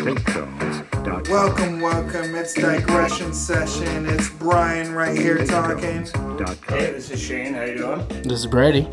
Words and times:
TakeZones.com. 0.00 1.22
Welcome, 1.30 1.80
welcome. 1.80 2.34
It's 2.34 2.54
digression 2.54 3.34
session. 3.34 4.06
It's 4.08 4.30
Brian 4.30 4.94
right 4.94 5.16
here 5.16 5.44
talking, 5.46 6.06
Hey, 6.68 6.92
this 6.92 7.10
is 7.10 7.20
Shane. 7.20 7.52
How 7.52 7.64
you 7.64 7.76
doing? 7.76 8.06
This 8.22 8.40
is 8.40 8.46
Brady. 8.46 8.88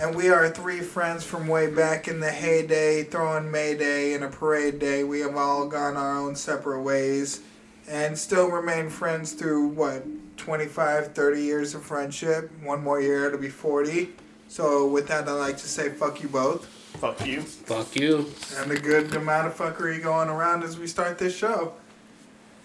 and 0.00 0.12
we 0.14 0.28
are 0.28 0.48
three 0.50 0.80
friends 0.80 1.22
from 1.24 1.46
way 1.46 1.68
back 1.72 2.08
in 2.08 2.18
the 2.18 2.30
heyday, 2.30 3.04
throwing 3.04 3.48
May 3.50 3.76
Day 3.76 4.14
and 4.14 4.24
a 4.24 4.28
parade 4.28 4.80
day. 4.80 5.04
We 5.04 5.20
have 5.20 5.36
all 5.36 5.68
gone 5.68 5.96
our 5.96 6.18
own 6.18 6.34
separate 6.34 6.82
ways, 6.82 7.42
and 7.88 8.18
still 8.18 8.50
remain 8.50 8.90
friends 8.90 9.32
through 9.34 9.68
what 9.68 10.04
25, 10.36 11.14
30 11.14 11.42
years 11.42 11.74
of 11.76 11.84
friendship. 11.84 12.50
One 12.64 12.82
more 12.82 13.00
year, 13.00 13.26
it'll 13.26 13.38
be 13.38 13.48
40. 13.50 14.08
So 14.48 14.88
with 14.88 15.06
that, 15.08 15.28
I'd 15.28 15.32
like 15.34 15.58
to 15.58 15.68
say 15.68 15.90
fuck 15.90 16.20
you 16.22 16.28
both, 16.28 16.68
Fuck 17.00 17.26
you. 17.26 17.40
Fuck 17.40 17.96
you. 17.96 18.30
and 18.58 18.70
a 18.70 18.78
good 18.78 19.14
amount 19.14 19.46
of 19.46 19.56
fuckery 19.56 20.02
going 20.02 20.28
around 20.28 20.62
as 20.62 20.78
we 20.78 20.86
start 20.86 21.16
this 21.16 21.34
show. 21.34 21.72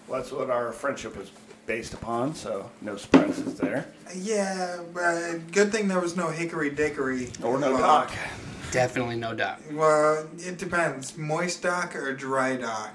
Well, 0.06 0.20
that's 0.20 0.30
what 0.30 0.50
our 0.50 0.72
friendship 0.72 1.16
was 1.16 1.30
based 1.64 1.94
upon, 1.94 2.34
so 2.34 2.70
no 2.82 2.98
surprises 2.98 3.54
there. 3.54 3.86
Yeah, 4.14 4.82
but 4.92 5.50
good 5.52 5.72
thing 5.72 5.88
there 5.88 6.00
was 6.00 6.16
no 6.18 6.28
hickory 6.28 6.68
dickory. 6.68 7.30
Or 7.42 7.58
no 7.58 7.72
Well, 7.72 7.78
doc. 7.78 8.12
Definitely 8.72 9.16
no 9.16 9.32
doubt. 9.32 9.58
Well, 9.72 10.28
it 10.36 10.58
depends. 10.58 11.16
Moist 11.16 11.62
dock 11.62 11.96
or 11.96 12.12
dry 12.14 12.56
dock? 12.56 12.94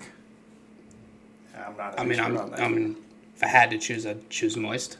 I'm 1.58 1.76
not. 1.76 2.00
I 2.00 2.06
mean, 2.06 2.20
I'm, 2.20 2.38
on 2.38 2.52
that. 2.52 2.62
I 2.62 2.68
mean, 2.68 2.98
if 3.36 3.44
I 3.44 3.48
had 3.48 3.72
to 3.72 3.80
choose, 3.80 4.06
I'd 4.06 4.30
choose 4.30 4.56
moist. 4.56 5.00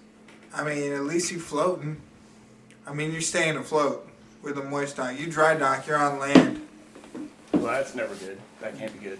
I 0.56 0.64
mean, 0.64 0.92
at 0.92 1.04
least 1.04 1.32
you're 1.32 1.40
floating. 1.40 2.02
I 2.88 2.94
mean, 2.96 3.12
you're 3.12 3.22
staying 3.22 3.58
afloat 3.58 4.11
with 4.42 4.58
a 4.58 4.64
moist 4.64 4.98
dock. 4.98 5.20
You 5.20 5.28
dry 5.28 5.56
dock, 5.56 5.88
you're 5.88 5.98
on 5.98 6.20
land, 6.20 6.62
well, 7.54 7.64
that's 7.64 7.94
never 7.96 8.16
good. 8.16 8.40
That 8.62 8.78
can't 8.78 8.92
be 8.94 9.08
good. 9.08 9.20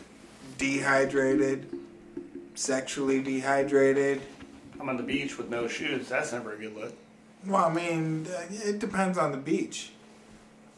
dehydrated, 0.58 1.68
sexually 2.56 3.22
dehydrated. 3.22 4.22
I'm 4.80 4.90
on 4.90 4.98
the 4.98 5.04
beach 5.04 5.38
with 5.38 5.50
no 5.50 5.68
shoes. 5.68 6.10
That's 6.10 6.32
never 6.34 6.54
a 6.54 6.58
good 6.58 6.76
look. 6.76 6.94
Well, 7.46 7.66
I 7.66 7.74
mean, 7.74 8.28
it 8.50 8.80
depends 8.80 9.18
on 9.18 9.32
the 9.32 9.38
beach. 9.38 9.92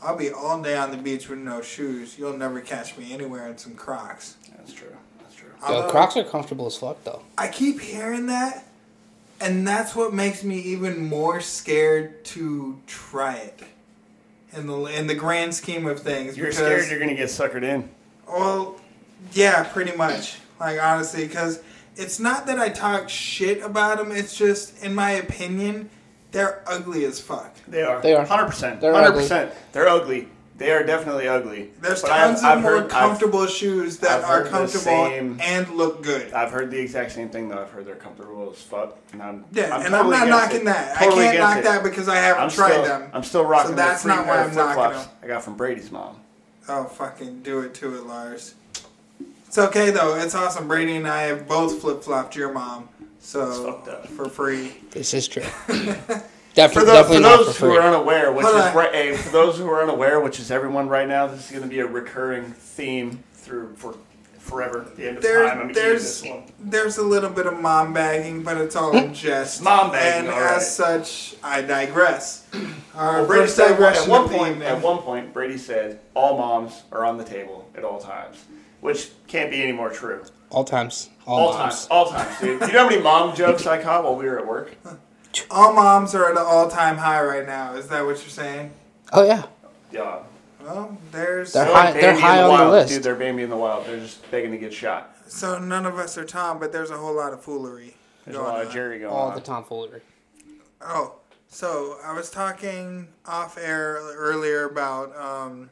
I'll 0.02 0.18
be 0.18 0.31
all 0.31 0.62
day 0.62 0.75
on 0.75 0.92
the 0.92 0.98
beach 0.98 1.30
with 1.30 1.40
no 1.40 1.62
shoes. 1.62 2.18
You'll 2.18 2.38
never 2.38 2.59
catch 2.59 2.98
me 2.98 3.14
anywhere 3.14 3.48
in 3.48 3.58
some 3.58 3.75
Crocs. 3.75 4.36
That's 4.58 4.73
true. 4.73 4.96
That's 5.20 5.36
true. 5.36 5.50
Yo, 5.70 5.90
Crocs 5.90 6.18
are 6.18 6.23
comfortable 6.25 6.66
as 6.66 6.75
fuck, 6.75 7.02
though. 7.06 7.22
I 7.38 7.48
keep 7.48 7.80
hearing 7.80 8.25
that, 8.28 8.66
and 9.40 9.66
that's 9.66 9.96
what 9.96 10.14
makes 10.14 10.44
me 10.44 10.59
even 10.59 11.06
more 11.06 11.40
scared 11.40 12.25
to 12.25 12.80
try 12.88 13.36
it. 13.36 13.62
In 14.56 14.68
the 14.68 14.86
in 14.86 15.08
the 15.08 15.16
grand 15.16 15.56
scheme 15.56 15.88
of 15.88 16.00
things, 16.00 16.38
You're 16.38 16.48
because, 16.48 16.58
scared 16.59 16.90
you're 16.90 17.00
gonna 17.00 17.16
get 17.16 17.30
suckered 17.30 17.64
in. 17.64 17.90
Well, 18.28 18.80
yeah, 19.32 19.64
pretty 19.64 19.96
much. 19.96 20.38
Like 20.59 20.82
honestly, 20.82 21.26
because 21.28 21.62
it's 21.96 22.20
not 22.20 22.46
that 22.48 22.59
I 22.59 22.70
talk 22.70 23.09
shit 23.09 23.62
about 23.62 23.98
them. 23.98 24.12
It's 24.12 24.36
just, 24.36 24.84
in 24.84 24.94
my 24.96 25.12
opinion, 25.12 25.90
they're 26.31 26.64
ugly 26.68 27.06
as 27.06 27.20
fuck. 27.20 27.56
They 27.68 27.81
are. 27.84 28.02
They 28.02 28.14
are. 28.14 28.26
Hundred 28.26 28.48
percent. 28.48 28.81
They're 28.81 28.94
Hundred 28.94 29.08
ugly. 29.09 29.22
percent. 29.22 29.52
They're 29.72 29.88
ugly. 29.88 30.28
They 30.64 30.72
are 30.72 30.81
definitely 30.83 31.28
ugly. 31.28 31.72
There's 31.81 32.02
But 32.02 32.11
I've- 32.11 32.23
tons 32.36 32.44
I've 32.44 32.58
of 32.59 32.64
more 32.64 32.72
heard- 32.72 32.81
I've- 32.83 32.89
comfortable 32.94 33.45
shoes 33.47 33.97
that 33.97 34.23
I've 34.23 34.30
are 34.30 34.44
comfortable 34.45 34.83
same- 34.86 35.38
and 35.42 35.67
look 35.75 36.02
good. 36.02 36.31
I've 36.31 36.52
heard 36.52 36.72
the 36.72 36.80
exact 36.80 37.11
same 37.11 37.28
thing 37.28 37.50
though. 37.50 37.61
I've 37.61 37.69
heard 37.72 37.86
they're 37.86 37.95
comfortable 37.95 38.50
as 38.56 38.61
fuck. 38.61 38.95
And 39.11 39.22
I'm, 39.22 39.44
Yeah, 39.52 39.75
I'm 39.75 39.81
and 39.81 39.89
totally 39.94 40.16
I'm 40.16 40.30
not 40.30 40.44
against 40.45 40.53
knocking 40.53 40.61
it. 40.61 40.66
that. 40.66 40.97
Totally 40.97 41.11
I 41.11 41.25
can't 41.25 41.36
against 41.36 41.50
knock 41.50 41.58
it. 41.58 41.64
that 41.66 41.84
because 41.84 42.08
I 42.08 42.16
haven't 42.16 42.44
I'm 42.44 42.50
tried 42.50 42.72
still, 42.72 42.84
them. 42.86 43.09
I'm 43.14 43.23
still 43.23 43.44
rocking 43.45 43.72
So 43.72 43.75
that's 43.75 44.03
the 44.03 44.08
free 44.09 44.16
not 44.16 44.25
pair 44.25 44.36
why 44.36 44.41
of 44.41 44.47
I'm 44.52 44.56
knocking 44.56 44.73
flip-flops 44.73 45.06
them. 45.06 45.16
I 45.22 45.28
got 45.28 45.44
from 45.44 45.56
Brady's 45.58 45.91
mom. 45.91 46.16
Oh, 46.69 46.84
fucking 46.86 47.41
do 47.44 47.59
it 47.59 47.73
to 47.73 47.95
it, 47.95 48.06
Lars. 48.06 48.53
It's 49.45 49.58
okay 49.58 49.89
though. 49.89 50.16
It's 50.16 50.34
awesome. 50.34 50.69
Brady 50.69 50.95
and 50.95 51.06
I 51.09 51.23
have 51.23 51.45
both 51.45 51.81
flip 51.81 52.02
flopped 52.06 52.38
your 52.38 52.53
mom, 52.53 52.88
so 53.19 53.66
fucked 53.66 53.89
up. 53.89 54.08
for 54.08 54.30
free. 54.30 54.78
This 54.91 55.13
is 55.13 55.28
true. 55.28 55.44
For 56.53 56.58
definitely, 56.58 56.88
those, 56.88 57.06
for 57.08 57.14
definitely 57.14 57.24
for 57.24 57.46
those 57.46 57.58
who 57.58 57.72
are 57.72 57.81
unaware, 57.81 58.31
which 58.31 58.46
Hold 58.46 58.58
is 58.58 58.75
right, 58.75 58.94
hey, 58.94 59.18
for 59.18 59.30
those 59.30 59.58
who 59.58 59.68
are 59.69 59.81
unaware, 59.81 60.19
which 60.19 60.40
is 60.40 60.52
everyone 60.52 60.88
right 60.88 61.08
now, 61.08 61.25
this 61.25 61.46
is 61.46 61.52
going 61.52 61.64
to 61.64 61.69
be 61.69 61.80
a 61.80 61.88
recurring 61.88 62.52
theme 62.52 63.24
through 63.34 63.75
for 63.75 63.96
forever. 64.44 64.86
The 64.96 65.08
end 65.08 65.18
of 65.18 65.24
There's 65.24 65.50
time. 65.50 65.59
I'm 65.62 65.74
there's 65.74 66.22
this 66.22 66.30
one. 66.30 66.44
there's 66.59 66.97
a 66.97 67.03
little 67.03 67.30
bit 67.30 67.47
of 67.47 67.59
mom 67.59 67.94
bagging, 67.94 68.44
but 68.44 68.58
it's 68.58 68.75
all 68.75 68.91
hmm? 68.91 68.97
in 68.97 69.14
jest. 69.14 69.64
Mom 69.64 69.91
bagging, 69.91 70.28
and 70.28 70.36
all 70.36 70.41
right. 70.41 70.58
as 70.58 70.75
such, 70.75 71.36
I 71.44 71.62
digress. 71.62 72.47
Our 72.96 73.20
Well, 73.20 73.28
Brady 73.28 73.47
said 73.47 73.81
at 73.81 74.08
one 74.08 74.30
point. 74.30 74.62
At 74.62 74.81
one 74.81 75.00
point, 75.00 75.34
Brady 75.34 75.58
said 75.58 76.02
all 76.14 76.38
moms 76.38 76.84
are 76.91 77.06
on 77.06 77.18
the 77.18 77.24
table 77.24 77.70
at 77.75 77.84
all 77.84 78.00
times, 78.00 78.46
which 78.81 79.09
can't 79.28 79.50
be 79.50 79.64
any 79.64 79.72
more 79.72 79.90
true. 79.90 80.24
All 80.52 80.64
times. 80.64 81.09
All, 81.25 81.40
All 81.40 81.53
moms. 81.58 81.74
times, 81.74 81.88
all 81.90 82.09
times, 82.12 82.40
dude. 82.40 82.62
You 82.62 82.68
know 82.74 82.84
how 82.84 82.90
many 82.90 83.02
mom 83.02 83.35
jokes 83.35 83.66
I 83.66 83.81
caught 83.81 84.03
while 84.03 84.16
we 84.16 84.25
were 84.25 84.38
at 84.40 84.46
work? 84.46 84.75
all 85.50 85.74
moms 85.74 86.14
are 86.16 86.26
at 86.26 86.32
an 86.32 86.38
all 86.46 86.70
time 86.70 86.98
high 86.98 87.22
right 87.24 87.46
now. 87.46 87.76
Is 87.76 87.88
that 87.88 88.02
what 88.06 88.18
you're 88.20 88.30
saying? 88.30 88.72
Oh, 89.12 89.26
yeah. 89.26 89.46
Yeah. 89.92 90.20
Well, 90.64 90.98
there's 91.12 91.54
They're 91.54 91.66
They're 91.66 91.74
high- 91.74 91.92
like 91.92 92.02
they're 92.02 92.18
high 92.20 92.38
the 92.38 92.44
on 92.44 92.60
the 92.68 92.72
list. 92.72 92.94
Dude, 92.94 93.04
they're 93.04 93.16
Bambi 93.16 93.44
in 93.44 93.50
the 93.50 93.58
wild. 93.58 93.86
They're 93.86 94.00
just 94.00 94.30
begging 94.32 94.52
to 94.52 94.58
get 94.58 94.74
shot. 94.74 95.16
so 95.28 95.60
none 95.60 95.86
of 95.86 95.98
us 96.00 96.18
are 96.18 96.24
Tom, 96.24 96.60
but 96.60 96.72
there's 96.72 96.90
a 96.90 96.98
whole 96.98 97.16
lot 97.16 97.34
of 97.34 97.42
foolery. 97.42 97.96
There's 98.26 98.38
a 98.38 98.40
going 98.40 98.52
lot 98.54 98.66
of. 98.66 98.72
Jerry 98.72 99.00
going 99.00 99.14
All 99.14 99.28
on. 99.30 99.36
the 99.36 99.42
tomfoolery. 99.42 100.02
Oh, 100.82 101.16
so 101.50 101.98
I 102.04 102.14
was 102.14 102.30
talking 102.32 103.10
off 103.26 103.58
air 103.58 103.96
earlier 104.16 104.64
about 104.66 105.16
um, 105.18 105.70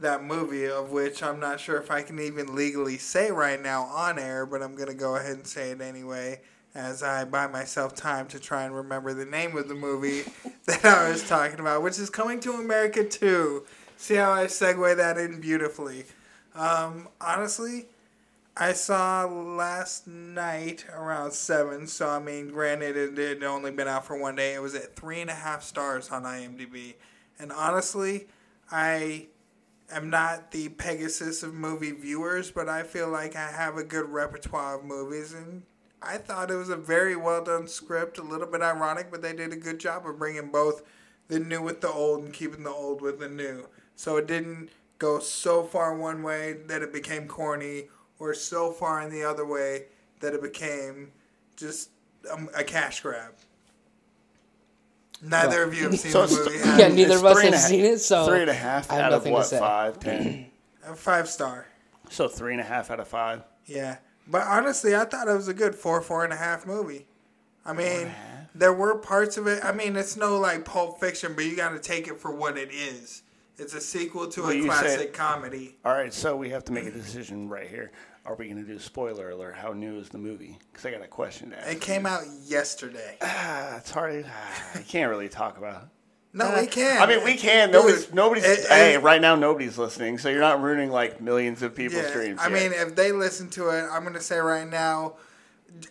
that 0.00 0.22
movie, 0.22 0.66
of 0.68 0.92
which 0.92 1.22
I'm 1.22 1.40
not 1.40 1.58
sure 1.58 1.76
if 1.78 1.90
I 1.90 2.02
can 2.02 2.20
even 2.20 2.54
legally 2.54 2.98
say 2.98 3.30
right 3.32 3.60
now 3.60 3.82
on 3.84 4.18
air, 4.18 4.46
but 4.46 4.62
I'm 4.62 4.76
going 4.76 4.88
to 4.88 4.94
go 4.94 5.16
ahead 5.16 5.32
and 5.32 5.46
say 5.46 5.70
it 5.72 5.80
anyway 5.80 6.40
as 6.74 7.02
I 7.02 7.24
buy 7.24 7.46
myself 7.46 7.94
time 7.94 8.26
to 8.28 8.38
try 8.38 8.64
and 8.64 8.74
remember 8.74 9.14
the 9.14 9.24
name 9.24 9.56
of 9.56 9.68
the 9.68 9.74
movie 9.74 10.22
that 10.66 10.84
I 10.84 11.10
was 11.10 11.26
talking 11.26 11.60
about, 11.60 11.82
which 11.82 11.98
is 11.98 12.10
Coming 12.10 12.40
to 12.40 12.52
America 12.52 13.04
2. 13.04 13.64
See 13.96 14.14
how 14.14 14.32
I 14.32 14.44
segue 14.44 14.96
that 14.96 15.18
in 15.18 15.40
beautifully. 15.40 16.04
Um, 16.54 17.08
honestly, 17.20 17.86
I 18.60 18.72
saw 18.72 19.24
last 19.24 20.08
night 20.08 20.84
around 20.92 21.32
seven. 21.32 21.86
So 21.86 22.08
I 22.08 22.18
mean, 22.18 22.48
granted, 22.48 22.96
it 22.96 23.16
had 23.16 23.44
only 23.44 23.70
been 23.70 23.86
out 23.86 24.04
for 24.04 24.18
one 24.18 24.34
day. 24.34 24.54
It 24.54 24.62
was 24.62 24.74
at 24.74 24.96
three 24.96 25.20
and 25.20 25.30
a 25.30 25.34
half 25.34 25.62
stars 25.62 26.10
on 26.10 26.24
IMDb, 26.24 26.94
and 27.38 27.52
honestly, 27.52 28.26
I 28.70 29.28
am 29.92 30.10
not 30.10 30.50
the 30.50 30.70
Pegasus 30.70 31.44
of 31.44 31.54
movie 31.54 31.92
viewers, 31.92 32.50
but 32.50 32.68
I 32.68 32.82
feel 32.82 33.08
like 33.08 33.36
I 33.36 33.48
have 33.48 33.76
a 33.76 33.84
good 33.84 34.08
repertoire 34.08 34.80
of 34.80 34.84
movies, 34.84 35.32
and 35.32 35.62
I 36.00 36.16
thought 36.18 36.50
it 36.50 36.54
was 36.56 36.68
a 36.70 36.76
very 36.76 37.16
well 37.16 37.42
done 37.42 37.66
script. 37.68 38.18
A 38.18 38.22
little 38.22 38.46
bit 38.46 38.62
ironic, 38.62 39.10
but 39.10 39.20
they 39.22 39.32
did 39.34 39.52
a 39.52 39.56
good 39.56 39.78
job 39.78 40.06
of 40.06 40.18
bringing 40.18 40.50
both 40.50 40.82
the 41.28 41.38
new 41.40 41.60
with 41.62 41.80
the 41.80 41.90
old 41.90 42.24
and 42.24 42.32
keeping 42.32 42.62
the 42.64 42.70
old 42.70 43.02
with 43.02 43.18
the 43.18 43.28
new. 43.28 43.66
So 43.96 44.16
it 44.16 44.26
didn't 44.26 44.70
go 44.98 45.18
so 45.18 45.62
far 45.64 45.94
one 45.96 46.22
way 46.22 46.54
that 46.66 46.82
it 46.82 46.92
became 46.92 47.26
corny, 47.26 47.88
or 48.18 48.32
so 48.34 48.70
far 48.72 49.00
in 49.02 49.10
the 49.10 49.22
other 49.24 49.44
way 49.46 49.86
that 50.20 50.34
it 50.34 50.42
became 50.42 51.12
just 51.56 51.90
um, 52.32 52.48
a 52.56 52.64
cash 52.64 53.00
grab. 53.00 53.32
Neither 55.20 55.64
of 55.64 55.74
you 55.74 55.84
have 55.84 55.98
seen 55.98 56.12
So 56.12 56.26
the 56.26 56.34
it's- 56.42 56.46
movie. 56.46 56.58
Yeah, 56.80 56.86
have 56.86 56.94
neither 56.94 57.16
of 57.16 57.24
us 57.24 57.42
have 57.42 57.54
seen 57.58 57.84
it, 57.84 57.98
so 57.98 58.26
three 58.26 58.40
and 58.42 58.50
a 58.50 58.54
half 58.54 58.90
I 58.90 58.94
have 58.96 59.04
out 59.04 59.12
of 59.12 59.18
nothing 59.20 59.32
to 59.32 59.36
what? 59.38 59.46
say. 59.46 59.58
Five, 59.58 59.98
ten. 59.98 60.46
A 60.86 60.94
five 60.94 61.28
star. 61.28 61.66
so 62.08 62.28
three 62.28 62.52
and 62.52 62.60
a 62.60 62.64
half 62.64 62.90
out 62.90 63.00
of 63.00 63.08
five. 63.08 63.42
Yeah, 63.66 63.96
but 64.28 64.42
honestly, 64.46 64.94
I 64.94 65.04
thought 65.04 65.28
it 65.28 65.34
was 65.34 65.48
a 65.48 65.54
good 65.54 65.74
four, 65.74 66.00
four 66.00 66.24
and 66.24 66.32
a 66.32 66.36
half 66.36 66.66
movie. 66.66 67.06
I 67.64 67.72
mean, 67.72 68.10
there 68.54 68.72
were 68.72 68.96
parts 68.96 69.36
of 69.36 69.46
it. 69.46 69.64
I 69.64 69.72
mean, 69.72 69.96
it's 69.96 70.16
no 70.16 70.38
like 70.38 70.64
Pulp 70.64 71.00
Fiction, 71.00 71.34
but 71.34 71.44
you 71.44 71.54
got 71.56 71.70
to 71.70 71.78
take 71.78 72.08
it 72.08 72.18
for 72.18 72.30
what 72.34 72.56
it 72.56 72.70
is. 72.72 73.22
It's 73.58 73.74
a 73.74 73.80
sequel 73.80 74.28
to 74.28 74.42
Well, 74.42 74.50
a 74.50 74.54
you 74.54 74.64
classic 74.66 74.90
said- 75.00 75.12
comedy. 75.12 75.76
All 75.84 75.92
right, 75.92 76.14
so 76.14 76.36
we 76.36 76.50
have 76.50 76.64
to 76.66 76.72
make 76.72 76.86
a 76.86 76.90
decision 76.92 77.48
right 77.48 77.68
here. 77.68 77.90
Are 78.24 78.34
we 78.36 78.44
going 78.48 78.64
to 78.64 78.70
do 78.70 78.78
spoiler 78.78 79.30
alert? 79.30 79.56
How 79.56 79.72
new 79.72 79.98
is 79.98 80.10
the 80.10 80.18
movie? 80.18 80.58
Because 80.70 80.86
I 80.86 80.90
got 80.92 81.02
a 81.02 81.06
question 81.08 81.50
to 81.50 81.58
ask. 81.58 81.72
It 81.72 81.80
came 81.80 82.06
out 82.06 82.22
yesterday. 82.44 83.16
Ah, 83.22 83.76
it's 83.78 83.90
hard. 83.90 84.24
Ah, 84.28 84.68
I 84.74 84.78
can't 84.82 85.10
really 85.10 85.28
talk 85.28 85.58
about. 85.58 85.88
It. 86.40 86.44
No, 86.44 86.56
uh, 86.56 86.60
we 86.60 86.66
can. 86.66 87.02
I 87.02 87.06
mean, 87.06 87.24
we 87.24 87.34
can. 87.36 87.68
Dude, 87.68 87.74
Nobody's. 87.74 88.12
Nobody's. 88.12 88.44
it- 88.44 88.66
hey, 88.68 88.94
it- 88.94 89.02
right 89.02 89.20
now 89.20 89.34
nobody's 89.34 89.76
listening, 89.78 90.18
so 90.18 90.28
you're 90.28 90.40
not 90.40 90.60
ruining 90.62 90.90
like 90.90 91.20
millions 91.20 91.62
of 91.62 91.74
people's 91.74 92.02
Yeah, 92.04 92.12
dreams. 92.12 92.40
I 92.40 92.48
yet. 92.48 92.52
mean, 92.52 92.72
if 92.72 92.94
they 92.94 93.12
listen 93.12 93.48
to 93.50 93.68
it, 93.70 93.88
I'm 93.90 94.04
gonna 94.04 94.20
say 94.20 94.38
right 94.38 94.68
now, 94.68 95.14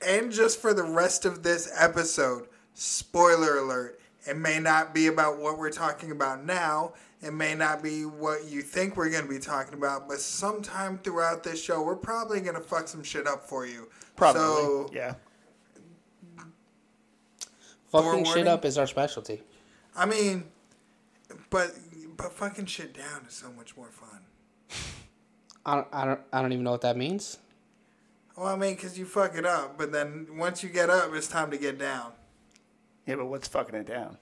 and 0.05 0.31
just 0.31 0.59
for 0.61 0.73
the 0.73 0.83
rest 0.83 1.25
of 1.25 1.43
this 1.43 1.71
episode, 1.77 2.47
spoiler 2.73 3.57
alert. 3.59 3.99
It 4.29 4.35
may 4.35 4.59
not 4.59 4.93
be 4.93 5.07
about 5.07 5.37
what 5.39 5.57
we're 5.57 5.69
talking 5.71 6.11
about 6.11 6.43
now. 6.43 6.91
It 7.21 7.31
may 7.31 7.55
not 7.55 7.81
be 7.81 8.03
what 8.05 8.43
you 8.45 8.61
think 8.61 8.97
we're 8.97 9.09
gonna 9.09 9.25
be 9.25 9.39
talking 9.39 9.73
about, 9.73 10.07
but 10.09 10.19
sometime 10.19 10.97
throughout 11.01 11.43
this 11.43 11.63
show, 11.63 11.81
we're 11.81 11.95
probably 11.95 12.41
gonna 12.41 12.59
fuck 12.59 12.87
some 12.89 13.03
shit 13.03 13.25
up 13.25 13.47
for 13.47 13.65
you. 13.65 13.87
probably. 14.17 14.41
So, 14.41 14.89
yeah. 14.91 15.13
Fucking 17.91 18.25
shit 18.25 18.47
up 18.47 18.65
is 18.65 18.77
our 18.77 18.87
specialty. 18.87 19.41
I 19.97 20.05
mean, 20.05 20.45
but 21.49 21.75
but 22.15 22.31
fucking 22.33 22.67
shit 22.67 22.93
down 22.93 23.25
is 23.27 23.33
so 23.33 23.51
much 23.51 23.75
more 23.75 23.89
fun. 23.89 24.21
I 25.65 25.75
don't, 25.75 25.87
I 25.91 26.05
don't, 26.05 26.19
I 26.31 26.41
don't 26.41 26.53
even 26.53 26.63
know 26.63 26.71
what 26.71 26.81
that 26.81 26.95
means. 26.95 27.39
Well, 28.37 28.47
I 28.47 28.55
mean, 28.55 28.75
because 28.75 28.97
you 28.97 29.05
fuck 29.05 29.35
it 29.35 29.45
up, 29.45 29.77
but 29.77 29.91
then 29.91 30.27
once 30.37 30.63
you 30.63 30.69
get 30.69 30.89
up, 30.89 31.13
it's 31.13 31.27
time 31.27 31.51
to 31.51 31.57
get 31.57 31.77
down. 31.77 32.11
Yeah, 33.05 33.15
but 33.15 33.25
what's 33.25 33.47
fucking 33.47 33.75
it 33.75 33.87
down? 33.87 34.17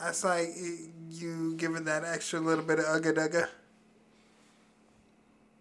That's 0.00 0.24
like 0.24 0.48
you 1.10 1.54
giving 1.56 1.84
that 1.84 2.04
extra 2.04 2.40
little 2.40 2.64
bit 2.64 2.78
of 2.78 2.86
ugga 2.86 3.12
dugga. 3.12 3.48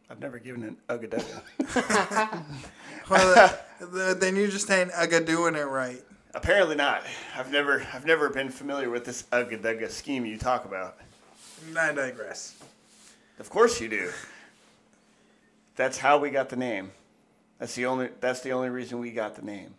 I've 0.10 0.20
never 0.20 0.40
given 0.40 0.64
an 0.64 0.78
ugga 0.88 1.10
dugga. 1.10 2.46
Well, 3.10 3.58
uh, 3.82 4.14
then 4.16 4.36
you're 4.36 4.48
just 4.48 4.68
saying 4.68 4.90
ugga 4.90 5.26
doing 5.26 5.56
it 5.56 5.68
right. 5.68 6.02
Apparently 6.34 6.76
not. 6.76 7.04
I've 7.36 7.52
never, 7.52 7.86
I've 7.94 8.06
never 8.06 8.30
been 8.30 8.50
familiar 8.50 8.90
with 8.90 9.06
this 9.06 9.24
ugga 9.32 9.58
dugga 9.60 9.90
scheme 9.90 10.26
you 10.26 10.38
talk 10.38 10.66
about. 10.66 10.98
I 11.78 11.92
digress. 11.92 12.56
Of 13.40 13.50
course 13.50 13.82
you 13.82 13.90
do. 13.90 14.12
That's 15.76 15.98
how 15.98 16.18
we 16.20 16.30
got 16.30 16.50
the 16.50 16.56
name. 16.56 16.92
That's 17.58 17.74
the 17.76 17.86
only. 17.86 18.10
That's 18.20 18.42
the 18.42 18.52
only 18.52 18.70
reason 18.70 19.00
we 19.00 19.12
got 19.12 19.36
the 19.36 19.42
name. 19.42 19.74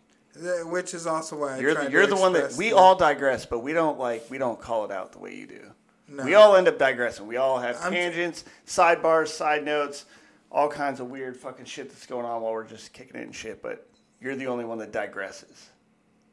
Which 0.65 0.93
is 0.93 1.07
also 1.07 1.37
why 1.39 1.55
I 1.55 1.59
You're 1.59 1.73
the, 1.73 1.91
you're 1.91 2.07
the 2.07 2.15
one 2.15 2.33
that 2.33 2.53
we 2.53 2.69
the- 2.69 2.75
all 2.75 2.95
digress, 2.95 3.45
but 3.45 3.59
we 3.59 3.73
don't 3.73 3.99
like 3.99 4.29
we 4.29 4.37
don't 4.37 4.59
call 4.59 4.85
it 4.85 4.91
out 4.91 5.11
the 5.11 5.19
way 5.19 5.35
you 5.35 5.47
do. 5.47 5.61
No. 6.07 6.25
We 6.25 6.35
all 6.35 6.55
end 6.55 6.67
up 6.67 6.77
digressing. 6.77 7.27
We 7.27 7.37
all 7.37 7.59
have 7.59 7.77
I'm- 7.81 7.91
tangents, 7.91 8.43
sidebars, 8.67 9.27
side 9.27 9.63
notes, 9.63 10.05
all 10.51 10.69
kinds 10.69 10.99
of 10.99 11.09
weird 11.09 11.37
fucking 11.37 11.65
shit 11.65 11.89
that's 11.89 12.05
going 12.05 12.25
on 12.25 12.41
while 12.41 12.51
we're 12.51 12.67
just 12.67 12.93
kicking 12.93 13.15
it 13.19 13.23
and 13.23 13.35
shit. 13.35 13.61
But 13.61 13.87
you're 14.19 14.35
the 14.35 14.47
only 14.47 14.65
one 14.65 14.77
that 14.79 14.91
digresses. 14.91 15.67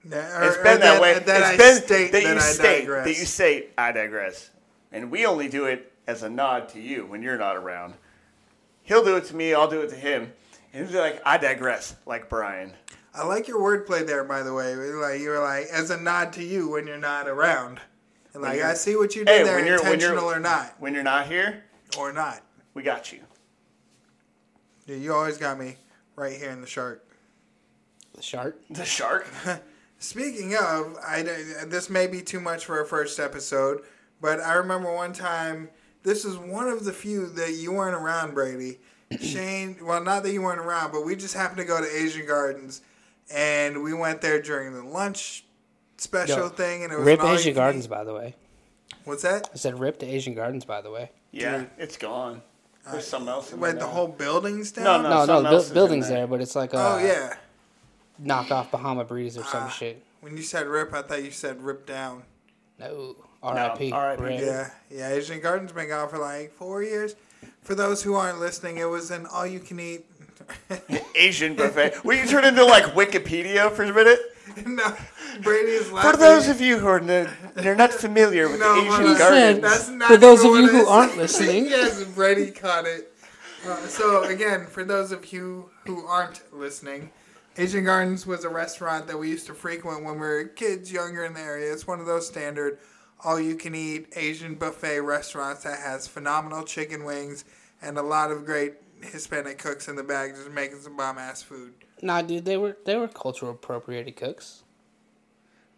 Yeah, 0.04 0.38
or- 0.38 0.44
It's 0.44 0.56
or 0.58 0.62
been 0.62 0.80
that, 0.80 1.00
way. 1.00 1.18
That 1.18 1.26
it's 1.40 1.46
I 1.46 1.56
been 1.56 1.82
state 1.82 2.12
that 2.12 2.22
that, 2.22 2.28
you 2.30 2.36
I 2.36 2.38
state 2.38 2.78
digress. 2.80 3.04
that 3.06 3.18
you 3.18 3.26
say 3.26 3.66
I 3.76 3.92
digress, 3.92 4.50
and 4.92 5.10
we 5.10 5.26
only 5.26 5.48
do 5.48 5.66
it 5.66 5.92
as 6.06 6.22
a 6.22 6.30
nod 6.30 6.68
to 6.70 6.80
you 6.80 7.04
when 7.06 7.22
you're 7.22 7.38
not 7.38 7.56
around. 7.56 7.94
He'll 8.82 9.04
do 9.04 9.16
it 9.16 9.24
to 9.26 9.36
me. 9.36 9.52
I'll 9.54 9.68
do 9.68 9.80
it 9.82 9.90
to 9.90 9.96
him, 9.96 10.32
and 10.72 10.84
he'll 10.84 10.92
be 10.92 10.98
like, 10.98 11.20
"I 11.26 11.36
digress," 11.36 11.96
like 12.06 12.28
Brian. 12.28 12.72
I 13.14 13.24
like 13.26 13.48
your 13.48 13.58
wordplay 13.60 14.06
there, 14.06 14.22
by 14.24 14.42
the 14.42 14.54
way. 14.54 14.74
Like 14.74 15.20
you 15.20 15.30
were 15.30 15.40
like 15.40 15.66
as 15.66 15.90
a 15.90 16.00
nod 16.00 16.32
to 16.34 16.44
you 16.44 16.68
when 16.70 16.86
you're 16.86 16.96
not 16.98 17.28
around. 17.28 17.80
And 18.34 18.42
like 18.42 18.60
I 18.60 18.74
see 18.74 18.94
what 18.96 19.16
you 19.16 19.24
Hey, 19.26 19.38
did 19.38 19.46
there, 19.46 19.56
when 19.56 19.66
you're- 19.66 19.78
when 19.78 19.84
you're- 19.86 19.94
intentional 19.94 20.30
or 20.30 20.38
not, 20.38 20.74
When 20.78 20.94
you're 20.94 21.02
not 21.02 21.26
here, 21.26 21.64
or 21.98 22.12
not. 22.12 22.40
we 22.74 22.82
got 22.82 23.12
you. 23.12 23.20
Yeah, 24.86 24.96
you 24.96 25.12
always 25.12 25.36
got 25.38 25.58
me 25.58 25.76
right 26.14 26.36
here 26.36 26.50
in 26.50 26.60
the 26.60 26.66
shark. 26.66 27.04
The 28.14 28.22
shark. 28.22 28.56
The 28.70 28.84
shark. 28.84 29.26
Speaking 29.98 30.54
of, 30.54 30.96
I 31.04 31.22
this 31.66 31.90
may 31.90 32.06
be 32.06 32.20
too 32.22 32.40
much 32.40 32.64
for 32.64 32.80
a 32.80 32.86
first 32.86 33.18
episode, 33.18 33.80
but 34.20 34.40
I 34.40 34.54
remember 34.54 34.92
one 34.94 35.12
time. 35.12 35.70
This 36.04 36.24
is 36.24 36.36
one 36.38 36.68
of 36.68 36.84
the 36.84 36.92
few 36.92 37.26
that 37.30 37.54
you 37.54 37.72
weren't 37.72 37.96
around, 37.96 38.32
Brady. 38.32 38.78
Shane, 39.20 39.76
well, 39.82 40.02
not 40.02 40.22
that 40.22 40.32
you 40.32 40.40
weren't 40.42 40.60
around, 40.60 40.92
but 40.92 41.04
we 41.04 41.16
just 41.16 41.34
happened 41.34 41.58
to 41.58 41.64
go 41.64 41.80
to 41.80 41.86
Asian 41.96 42.24
Gardens, 42.26 42.80
and 43.34 43.82
we 43.82 43.92
went 43.92 44.20
there 44.20 44.40
during 44.40 44.72
the 44.72 44.84
lunch 44.84 45.44
special 45.96 46.36
Yo, 46.38 46.48
thing, 46.48 46.84
and 46.84 46.92
it 46.92 46.96
was 46.96 47.04
Rip 47.06 47.20
an 47.20 47.34
Asian 47.34 47.54
Gardens, 47.54 47.88
by 47.88 48.04
the 48.04 48.14
way. 48.14 48.36
What's 49.04 49.22
that? 49.22 49.50
I 49.52 49.56
said 49.56 49.78
rip 49.80 49.98
to 49.98 50.06
Asian 50.06 50.34
Gardens, 50.34 50.64
by 50.64 50.80
the 50.80 50.90
way. 50.90 51.10
Yeah, 51.32 51.58
Dude. 51.58 51.70
it's 51.78 51.96
gone. 51.96 52.40
There's 52.84 53.04
uh, 53.04 53.06
something 53.06 53.28
else. 53.28 53.52
In 53.52 53.58
Wait, 53.60 53.72
there 53.72 53.80
the 53.80 53.86
whole 53.86 54.08
building's 54.08 54.70
down. 54.70 54.84
No, 54.84 55.02
No, 55.02 55.08
no, 55.08 55.26
something 55.26 55.42
the 55.44 55.50
else 55.50 55.64
is 55.64 55.68
bu- 55.70 55.72
in 55.72 55.74
building's 55.74 56.08
there. 56.08 56.18
there, 56.18 56.26
but 56.28 56.40
it's 56.40 56.54
like 56.54 56.72
a 56.72 56.76
Oh 56.78 56.96
uh, 56.96 56.98
yeah. 57.00 57.34
Knockoff 58.22 58.70
Bahama 58.70 59.04
Breeze 59.04 59.36
or 59.38 59.44
some 59.44 59.64
Ah. 59.64 59.68
shit. 59.68 60.02
When 60.20 60.36
you 60.36 60.42
said 60.42 60.66
rip, 60.66 60.92
I 60.92 61.02
thought 61.02 61.22
you 61.22 61.30
said 61.30 61.62
rip 61.62 61.86
down. 61.86 62.24
No, 62.78 63.16
R.I.P. 63.42 63.92
R.I.P. 63.92 64.22
Rip. 64.22 64.40
Yeah, 64.40 64.70
yeah. 64.90 65.10
Asian 65.10 65.40
Gardens 65.40 65.72
been 65.72 65.88
gone 65.88 66.08
for 66.08 66.18
like 66.18 66.52
four 66.52 66.82
years. 66.82 67.14
For 67.62 67.74
those 67.74 68.02
who 68.02 68.14
aren't 68.14 68.40
listening, 68.40 68.78
it 68.78 68.84
was 68.88 69.10
an 69.10 69.26
all-you-can-eat. 69.26 70.04
Asian 71.14 71.54
buffet. 71.54 72.04
Will 72.04 72.16
you 72.16 72.26
turn 72.26 72.44
into 72.44 72.64
like 72.64 72.84
Wikipedia 72.94 73.70
for 73.72 73.82
a 73.84 73.92
minute? 73.92 74.20
no, 74.66 74.94
Brady 75.42 75.72
is 75.72 75.92
laughing. 75.92 76.12
For 76.12 76.16
those 76.16 76.48
of 76.48 76.60
you 76.60 76.78
who 76.78 76.86
are 76.86 77.00
n- 77.00 77.28
they're 77.54 77.74
not 77.76 77.92
familiar 77.92 78.48
with 78.48 78.60
No, 78.60 78.74
Asian 78.76 78.86
hold 78.86 79.00
on. 79.00 79.04
Listen, 79.06 79.18
gardens, 79.18 79.60
That's 79.62 79.88
not 79.88 80.08
For 80.08 80.16
those 80.16 80.44
of 80.44 80.52
you 80.52 80.68
who 80.68 80.86
aren't 80.86 81.16
listening. 81.18 81.66
yes, 81.66 82.02
Brady 82.04 82.50
caught 82.50 82.86
it. 82.86 83.12
Uh, 83.66 83.76
so 83.88 84.22
again, 84.24 84.66
for 84.66 84.84
those 84.84 85.12
of 85.12 85.32
you 85.32 85.70
who 85.86 86.06
aren't 86.06 86.40
listening, 86.52 87.10
Asian 87.58 87.84
Gardens 87.84 88.24
was 88.24 88.44
a 88.44 88.48
restaurant 88.48 89.08
that 89.08 89.18
we 89.18 89.28
used 89.28 89.46
to 89.46 89.54
frequent 89.54 90.04
when 90.04 90.14
we 90.14 90.20
were 90.20 90.44
kids, 90.44 90.92
younger 90.92 91.24
in 91.24 91.34
the 91.34 91.40
area. 91.40 91.72
It's 91.72 91.88
one 91.88 91.98
of 91.98 92.06
those 92.06 92.24
standard 92.24 92.78
all-you-can-eat 93.24 94.12
Asian 94.14 94.54
buffet 94.54 95.00
restaurants 95.00 95.64
that 95.64 95.80
has 95.80 96.06
phenomenal 96.06 96.62
chicken 96.62 97.04
wings 97.04 97.44
and 97.82 97.98
a 97.98 98.02
lot 98.02 98.30
of 98.30 98.46
great 98.46 98.74
Hispanic 99.02 99.58
cooks 99.58 99.88
in 99.88 99.96
the 99.96 100.04
back 100.04 100.36
just 100.36 100.52
making 100.52 100.78
some 100.78 100.96
bomb-ass 100.96 101.42
food. 101.42 101.74
Nah, 102.00 102.22
dude, 102.22 102.44
they 102.44 102.56
were 102.56 102.76
they 102.84 102.96
were 102.96 103.08
cultural 103.08 103.50
appropriated 103.50 104.14
cooks. 104.14 104.62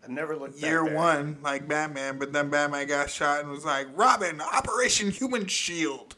I 0.05 0.13
never 0.13 0.37
looked. 0.37 0.59
Year 0.59 0.83
back 0.83 0.91
there. 0.91 0.99
one, 0.99 1.39
like 1.43 1.67
Batman, 1.67 2.19
but 2.19 2.35
then 2.35 2.51
Batman 2.51 2.89
got 2.89 3.09
shot 3.09 3.41
and 3.41 3.51
was 3.51 3.65
like, 3.65 3.87
Robin, 3.95 4.43
Operation 4.43 5.11
Human 5.11 5.47
Shield. 5.47 6.17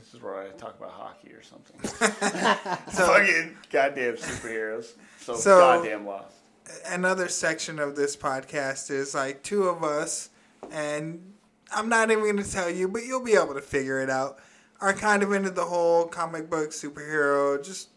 This 0.00 0.14
is 0.14 0.22
where 0.22 0.40
I 0.40 0.48
talk 0.52 0.78
about 0.78 0.92
hockey 0.92 1.30
or 1.32 1.42
something. 1.42 1.78
Fucking 2.90 3.56
goddamn 3.70 4.14
superheroes. 4.16 4.92
So, 5.20 5.36
So- 5.36 5.58
goddamn 5.60 6.06
lost. 6.06 6.36
another 6.88 7.28
section 7.28 7.78
of 7.78 7.96
this 7.96 8.16
podcast 8.16 8.90
is 8.90 9.14
like 9.14 9.42
two 9.42 9.64
of 9.64 9.84
us, 9.84 10.30
and 10.70 11.34
I'm 11.70 11.90
not 11.90 12.10
even 12.10 12.24
going 12.24 12.42
to 12.42 12.50
tell 12.50 12.70
you, 12.70 12.88
but 12.88 13.04
you'll 13.04 13.22
be 13.24 13.34
able 13.34 13.52
to 13.54 13.60
figure 13.60 14.00
it 14.00 14.08
out. 14.08 14.38
Are 14.80 14.94
kind 14.94 15.22
of 15.22 15.32
into 15.34 15.50
the 15.50 15.66
whole 15.66 16.06
comic 16.06 16.48
book 16.48 16.70
superhero, 16.70 17.62
just 17.62 17.90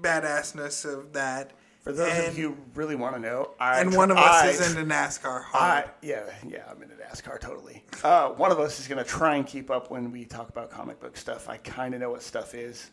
badassness 0.00 0.84
of 0.84 1.12
that. 1.14 1.50
For 1.96 2.04
those 2.04 2.12
and, 2.12 2.26
of 2.28 2.38
you 2.38 2.48
who 2.50 2.56
really 2.74 2.94
want 2.96 3.14
to 3.16 3.20
know, 3.20 3.50
I 3.60 3.80
and 3.80 3.94
one 3.94 4.10
of 4.10 4.16
us 4.16 4.42
I- 4.44 4.48
is 4.48 4.70
into 4.76 4.84
NASCAR 4.92 5.44
I, 5.54 5.84
yeah, 6.02 6.24
yeah, 6.48 6.64
I'm 6.70 6.82
into 6.82 6.94
NASCAR 6.96 7.40
totally. 7.40 7.84
Uh, 8.02 8.30
one 8.30 8.50
of 8.52 8.58
us 8.60 8.80
is 8.80 8.88
going 8.88 9.02
to 9.02 9.08
try 9.08 9.36
and 9.36 9.46
keep 9.46 9.70
up 9.70 9.90
when 9.90 10.10
we 10.12 10.24
talk 10.24 10.48
about 10.48 10.70
comic 10.70 11.00
book 11.00 11.16
stuff. 11.16 11.48
I 11.48 11.56
kind 11.58 11.94
of 11.94 12.00
know 12.00 12.10
what 12.10 12.22
stuff 12.22 12.54
is. 12.54 12.90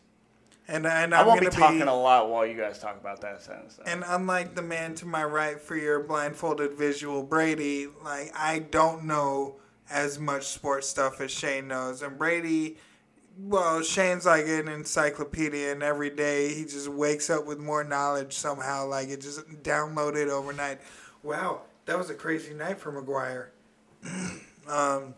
and 0.66 0.86
and 0.86 1.14
I 1.14 1.20
I'm 1.20 1.26
won't 1.26 1.40
be 1.40 1.46
talking 1.48 1.78
be. 1.78 1.84
a 1.86 1.92
lot 1.92 2.28
while 2.30 2.44
you 2.46 2.54
guys 2.56 2.78
talk 2.78 3.00
about 3.00 3.20
that 3.22 3.44
kind 3.46 3.64
of 3.64 3.72
stuff. 3.72 3.86
And 3.86 4.04
unlike 4.06 4.54
the 4.54 4.62
man 4.62 4.94
to 4.96 5.06
my 5.06 5.24
right 5.24 5.58
for 5.60 5.76
your 5.76 6.00
blindfolded 6.02 6.72
visual, 6.74 7.22
Brady, 7.22 7.86
like 8.04 8.32
I 8.34 8.58
don't 8.58 9.04
know 9.04 9.56
as 9.90 10.18
much 10.18 10.46
sports 10.48 10.86
stuff 10.88 11.20
as 11.22 11.30
Shane 11.30 11.68
knows. 11.68 12.02
And 12.02 12.18
Brady, 12.18 12.76
well, 13.40 13.82
Shane's 13.82 14.26
like 14.26 14.46
an 14.46 14.68
encyclopedia, 14.68 15.72
and 15.72 15.82
every 15.82 16.10
day 16.10 16.54
he 16.54 16.64
just 16.64 16.88
wakes 16.88 17.30
up 17.30 17.46
with 17.46 17.58
more 17.58 17.84
knowledge 17.84 18.32
somehow. 18.34 18.86
Like 18.86 19.08
it 19.08 19.20
just 19.20 19.48
downloaded 19.62 20.28
overnight. 20.28 20.80
Wow, 21.22 21.62
that 21.86 21.96
was 21.98 22.10
a 22.10 22.14
crazy 22.14 22.54
night 22.54 22.78
for 22.80 22.92
McGuire. 22.92 23.48
um, 24.68 25.14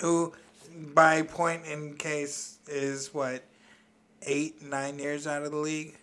who, 0.00 0.32
by 0.94 1.22
point 1.22 1.64
in 1.66 1.94
case, 1.94 2.58
is 2.66 3.12
what 3.14 3.42
eight, 4.22 4.62
nine 4.62 4.98
years 4.98 5.26
out 5.26 5.42
of 5.42 5.50
the 5.52 5.58
league. 5.58 5.96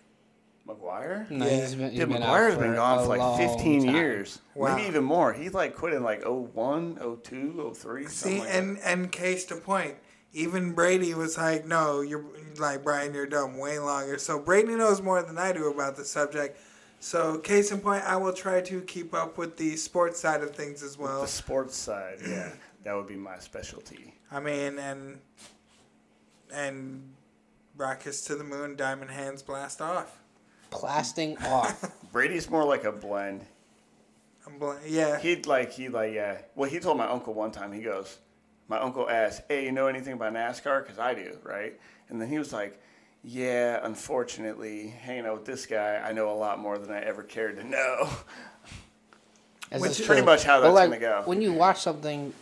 McGuire? 0.66 1.28
No, 1.28 1.44
Yeah. 1.44 1.60
he's 1.60 1.74
been, 1.74 1.90
he's 1.90 1.98
Dude, 2.00 2.08
been 2.10 2.22
McGuire's 2.22 2.54
out 2.54 2.60
been 2.60 2.74
gone 2.74 2.98
for 3.00 3.16
like 3.16 3.36
15 3.38 3.84
time. 3.86 3.94
years. 3.96 4.38
Wow. 4.54 4.76
Maybe 4.76 4.88
even 4.88 5.02
more. 5.02 5.32
He 5.32 5.48
like 5.48 5.74
quit 5.74 5.92
in 5.92 6.04
like 6.04 6.24
01, 6.24 6.98
02, 7.24 7.72
03. 7.74 8.06
See, 8.06 8.38
like 8.40 8.48
and 8.48 8.78
and 8.84 9.10
case 9.10 9.44
to 9.46 9.56
point, 9.56 9.96
even 10.32 10.72
Brady 10.72 11.14
was 11.14 11.36
like, 11.36 11.66
"No, 11.66 12.00
you're 12.00 12.24
like 12.58 12.82
Brian, 12.84 13.12
you're 13.14 13.26
dumb 13.26 13.58
way 13.58 13.78
longer." 13.78 14.18
So 14.18 14.38
Brady 14.38 14.74
knows 14.74 15.02
more 15.02 15.22
than 15.22 15.38
I 15.38 15.52
do 15.52 15.70
about 15.70 15.96
the 15.96 16.04
subject. 16.04 16.58
So 17.00 17.38
case 17.38 17.72
in 17.72 17.80
point, 17.80 18.04
I 18.04 18.16
will 18.16 18.32
try 18.32 18.60
to 18.60 18.80
keep 18.82 19.12
up 19.12 19.36
with 19.36 19.56
the 19.56 19.76
sports 19.76 20.20
side 20.20 20.42
of 20.42 20.54
things 20.54 20.82
as 20.82 20.96
that. 20.96 21.02
well. 21.02 21.22
The 21.22 21.28
sports 21.28 21.76
side, 21.76 22.18
yeah. 22.26 22.52
That 22.84 22.94
would 22.94 23.06
be 23.08 23.16
my 23.16 23.38
specialty. 23.38 24.14
I 24.30 24.40
mean, 24.40 24.78
and 24.78 25.20
and 26.52 27.12
rockets 27.76 28.22
to 28.26 28.36
the 28.36 28.44
moon, 28.44 28.76
diamond 28.76 29.10
hands 29.10 29.42
blast 29.42 29.80
off. 29.80 30.18
Blasting 30.70 31.36
off. 31.38 31.90
Brady's 32.12 32.48
more 32.48 32.64
like 32.64 32.84
a 32.84 32.92
blend. 32.92 33.44
I'm 34.46 34.58
bl- 34.58 34.72
yeah, 34.86 35.18
He'd 35.18 35.46
like, 35.46 35.72
he 35.72 35.88
like, 35.88 36.12
yeah. 36.12 36.38
Well, 36.54 36.68
he 36.68 36.80
told 36.80 36.98
my 36.98 37.06
uncle 37.06 37.34
one 37.34 37.50
time, 37.52 37.72
he 37.72 37.80
goes, 37.82 38.18
my 38.68 38.78
uncle 38.78 39.08
asked, 39.08 39.42
hey, 39.48 39.64
you 39.64 39.72
know 39.72 39.86
anything 39.86 40.14
about 40.14 40.32
NASCAR? 40.32 40.82
Because 40.82 40.98
I 40.98 41.14
do, 41.14 41.36
right? 41.42 41.78
And 42.08 42.20
then 42.20 42.28
he 42.28 42.38
was 42.38 42.52
like, 42.52 42.80
yeah, 43.24 43.78
unfortunately, 43.82 44.88
hanging 44.88 45.26
out 45.26 45.34
with 45.34 45.44
this 45.44 45.66
guy, 45.66 45.96
I 46.04 46.12
know 46.12 46.30
a 46.30 46.34
lot 46.34 46.58
more 46.58 46.78
than 46.78 46.90
I 46.90 47.00
ever 47.00 47.22
cared 47.22 47.56
to 47.58 47.64
know. 47.64 48.08
This 49.70 49.80
Which 49.80 49.90
is 49.92 50.00
is 50.00 50.06
true. 50.06 50.14
pretty 50.14 50.26
much 50.26 50.42
how 50.44 50.60
But, 50.60 50.72
that's 50.74 50.90
like, 50.90 51.00
gonna 51.00 51.00
go. 51.00 51.22
When 51.24 51.40
you 51.40 51.52
watch 51.52 51.80
something 51.80 52.34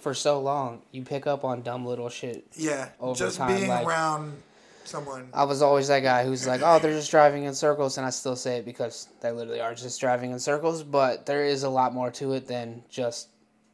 for 0.00 0.14
so 0.14 0.40
long, 0.40 0.82
you 0.92 1.02
pick 1.02 1.26
up 1.26 1.42
on 1.44 1.62
dumb 1.62 1.84
little 1.84 2.08
shit. 2.08 2.44
yeah. 2.54 2.90
over 3.00 3.18
Just 3.18 3.38
time, 3.38 3.56
being 3.56 3.68
like- 3.68 3.84
around 3.86 4.40
someone. 4.84 5.28
I 5.34 5.44
was 5.44 5.62
always 5.62 5.88
that 5.88 6.00
guy 6.04 6.24
who's 6.24 6.46
like, 6.46 6.60
oh, 6.64 6.78
they're 6.78 6.92
just 6.92 7.10
driving 7.10 7.42
in 7.44 7.54
circles, 7.54 7.96
and 7.98 8.06
I 8.06 8.10
still 8.10 8.36
say 8.36 8.58
it 8.58 8.64
because 8.64 9.08
they 9.20 9.32
literally 9.32 9.60
are 9.60 9.74
just 9.74 10.00
driving 10.00 10.30
in 10.30 10.38
circles. 10.38 10.82
But 10.84 11.26
there 11.26 11.44
is 11.44 11.64
a 11.64 11.68
lot 11.68 11.92
more 11.92 12.10
to 12.12 12.34
it 12.34 12.46
than 12.46 12.84
just 12.88 13.29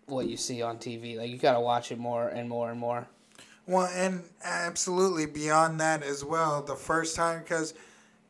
what 0.06 0.28
you 0.28 0.36
see 0.36 0.62
on 0.62 0.78
TV. 0.78 1.16
Like 1.16 1.30
you 1.30 1.38
gotta 1.38 1.60
watch 1.60 1.92
it 1.92 1.98
more 1.98 2.28
and 2.28 2.48
more 2.48 2.70
and 2.70 2.80
more. 2.80 3.06
Well, 3.66 3.88
and 3.92 4.22
absolutely 4.44 5.26
beyond 5.26 5.80
that 5.80 6.04
as 6.04 6.25
well. 6.25 6.62
The 6.62 6.76
first 6.76 7.16
time, 7.16 7.40
because 7.40 7.75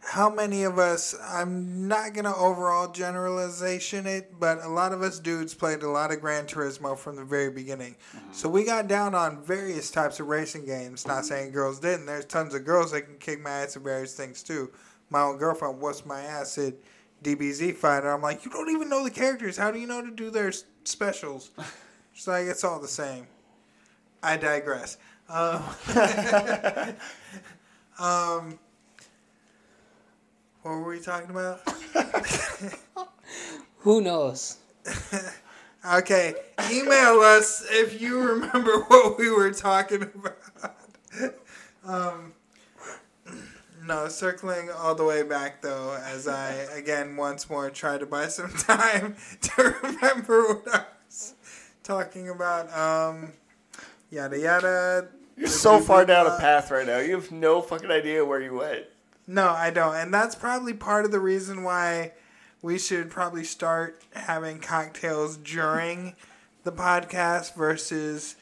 how 0.01 0.31
many 0.31 0.63
of 0.63 0.79
us, 0.79 1.15
I'm 1.21 1.89
not 1.89 2.15
going 2.15 2.25
to 2.25 2.35
overall 2.35 2.91
generalization 2.93 4.07
it, 4.07 4.39
but 4.39 4.63
a 4.63 4.69
lot 4.69 4.93
of 4.93 5.03
us 5.03 5.19
dudes 5.19 5.53
played 5.53 5.83
a 5.83 5.91
lot 5.91 6.13
of 6.13 6.21
Gran 6.21 6.47
Turismo 6.47 6.97
from 6.97 7.17
the 7.17 7.25
very 7.25 7.51
beginning. 7.51 7.97
Mm-hmm. 8.17 8.33
So 8.33 8.49
we 8.49 8.65
got 8.65 8.87
down 8.87 9.15
on 9.15 9.43
various 9.43 9.91
types 9.91 10.21
of 10.21 10.29
racing 10.29 10.65
games. 10.65 11.07
Not 11.07 11.27
saying 11.27 11.51
girls 11.51 11.81
didn't. 11.81 12.07
There's 12.07 12.25
tons 12.25 12.55
of 12.55 12.65
girls 12.65 12.93
that 12.93 13.03
can 13.03 13.19
kick 13.19 13.43
my 13.43 13.51
ass 13.51 13.77
at 13.77 13.83
various 13.83 14.15
things 14.15 14.43
too. 14.43 14.71
My 15.11 15.23
own 15.23 15.39
girlfriend 15.39 15.81
what's 15.81 16.07
my 16.07 16.21
ass 16.21 16.57
at 16.57 16.75
DBZ 17.23 17.75
Fighter. 17.75 18.11
I'm 18.11 18.23
like, 18.23 18.45
you 18.45 18.51
don't 18.51 18.71
even 18.71 18.89
know 18.89 19.03
the 19.03 19.11
characters. 19.11 19.57
How 19.57 19.71
do 19.71 19.79
you 19.79 19.87
know 19.87 20.03
to 20.03 20.11
do 20.11 20.31
their 20.31 20.53
specials? 20.87 21.51
She's 22.13 22.29
like, 22.29 22.47
it's 22.47 22.65
all 22.65 22.81
the 22.81 22.89
same. 22.89 23.27
I 24.23 24.37
digress. 24.37 24.97
Um, 25.29 25.63
um, 27.99 28.59
what 30.63 30.71
were 30.73 30.89
we 30.89 31.01
talking 31.01 31.31
about? 31.31 31.61
Who 33.79 34.01
knows? 34.01 34.59
Okay, 35.95 36.35
email 36.73 37.21
us 37.21 37.65
if 37.71 38.01
you 38.01 38.19
remember 38.19 38.81
what 38.89 39.17
we 39.19 39.31
were 39.31 39.53
talking 39.53 40.03
about. 40.03 40.37
um, 41.87 42.33
no, 43.87 44.09
circling 44.09 44.71
all 44.71 44.95
the 44.95 45.05
way 45.05 45.23
back 45.23 45.63
though, 45.63 45.99
as 46.05 46.27
I 46.27 46.51
again 46.75 47.17
once 47.17 47.49
more 47.49 47.71
try 47.71 47.99
to 47.99 48.07
buy 48.07 48.29
some 48.29 48.51
time 48.59 49.17
to 49.43 49.77
remember 49.83 50.55
what 50.55 50.75
I 50.75 50.85
was 51.07 51.35
talking 51.83 52.29
about. 52.29 52.73
Um, 52.77 53.33
yada 54.11 54.39
yada. 54.39 55.09
You're 55.37 55.49
so 55.49 55.81
far 55.81 56.07
down 56.07 56.27
a 56.27 56.39
path 56.39 56.71
right 56.71 56.87
now. 56.87 56.99
You 56.99 57.17
have 57.17 57.31
no 57.31 57.61
fucking 57.61 57.91
idea 57.91 58.25
where 58.25 58.41
you 58.41 58.55
went. 58.55 58.87
No, 59.27 59.49
I 59.51 59.71
don't. 59.71 59.95
And 59.95 60.15
that's 60.15 60.35
probably 60.35 60.73
part 60.73 61.05
of 61.05 61.11
the 61.11 61.21
reason 61.21 61.63
why 61.63 62.13
we 62.63 62.79
should 62.79 63.11
probably 63.11 63.45
start 63.45 64.03
having 64.15 64.61
cocktails 64.61 65.37
during 65.37 66.15
the 66.65 66.73
podcast 66.73 67.55
versus 67.55 68.37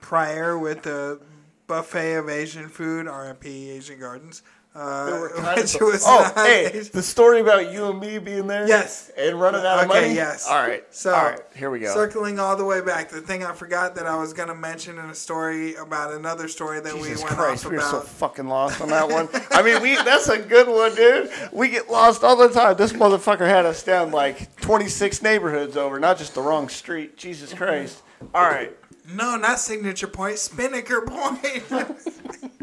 prior 0.00 0.58
with 0.58 0.82
the 0.82 1.20
buffet 1.66 2.14
of 2.14 2.28
Asian 2.28 2.68
food, 2.68 3.06
RMP 3.06 3.46
Asian 3.70 4.00
Gardens. 4.00 4.42
Uh, 4.74 5.06
They 5.10 5.18
were 5.18 5.30
kind 5.30 5.60
which 5.60 5.74
of- 5.74 5.80
was 5.80 6.04
oh, 6.06 6.32
not 6.36 6.46
hey, 6.46 6.68
the 6.92 7.02
story 7.02 7.40
about 7.40 7.72
you 7.72 7.86
and 7.90 7.98
me 7.98 8.18
being 8.18 8.46
there. 8.46 8.68
Yes. 8.68 9.10
And 9.18 9.40
running 9.40 9.62
out 9.66 9.84
of 9.84 9.90
Okay, 9.90 10.00
money. 10.02 10.14
yes. 10.14 10.46
All 10.46 10.56
right. 10.58 10.84
So, 10.94 11.12
all 11.12 11.24
right. 11.24 11.40
Here 11.56 11.68
we 11.70 11.80
go. 11.80 11.92
Circling 11.92 12.38
all 12.38 12.54
the 12.54 12.64
way 12.64 12.80
back, 12.80 13.08
the 13.08 13.20
thing 13.20 13.42
I 13.42 13.52
forgot 13.54 13.96
that 13.96 14.06
I 14.06 14.16
was 14.16 14.32
going 14.32 14.48
to 14.48 14.54
mention 14.54 14.98
in 14.98 15.06
a 15.06 15.14
story 15.14 15.74
about 15.74 16.12
another 16.12 16.46
story 16.46 16.78
that 16.80 16.94
Jesus 16.94 17.18
we 17.18 17.24
went 17.24 17.36
Christ, 17.36 17.64
off 17.64 17.70
we 17.72 17.76
were 17.78 17.82
so 17.82 18.00
fucking 18.00 18.46
lost 18.46 18.80
on 18.80 18.88
that 18.90 19.08
one. 19.08 19.28
I 19.50 19.62
mean, 19.62 19.82
we 19.82 19.96
that's 19.96 20.28
a 20.28 20.38
good 20.38 20.68
one, 20.68 20.94
dude. 20.94 21.30
We 21.52 21.70
get 21.70 21.90
lost 21.90 22.22
all 22.22 22.36
the 22.36 22.48
time. 22.48 22.76
This 22.76 22.92
motherfucker 22.92 23.48
had 23.48 23.66
us 23.66 23.82
down 23.82 24.12
like 24.12 24.54
26 24.60 25.22
neighborhoods 25.22 25.76
over, 25.76 25.98
not 25.98 26.18
just 26.18 26.34
the 26.34 26.42
wrong 26.42 26.68
street. 26.68 27.16
Jesus 27.16 27.52
Christ. 27.52 28.02
All 28.34 28.42
right. 28.44 28.76
no, 29.12 29.36
not 29.36 29.58
signature 29.58 30.06
point, 30.08 30.38
Spinnaker 30.38 31.00
point. 31.00 31.64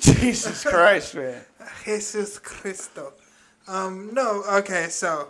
Jesus 0.00 0.64
Christ, 0.64 1.14
man. 1.14 1.40
Jesus 1.84 2.38
Cristo. 2.38 3.12
Um, 3.68 4.12
no, 4.12 4.42
okay, 4.50 4.88
so 4.88 5.28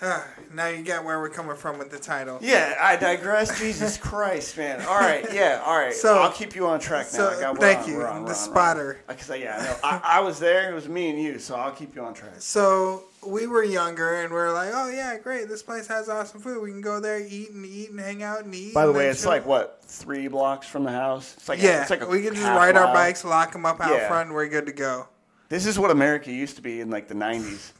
now 0.00 0.68
you 0.68 0.82
get 0.82 1.04
where 1.04 1.18
we're 1.20 1.30
coming 1.30 1.56
from 1.56 1.78
with 1.78 1.90
the 1.90 1.98
title. 1.98 2.38
Yeah, 2.42 2.74
I 2.80 2.96
digress. 2.96 3.58
Jesus 3.58 3.96
Christ, 3.98 4.56
man. 4.56 4.80
All 4.82 4.98
right, 4.98 5.26
yeah, 5.32 5.62
all 5.64 5.76
right. 5.78 5.94
So- 5.94 6.18
I'll 6.18 6.32
keep 6.32 6.54
you 6.54 6.66
on 6.66 6.80
track 6.80 7.06
now. 7.12 7.30
so, 7.30 7.54
thank 7.54 7.80
on, 7.80 7.88
you, 7.88 8.02
on, 8.02 8.24
the 8.24 8.30
on, 8.30 8.34
spotter. 8.34 8.98
Because 9.08 9.28
yeah, 9.38 9.56
no, 9.62 9.88
I, 9.88 10.00
I 10.04 10.20
was 10.20 10.38
there. 10.38 10.70
It 10.70 10.74
was 10.74 10.88
me 10.88 11.10
and 11.10 11.20
you, 11.20 11.38
so 11.38 11.56
I'll 11.56 11.72
keep 11.72 11.94
you 11.94 12.02
on 12.02 12.14
track. 12.14 12.34
So 12.38 13.04
we 13.26 13.46
were 13.46 13.64
younger 13.64 14.22
and 14.22 14.32
we 14.32 14.38
are 14.38 14.52
like, 14.52 14.70
oh 14.72 14.90
yeah, 14.90 15.18
great, 15.18 15.48
this 15.48 15.62
place 15.62 15.86
has 15.86 16.08
awesome 16.08 16.40
food. 16.40 16.62
We 16.62 16.70
can 16.70 16.80
go 16.82 17.00
there, 17.00 17.20
eat 17.20 17.50
and 17.50 17.64
eat 17.64 17.90
and 17.90 17.98
hang 17.98 18.22
out 18.22 18.44
and 18.44 18.54
eat. 18.54 18.74
By 18.74 18.86
the 18.86 18.92
way, 18.92 19.08
it's 19.08 19.22
chill." 19.22 19.30
like 19.30 19.46
what 19.46 19.80
three 19.82 20.28
blocks 20.28 20.66
from 20.68 20.84
the 20.84 20.92
house. 20.92 21.34
It's 21.38 21.48
like 21.48 21.62
yeah, 21.62 21.80
it's 21.82 21.90
like 21.90 22.02
a 22.02 22.06
we 22.06 22.22
can 22.22 22.34
just 22.34 22.46
ride 22.46 22.76
our 22.76 22.92
bikes, 22.92 23.24
lock 23.24 23.52
them 23.52 23.64
up 23.64 23.80
out 23.80 23.90
Yeah. 23.90 24.08
front, 24.08 24.26
and 24.28 24.34
we're 24.34 24.48
good 24.48 24.66
to 24.66 24.72
go. 24.72 25.08
This 25.48 25.64
is 25.64 25.78
what 25.78 25.90
America 25.90 26.30
used 26.32 26.56
to 26.56 26.62
be 26.62 26.80
in 26.80 26.90
like 26.90 27.08
the 27.08 27.14
'90s. 27.14 27.72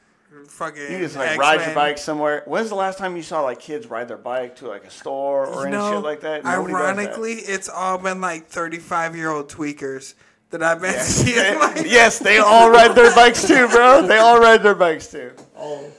Fucking 0.48 0.82
You 0.92 0.98
just 0.98 1.16
like 1.16 1.28
X-Men. 1.30 1.38
ride 1.38 1.66
your 1.66 1.74
bike 1.74 1.98
somewhere. 1.98 2.42
When's 2.46 2.68
the 2.68 2.74
last 2.74 2.98
time 2.98 3.16
you 3.16 3.22
saw 3.22 3.40
like 3.42 3.58
kids 3.60 3.86
ride 3.86 4.08
their 4.08 4.16
bike 4.16 4.56
to 4.56 4.68
like 4.68 4.84
a 4.84 4.90
store 4.90 5.46
or 5.46 5.60
You 5.62 5.68
any 5.68 5.76
know, 5.76 5.92
shit 5.94 6.02
like 6.04 6.20
that? 6.20 6.44
Nobody 6.44 6.72
does 6.72 6.80
that. 6.80 6.84
ironically, 6.98 7.32
it's 7.34 7.68
all 7.68 7.98
been 7.98 8.20
like 8.20 8.46
thirty-five-year-old 8.48 9.48
tweakers 9.50 10.14
that 10.50 10.62
I've 10.62 10.80
been 10.80 10.94
Yeah. 10.94 11.02
seeing. 11.02 11.58
Like, 11.58 11.84
yes, 11.86 12.18
they 12.18 12.38
all 12.38 12.70
ride 12.70 12.94
their 12.94 13.14
bikes 13.14 13.46
too, 13.46 13.66
bro. 13.68 14.06
They 14.06 14.18
all 14.18 14.38
ride 14.40 14.62
their 14.62 14.74
bikes 14.76 15.08
too. 15.08 15.32
All, 15.56 15.90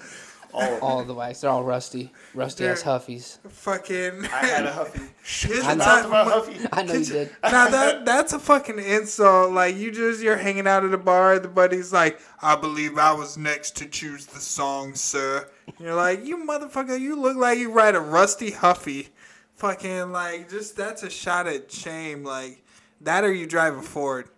all. 0.54 0.62
of 0.64 0.70
them. 0.72 0.80
All 0.84 1.04
the 1.04 1.14
bikes, 1.14 1.42
they're 1.42 1.50
all 1.52 1.64
rusty, 1.64 2.12
rusty 2.34 2.66
ass 2.68 2.84
They're- 2.84 2.94
Huffies. 2.94 3.38
fucking. 3.50 4.26
I 4.26 4.46
had 4.46 4.66
a 4.66 4.72
Huffy. 4.72 5.02
Here's 5.48 5.66
I 5.66 5.74
know. 5.76 5.84
About 6.08 6.28
Huffy. 6.28 6.66
I 6.72 6.84
know 6.84 6.94
you 6.94 7.06
did. 7.06 7.36
now 7.44 7.70
that 7.70 8.06
that's 8.06 8.34
a 8.34 8.40
fucking 8.40 8.80
insult. 8.80 9.52
Like 9.54 9.76
you 9.76 9.92
just 9.92 10.22
you're 10.22 10.38
hanging 10.38 10.68
out 10.68 10.86
at 10.86 10.94
a 10.94 10.98
bar, 10.98 11.40
the 11.40 11.48
buddy's 11.48 11.92
like, 11.94 12.20
"I 12.42 12.56
believe 12.56 12.98
I 12.98 13.14
was 13.14 13.38
next 13.38 13.76
to 13.78 13.86
choose 13.88 14.26
the 14.28 14.40
song, 14.40 14.96
sir." 14.96 15.50
You're 15.80 15.96
like, 15.96 16.26
"You 16.26 16.38
motherfucker, 16.38 17.00
you 17.00 17.16
look 17.20 17.36
like 17.38 17.58
you 17.60 17.72
ride 17.72 17.96
a 17.96 18.00
rusty 18.00 18.52
Huffy." 18.52 19.10
Fucking 19.56 20.12
like, 20.12 20.50
just 20.50 20.78
that's 20.78 21.02
a 21.04 21.10
shot 21.10 21.48
at 21.48 21.72
shame. 21.72 22.24
Like 22.24 22.64
that, 23.02 23.24
or 23.24 23.32
you 23.34 23.46
drive 23.48 23.76
a 23.76 23.82
Ford. 23.82 24.30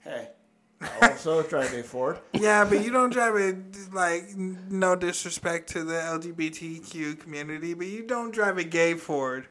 Hey, 0.00 0.28
I 1.00 1.10
also 1.10 1.42
drive 1.42 1.72
a 1.74 1.82
Ford. 1.82 2.18
Yeah, 2.32 2.64
but 2.64 2.82
you 2.84 2.90
don't 2.90 3.10
drive 3.10 3.36
a 3.36 3.56
like. 3.94 4.34
No 4.36 4.96
disrespect 4.96 5.68
to 5.70 5.84
the 5.84 5.94
LGBTQ 5.94 7.20
community, 7.20 7.74
but 7.74 7.86
you 7.86 8.02
don't 8.06 8.32
drive 8.32 8.58
a 8.58 8.64
gay 8.64 8.94
Ford. 8.94 9.46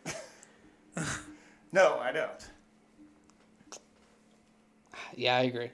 No, 1.73 1.97
I 1.99 2.11
don't. 2.11 2.49
Yeah, 5.15 5.37
I 5.37 5.41
agree. 5.43 5.71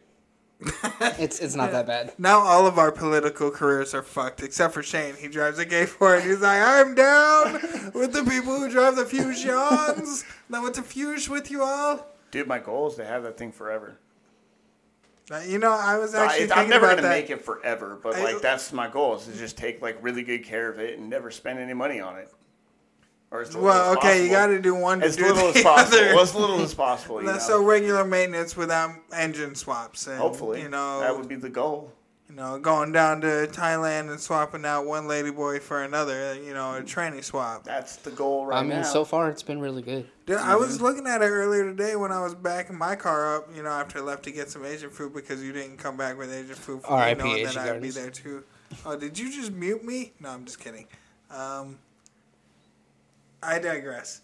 it's 1.20 1.40
it's 1.40 1.56
not 1.56 1.72
that 1.72 1.88
bad. 1.88 2.14
Now 2.18 2.40
all 2.40 2.68
of 2.68 2.78
our 2.78 2.92
political 2.92 3.50
careers 3.52 3.94
are 3.94 4.04
fucked, 4.04 4.44
except 4.44 4.74
for 4.76 4.84
Shane. 4.84 5.16
He 5.16 5.28
drives 5.28 5.58
a 5.60 5.66
gay 5.66 5.86
Ford. 5.86 6.24
He's 6.24 6.42
like, 6.42 6.62
I'm 6.62 6.94
down 6.96 7.54
with 7.96 8.14
the 8.14 8.24
people 8.24 8.60
who 8.60 8.70
drive 8.70 8.96
the 8.96 9.06
Fusions. 9.06 10.24
I 10.54 10.60
want 10.60 10.76
to 10.76 10.84
fuse 10.84 11.28
with 11.30 11.50
you 11.50 11.64
all. 11.64 12.06
Dude, 12.32 12.48
my 12.48 12.60
goal 12.60 12.88
is 12.90 12.96
to 12.96 13.06
have 13.06 13.24
that 13.24 13.38
thing 13.38 13.52
forever. 13.52 13.98
You 15.48 15.57
know, 15.60 15.72
I 15.72 15.98
was 15.98 16.15
I, 16.15 16.25
actually 16.25 16.51
I'm 16.53 16.69
never 16.69 16.88
gonna 16.88 17.01
that. 17.01 17.10
make 17.10 17.29
it 17.29 17.43
forever, 17.43 18.00
but 18.01 18.15
I- 18.15 18.24
like 18.24 18.41
that's 18.41 18.72
my 18.72 18.88
goal 18.88 19.15
is 19.17 19.25
to 19.25 19.34
just 19.38 19.57
take 19.57 19.81
like 19.81 19.98
really 20.01 20.24
good 20.24 20.43
care 20.46 20.69
of 20.69 20.79
it 20.79 20.98
and 20.98 21.10
never 21.10 21.31
spend 21.31 21.60
any 21.60 21.74
money 21.74 22.00
on 22.00 22.17
it. 22.17 22.31
Or 23.29 23.41
as 23.41 23.53
Well, 23.53 23.91
as 23.91 23.98
okay, 23.98 24.24
you 24.24 24.29
got 24.29 24.48
to 24.48 24.62
do 24.62 24.74
one 24.74 25.03
as 25.03 25.17
do 25.17 25.25
little 25.25 25.50
as 25.50 25.62
possible. 25.62 25.98
other. 25.98 26.17
As 26.17 26.34
little 26.34 26.62
as 26.62 26.74
possible. 26.74 27.19
You 27.22 27.27
know? 27.27 27.38
So 27.39 27.62
regular 27.62 28.05
maintenance 28.05 28.55
without 28.55 28.91
engine 29.12 29.53
swaps. 29.53 30.07
And, 30.07 30.17
Hopefully, 30.17 30.62
you 30.62 30.69
know, 30.69 31.01
that 31.01 31.17
would 31.17 31.27
be 31.27 31.36
the 31.36 31.50
goal. 31.50 31.91
You 32.38 32.44
know, 32.44 32.60
going 32.60 32.91
down 32.91 33.22
to 33.22 33.50
Thailand 33.51 34.12
and 34.12 34.20
swapping 34.20 34.63
out 34.63 34.86
one 34.86 35.08
lady 35.08 35.32
boy 35.32 35.60
for 35.60 35.84
another. 35.84 36.36
You 36.36 36.53
know, 36.53 36.75
a 36.75 36.84
tranny 36.84 37.24
swap. 37.24 37.63
That's 37.63 37.96
the 37.96 38.12
goal 38.12 38.46
right 38.46 38.60
I 38.60 38.62
mean, 38.62 38.70
now. 38.70 38.84
so 38.84 39.03
far 39.03 39.32
it's 39.32 39.41
been 39.41 39.60
really 39.60 39.82
good. 39.82 40.08
Dude, 40.27 40.38
I 40.38 40.56
was 40.56 40.79
looking 40.79 41.08
at 41.08 41.24
it 41.24 41.25
earlier 41.25 41.63
today 41.63 41.96
when 41.96 42.12
I 42.12 42.22
was 42.22 42.36
backing 42.36 42.77
my 42.77 42.96
car 42.96 43.38
up, 43.38 43.50
you 43.56 43.63
know, 43.63 43.70
after 43.70 43.98
I 43.98 44.01
left 44.03 44.22
to 44.25 44.32
get 44.32 44.50
some 44.50 44.63
Asian 44.65 44.91
food 44.91 45.15
because 45.15 45.44
you 45.44 45.51
didn't 45.51 45.77
come 45.77 45.98
back 45.98 46.15
with 46.15 46.32
Asian 46.32 46.53
food 46.53 46.84
for 46.84 46.91
me, 46.91 46.98
R.I.P. 46.98 47.24
knowing 47.24 47.38
Asian 47.38 47.56
that 47.56 47.75
I'd 47.75 47.82
be 47.82 47.89
there 47.89 48.12
too. 48.12 48.44
Oh, 48.86 48.96
did 48.96 49.17
you 49.17 49.32
just 49.32 49.51
mute 49.51 49.84
me? 49.84 50.13
No, 50.20 50.29
I'm 50.29 50.46
just 50.46 50.60
kidding. 50.60 50.86
Um, 51.32 51.79
I 53.41 53.58
digress. 53.58 54.22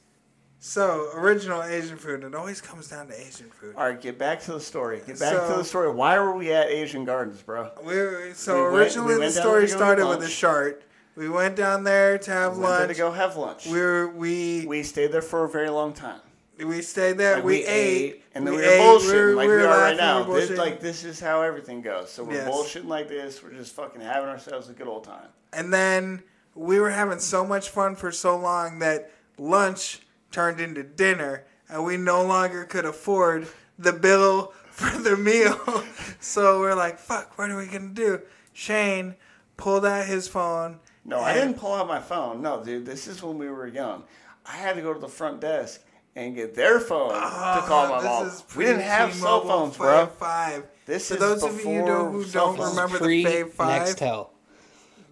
So, 0.65 1.09
original 1.13 1.61
Asian 1.61 1.97
food, 1.97 2.23
it 2.23 2.33
always 2.33 2.61
comes 2.61 2.87
down 2.87 3.07
to 3.07 3.19
Asian 3.19 3.49
food. 3.49 3.75
All 3.75 3.83
right, 3.85 3.99
get 3.99 4.17
back 4.17 4.39
to 4.43 4.53
the 4.53 4.61
story. 4.61 5.01
Get 5.05 5.19
back 5.19 5.33
to 5.33 5.55
the 5.57 5.63
story. 5.65 5.91
Why 5.91 6.17
were 6.19 6.33
we 6.33 6.53
at 6.53 6.67
Asian 6.69 7.03
Gardens, 7.03 7.41
bro? 7.41 7.69
We, 7.83 8.31
so, 8.33 8.55
We 8.55 8.61
went- 8.61 8.75
originally 8.75 9.15
we 9.15 9.25
the 9.25 9.31
story 9.31 9.67
started 9.67 10.07
with 10.07 10.23
a 10.23 10.29
chart. 10.29 10.83
We 11.17 11.27
went 11.27 11.57
down 11.57 11.83
there 11.83 12.17
to 12.17 12.31
have 12.31 12.53
We 12.55 12.63
went 12.63 12.75
lunch. 12.79 12.87
to 12.91 12.97
go 12.97 13.11
have 13.11 13.35
lunch. 13.35 13.65
We 13.65 13.77
were, 13.77 14.07
we, 14.07 14.65
we 14.65 14.83
stayed 14.83 15.11
there 15.11 15.21
for 15.21 15.43
a 15.43 15.49
very 15.49 15.67
long 15.69 15.91
time. 15.91 16.21
we 16.57 16.81
stayed 16.81 17.17
there. 17.17 17.35
Like, 17.35 17.43
we, 17.43 17.65
ate. 17.65 18.23
and 18.33 18.47
then 18.47 18.53
we, 18.55 18.61
we 18.61 18.65
were 18.65 18.71
bullshitting 18.71 19.11
we 19.11 19.19
were- 19.19 19.33
like 19.35 19.47
we 19.49 19.55
we, 19.57 19.63
are 19.63 19.67
right 19.67 19.97
now. 19.97 20.23
This, 20.23 20.49
like 20.57 20.79
this 20.79 21.03
is 21.03 21.19
how 21.19 21.41
everything 21.41 21.81
goes. 21.81 22.09
So 22.09 22.23
we're 22.23 22.35
Yes. 22.35 22.47
bullshitting 22.49 22.87
like 22.87 23.09
this. 23.09 23.43
We're 23.43 23.51
just 23.51 23.75
fucking 23.75 23.99
having 23.99 24.29
ourselves 24.29 24.69
a 24.69 24.73
good 24.73 24.87
old 24.87 25.03
time. 25.03 25.27
And 25.51 25.73
then 25.73 26.23
we 26.55 26.79
were 26.79 26.91
having 26.91 27.19
so 27.19 27.45
much 27.45 27.67
fun 27.67 27.97
for 27.97 28.13
so 28.13 28.37
long 28.37 28.79
that 28.79 29.11
lunch 29.37 29.99
turned 30.33 30.59
into 30.59 30.83
dinner, 30.83 31.45
and 31.69 31.85
we 31.85 31.95
no 31.95 32.25
longer 32.25 32.65
could 32.65 32.83
afford 32.83 33.47
the 33.79 33.93
bill 33.93 34.51
for 34.71 34.97
the 34.97 35.15
meal. 35.15 35.57
so 36.19 36.59
we're 36.59 36.75
like, 36.75 36.97
fuck, 36.99 37.37
what 37.37 37.49
are 37.49 37.57
we 37.57 37.67
going 37.67 37.89
to 37.89 37.93
do? 37.95 38.21
Shane 38.51 39.15
pulled 39.55 39.85
out 39.85 40.05
his 40.07 40.27
phone. 40.27 40.79
No, 41.05 41.19
I 41.21 41.33
didn't 41.33 41.55
pull 41.55 41.73
out 41.73 41.87
my 41.87 41.99
phone. 42.01 42.41
No, 42.41 42.63
dude, 42.63 42.85
this 42.85 43.07
is 43.07 43.21
when 43.23 43.37
we 43.37 43.49
were 43.49 43.67
young. 43.67 44.03
I 44.45 44.51
had 44.57 44.75
to 44.75 44.81
go 44.81 44.93
to 44.93 44.99
the 44.99 45.07
front 45.07 45.39
desk 45.41 45.81
and 46.15 46.35
get 46.35 46.53
their 46.55 46.79
phone 46.79 47.09
to 47.13 47.19
call 47.65 47.87
my 47.89 47.95
Ah, 47.95 47.99
this 47.99 48.05
mom. 48.05 48.27
is 48.27 48.55
We 48.55 48.65
didn't 48.65 48.81
have 48.81 49.13
cell 49.13 49.39
pre-T-Mobile 49.41 49.49
phones, 49.49 49.77
bro. 49.77 50.05
Five, 50.05 50.11
five. 50.15 50.63
This 50.85 51.07
For 51.07 51.13
is 51.15 51.19
those 51.19 51.43
of 51.43 51.51
you 51.51 51.57
before 51.57 51.87
don't- 51.87 52.11
who 52.11 52.23
cell 52.25 52.45
don't 52.47 52.57
phones. 52.57 52.69
remember 52.71 52.97
the 52.99 53.03
Pre 53.03 53.23
Fave 53.25 53.49
5? 53.51 53.81
Nextel. 53.87 54.29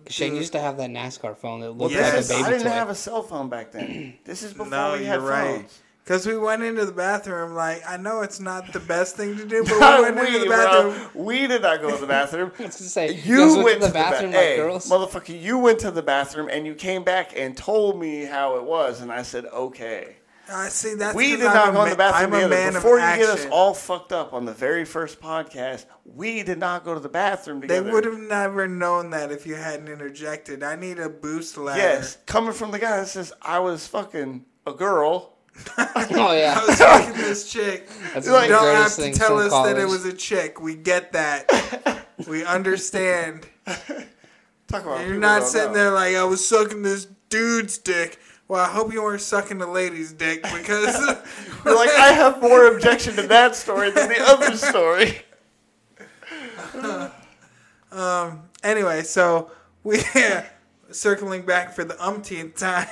'Cause 0.05 0.13
Shane 0.15 0.35
used 0.35 0.51
to 0.53 0.59
have 0.59 0.77
that 0.77 0.89
NASCAR 0.89 1.37
phone 1.37 1.59
that 1.61 1.67
Well, 1.73 1.89
looked 1.89 1.93
Yes. 1.95 2.13
like 2.13 2.19
is, 2.21 2.29
a 2.31 2.33
I 2.33 2.37
baby 2.43 2.51
didn't 2.57 2.67
toy. 2.71 2.73
have 2.77 2.89
a 2.89 2.95
cell 2.95 3.23
phone 3.23 3.49
back 3.49 3.71
then. 3.71 4.13
This 4.25 4.43
is 4.43 4.51
before 4.53 4.67
No, 4.67 4.93
we 4.93 5.05
had 5.05 5.21
you're 5.21 5.29
right. 5.29 5.65
Because 6.03 6.25
we 6.25 6.35
went 6.35 6.63
into 6.63 6.83
the 6.85 6.91
bathroom, 6.91 7.53
like, 7.53 7.83
I 7.87 7.95
know 7.97 8.21
it's 8.21 8.39
not 8.39 8.73
the 8.73 8.79
best 8.79 9.15
thing 9.15 9.37
to 9.37 9.45
do, 9.45 9.63
but 9.63 9.73
we 9.73 9.79
went 10.01 10.15
we, 10.19 10.27
into 10.27 10.39
the 10.39 10.45
bro. 10.47 10.57
bathroom. 10.57 11.09
We 11.25 11.45
did 11.45 11.61
not 11.61 11.79
go 11.79 11.91
to 11.91 12.01
the 12.01 12.07
bathroom. 12.19 12.51
I 12.57 12.61
gonna 12.63 12.71
say, 12.71 13.13
You, 13.23 13.37
guys 13.55 13.63
went, 13.63 13.81
to 13.81 13.87
to 13.87 13.87
the 13.87 13.93
bathroom, 13.93 14.31
like 14.31 14.39
hey, 14.41 14.55
girls. 14.57 14.89
motherfucker. 14.89 15.39
You 15.39 15.59
went 15.59 15.77
to 15.79 15.91
the 15.91 16.01
bathroom 16.01 16.49
and 16.51 16.65
you 16.65 16.73
came 16.73 17.03
back 17.03 17.33
and 17.37 17.55
told 17.55 17.99
me 17.99 18.25
how 18.25 18.55
it 18.57 18.63
was, 18.63 19.01
and 19.01 19.11
I 19.11 19.21
said 19.21 19.45
okay. 19.45 20.15
I 20.53 20.69
see, 20.69 20.95
that's 20.95 21.15
We 21.15 21.35
did 21.37 21.45
I'm 21.45 21.53
not 21.53 21.69
a 21.69 21.71
go 21.73 21.83
in 21.85 21.89
the 21.91 21.95
bathroom 21.95 22.33
I'm 22.33 22.33
a 22.33 22.43
together. 22.43 22.55
man 22.63 22.73
Before 22.73 22.99
of 22.99 23.09
you 23.09 23.17
get 23.25 23.29
us 23.29 23.45
all 23.51 23.73
fucked 23.73 24.11
up 24.11 24.33
on 24.33 24.45
the 24.45 24.53
very 24.53 24.85
first 24.85 25.21
podcast, 25.21 25.85
we 26.05 26.43
did 26.43 26.57
not 26.57 26.83
go 26.83 26.93
to 26.93 26.99
the 26.99 27.09
bathroom 27.09 27.61
together. 27.61 27.83
They 27.83 27.91
would 27.91 28.05
have 28.05 28.19
never 28.19 28.67
known 28.67 29.11
that 29.11 29.31
if 29.31 29.45
you 29.47 29.55
hadn't 29.55 29.87
interjected. 29.87 30.61
I 30.63 30.75
need 30.75 30.99
a 30.99 31.09
boost 31.09 31.57
ladder. 31.57 31.79
Yes, 31.79 32.17
coming 32.25 32.53
from 32.53 32.71
the 32.71 32.79
guy 32.79 32.97
that 32.97 33.07
says 33.07 33.31
I 33.41 33.59
was 33.59 33.87
fucking 33.87 34.45
a 34.67 34.73
girl. 34.73 35.33
oh 35.77 36.33
yeah, 36.33 36.59
I 36.61 36.65
was 36.65 36.77
fucking 36.79 37.13
this 37.21 37.51
chick. 37.51 37.87
that's 38.13 38.25
You 38.27 38.33
like- 38.33 38.49
don't 38.49 38.75
have 38.75 38.95
to 38.95 39.11
tell 39.13 39.37
us 39.39 39.49
college. 39.49 39.75
that 39.75 39.81
it 39.81 39.85
was 39.87 40.05
a 40.05 40.13
chick. 40.13 40.61
We 40.61 40.75
get 40.75 41.11
that. 41.13 42.05
we 42.27 42.43
understand. 42.45 43.45
Talk 44.67 44.83
about 44.85 45.05
You're 45.05 45.17
not 45.17 45.39
don't 45.41 45.47
sitting 45.49 45.67
know. 45.69 45.73
there 45.73 45.91
like 45.91 46.15
I 46.15 46.23
was 46.23 46.45
sucking 46.47 46.81
this 46.83 47.05
dude's 47.29 47.77
dick. 47.77 48.17
Well, 48.51 48.59
I 48.59 48.67
hope 48.67 48.91
you 48.91 49.01
weren't 49.01 49.21
sucking 49.21 49.59
the 49.59 49.65
lady's 49.65 50.11
dick 50.11 50.43
because 50.43 50.97
You're 51.63 51.73
like 51.73 51.89
I 51.89 52.11
have 52.11 52.41
more 52.41 52.65
objection 52.75 53.15
to 53.15 53.21
that 53.27 53.55
story 53.55 53.91
than 53.91 54.09
the 54.09 54.19
other 54.19 54.57
story. 54.57 55.21
um. 57.93 58.41
anyway, 58.61 59.03
so 59.03 59.51
we 59.85 60.01
circling 60.91 61.43
back 61.43 61.71
for 61.73 61.85
the 61.85 61.95
umpteenth 62.05 62.57
time. 62.57 62.87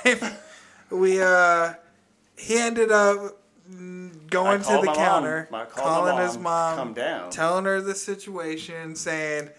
We 0.90 1.20
uh, 1.20 1.74
he 2.38 2.56
ended 2.56 2.90
up 2.90 3.38
going 4.30 4.62
to 4.62 4.80
the 4.82 4.92
counter, 4.96 5.46
mom. 5.50 5.66
Calling 5.66 6.14
my 6.14 6.22
his 6.22 6.38
mom 6.38 6.42
mom, 6.42 6.70
to 6.70 6.82
come 6.84 6.94
down. 6.94 7.30
telling 7.30 7.66
her 7.66 7.82
the 7.82 7.94
situation, 7.94 8.96
saying. 8.96 9.50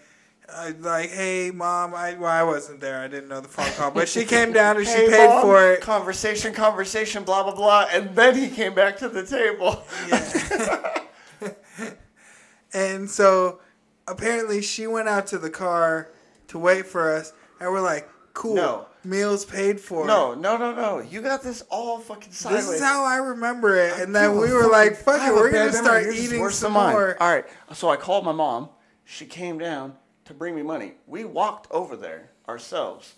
Like, 0.80 1.10
hey, 1.10 1.50
mom, 1.52 1.94
I 1.94 2.14
well, 2.14 2.30
I 2.30 2.42
wasn't 2.42 2.80
there. 2.80 3.00
I 3.00 3.08
didn't 3.08 3.28
know 3.28 3.40
the 3.40 3.48
phone 3.48 3.70
call, 3.72 3.90
but 3.90 4.08
she 4.08 4.24
came 4.26 4.52
down 4.52 4.76
and 4.76 4.86
she 4.86 4.92
Hey, 4.92 5.08
paid 5.08 5.26
Mom, 5.28 5.42
for 5.42 5.72
it. 5.72 5.80
Conversation, 5.80 6.52
conversation, 6.52 7.24
blah 7.24 7.42
blah 7.42 7.54
blah, 7.54 7.86
and 7.92 8.14
then 8.14 8.34
he 8.36 8.48
came 8.48 8.74
back 8.74 8.98
to 8.98 9.08
the 9.08 9.24
table. 9.24 9.82
Yeah. 10.08 11.50
and 12.74 13.10
so 13.10 13.60
apparently 14.06 14.62
she 14.62 14.86
went 14.86 15.08
out 15.08 15.26
to 15.28 15.38
the 15.38 15.50
car 15.50 16.10
to 16.48 16.58
wait 16.58 16.86
for 16.86 17.12
us, 17.14 17.32
and 17.60 17.70
we're 17.70 17.80
like, 17.80 18.08
cool, 18.34 18.54
No. 18.54 18.86
meals 19.04 19.44
paid 19.44 19.80
for. 19.80 20.06
No, 20.06 20.34
no, 20.34 20.56
no, 20.56 20.74
no. 20.74 21.00
You 21.00 21.22
got 21.22 21.42
this 21.42 21.62
all 21.70 21.98
fucking 21.98 22.32
sideways. 22.32 22.66
This 22.66 22.76
is 22.76 22.82
how 22.82 23.04
I 23.04 23.16
remember 23.16 23.76
it. 23.76 23.98
And 24.00 24.14
then 24.14 24.36
we 24.36 24.52
were 24.52 24.68
like, 24.68 24.92
I 24.92 24.94
fuck 24.94 25.22
it, 25.28 25.32
we're 25.32 25.50
going 25.50 25.70
to 25.70 25.76
start 25.76 26.06
eating 26.14 26.48
some 26.50 26.72
more. 26.72 27.20
All 27.22 27.32
right. 27.32 27.44
So 27.72 27.88
I 27.88 27.96
called 27.96 28.24
my 28.24 28.32
mom. 28.32 28.68
She 29.04 29.26
came 29.26 29.58
down 29.58 29.96
to 30.24 30.34
bring 30.34 30.54
me 30.54 30.62
money. 30.62 30.94
We 31.06 31.24
walked 31.24 31.70
over 31.70 31.96
there 31.96 32.30
ourselves, 32.48 33.14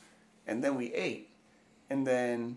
and 0.47 0.63
then 0.63 0.77
we 0.77 0.93
ate. 0.95 1.31
And 1.91 2.07
then 2.07 2.57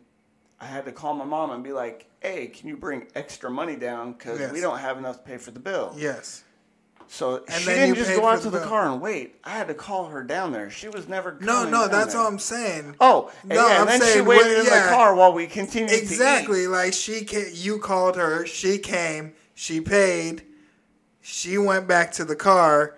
I 0.59 0.65
had 0.65 0.85
to 0.85 0.91
call 0.91 1.13
my 1.13 1.25
mom 1.25 1.51
and 1.51 1.63
be 1.63 1.73
like, 1.73 2.07
"Hey, 2.21 2.47
can 2.47 2.67
you 2.67 2.77
bring 2.77 3.07
extra 3.15 3.49
money 3.49 3.75
down 3.75 4.13
because 4.13 4.39
Yes. 4.39 4.51
we 4.51 4.61
don't 4.61 4.79
have 4.79 4.97
enough 4.97 5.17
to 5.17 5.23
pay 5.23 5.37
for 5.37 5.51
the 5.51 5.59
bill?" 5.59 5.93
Yes. 5.97 6.43
So 7.09 7.37
And 7.47 7.55
she 7.61 7.65
then 7.67 7.87
didn't 7.93 8.03
just 8.05 8.19
go 8.19 8.27
out 8.27 8.41
to 8.41 8.49
the 8.49 8.59
the 8.59 8.65
car 8.65 8.91
and 8.91 8.99
wait. 8.99 9.39
I 9.45 9.51
had 9.51 9.67
to 9.69 9.73
call 9.73 10.07
her 10.07 10.23
down 10.23 10.51
there. 10.51 10.69
She 10.69 10.89
was 10.89 11.07
never. 11.07 11.37
No, 11.39 11.53
coming 11.59 11.71
no, 11.71 11.87
that's 11.87 12.11
there. 12.13 12.21
all 12.21 12.27
I'm 12.27 12.37
saying. 12.39 12.95
Oh, 12.99 13.31
and 13.43 13.49
No, 13.51 13.65
yeah, 13.67 13.79
I'm 13.81 13.85
then 13.87 14.01
she 14.01 14.19
waited 14.19 14.59
in 14.59 14.65
yeah. 14.65 14.83
the 14.83 14.89
car 14.89 15.15
while 15.15 15.31
we 15.31 15.47
continued. 15.47 15.91
Exactly. 15.91 16.67
Like 16.67 16.91
she 16.93 17.23
came, 17.23 17.45
you 17.53 17.79
called 17.79 18.17
her, 18.17 18.45
she 18.45 18.77
came, 18.77 19.33
she 19.53 19.79
paid, 19.79 20.43
she 21.21 21.57
went 21.57 21.87
back 21.87 22.11
to 22.13 22.25
the 22.25 22.35
car. 22.35 22.95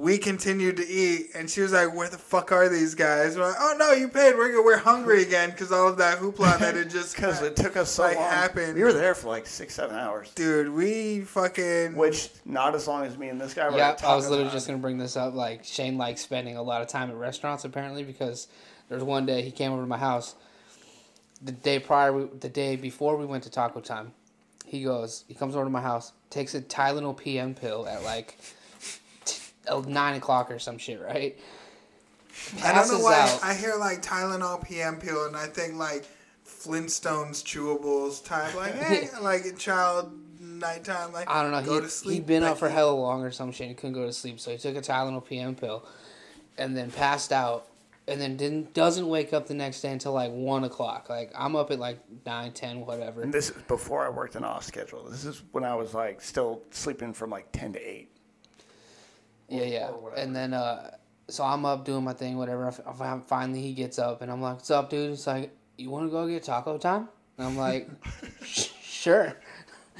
We 0.00 0.16
continued 0.16 0.76
to 0.76 0.86
eat, 0.86 1.30
and 1.34 1.50
she 1.50 1.60
was 1.60 1.72
like, 1.72 1.92
"Where 1.92 2.08
the 2.08 2.18
fuck 2.18 2.52
are 2.52 2.68
these 2.68 2.94
guys?" 2.94 3.36
We're 3.36 3.48
like, 3.48 3.56
"Oh 3.58 3.74
no, 3.76 3.90
you 3.90 4.06
paid. 4.06 4.36
We're 4.36 4.62
we're 4.64 4.76
hungry 4.76 5.22
again 5.22 5.50
because 5.50 5.72
all 5.72 5.88
of 5.88 5.96
that 5.96 6.18
hoopla 6.18 6.58
that 6.60 6.76
it 6.76 6.88
just 6.88 7.16
Because 7.16 7.42
it 7.42 7.56
took 7.56 7.76
us 7.76 7.90
so 7.90 8.04
like, 8.04 8.16
long. 8.16 8.30
happened. 8.30 8.74
We 8.76 8.84
were 8.84 8.92
there 8.92 9.14
for 9.16 9.26
like 9.28 9.46
six, 9.46 9.74
seven 9.74 9.96
hours. 9.96 10.30
Dude, 10.36 10.68
we 10.68 11.22
fucking 11.22 11.96
Which 11.96 12.30
not 12.44 12.76
as 12.76 12.86
long 12.86 13.06
as 13.06 13.18
me 13.18 13.28
and 13.28 13.40
this 13.40 13.54
guy. 13.54 13.76
Yeah, 13.76 13.96
I 14.04 14.14
was 14.14 14.26
literally 14.28 14.44
Time. 14.50 14.52
just 14.56 14.66
gonna 14.68 14.78
bring 14.78 14.98
this 14.98 15.16
up. 15.16 15.34
Like 15.34 15.64
Shane 15.64 15.98
likes 15.98 16.20
spending 16.20 16.56
a 16.56 16.62
lot 16.62 16.80
of 16.80 16.86
time 16.86 17.10
at 17.10 17.16
restaurants 17.16 17.64
apparently 17.64 18.04
because 18.04 18.46
there's 18.88 19.02
one 19.02 19.26
day 19.26 19.42
he 19.42 19.50
came 19.50 19.72
over 19.72 19.82
to 19.82 19.88
my 19.88 19.98
house. 19.98 20.36
The 21.42 21.52
day 21.52 21.80
prior, 21.80 22.12
we, 22.12 22.24
the 22.38 22.48
day 22.48 22.76
before 22.76 23.16
we 23.16 23.26
went 23.26 23.42
to 23.44 23.50
Taco 23.50 23.80
Time, 23.80 24.12
he 24.64 24.84
goes, 24.84 25.24
he 25.26 25.34
comes 25.34 25.56
over 25.56 25.64
to 25.64 25.70
my 25.70 25.80
house, 25.80 26.12
takes 26.30 26.54
a 26.54 26.60
Tylenol 26.60 27.16
PM 27.16 27.54
pill 27.54 27.86
at 27.88 28.02
like 28.04 28.36
t- 28.38 28.54
nine 29.86 30.16
o'clock 30.16 30.50
or 30.50 30.58
some 30.58 30.78
shit, 30.78 31.00
right? 31.00 31.38
I 32.62 32.72
don't 32.72 32.88
know 32.88 33.00
why 33.00 33.20
out. 33.20 33.40
I 33.42 33.54
hear 33.54 33.74
like 33.76 34.02
Tylenol 34.02 34.66
PM 34.66 34.96
pill 34.96 35.26
and 35.26 35.36
I 35.36 35.46
think 35.46 35.74
like 35.74 36.06
Flintstones 36.46 37.42
chewables 37.42 38.24
type 38.24 38.54
like 38.54 38.74
hey 38.74 39.08
eh, 39.14 39.18
like 39.20 39.44
a 39.44 39.52
child 39.52 40.12
nighttime 40.40 41.12
like 41.12 41.28
I 41.30 41.42
don't 41.42 41.52
know. 41.52 41.62
go 41.62 41.76
he, 41.76 41.80
to 41.82 41.88
sleep. 41.88 42.14
He'd 42.14 42.26
been 42.26 42.42
up 42.42 42.58
for 42.58 42.66
Becky. 42.66 42.76
hella 42.76 42.92
long 42.92 43.22
or 43.22 43.30
some 43.30 43.52
shit. 43.52 43.68
He 43.68 43.74
couldn't 43.74 43.94
go 43.94 44.06
to 44.06 44.12
sleep, 44.12 44.40
so 44.40 44.50
he 44.50 44.58
took 44.58 44.76
a 44.76 44.80
Tylenol 44.80 45.24
PM 45.24 45.54
pill, 45.54 45.84
and 46.56 46.76
then 46.76 46.90
passed 46.90 47.32
out, 47.32 47.66
and 48.06 48.20
then 48.20 48.36
didn't 48.36 48.74
doesn't 48.74 49.08
wake 49.08 49.32
up 49.32 49.46
the 49.46 49.54
next 49.54 49.80
day 49.80 49.92
until 49.92 50.12
like 50.12 50.30
one 50.30 50.64
o'clock. 50.64 51.08
Like 51.08 51.32
I'm 51.34 51.56
up 51.56 51.70
at 51.70 51.78
like 51.78 51.98
nine, 52.24 52.52
ten, 52.52 52.84
whatever. 52.84 53.22
And 53.22 53.32
this 53.32 53.50
is 53.50 53.56
before 53.68 54.06
I 54.06 54.10
worked 54.10 54.34
an 54.36 54.44
off 54.44 54.64
schedule. 54.64 55.04
This 55.04 55.24
is 55.24 55.42
when 55.52 55.64
I 55.64 55.74
was 55.74 55.94
like 55.94 56.20
still 56.20 56.62
sleeping 56.70 57.12
from 57.12 57.30
like 57.30 57.50
ten 57.52 57.72
to 57.72 57.78
eight. 57.78 58.10
Yeah, 59.48 59.62
yeah. 59.64 59.88
or 59.88 59.98
whatever. 59.98 60.20
And 60.20 60.36
then, 60.36 60.52
uh, 60.54 60.90
so 61.28 61.44
I'm 61.44 61.64
up 61.64 61.84
doing 61.84 62.04
my 62.04 62.12
thing, 62.12 62.36
whatever. 62.38 62.64
I 62.64 62.68
f- 62.68 62.80
I 62.86 62.92
fi- 62.92 63.20
Finally, 63.26 63.62
he 63.62 63.72
gets 63.72 63.98
up, 63.98 64.22
and 64.22 64.30
I'm 64.30 64.40
like, 64.40 64.56
"What's 64.56 64.70
up, 64.70 64.90
dude?" 64.90 65.10
He's 65.10 65.26
like, 65.26 65.54
"You 65.76 65.90
want 65.90 66.06
to 66.06 66.10
go 66.10 66.26
get 66.26 66.42
taco 66.44 66.78
time?" 66.78 67.08
And 67.38 67.46
I'm 67.46 67.56
like, 67.56 67.88
"Sure." 68.44 69.34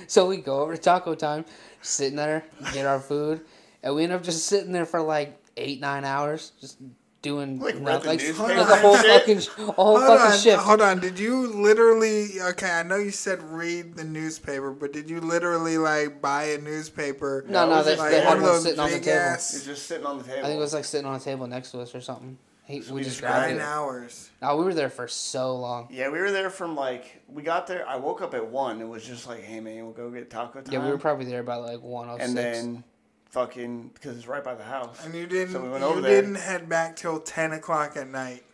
So 0.06 0.28
we 0.28 0.36
go 0.36 0.60
over 0.60 0.76
to 0.76 0.80
taco 0.80 1.16
time, 1.16 1.44
sitting 1.82 2.14
there, 2.14 2.44
get 2.72 2.86
our 2.86 3.00
food, 3.00 3.40
and 3.82 3.96
we 3.96 4.04
end 4.04 4.12
up 4.12 4.22
just 4.22 4.46
sitting 4.46 4.70
there 4.70 4.86
for 4.86 5.02
like 5.02 5.36
eight, 5.56 5.80
nine 5.80 6.04
hours, 6.04 6.52
just 6.60 6.78
doing 7.22 7.58
Like, 7.60 7.74
read 7.74 7.82
nothing. 7.82 8.02
the 8.02 8.08
like, 8.08 8.18
newspaper 8.20 8.64
whole 8.76 8.96
shit? 8.96 9.06
fucking, 9.20 9.40
sh- 9.40 9.48
whole 9.48 9.72
Hold 9.72 10.00
fucking 10.00 10.32
on, 10.32 10.38
shift. 10.38 10.62
hold 10.62 10.80
on. 10.82 11.00
Did 11.00 11.18
you 11.18 11.46
literally? 11.48 12.40
Okay, 12.40 12.70
I 12.70 12.82
know 12.82 12.96
you 12.96 13.10
said 13.10 13.42
read 13.42 13.94
the 13.96 14.04
newspaper, 14.04 14.70
but 14.72 14.92
did 14.92 15.08
you 15.10 15.20
literally 15.20 15.78
like 15.78 16.20
buy 16.22 16.44
a 16.44 16.58
newspaper? 16.58 17.44
No, 17.48 17.64
it 17.64 17.70
no, 17.70 17.82
they, 17.82 17.96
like 17.96 18.10
they 18.10 18.20
had 18.20 18.34
one 18.34 18.42
those 18.42 18.62
sitting 18.62 18.80
on 18.80 18.90
the 18.90 19.00
table. 19.00 19.18
ass 19.18 19.52
He's 19.52 19.64
just 19.64 19.86
sitting 19.86 20.06
on 20.06 20.18
the 20.18 20.24
table. 20.24 20.40
I 20.40 20.42
think 20.48 20.56
it 20.56 20.60
was 20.60 20.74
like 20.74 20.84
sitting 20.84 21.06
on 21.06 21.16
a 21.16 21.20
table 21.20 21.46
next 21.46 21.70
to 21.72 21.80
us 21.80 21.94
or 21.94 22.00
something. 22.00 22.38
He, 22.66 22.80
we 22.80 22.92
we 22.96 23.00
just 23.02 23.12
just 23.16 23.20
grabbed 23.22 23.46
nine 23.52 23.56
it. 23.56 23.62
hours. 23.62 24.28
No, 24.42 24.54
we 24.58 24.64
were 24.64 24.74
there 24.74 24.90
for 24.90 25.08
so 25.08 25.56
long. 25.56 25.88
Yeah, 25.90 26.10
we 26.10 26.18
were 26.18 26.30
there 26.30 26.50
from 26.50 26.76
like 26.76 27.22
we 27.26 27.42
got 27.42 27.66
there. 27.66 27.88
I 27.88 27.96
woke 27.96 28.20
up 28.20 28.34
at 28.34 28.46
one. 28.46 28.80
It 28.82 28.88
was 28.88 29.04
just 29.06 29.26
like, 29.26 29.42
hey 29.42 29.58
man, 29.60 29.84
we'll 29.84 29.92
go 29.94 30.10
get 30.10 30.28
taco 30.30 30.60
time. 30.60 30.72
Yeah, 30.74 30.84
we 30.84 30.90
were 30.90 30.98
probably 30.98 31.24
there 31.24 31.42
by 31.42 31.56
like 31.56 31.80
one 31.82 32.10
oh 32.10 32.18
six. 32.18 32.28
and 32.28 32.36
then 32.36 32.84
fucking 33.30 33.90
because 33.94 34.16
it's 34.16 34.26
right 34.26 34.42
by 34.44 34.54
the 34.54 34.64
house. 34.64 35.04
And 35.04 35.14
you 35.14 35.26
didn't. 35.26 35.52
So 35.52 35.62
we 35.62 35.68
went 35.68 35.82
you 35.82 35.88
over 35.90 36.00
there. 36.00 36.20
didn't 36.22 36.36
head 36.36 36.68
back 36.68 36.96
till 36.96 37.20
ten 37.20 37.52
o'clock 37.52 37.96
at 37.96 38.08
night. 38.08 38.44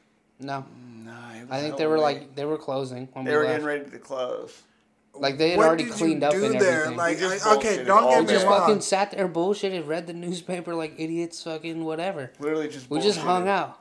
no, 0.40 0.64
mm, 0.64 1.04
Nah, 1.06 1.32
it 1.34 1.42
was 1.42 1.50
I 1.50 1.60
think 1.60 1.64
hella 1.66 1.76
they 1.78 1.86
were 1.86 1.98
late. 1.98 2.02
like 2.20 2.34
they 2.34 2.44
were 2.44 2.58
closing 2.58 3.08
when 3.12 3.24
they 3.24 3.30
we 3.32 3.36
were 3.36 3.42
left. 3.44 3.52
getting 3.54 3.66
ready 3.66 3.90
to 3.90 3.98
close. 3.98 4.62
Like 5.16 5.38
they 5.38 5.50
had 5.50 5.58
What 5.58 5.66
already 5.68 5.84
did 5.84 5.90
you 5.92 5.96
cleaned 5.96 6.24
up 6.24 6.32
do 6.32 6.44
and 6.44 6.60
there? 6.60 6.72
everything. 6.86 6.96
Like, 6.96 7.16
We 7.16 7.20
just 7.20 7.46
I- 7.46 7.56
okay, 7.56 7.76
bullshitted 7.78 7.86
don't 7.86 8.10
get 8.10 8.18
we 8.20 8.26
me 8.26 8.32
just 8.32 8.46
wrong. 8.46 8.60
fucking 8.60 8.80
sat 8.80 9.10
there, 9.12 9.28
bullshitted, 9.28 9.86
read 9.86 10.06
the 10.08 10.12
newspaper 10.12 10.74
like 10.74 10.94
idiots, 10.98 11.42
fucking 11.44 11.84
whatever. 11.84 12.32
Literally 12.40 12.68
just. 12.68 12.90
We 12.90 13.00
just 13.00 13.18
hung 13.20 13.46
out. 13.48 13.78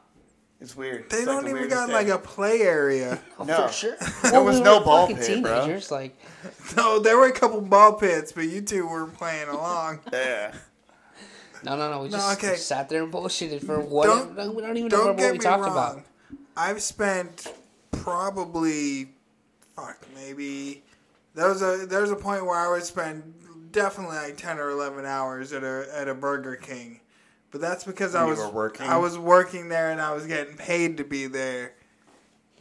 It's 0.61 0.77
weird. 0.77 1.09
They 1.09 1.17
It's 1.17 1.25
like 1.27 1.35
don't 1.35 1.43
the 1.43 1.49
even 1.49 1.61
weirdest 1.61 1.75
got 1.75 1.85
thing. 1.87 1.95
like 1.95 2.07
a 2.07 2.17
play 2.19 2.61
area. 2.61 3.19
Oh, 3.39 3.43
no. 3.45 3.67
For 3.67 3.73
sure. 3.73 3.95
There 4.31 4.43
was 4.43 4.57
we 4.59 4.63
no 4.63 4.77
were 4.79 4.85
ball 4.85 5.07
fucking 5.07 5.17
pit, 5.23 5.41
bro. 5.43 5.79
Like 5.91 6.15
no, 6.77 6.99
there 6.99 7.17
were 7.17 7.25
a 7.27 7.33
couple 7.33 7.59
ball 7.61 7.93
pits, 7.93 8.31
but 8.31 8.41
you 8.47 8.61
two 8.61 8.85
were 8.87 9.07
playing 9.07 9.49
along. 9.49 9.99
Yeah. 10.13 10.53
No, 11.63 11.75
no, 11.77 11.91
no. 11.91 11.99
We 12.01 12.09
No, 12.09 12.17
just 12.17 12.43
okay. 12.43 12.55
sat 12.55 12.89
there 12.89 13.03
and 13.03 13.11
bullshitted 13.13 13.65
for 13.65 13.79
what? 13.79 14.05
Don't- 14.07 14.55
we 14.55 14.61
don't 14.61 14.77
even 14.77 14.89
know 14.89 14.97
Don't 14.97 15.07
what 15.07 15.17
get 15.17 15.31
we 15.33 15.37
me 15.39 15.43
talked 15.43 15.63
wrong. 15.63 15.71
about. 15.71 16.01
I've 16.55 16.81
spent 16.81 17.51
probably, 17.91 19.09
fuck, 19.75 19.97
maybe 20.15 20.83
there 21.35 21.49
was 21.49 21.61
a 21.61 21.85
there 21.87 22.01
was 22.01 22.11
a 22.11 22.15
point 22.15 22.45
where 22.45 22.57
I 22.57 22.69
would 22.69 22.83
spend 22.83 23.33
definitely 23.71 24.17
like 24.17 24.37
ten 24.37 24.59
or 24.59 24.69
eleven 24.69 25.05
hours 25.05 25.51
at 25.53 25.63
a 25.63 25.87
at 25.95 26.07
a 26.07 26.13
Burger 26.13 26.55
King, 26.55 26.99
but 27.51 27.59
that's 27.61 27.83
because 27.83 28.13
I 28.13 28.23
When 28.25 28.35
you 28.35 28.41
was 28.41 28.45
were 28.51 28.53
working? 28.53 28.85
I 28.87 28.97
was 28.97 29.17
working 29.17 29.69
there 29.69 29.89
and 29.91 29.99
I 30.01 30.13
was 30.13 30.27
getting 30.27 30.55
paid 30.57 30.97
to 30.97 31.03
be 31.03 31.25
there, 31.27 31.73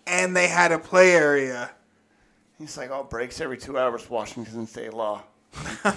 and 0.07 0.35
they 0.35 0.49
had 0.49 0.73
a 0.73 0.79
play 0.79 1.12
area. 1.12 1.71
He's 2.59 2.77
like, 2.77 2.91
oh, 2.91 3.03
breaks 3.05 3.41
every 3.41 3.59
two 3.59 3.77
hours, 3.79 4.09
Washington 4.09 4.67
state 4.67 4.95
law. 4.95 5.23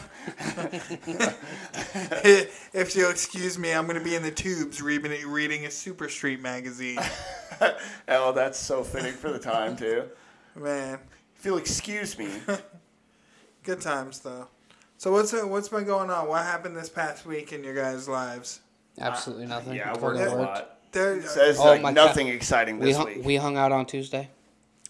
if 2.73 2.95
you'll 2.95 3.09
excuse 3.09 3.57
me, 3.57 3.71
I'm 3.71 3.85
going 3.85 3.97
to 3.97 4.03
be 4.03 4.15
in 4.15 4.23
the 4.23 4.31
tubes 4.31 4.81
reading, 4.81 5.27
reading 5.27 5.65
a 5.65 5.71
Super 5.71 6.09
Street 6.09 6.41
magazine. 6.41 6.99
oh, 8.09 8.31
that's 8.33 8.59
so 8.59 8.83
fitting 8.83 9.13
for 9.13 9.31
the 9.31 9.39
time, 9.39 9.75
too. 9.77 10.03
Man, 10.55 10.99
If 11.37 11.45
you'll 11.45 11.57
excuse 11.57 12.17
me. 12.17 12.29
good 13.65 13.81
times 13.81 14.19
though. 14.19 14.47
So 14.97 15.11
what's 15.11 15.33
what's 15.33 15.67
been 15.67 15.83
going 15.83 16.09
on? 16.09 16.29
What 16.29 16.43
happened 16.43 16.77
this 16.77 16.87
past 16.87 17.25
week 17.25 17.51
in 17.51 17.63
your 17.63 17.75
guys' 17.75 18.07
lives? 18.07 18.61
Absolutely 18.99 19.47
nothing. 19.47 19.75
Yeah, 19.75 19.91
I 19.91 19.93
Fucking 19.95 20.03
worked 20.03 20.31
a 20.31 20.35
lot. 20.35 20.77
There, 20.93 21.21
Says 21.21 21.59
Oh, 21.59 21.65
like 21.65 21.81
my 21.81 21.91
nothing 21.91 22.29
exciting 22.29 22.79
We 22.79 22.93
hung, 22.93 23.07
week. 23.07 23.25
we 23.25 23.35
hung 23.35 23.57
out 23.57 23.73
on 23.73 23.85
Tuesday. 23.85 24.29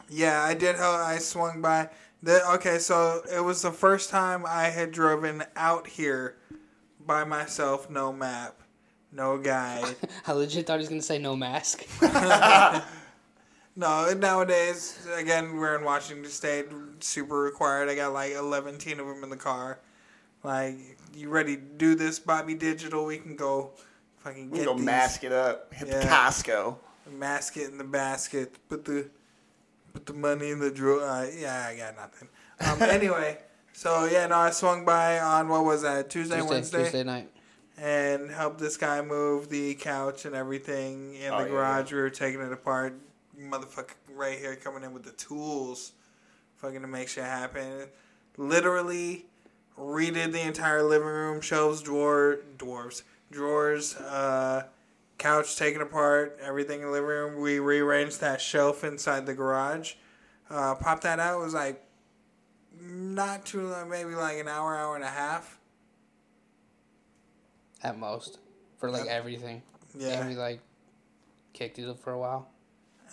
Yeah, 0.08 0.44
I 0.44 0.54
did. 0.54 0.76
I 0.76 1.18
swung 1.18 1.62
by. 1.62 1.90
The, 2.26 2.54
okay, 2.54 2.80
so 2.80 3.22
it 3.32 3.40
was 3.44 3.62
the 3.62 3.72
first 3.72 4.10
time 4.10 4.46
I 4.48 4.64
had 4.70 4.92
driven 4.92 5.44
out 5.56 5.86
here 5.86 6.38
by 7.00 7.24
myself, 7.24 7.88
no 7.88 8.12
map, 8.12 8.64
no 9.12 9.38
guide. 9.38 9.96
I 10.28 10.32
legit 10.32 10.66
thought 10.66 10.78
he 10.78 10.80
was 10.80 10.90
gonna 10.90 11.04
say 11.04 11.20
no 11.20 11.36
mask. 11.36 11.86
no, 13.76 14.12
nowadays, 14.18 15.06
again, 15.16 15.56
we're 15.58 15.76
in 15.78 15.84
Washington 15.84 16.26
State, 16.32 16.66
super 17.00 17.40
required. 17.42 17.90
I 17.90 17.96
got 17.96 18.12
like 18.12 18.32
11 18.32 18.74
of 18.74 18.82
them 18.82 19.24
in 19.24 19.30
the 19.30 19.38
car. 19.38 19.78
Like, 20.44 20.98
you 21.14 21.30
ready 21.30 21.56
to 21.58 21.62
do 21.62 21.94
this, 21.94 22.18
Bobby 22.18 22.56
Digital? 22.56 23.06
We 23.06 23.20
can 23.20 23.36
go 23.36 23.74
fucking 24.18 24.50
we 24.50 24.58
get 24.58 24.66
can 24.66 24.74
go 24.74 24.78
these, 24.78 24.86
mask 24.86 25.24
it 25.24 25.32
up. 25.32 25.72
Hit 25.72 25.90
the 25.90 25.98
Yeah. 25.98 26.28
Costco. 26.28 26.78
mask 27.12 27.56
it 27.58 27.70
in 27.70 27.78
the 27.78 27.84
basket, 27.84 28.56
put 28.68 28.84
the 28.84 29.12
put 29.96 30.06
the 30.06 30.14
money 30.14 30.52
in 30.52 30.60
the 30.60 30.70
drawer. 30.70 31.02
Uh, 31.02 31.26
yeah, 31.38 31.68
I 31.70 31.78
got 31.78 31.96
nothing. 31.96 32.28
Um, 32.60 32.82
anyway, 32.90 33.38
so 33.72 34.06
yeah, 34.06 34.28
no, 34.28 34.36
I 34.36 34.52
swung 34.52 34.84
by 34.84 35.20
on 35.20 35.48
what 35.48 35.64
was 35.64 35.84
that 35.84 36.10
Tuesday, 36.10 36.36
Tuesday, 36.36 36.50
Wednesday, 36.50 36.84
Tuesday 36.84 37.04
night. 37.04 37.32
and 37.78 38.30
helped 38.30 38.60
this 38.60 38.76
guy 38.76 39.02
move 39.02 39.48
the 39.50 39.74
couch 39.76 40.26
and 40.26 40.36
everything 40.36 41.16
in 41.16 41.32
Oh, 41.32 41.38
the 41.40 41.44
yeah, 41.46 41.50
garage. 41.50 41.94
We 41.94 42.00
were 42.00 42.10
taking 42.10 42.42
it 42.42 42.52
apart. 42.52 43.00
Motherfucker, 43.40 43.96
right 44.14 44.38
here 44.38 44.56
coming 44.58 44.84
in 44.84 44.94
with 44.94 45.04
the 45.04 45.12
tools, 45.12 45.94
fucking 46.58 46.82
to 46.82 46.88
make 46.88 47.08
shit 47.08 47.24
happen. 47.24 47.88
Literally 48.38 49.26
redid 49.80 50.32
the 50.34 50.42
entire 50.42 50.84
living 50.84 51.08
room, 51.08 51.40
shelves, 51.42 51.82
drawer, 51.82 52.40
dwarves, 52.58 53.04
drawers, 53.32 53.96
uh, 53.96 54.64
couch 55.18 55.56
taken 55.56 55.82
apart, 55.82 56.38
everything 56.42 56.82
in 56.82 56.86
the 56.88 56.92
living 56.92 57.08
room. 57.08 57.42
We 57.42 57.60
rearranged 57.60 58.22
that 58.22 58.42
shelf 58.42 58.84
inside 58.84 59.26
the 59.26 59.34
garage. 59.34 59.94
Uh, 60.50 60.76
popped 60.76 61.04
that 61.04 61.20
out. 61.20 61.40
It 61.40 61.44
was 61.44 61.54
like 61.54 61.84
not 62.80 63.46
too 63.46 63.68
long, 63.68 63.90
maybe 63.90 64.16
like 64.16 64.38
an 64.40 64.48
hour, 64.48 64.76
hour 64.76 64.96
and 64.96 65.04
a 65.04 65.10
half. 65.10 65.60
at 67.84 67.98
most 67.98 68.40
for 68.78 68.90
like 68.90 69.08
everything. 69.08 69.62
Yeah. 69.98 70.20
And 70.22 70.30
we 70.30 70.36
like 70.36 70.60
kicked 71.54 71.80
it 71.80 71.88
up 71.88 72.00
for 72.00 72.12
a 72.14 72.20
while. 72.20 72.50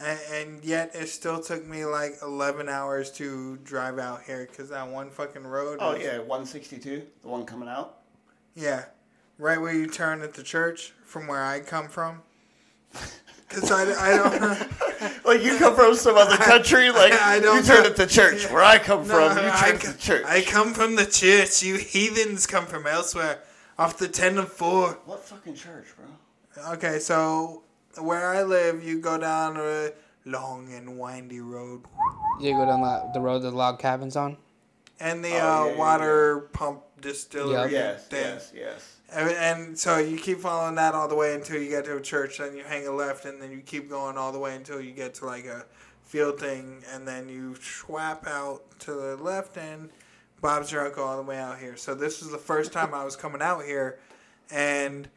And, 0.00 0.18
and 0.32 0.64
yet 0.64 0.92
it 0.94 1.08
still 1.08 1.40
took 1.40 1.66
me 1.66 1.84
like 1.84 2.14
11 2.22 2.68
hours 2.68 3.10
to 3.12 3.58
drive 3.58 3.98
out 3.98 4.22
here 4.22 4.48
because 4.50 4.70
that 4.70 4.88
one 4.88 5.10
fucking 5.10 5.46
road. 5.46 5.78
Oh, 5.80 5.92
was- 5.92 6.02
yeah, 6.02 6.18
162, 6.18 7.02
the 7.20 7.28
one 7.28 7.44
coming 7.44 7.68
out. 7.68 7.98
Yeah. 8.54 8.86
Right 9.38 9.60
where 9.60 9.72
you 9.74 9.86
turn 9.86 10.22
at 10.22 10.34
the 10.34 10.42
church 10.42 10.92
from 11.12 11.26
where 11.26 11.44
I 11.44 11.60
come 11.60 11.88
from. 11.88 12.22
Because 13.48 13.70
I, 13.70 13.82
I 13.82 14.16
don't. 14.16 14.68
Like 15.24 15.42
you 15.42 15.56
come 15.58 15.74
from 15.74 15.94
some 15.96 16.16
other 16.16 16.36
country, 16.36 16.90
like 16.90 17.12
I 17.12 17.40
don't 17.40 17.56
you 17.56 17.62
turn 17.62 17.82
know. 17.82 17.88
at 17.90 17.96
the 17.96 18.06
church. 18.06 18.48
Where 18.50 18.62
I 18.62 18.78
come 18.78 19.06
No, 19.08 19.14
from, 19.14 19.44
you 19.44 19.50
I, 19.52 19.60
turn 19.66 19.74
at 19.74 19.80
the 19.80 19.98
church. 19.98 20.24
I 20.26 20.42
come 20.42 20.74
from 20.74 20.94
the 20.94 21.06
church. 21.06 21.60
You 21.62 21.74
heathens 21.76 22.46
come 22.46 22.66
from 22.66 22.86
elsewhere. 22.86 23.40
Off 23.78 23.98
the 23.98 24.06
10 24.08 24.38
and 24.38 24.46
4. 24.48 24.98
what 25.06 25.24
fucking 25.24 25.54
church, 25.56 25.86
bro? 25.96 26.72
Okay, 26.74 26.98
so 27.00 27.64
where 27.98 28.28
I 28.28 28.42
live, 28.44 28.84
you 28.84 29.00
go 29.00 29.18
down 29.18 29.56
a 29.56 29.90
long 30.24 30.72
and 30.72 30.98
windy 30.98 31.40
road. 31.40 31.82
You 32.40 32.52
go 32.52 32.64
down 32.64 32.80
the, 32.82 33.10
the 33.14 33.20
road 33.20 33.40
that 33.40 33.50
the 33.50 33.56
log 33.56 33.80
cabin's 33.80 34.14
on. 34.16 34.36
And 35.00 35.24
the 35.24 35.30
Oh, 35.32 35.34
uh, 35.34 35.64
yeah, 35.66 35.72
yeah, 35.72 35.78
water 35.78 36.40
pump 36.52 36.82
distillery 37.00 37.72
Yes, 37.72 38.06
thing. 38.06 38.20
yes, 38.20 38.52
yes. 38.54 38.96
And, 39.14 39.78
so 39.78 39.98
you 39.98 40.16
keep 40.16 40.38
following 40.40 40.74
that 40.76 40.94
all 40.94 41.08
the 41.08 41.14
way 41.14 41.34
until 41.34 41.60
you 41.60 41.68
get 41.68 41.84
to 41.84 41.96
a 41.96 42.00
church, 42.00 42.38
then 42.38 42.56
you 42.56 42.64
hang 42.64 42.86
a 42.86 42.92
left, 42.92 43.24
and 43.24 43.40
then 43.40 43.50
you 43.50 43.60
keep 43.60 43.88
going 43.90 44.16
all 44.16 44.32
the 44.32 44.38
way 44.38 44.56
until 44.56 44.80
you 44.80 44.92
get 44.92 45.14
to 45.14 45.26
like 45.26 45.44
a 45.44 45.66
field 46.02 46.40
thing, 46.40 46.82
and 46.92 47.06
then 47.06 47.28
you 47.28 47.54
swap 47.60 48.26
out 48.26 48.62
to 48.80 48.92
the 48.92 49.16
left, 49.16 49.56
and 49.56 49.90
Bob's 50.40 50.72
your 50.72 50.84
uncle 50.84 51.04
all 51.04 51.16
the 51.16 51.22
way 51.22 51.38
out 51.38 51.58
here. 51.58 51.76
So 51.76 51.94
this 51.94 52.20
was 52.20 52.30
the 52.30 52.38
first 52.38 52.72
time 52.72 52.94
I 52.94 53.04
was 53.04 53.16
coming 53.16 53.42
out 53.42 53.64
here, 53.64 53.98
and 54.50 55.08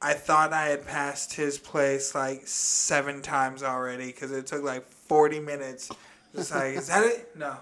I 0.00 0.14
thought 0.14 0.52
I 0.52 0.66
had 0.66 0.86
passed 0.86 1.34
his 1.34 1.58
place 1.58 2.14
like 2.14 2.46
seven 2.46 3.20
times 3.20 3.62
already 3.62 4.06
because 4.06 4.30
it 4.30 4.46
took 4.46 4.62
like 4.62 4.88
40 4.88 5.40
minutes. 5.40 5.90
Just 6.34 6.54
like, 6.54 6.76
is 6.76 6.88
that 6.88 7.04
it? 7.04 7.36
No. 7.36 7.56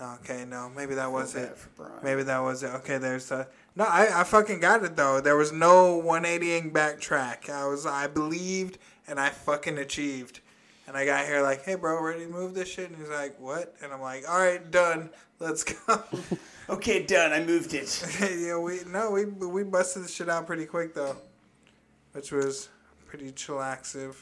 Okay, 0.00 0.44
no, 0.44 0.70
maybe 0.76 0.94
that 0.94 1.10
was 1.10 1.34
it. 1.34 1.48
bad 1.48 1.56
for 1.56 1.68
Brian. 1.76 2.04
Maybe 2.04 2.22
that 2.24 2.38
was 2.38 2.62
it. 2.62 2.68
Okay, 2.68 2.98
there's 2.98 3.28
the. 3.28 3.48
No, 3.78 3.84
I, 3.84 4.22
I 4.22 4.24
fucking 4.24 4.58
got 4.58 4.82
it 4.82 4.96
though. 4.96 5.20
There 5.20 5.36
was 5.36 5.52
no 5.52 6.02
180ing 6.02 6.72
backtrack. 6.72 7.48
I 7.48 7.64
was 7.66 7.86
I 7.86 8.08
believed 8.08 8.76
and 9.06 9.20
I 9.20 9.28
fucking 9.28 9.78
achieved. 9.78 10.40
And 10.88 10.96
I 10.96 11.04
got 11.04 11.26
here 11.26 11.42
like, 11.42 11.64
hey 11.64 11.76
bro, 11.76 12.02
ready 12.02 12.24
to 12.24 12.28
move 12.28 12.54
this 12.54 12.68
shit? 12.68 12.90
And 12.90 12.98
he's 12.98 13.08
like, 13.08 13.38
what? 13.38 13.76
And 13.80 13.92
I'm 13.92 14.00
like, 14.00 14.28
all 14.28 14.36
right, 14.36 14.68
done. 14.68 15.10
Let's 15.38 15.62
go. 15.64 16.02
Okay, 16.70 17.02
done. 17.02 17.32
I 17.32 17.42
moved 17.42 17.72
it. 17.72 18.04
yeah, 18.38 18.58
we 18.58 18.80
no, 18.86 19.10
we 19.10 19.24
we 19.24 19.62
busted 19.62 20.04
the 20.04 20.08
shit 20.08 20.28
out 20.28 20.46
pretty 20.46 20.66
quick 20.66 20.92
though, 20.92 21.16
which 22.12 22.30
was 22.30 22.68
pretty 23.06 23.32
chillaxive. 23.32 24.16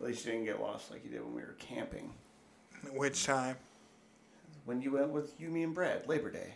At 0.00 0.06
least 0.06 0.24
you 0.24 0.32
didn't 0.32 0.46
get 0.46 0.62
lost 0.62 0.90
like 0.90 1.04
you 1.04 1.10
did 1.10 1.22
when 1.22 1.34
we 1.34 1.42
were 1.42 1.56
camping. 1.58 2.14
Which 2.94 3.26
time? 3.26 3.56
When 4.64 4.80
you 4.80 4.92
went 4.92 5.10
with 5.10 5.38
you, 5.38 5.50
me, 5.50 5.62
and 5.62 5.74
Brad, 5.74 6.08
Labor 6.08 6.30
Day. 6.30 6.54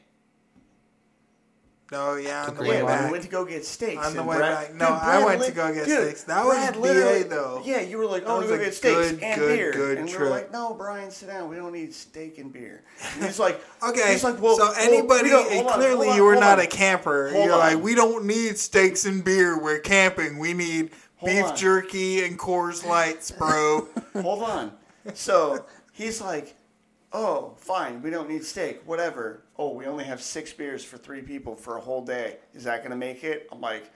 Oh 1.94 2.16
yeah, 2.16 2.46
on 2.46 2.54
the 2.54 2.62
way 2.62 2.82
back. 2.82 3.06
we 3.06 3.12
went 3.12 3.24
to 3.24 3.30
go 3.30 3.44
get 3.44 3.64
steaks. 3.64 4.06
On 4.06 4.14
the 4.14 4.22
way 4.22 4.36
Brad- 4.38 4.68
back. 4.68 4.74
No, 4.74 4.86
Dude, 4.86 4.94
I 4.98 5.24
went 5.24 5.42
to 5.42 5.52
go 5.52 5.72
get 5.74 5.86
dude, 5.86 6.02
steaks. 6.04 6.24
That 6.24 6.44
was 6.44 6.56
Brad 6.56 6.74
BA 6.74 6.80
literally- 6.80 7.22
though. 7.24 7.62
Yeah, 7.64 7.80
you 7.80 7.98
were 7.98 8.06
like, 8.06 8.22
oh, 8.26 8.38
was 8.40 8.48
go 8.48 8.58
get 8.58 8.74
steaks 8.74 9.10
good, 9.12 9.22
and 9.22 9.40
good, 9.40 9.56
beer. 9.56 9.72
good 9.72 9.98
and 9.98 10.08
we 10.08 10.16
were 10.16 10.28
like, 10.28 10.50
no, 10.52 10.74
Brian, 10.74 11.10
sit 11.10 11.26
down. 11.28 11.48
We 11.48 11.56
don't 11.56 11.72
need 11.72 11.92
steak 11.94 12.38
and 12.38 12.52
beer. 12.52 12.82
And 13.14 13.24
he's 13.24 13.38
like, 13.38 13.60
Okay, 13.88 14.12
he's 14.12 14.24
like, 14.24 14.40
well, 14.40 14.56
so 14.56 14.64
well, 14.66 14.74
anybody, 14.78 15.24
we 15.24 15.30
don't- 15.30 15.52
eh, 15.52 15.62
on, 15.62 15.72
clearly 15.74 16.08
on, 16.08 16.16
you 16.16 16.24
were 16.24 16.34
not 16.36 16.58
on. 16.58 16.64
a 16.64 16.68
camper. 16.68 17.30
You're 17.34 17.56
like, 17.56 17.82
we 17.82 17.94
don't 17.94 18.24
need 18.26 18.58
steaks 18.58 19.04
and 19.04 19.24
beer. 19.24 19.58
We're 19.60 19.78
camping. 19.80 20.38
We 20.38 20.54
need 20.54 20.90
Hold 21.16 21.30
beef 21.32 21.54
jerky 21.54 22.24
and 22.24 22.38
Coors 22.38 22.84
Lights, 22.86 23.30
bro. 23.30 23.88
Hold 24.22 24.42
on. 24.42 24.72
So 25.14 25.64
he's 25.92 26.20
like, 26.20 26.54
oh, 27.12 27.54
fine, 27.58 28.02
we 28.02 28.10
don't 28.10 28.28
need 28.28 28.44
steak, 28.44 28.82
whatever. 28.86 29.42
Oh, 29.56 29.74
we 29.74 29.86
only 29.86 30.04
have 30.04 30.22
six 30.22 30.52
beers 30.52 30.84
for 30.84 30.96
three 30.96 31.22
people 31.22 31.54
for 31.54 31.76
a 31.76 31.80
whole 31.80 32.04
day. 32.04 32.38
Is 32.54 32.64
that 32.64 32.78
going 32.78 32.90
to 32.90 32.96
make 32.96 33.24
it? 33.24 33.48
I'm 33.52 33.60
like, 33.60 33.90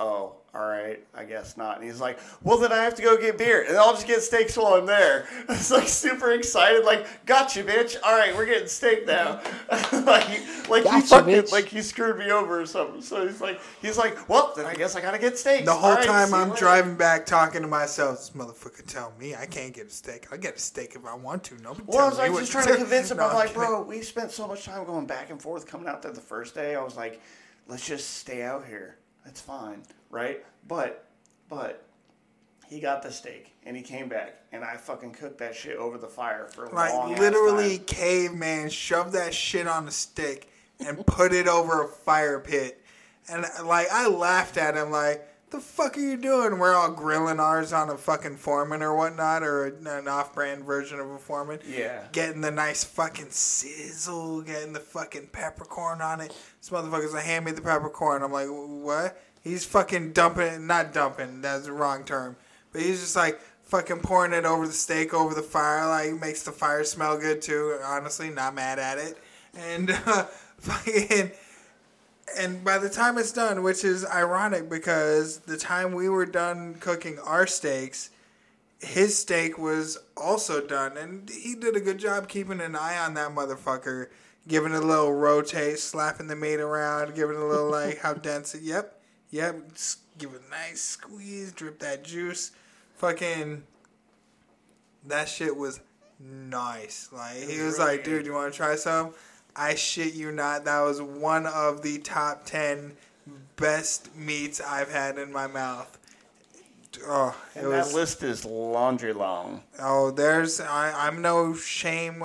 oh, 0.00 0.36
all 0.54 0.68
right, 0.68 1.04
I 1.14 1.24
guess 1.24 1.56
not. 1.56 1.78
And 1.78 1.84
he's 1.84 2.00
like, 2.00 2.18
well, 2.42 2.58
then 2.58 2.70
I 2.70 2.84
have 2.84 2.94
to 2.94 3.02
go 3.02 3.16
get 3.16 3.36
beer, 3.36 3.64
and 3.66 3.76
I'll 3.76 3.92
just 3.92 4.06
get 4.06 4.22
steaks 4.22 4.56
while 4.56 4.74
I'm 4.74 4.86
there. 4.86 5.26
It's 5.54 5.70
like 5.70 5.88
super 5.88 6.32
excited, 6.32 6.84
like, 6.84 7.06
gotcha, 7.26 7.64
bitch. 7.64 7.96
All 8.02 8.16
right, 8.16 8.34
we're 8.36 8.46
getting 8.46 8.68
steak 8.68 9.06
now. 9.06 9.40
like, 9.92 10.28
like 10.68 10.84
he 10.84 11.00
fucking, 11.00 11.34
bitch. 11.34 11.52
like 11.52 11.66
he 11.66 11.80
screwed 11.82 12.18
me 12.18 12.30
over 12.30 12.60
or 12.60 12.66
something. 12.66 13.00
So 13.02 13.26
he's 13.26 13.40
like, 13.40 13.60
he's 13.80 13.96
like, 13.96 14.28
well, 14.28 14.52
then 14.56 14.66
I 14.66 14.74
guess 14.74 14.94
I 14.94 15.00
gotta 15.00 15.18
get 15.18 15.38
steaks. 15.38 15.64
The 15.64 15.72
whole 15.72 15.94
right, 15.94 16.04
time 16.04 16.34
I'm 16.34 16.50
later." 16.50 16.60
driving 16.60 16.96
back 16.96 17.26
talking 17.26 17.62
to 17.62 17.68
myself, 17.68 18.18
this 18.18 18.30
motherfucker 18.30 18.86
tell 18.86 19.12
me 19.18 19.34
I 19.34 19.46
can't 19.46 19.72
get 19.72 19.86
a 19.86 19.90
steak. 19.90 20.28
I'll 20.30 20.38
get 20.38 20.56
a 20.56 20.58
steak 20.58 20.94
if 20.94 21.04
I 21.06 21.14
want 21.14 21.44
to. 21.44 21.60
Nobody 21.62 21.84
Well, 21.86 22.04
I 22.04 22.08
was 22.08 22.18
like 22.18 22.32
just 22.32 22.52
trying 22.52 22.66
to 22.66 22.76
convince 22.76 23.10
him. 23.10 23.18
No, 23.24 23.28
I'm 23.28 23.34
like, 23.34 23.48
kidding. 23.48 23.62
bro, 23.62 23.82
we 23.82 24.02
spent 24.02 24.32
so 24.32 24.46
much 24.48 24.64
time 24.64 24.84
going 24.84 25.06
back 25.06 25.30
and 25.30 25.40
forth 25.40 25.66
coming 25.66 25.86
out 25.86 26.02
there 26.02 26.12
the 26.12 26.20
first 26.20 26.54
day. 26.54 26.74
I 26.74 26.82
was 26.82 26.96
like, 26.96 27.20
let's 27.68 27.86
just 27.86 28.18
stay 28.18 28.42
out 28.42 28.66
here. 28.66 28.98
That's 29.24 29.40
fine, 29.40 29.82
right? 30.14 30.44
But, 30.68 31.06
but 31.48 31.84
he 32.68 32.80
got 32.80 33.02
the 33.02 33.12
steak 33.12 33.52
and 33.64 33.76
he 33.76 33.82
came 33.82 34.08
back 34.08 34.36
and 34.52 34.64
I 34.64 34.76
fucking 34.76 35.12
cooked 35.12 35.38
that 35.38 35.54
shit 35.54 35.76
over 35.76 35.98
the 35.98 36.06
fire 36.08 36.46
for 36.46 36.64
a 36.64 36.74
long 36.74 36.76
Like 36.76 36.92
ass 36.92 37.18
literally, 37.20 37.78
time. 37.78 37.86
caveman 37.86 38.70
shoved 38.70 39.12
that 39.12 39.34
shit 39.34 39.66
on 39.66 39.88
a 39.88 39.90
stick 39.90 40.48
and 40.80 41.06
put 41.06 41.32
it 41.32 41.46
over 41.46 41.84
a 41.84 41.88
fire 41.88 42.40
pit, 42.40 42.80
and 43.30 43.44
like 43.64 43.86
I 43.92 44.08
laughed 44.08 44.56
at 44.56 44.76
him 44.76 44.90
like. 44.90 45.28
The 45.50 45.60
fuck 45.60 45.96
are 45.96 46.00
you 46.00 46.16
doing? 46.16 46.58
We're 46.58 46.74
all 46.74 46.90
grilling 46.90 47.38
ours 47.38 47.72
on 47.72 47.88
a 47.88 47.96
fucking 47.96 48.38
foreman 48.38 48.82
or 48.82 48.96
whatnot, 48.96 49.44
or 49.44 49.66
an 49.66 50.08
off-brand 50.08 50.64
version 50.64 50.98
of 50.98 51.08
a 51.08 51.18
foreman. 51.18 51.60
Yeah. 51.64 52.02
Getting 52.10 52.40
the 52.40 52.50
nice 52.50 52.82
fucking 52.82 53.30
sizzle, 53.30 54.42
getting 54.42 54.72
the 54.72 54.80
fucking 54.80 55.28
peppercorn 55.28 56.00
on 56.00 56.20
it. 56.20 56.36
This 56.60 56.70
motherfucker's 56.70 57.14
like, 57.14 57.22
hand 57.24 57.44
me 57.44 57.52
the 57.52 57.60
peppercorn. 57.62 58.24
I'm 58.24 58.32
like, 58.32 58.48
what? 58.48 59.22
He's 59.44 59.64
fucking 59.64 60.12
dumping, 60.12 60.66
not 60.66 60.92
dumping, 60.92 61.42
that's 61.42 61.66
the 61.66 61.72
wrong 61.72 62.04
term. 62.04 62.36
But 62.72 62.82
he's 62.82 63.00
just 63.00 63.14
like, 63.14 63.38
fucking 63.64 64.00
pouring 64.00 64.32
it 64.32 64.44
over 64.44 64.66
the 64.66 64.72
steak 64.72 65.12
over 65.12 65.34
the 65.34 65.42
fire, 65.42 65.88
like 65.88 66.20
makes 66.20 66.42
the 66.42 66.52
fire 66.52 66.84
smell 66.84 67.18
good 67.18 67.42
too. 67.42 67.78
Honestly, 67.84 68.30
not 68.30 68.54
mad 68.54 68.78
at 68.78 68.98
it. 68.98 69.18
And 69.56 69.90
uh, 69.90 70.24
fucking, 70.58 71.32
and 72.38 72.64
by 72.64 72.78
the 72.78 72.88
time 72.88 73.18
it's 73.18 73.32
done, 73.32 73.62
which 73.62 73.84
is 73.84 74.04
ironic 74.06 74.68
because 74.68 75.38
the 75.40 75.56
time 75.56 75.92
we 75.92 76.08
were 76.08 76.26
done 76.26 76.74
cooking 76.74 77.18
our 77.18 77.46
steaks, 77.46 78.10
his 78.80 79.18
steak 79.18 79.58
was 79.58 79.98
also 80.16 80.64
done, 80.64 80.96
and 80.96 81.30
he 81.30 81.54
did 81.54 81.74
a 81.74 81.80
good 81.80 81.98
job 81.98 82.28
keeping 82.28 82.60
an 82.60 82.76
eye 82.76 82.98
on 82.98 83.14
that 83.14 83.30
motherfucker, 83.30 84.08
giving 84.46 84.72
it 84.72 84.82
a 84.82 84.86
little 84.86 85.14
rotate, 85.14 85.78
slapping 85.78 86.26
the 86.26 86.36
meat 86.36 86.60
around, 86.60 87.14
giving 87.14 87.36
it 87.36 87.42
a 87.42 87.46
little 87.46 87.70
like 87.70 87.98
how 87.98 88.12
dense 88.12 88.54
it. 88.54 88.62
Yep, 88.62 89.00
yep. 89.34 89.74
Just 89.74 89.98
give 90.16 90.32
it 90.32 90.42
a 90.46 90.50
nice 90.50 90.80
squeeze, 90.80 91.52
drip 91.52 91.80
that 91.80 92.04
juice. 92.04 92.52
Fucking, 92.96 93.64
that 95.06 95.28
shit 95.28 95.56
was 95.56 95.80
nice. 96.20 97.08
Like 97.12 97.36
he 97.48 97.60
was 97.60 97.78
like, 97.78 98.04
dude, 98.04 98.24
you 98.26 98.32
want 98.32 98.52
to 98.52 98.56
try 98.56 98.76
some? 98.76 99.12
I 99.56 99.74
shit 99.74 100.14
you 100.14 100.32
not. 100.32 100.64
That 100.64 100.80
was 100.82 101.02
one 101.02 101.46
of 101.46 101.82
the 101.82 101.98
top 101.98 102.44
ten 102.46 102.92
best 103.56 104.14
meats 104.16 104.60
I've 104.60 104.90
had 104.90 105.18
in 105.18 105.32
my 105.32 105.46
mouth. 105.46 105.98
Oh, 107.06 107.36
it 107.56 107.60
And 107.60 107.68
was. 107.68 107.88
that 107.90 107.94
list 107.96 108.22
is 108.22 108.44
laundry 108.44 109.12
long. 109.12 109.64
Oh, 109.80 110.12
there's 110.12 110.60
I, 110.60 111.06
I'm 111.08 111.20
no 111.20 111.54
shame 111.54 112.24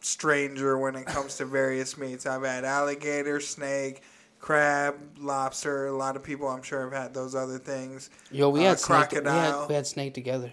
stranger 0.00 0.76
when 0.76 0.96
it 0.96 1.06
comes 1.06 1.36
to 1.36 1.44
various 1.44 1.96
meats. 1.96 2.26
I've 2.26 2.42
had 2.42 2.64
alligator, 2.64 3.38
snake, 3.40 4.02
crab, 4.48 4.96
lobster. 5.18 5.86
A 5.86 5.96
lot 5.96 6.16
of 6.16 6.22
people, 6.22 6.46
I'm 6.48 6.62
sure, 6.62 6.82
have 6.82 6.92
had 6.92 7.14
those 7.14 7.34
other 7.34 7.58
things. 7.58 8.10
Yo, 8.30 8.50
we 8.50 8.60
Uh, 8.60 8.68
had 8.70 8.78
snake. 8.78 9.10
We 9.12 9.18
crocodile. 9.20 9.60
had, 9.60 9.68
we 9.70 9.74
had 9.74 9.86
snake 9.86 10.12
together 10.12 10.52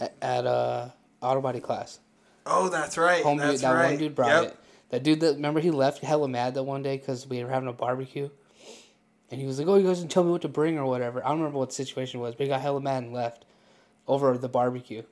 at, 0.00 0.14
at 0.22 0.46
uh 0.46 0.88
auto 1.20 1.42
body 1.42 1.60
class. 1.60 2.00
Oh, 2.46 2.70
that's 2.70 2.96
right. 2.96 3.22
Home 3.22 3.36
that's 3.36 3.56
dude, 3.56 3.60
that 3.60 3.72
right. 3.72 3.90
one 3.90 3.98
dude 3.98 4.14
brought 4.14 4.42
Yep. 4.44 4.52
it. 4.52 4.56
That 4.88 5.02
dude 5.02 5.20
that 5.20 5.34
remember 5.34 5.60
he 5.60 5.70
left 5.70 6.02
hella 6.02 6.28
mad 6.28 6.54
that 6.54 6.62
one 6.62 6.82
day 6.82 6.96
because 6.96 7.26
we 7.26 7.44
were 7.44 7.50
having 7.50 7.68
a 7.68 7.74
barbecue, 7.74 8.30
and 9.30 9.38
he 9.38 9.46
was 9.46 9.58
like, 9.58 9.68
"Oh, 9.68 9.76
you 9.76 9.86
guys 9.86 9.98
didn't 9.98 10.12
tell 10.12 10.24
me 10.24 10.30
what 10.30 10.40
to 10.42 10.48
bring 10.48 10.78
or 10.78 10.86
whatever." 10.86 11.22
I 11.22 11.28
don't 11.28 11.40
remember 11.40 11.58
what 11.58 11.68
the 11.68 11.74
situation 11.74 12.20
was, 12.20 12.34
but 12.34 12.44
he 12.44 12.48
got 12.48 12.62
hella 12.62 12.80
mad 12.80 13.02
and 13.02 13.12
left 13.12 13.44
over 14.08 14.36
the 14.38 14.48
barbecue. 14.48 15.02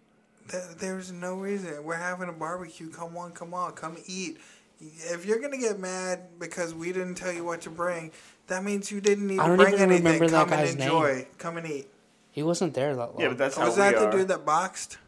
There- 0.51 0.65
There's 0.79 1.13
no 1.13 1.35
reason. 1.35 1.85
We're 1.85 1.97
having 1.97 2.31
a 2.31 2.33
barbecue. 2.33 2.89
Come 2.89 3.19
on, 3.19 3.33
come 3.33 3.53
on, 3.53 3.73
come 3.73 3.99
eat. 4.07 4.39
If 4.81 5.27
you're 5.27 5.41
gonna 5.41 5.59
get 5.59 5.79
mad 5.79 6.39
because 6.39 6.75
we 6.75 6.93
didn't 6.93 7.17
tell 7.17 7.33
you 7.33 7.45
what 7.45 7.63
to 7.63 7.71
bring, 7.71 8.13
that 8.47 8.63
means 8.63 8.91
you 8.93 9.01
didn't 9.01 9.27
need 9.27 9.39
to 9.39 9.45
bring 9.57 9.61
even 9.75 9.81
anything. 9.81 10.05
remember 10.05 10.29
that 10.29 10.45
Come 10.49 10.53
and 10.59 10.67
guy's 10.67 10.77
name. 10.77 10.89
enjoy. 10.89 11.27
Come 11.39 11.57
and 11.57 11.67
eat. 11.67 11.89
He 12.31 12.43
wasn't 12.45 12.75
there 12.75 12.95
that 12.95 13.13
long. 13.15 13.21
Yeah, 13.21 13.29
but 13.29 13.39
that's 13.39 13.57
how 13.57 13.67
Was 13.67 13.75
we 13.77 13.83
that 13.83 13.99
the 13.99 14.11
dude 14.11 14.29
that 14.29 14.45
boxed? 14.47 14.99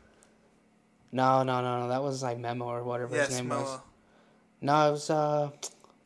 no, 1.12 1.42
no, 1.44 1.60
no, 1.60 1.80
no. 1.80 1.88
That 1.88 2.02
was 2.02 2.22
like 2.22 2.38
Memo 2.38 2.64
or 2.66 2.82
whatever 2.82 3.14
Yes, 3.14 3.28
his 3.28 3.38
name 3.38 3.48
Moa. 3.48 3.62
was. 3.62 3.78
No, 4.60 4.88
it 4.88 4.90
was 4.92 5.10
uh, 5.10 5.50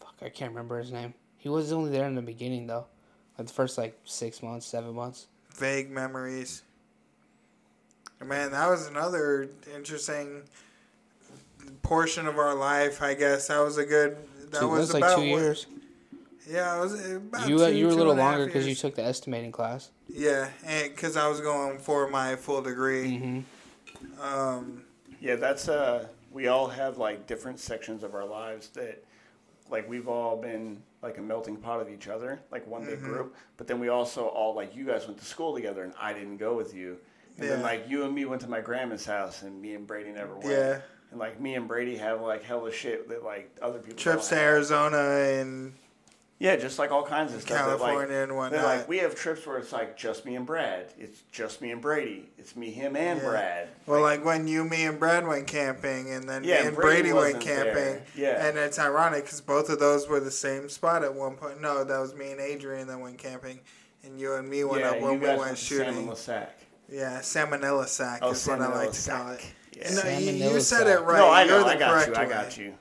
fuck, 0.00 0.14
I 0.22 0.29
can't 0.29 0.50
remember 0.50 0.79
his 0.79 0.92
name. 0.92 1.14
He 1.38 1.48
was 1.48 1.72
only 1.72 1.90
there 1.90 2.07
in 2.07 2.14
the 2.14 2.22
beginning 2.22 2.66
though, 2.66 2.87
like 3.38 3.46
the 3.46 3.53
first 3.53 3.79
like 3.79 3.98
six 4.05 4.42
months, 4.42 4.66
seven 4.66 4.94
months. 4.94 5.27
vague 5.57 5.90
memories. 5.90 6.62
Man, 8.24 8.53
that 8.53 8.68
was 8.70 8.87
another 8.87 9.50
interesting 9.74 10.42
portion 11.85 12.27
of 12.27 12.38
our 12.38 12.55
life. 12.55 13.01
I 13.03 13.14
guess 13.14 13.49
that 13.49 13.61
was 13.61 13.79
a 13.79 13.85
good. 13.87 14.16
That 14.51 14.61
Two, 14.61 14.66
it 14.66 14.70
was, 14.70 14.81
was 14.81 14.94
like 14.94 15.03
about 15.05 15.14
two 15.16 15.20
what- 15.31 15.40
years. 15.40 15.66
Yeah, 16.47 16.77
it 16.77 16.81
was 16.81 16.92
about 17.16 17.49
You 17.49 17.57
two, 17.57 17.75
you 17.75 17.87
were 17.87 17.92
a 17.92 17.97
little 17.97 18.14
longer 18.14 18.44
because 18.44 18.66
you 18.66 18.75
took 18.75 18.94
the 18.94 19.03
estimating 19.03 19.51
class. 19.51 19.90
Yeah, 20.09 20.51
and 20.66 20.90
because 20.94 21.16
I 21.16 21.27
was 21.27 21.40
going 21.40 21.79
for 21.79 22.07
my 22.09 22.37
full 22.37 22.61
degree. 22.61 23.18
Mm-hmm. 23.18 24.20
Um, 24.23 24.83
Yeah, 25.20 25.37
that's 25.37 25.68
uh 25.70 26.07
we 26.33 26.49
all 26.49 26.66
have 26.68 26.99
like 26.99 27.27
different 27.27 27.61
sections 27.61 28.03
of 28.03 28.14
our 28.14 28.27
lives 28.27 28.68
that 28.70 29.03
like 29.70 29.88
we've 29.88 30.07
all 30.09 30.37
been 30.37 30.83
like 31.03 31.16
a 31.16 31.23
melting 31.23 31.57
pot 31.57 31.81
of 31.81 31.88
each 31.88 32.09
other, 32.09 32.40
like 32.51 32.66
one 32.66 32.85
big 32.85 32.99
Mm-hmm. 32.99 33.07
group. 33.07 33.37
But 33.57 33.66
then 33.66 33.81
we 33.81 33.88
also 33.88 34.27
all 34.27 34.55
like 34.55 34.77
you 34.77 34.85
guys 34.85 35.07
went 35.07 35.18
to 35.20 35.25
school 35.25 35.55
together 35.55 35.83
and 35.85 35.94
I 35.99 36.12
didn't 36.12 36.37
go 36.37 36.55
with 36.55 36.75
you. 36.75 36.99
And 37.38 37.49
then 37.49 37.62
like 37.62 37.88
you 37.88 38.05
and 38.05 38.14
me 38.14 38.27
went 38.27 38.42
to 38.42 38.49
my 38.51 38.61
grandma's 38.61 39.07
house 39.07 39.42
and 39.42 39.61
me 39.62 39.75
and 39.75 39.87
Brady 39.87 40.11
never 40.12 40.35
went. 40.35 40.51
Yeah. 40.51 40.81
And 41.14 41.20
like 41.20 41.40
me 41.40 41.55
and 41.55 41.68
Brady 41.68 41.96
have 41.98 42.20
like 42.22 42.42
hella 42.42 42.72
shit 42.72 43.09
that 43.09 43.22
like 43.22 43.57
other 43.62 43.79
people 43.79 43.96
trips 43.96 44.31
to. 44.31 44.37
Arizona 44.37 44.98
and 44.98 45.72
Yeah, 46.40 46.57
just 46.57 46.77
like 46.77 46.90
all 46.90 47.05
kinds 47.05 47.33
of 47.33 47.42
stuff. 47.42 47.57
that, 47.57 47.68
like- 47.68 47.79
California 47.79 48.16
and 48.16 48.37
whatnot. 48.37 48.64
like, 48.64 48.88
we 48.88 48.98
have 48.98 49.14
trips 49.14 49.46
where 49.46 49.59
it's 49.59 49.72
like 49.72 49.96
just 49.96 50.27
me 50.27 50.35
and 50.35 50.44
Brad. 50.44 50.87
It's 50.98 51.20
just 51.31 51.62
me 51.62 51.70
and 51.70 51.81
Brady. 51.81 52.29
It's 52.37 52.57
me, 52.57 52.72
him, 52.72 52.96
and 52.96 53.20
Yeah. 53.22 53.29
Brad. 53.29 53.68
Well, 53.87 54.00
like 54.00 54.24
when 54.24 54.48
you, 54.48 54.64
me, 54.64 54.87
and 54.87 54.98
Brad 54.98 55.24
went 55.24 55.46
camping, 55.46 56.11
and 56.12 56.29
then 56.29 56.42
Yeah, 56.42 56.62
me 56.62 56.66
and 56.66 56.77
Brady 56.77 57.03
Brady, 57.03 57.12
went 57.12 57.40
camping. 57.40 57.74
there. 57.74 58.03
Yeah. 58.16 58.44
And 58.44 58.59
it's 58.59 58.81
ironic 58.81 59.22
because 59.22 59.40
both 59.40 59.68
of 59.70 59.79
those 59.79 60.09
were 60.09 60.18
the 60.18 60.33
same 60.33 60.68
spot 60.68 61.05
at 61.05 61.14
one 61.14 61.37
point. 61.37 61.61
No, 61.61 61.85
that 61.85 61.98
was 62.00 62.12
me 62.12 62.33
and 62.33 62.40
Adrian 62.40 62.88
that 62.88 62.98
went 62.98 63.18
camping, 63.18 63.61
and 64.03 64.18
you 64.18 64.35
and 64.35 64.50
me 64.50 64.64
went 64.64 64.83
yeah, 64.83 64.90
up 64.90 65.00
when 65.00 65.20
we 65.20 65.29
went 65.29 65.38
went 65.38 65.57
to 65.59 65.62
Salmon 65.64 66.16
shooting. 66.16 66.46
Yeah, 66.90 67.20
salmonella 67.20 67.87
sack 67.87 68.18
Oh, 68.22 68.33
is 68.33 68.46
what 68.46 68.61
I 68.61 68.66
like 68.66 68.90
Salmonella 68.90 69.05
to 69.05 69.11
call 69.11 69.29
it. 69.31 69.53
Sack. 69.83 70.05
No, 70.05 70.19
you, 70.19 70.33
you 70.33 70.61
said 70.61 70.87
it 70.87 71.01
right. 71.03 71.19
No, 71.19 71.29
I 71.29 71.45
You're 71.45 71.59
know. 71.61 71.65
the 71.65 71.71
I 71.71 71.77
got 71.77 71.89
you. 71.89 72.13
correct 72.13 72.19
I 72.19 72.23
way. 72.25 72.29
got 72.31 72.57
you. 72.59 72.75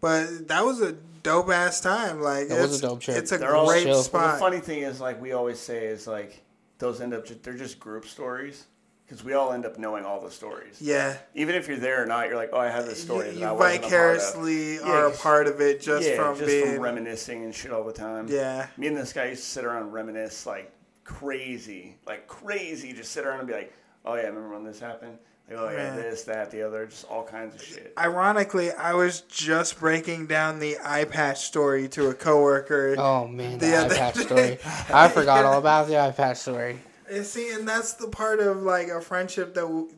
But 0.00 0.48
that 0.48 0.64
was 0.64 0.80
a 0.82 0.92
dope 1.22 1.48
ass 1.50 1.80
time. 1.80 2.20
Like 2.20 2.48
That 2.48 2.60
was 2.60 2.74
it's, 2.74 2.82
a 2.82 2.86
dope 2.88 3.00
trip. 3.00 3.16
It's 3.16 3.32
a 3.32 3.38
They're 3.38 3.56
all 3.56 3.66
great 3.66 3.84
chill. 3.84 3.92
Well, 3.94 4.02
spot. 4.02 4.34
the 4.34 4.38
funny 4.40 4.58
thing 4.60 4.80
is, 4.82 5.00
like 5.00 5.20
we 5.20 5.32
always 5.32 5.58
say, 5.58 5.86
is 5.86 6.06
like 6.06 6.42
those 6.78 7.00
end 7.00 7.14
up 7.14 7.24
just, 7.26 7.42
they're 7.42 7.56
just 7.56 7.78
group 7.80 8.04
stories 8.06 8.66
because 9.06 9.22
we 9.24 9.32
all 9.34 9.52
end 9.52 9.64
up 9.66 9.78
knowing 9.78 10.04
all 10.04 10.20
the 10.20 10.30
stories. 10.30 10.80
yeah, 10.80 11.16
Even 11.34 11.54
if 11.54 11.68
you're 11.68 11.76
there 11.78 12.02
or 12.02 12.06
not, 12.06 12.26
you're 12.28 12.36
like, 12.36 12.50
oh, 12.54 12.58
I 12.58 12.68
have 12.70 12.86
this 12.86 13.02
story 13.02 13.30
you, 13.34 13.40
you 13.40 13.52
wasn't 13.52 13.54
a 13.54 13.56
part 13.58 13.74
of. 13.74 13.82
vicariously 13.82 14.74
Yeah, 14.76 14.82
are 14.88 15.06
a 15.08 15.10
part 15.12 15.46
of 15.46 15.60
it 15.60 15.80
just 15.82 16.08
yeah, 16.08 16.16
from 16.16 16.36
just 16.36 16.48
being. 16.48 16.74
from 16.74 16.80
reminiscing 16.82 17.44
and 17.44 17.54
shit 17.54 17.70
all 17.70 17.84
the 17.84 17.92
time. 17.92 18.26
yeah, 18.28 18.66
Me 18.78 18.86
and 18.86 18.96
this 18.96 19.12
guy 19.12 19.26
used 19.26 19.42
to 19.44 19.48
sit 19.48 19.64
around 19.64 19.82
and 19.82 19.92
reminisce 19.92 20.46
like 20.46 20.72
crazy, 21.04 21.96
like 22.06 22.26
crazy. 22.26 22.92
Just 22.92 23.12
sit 23.12 23.24
around 23.26 23.40
and 23.40 23.48
be 23.48 23.54
like, 23.54 23.72
"Oh 24.04 24.14
yeah, 24.14 24.22
I 24.22 24.26
remember 24.26 24.50
when 24.54 24.64
this 24.64 24.80
happened? 24.80 25.18
Like, 25.48 25.58
oh 25.58 25.68
yeah, 25.70 25.76
Man. 25.76 25.96
this, 25.96 26.24
that, 26.24 26.50
the 26.50 26.62
other, 26.62 26.86
just 26.86 27.04
all 27.04 27.22
kinds 27.22 27.54
of 27.54 27.62
shit." 27.62 27.92
Ironically, 27.98 28.70
I 28.72 28.94
was 28.94 29.20
just 29.22 29.78
breaking 29.78 30.26
down 30.26 30.58
the 30.58 30.78
eye 30.82 31.04
patch 31.04 31.40
story 31.44 31.86
to 31.88 32.08
a 32.08 32.14
coworker. 32.14 32.94
Oh 32.98 33.28
man, 33.28 33.58
the, 33.58 33.66
The 33.66 33.78
eye 33.78 33.88
patch 33.88 34.16
story. 34.16 34.58
I 34.92 35.08
forgot 35.08 35.44
all 35.44 35.58
about 35.58 35.86
the 35.88 35.98
eye 36.00 36.12
patch 36.12 36.38
story. 36.38 36.78
And 37.10 37.26
see, 37.26 37.52
and 37.52 37.68
that's 37.68 37.92
the 37.94 38.08
part 38.08 38.40
of 38.40 38.62
like 38.62 38.88
a 38.88 39.00
friendship 39.02 39.52
that 39.54 39.62
w- 39.62 39.90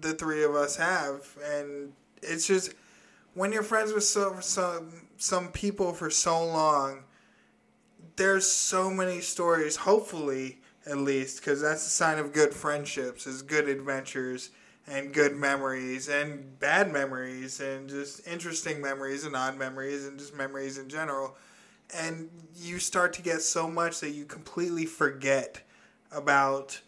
the 0.00 0.14
three 0.14 0.44
of 0.44 0.54
us 0.54 0.76
have, 0.76 1.36
and 1.44 1.92
it's 2.22 2.46
just 2.46 2.72
when 3.34 3.52
you're 3.52 3.64
friends 3.64 3.92
with 3.92 4.04
so, 4.04 4.36
some 4.40 4.92
some 5.16 5.48
people 5.48 5.92
for 5.92 6.10
so 6.10 6.44
long. 6.44 7.00
There's 8.14 8.46
so 8.46 8.88
many 8.88 9.20
stories. 9.20 9.76
Hopefully, 9.76 10.60
at 10.86 10.96
least, 10.96 11.40
because 11.40 11.60
that's 11.60 11.84
a 11.84 11.90
sign 11.90 12.18
of 12.18 12.32
good 12.32 12.54
friendships, 12.54 13.26
is 13.26 13.42
good 13.42 13.68
adventures 13.68 14.50
and 14.88 15.12
good 15.12 15.36
memories 15.36 16.08
and 16.08 16.58
bad 16.60 16.92
memories 16.92 17.60
and 17.60 17.88
just 17.88 18.26
interesting 18.26 18.80
memories 18.80 19.24
and 19.24 19.34
odd 19.34 19.58
memories 19.58 20.06
and 20.06 20.18
just 20.18 20.34
memories 20.34 20.78
in 20.78 20.88
general. 20.88 21.36
And 21.94 22.30
you 22.56 22.78
start 22.78 23.12
to 23.14 23.22
get 23.22 23.42
so 23.42 23.68
much 23.68 24.00
that 24.00 24.10
you 24.10 24.24
completely 24.24 24.86
forget 24.86 25.60
about 26.12 26.80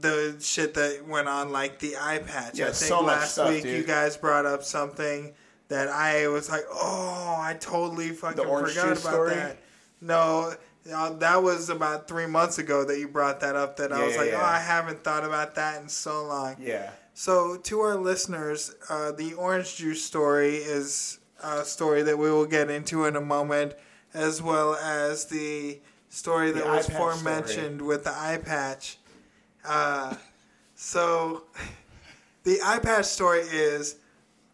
the 0.00 0.36
shit 0.40 0.74
that 0.74 1.06
went 1.06 1.28
on, 1.28 1.50
like 1.50 1.78
the 1.78 1.96
eye 1.96 2.18
patch. 2.18 2.58
Yeah, 2.58 2.66
I 2.66 2.68
think 2.68 2.76
so 2.76 3.00
last 3.00 3.32
stuff, 3.32 3.48
week 3.48 3.62
dude. 3.62 3.76
you 3.78 3.82
guys 3.82 4.16
brought 4.16 4.46
up 4.46 4.62
something 4.62 5.32
that 5.68 5.88
I 5.88 6.28
was 6.28 6.50
like, 6.50 6.64
oh, 6.70 7.36
I 7.38 7.56
totally 7.58 8.10
fucking 8.10 8.44
forgot 8.44 8.68
about 8.68 8.98
story? 8.98 9.34
that. 9.34 9.58
No, 10.00 10.54
uh, 10.92 11.10
that 11.14 11.42
was 11.42 11.70
about 11.70 12.08
three 12.08 12.26
months 12.26 12.58
ago 12.58 12.84
that 12.84 12.98
you 12.98 13.08
brought 13.08 13.40
that 13.40 13.56
up. 13.56 13.76
That 13.76 13.92
I 13.92 14.04
was 14.04 14.14
yeah, 14.14 14.20
like, 14.20 14.30
yeah. 14.32 14.40
oh, 14.40 14.44
I 14.44 14.58
haven't 14.58 15.02
thought 15.04 15.24
about 15.24 15.54
that 15.54 15.80
in 15.80 15.88
so 15.88 16.24
long. 16.26 16.56
Yeah, 16.60 16.90
So, 17.14 17.56
to 17.56 17.80
our 17.80 17.96
listeners, 17.96 18.74
uh, 18.88 19.12
the 19.12 19.34
orange 19.34 19.76
juice 19.76 20.02
story 20.02 20.56
is 20.56 21.18
a 21.42 21.64
story 21.64 22.02
that 22.02 22.16
we 22.18 22.30
will 22.30 22.46
get 22.46 22.70
into 22.70 23.04
in 23.04 23.16
a 23.16 23.20
moment, 23.20 23.74
as 24.14 24.40
well 24.40 24.74
as 24.76 25.26
the 25.26 25.78
story 26.08 26.50
that 26.52 26.64
eye 26.64 26.76
was 26.76 26.86
patch 26.88 26.96
forementioned 26.96 27.82
with 27.82 28.04
the 28.04 28.12
eye 28.12 28.38
patch. 28.42 28.96
Uh, 29.64 30.14
so, 30.74 31.44
the 32.44 32.58
eye 32.64 32.78
patch 32.78 33.04
story 33.04 33.40
is 33.40 33.96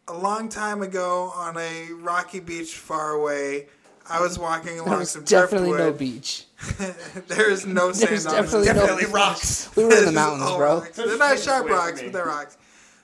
a 0.09 0.15
long 0.17 0.49
time 0.49 0.83
ago 0.83 1.31
on 1.37 1.57
a 1.57 1.93
rocky 1.93 2.41
beach 2.41 2.75
far 2.77 3.13
away. 3.13 3.69
I 4.11 4.21
was 4.21 4.39
walking 4.39 4.75
There 4.77 4.85
along 4.85 4.99
was 5.01 5.11
some 5.11 5.25
definitely 5.25 5.69
driftwood. 5.71 5.93
no 5.93 5.99
beach. 5.99 6.45
there 7.29 7.51
is 7.51 7.67
no 7.67 7.93
sand 7.93 8.11
There's 8.11 8.27
on 8.27 8.35
it. 8.35 8.43
definitely 8.43 8.67
no 8.69 8.75
definitely 8.75 9.07
rocks. 9.07 9.71
We 9.77 9.85
were 9.85 9.91
in 9.91 9.95
This 9.97 10.03
the 10.05 10.09
is 10.11 10.15
mountains, 10.15 10.43
all 10.43 10.59
bro. 10.59 10.75
rocks. 10.81 10.97
They're 10.97 11.19
not 11.19 11.39
sharp 11.39 11.63
away 11.65 11.71
from 11.71 11.79
rocks, 11.79 12.01
me. 12.01 12.09
but 12.09 12.13
they're 12.15 12.27
rocks. 12.27 12.59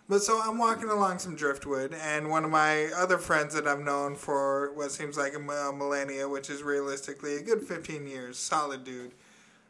But 0.08 0.22
so 0.22 0.40
I'm 0.42 0.58
walking 0.58 0.90
along 0.90 1.18
some 1.20 1.34
driftwood, 1.34 1.94
and 1.94 2.28
one 2.28 2.44
of 2.44 2.50
my 2.50 2.86
other 2.96 3.16
friends 3.16 3.54
that 3.54 3.66
I've 3.66 3.80
known 3.80 4.16
for 4.16 4.72
what 4.74 4.90
seems 4.92 5.16
like 5.16 5.34
a 5.34 5.38
mi- 5.38 5.54
a 5.54 5.72
millennia, 5.72 6.28
which 6.28 6.50
is 6.50 6.62
realistically 6.62 7.36
a 7.36 7.42
good 7.42 7.62
15 7.62 8.06
years, 8.06 8.38
solid 8.38 8.84
dude. 8.84 9.12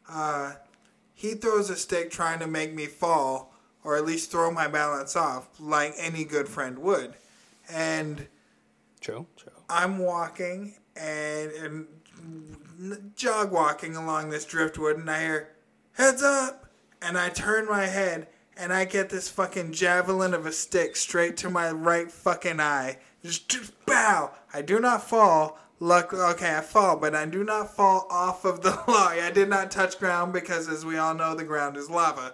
Uh, 0.09 0.53
he 1.13 1.35
throws 1.35 1.69
a 1.69 1.75
stick 1.77 2.11
trying 2.11 2.39
to 2.39 2.47
make 2.47 2.73
me 2.73 2.85
fall 2.87 3.53
or 3.83 3.95
at 3.95 4.03
least 4.05 4.29
throw 4.31 4.51
my 4.51 4.67
balance 4.67 5.15
off 5.15 5.47
like 5.59 5.93
any 5.97 6.25
good 6.25 6.49
friend 6.49 6.79
would. 6.79 7.13
And 7.71 8.27
True, 8.99 9.27
true. 9.37 9.51
I'm 9.69 9.99
walking 9.99 10.75
and, 10.97 11.51
and 11.51 11.87
jog 13.15 13.51
walking 13.51 13.95
along 13.95 14.29
this 14.29 14.45
driftwood, 14.45 14.97
and 14.97 15.09
I 15.09 15.21
hear, 15.21 15.49
heads 15.93 16.21
up! 16.21 16.65
And 17.01 17.17
I 17.17 17.29
turn 17.29 17.67
my 17.67 17.85
head, 17.85 18.27
and 18.57 18.73
I 18.73 18.85
get 18.85 19.09
this 19.09 19.29
fucking 19.29 19.73
javelin 19.73 20.33
of 20.33 20.45
a 20.45 20.51
stick 20.51 20.95
straight 20.95 21.37
to 21.37 21.49
my 21.49 21.71
right 21.71 22.11
fucking 22.11 22.59
eye. 22.59 22.97
Just, 23.23 23.49
just 23.49 23.85
bow! 23.85 24.31
I 24.53 24.61
do 24.61 24.79
not 24.79 25.07
fall. 25.07 25.59
Luck, 25.79 26.13
okay, 26.13 26.55
I 26.55 26.61
fall, 26.61 26.97
but 26.97 27.13
I 27.13 27.25
do 27.25 27.43
not 27.43 27.75
fall 27.75 28.07
off 28.09 28.45
of 28.45 28.61
the 28.61 28.69
log. 28.87 29.19
I 29.19 29.29
did 29.31 29.49
not 29.49 29.71
touch 29.71 29.99
ground 29.99 30.31
because, 30.31 30.69
as 30.69 30.85
we 30.85 30.97
all 30.97 31.13
know, 31.13 31.35
the 31.35 31.43
ground 31.43 31.75
is 31.75 31.89
lava. 31.89 32.33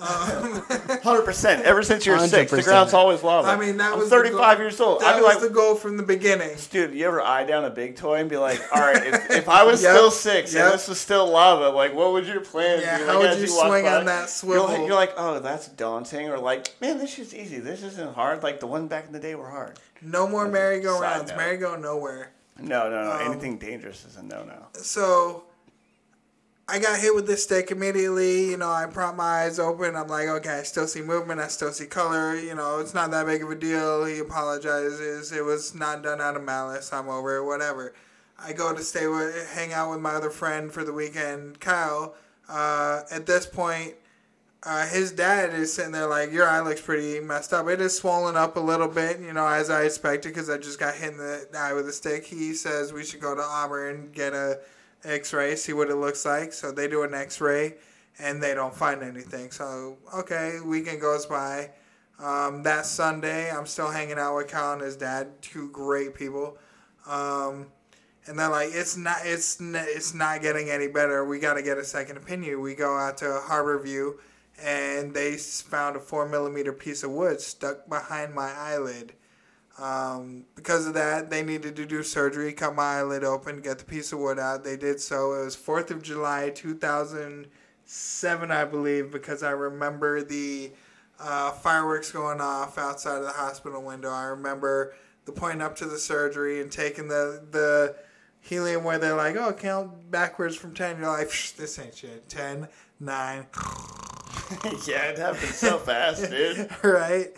Hundred 0.00 1.22
percent. 1.24 1.64
Ever 1.64 1.82
since 1.82 2.06
you 2.06 2.12
were 2.12 2.18
six, 2.26 2.50
the 2.50 2.58
100%. 2.58 2.64
ground's 2.64 2.94
always 2.94 3.22
lava. 3.22 3.48
I 3.48 3.56
mean, 3.56 3.76
that 3.78 3.92
I'm 3.92 3.98
was 3.98 4.08
the 4.10 4.16
35 4.16 4.38
goal- 4.56 4.64
years 4.64 4.80
old. 4.80 5.00
That 5.00 5.14
I'd 5.14 5.18
be 5.18 5.22
was 5.24 5.34
like, 5.36 5.42
the 5.48 5.54
goal 5.54 5.74
from 5.74 5.96
the 5.96 6.02
beginning. 6.02 6.56
dude, 6.70 6.94
you 6.94 7.06
ever 7.06 7.20
eye 7.20 7.44
down 7.44 7.64
a 7.64 7.70
big 7.70 7.96
toy 7.96 8.16
and 8.20 8.28
be 8.30 8.36
like, 8.36 8.60
all 8.74 8.80
right, 8.80 8.96
if, 9.06 9.30
if 9.30 9.48
I 9.48 9.64
was 9.64 9.82
Yep, 9.82 9.92
still 9.94 10.10
six 10.10 10.54
yep. 10.54 10.64
and 10.64 10.74
this 10.74 10.88
was 10.88 10.98
still 11.00 11.28
lava, 11.30 11.68
like, 11.70 11.94
what 11.94 12.12
would 12.12 12.26
your 12.26 12.40
plan 12.40 12.80
Yeah, 12.80 12.98
be? 12.98 13.04
how 13.04 13.18
would 13.18 13.26
as 13.30 13.42
you 13.42 13.54
walk 13.56 13.68
swing 13.68 13.84
by, 13.84 13.96
on 13.96 14.04
that 14.06 14.20
You're 14.20 14.28
swivel? 14.28 14.64
like, 14.68 14.78
you're 14.86 14.94
like, 14.94 15.12
oh, 15.16 15.40
that's 15.40 15.68
daunting, 15.68 16.28
or 16.28 16.38
like, 16.38 16.74
man, 16.80 16.98
this 16.98 17.18
is 17.18 17.34
easy. 17.34 17.58
This 17.58 17.82
isn't 17.82 18.14
hard. 18.14 18.42
Like 18.42 18.60
the 18.60 18.66
one 18.66 18.88
back 18.88 19.06
in 19.06 19.12
the 19.12 19.20
day 19.20 19.34
were 19.34 19.50
hard. 19.50 19.78
No 20.02 20.26
more 20.26 20.48
merry-go-rounds. 20.48 21.28
note. 21.30 21.36
Merry-go 21.36 21.76
nowhere. 21.76 22.30
No, 22.58 22.88
no, 22.90 23.02
no. 23.04 23.12
Um, 23.12 23.32
Anything 23.32 23.58
dangerous 23.58 24.04
is 24.04 24.16
a 24.16 24.22
no-no. 24.22 24.66
so 24.74 25.44
I 26.70 26.78
got 26.78 27.00
hit 27.00 27.14
with 27.16 27.26
this 27.26 27.42
stick 27.42 27.72
immediately. 27.72 28.50
You 28.50 28.56
know, 28.56 28.70
I 28.70 28.86
prop 28.86 29.16
my 29.16 29.42
eyes 29.42 29.58
open. 29.58 29.96
I'm 29.96 30.06
like, 30.06 30.28
okay, 30.28 30.60
I 30.60 30.62
still 30.62 30.86
see 30.86 31.02
movement. 31.02 31.40
I 31.40 31.48
still 31.48 31.72
see 31.72 31.86
color. 31.86 32.36
You 32.36 32.54
know, 32.54 32.78
it's 32.78 32.94
not 32.94 33.10
that 33.10 33.26
big 33.26 33.42
of 33.42 33.50
a 33.50 33.56
deal. 33.56 34.04
He 34.04 34.20
apologizes. 34.20 35.32
It 35.32 35.44
was 35.44 35.74
not 35.74 36.04
done 36.04 36.20
out 36.20 36.36
of 36.36 36.44
malice. 36.44 36.92
I'm 36.92 37.08
over 37.08 37.38
it. 37.38 37.44
Whatever. 37.44 37.92
I 38.38 38.52
go 38.52 38.72
to 38.72 38.82
stay 38.84 39.08
with, 39.08 39.50
hang 39.52 39.72
out 39.72 39.90
with 39.90 40.00
my 40.00 40.12
other 40.12 40.30
friend 40.30 40.72
for 40.72 40.84
the 40.84 40.92
weekend, 40.92 41.58
Kyle. 41.58 42.14
Uh, 42.48 43.02
at 43.10 43.26
this 43.26 43.46
point, 43.46 43.94
uh, 44.62 44.86
his 44.86 45.10
dad 45.10 45.52
is 45.52 45.72
sitting 45.72 45.92
there 45.92 46.06
like, 46.06 46.30
your 46.30 46.48
eye 46.48 46.60
looks 46.60 46.80
pretty 46.80 47.18
messed 47.18 47.52
up. 47.52 47.68
It 47.68 47.80
is 47.80 47.98
swollen 47.98 48.36
up 48.36 48.56
a 48.56 48.60
little 48.60 48.88
bit, 48.88 49.18
you 49.20 49.32
know, 49.32 49.46
as 49.46 49.70
I 49.70 49.82
expected 49.82 50.28
because 50.28 50.48
I 50.48 50.56
just 50.56 50.78
got 50.78 50.94
hit 50.94 51.12
in 51.12 51.18
the 51.18 51.48
eye 51.58 51.72
with 51.72 51.88
a 51.88 51.92
stick. 51.92 52.24
He 52.26 52.54
says 52.54 52.92
we 52.92 53.04
should 53.04 53.20
go 53.20 53.34
to 53.34 53.42
Auburn, 53.42 54.10
get 54.12 54.32
a 54.34 54.60
X-ray, 55.04 55.56
see 55.56 55.72
what 55.72 55.88
it 55.88 55.96
looks 55.96 56.24
like. 56.24 56.52
So 56.52 56.72
they 56.72 56.88
do 56.88 57.02
an 57.02 57.14
X-ray, 57.14 57.74
and 58.18 58.42
they 58.42 58.54
don't 58.54 58.74
find 58.74 59.02
anything. 59.02 59.50
So 59.50 59.96
okay, 60.14 60.58
weekend 60.64 61.00
goes 61.00 61.26
by. 61.26 61.70
Um, 62.22 62.62
that 62.64 62.84
Sunday, 62.84 63.50
I'm 63.50 63.66
still 63.66 63.90
hanging 63.90 64.18
out 64.18 64.36
with 64.36 64.48
Kyle 64.48 64.74
and 64.74 64.82
his 64.82 64.96
dad, 64.96 65.40
two 65.40 65.70
great 65.70 66.14
people. 66.14 66.58
Um, 67.06 67.68
and 68.26 68.38
they're 68.38 68.50
like, 68.50 68.70
it's 68.72 68.96
not, 68.96 69.18
it's, 69.24 69.58
it's 69.60 70.12
not 70.12 70.42
getting 70.42 70.68
any 70.68 70.86
better. 70.86 71.24
We 71.24 71.38
got 71.38 71.54
to 71.54 71.62
get 71.62 71.78
a 71.78 71.84
second 71.84 72.18
opinion. 72.18 72.60
We 72.60 72.74
go 72.74 72.96
out 72.96 73.16
to 73.18 73.24
Harborview, 73.24 74.18
and 74.62 75.14
they 75.14 75.36
found 75.36 75.96
a 75.96 76.00
four 76.00 76.28
millimeter 76.28 76.74
piece 76.74 77.02
of 77.02 77.10
wood 77.10 77.40
stuck 77.40 77.88
behind 77.88 78.34
my 78.34 78.52
eyelid. 78.52 79.14
Um, 79.80 80.44
because 80.56 80.86
of 80.86 80.94
that, 80.94 81.30
they 81.30 81.42
needed 81.42 81.74
to 81.76 81.86
do 81.86 82.02
surgery, 82.02 82.52
cut 82.52 82.74
my 82.74 82.98
eyelid 82.98 83.24
open, 83.24 83.60
get 83.60 83.78
the 83.78 83.84
piece 83.84 84.12
of 84.12 84.18
wood 84.18 84.38
out. 84.38 84.62
They 84.62 84.76
did 84.76 85.00
so. 85.00 85.32
It 85.32 85.44
was 85.44 85.56
4th 85.56 85.90
of 85.90 86.02
July, 86.02 86.50
2007, 86.50 88.50
I 88.50 88.64
believe, 88.66 89.10
because 89.10 89.42
I 89.42 89.52
remember 89.52 90.22
the 90.22 90.72
uh, 91.18 91.52
fireworks 91.52 92.12
going 92.12 92.42
off 92.42 92.76
outside 92.76 93.18
of 93.18 93.24
the 93.24 93.30
hospital 93.30 93.82
window. 93.82 94.10
I 94.10 94.24
remember 94.24 94.92
the 95.24 95.32
point 95.32 95.62
up 95.62 95.76
to 95.76 95.86
the 95.86 95.98
surgery 95.98 96.60
and 96.60 96.70
taking 96.70 97.08
the, 97.08 97.42
the 97.50 97.96
helium 98.40 98.84
where 98.84 98.98
they're 98.98 99.16
like, 99.16 99.36
oh, 99.36 99.54
count 99.54 100.10
backwards 100.10 100.56
from 100.56 100.74
10. 100.74 100.98
You're 100.98 101.08
like, 101.08 101.30
this 101.56 101.78
ain't 101.78 101.94
shit. 101.94 102.28
10, 102.28 102.68
9, 103.00 103.46
yeah, 104.86 105.04
it 105.04 105.18
happened 105.18 105.54
so 105.54 105.78
fast, 105.78 106.30
dude. 106.30 106.68
right? 106.82 107.28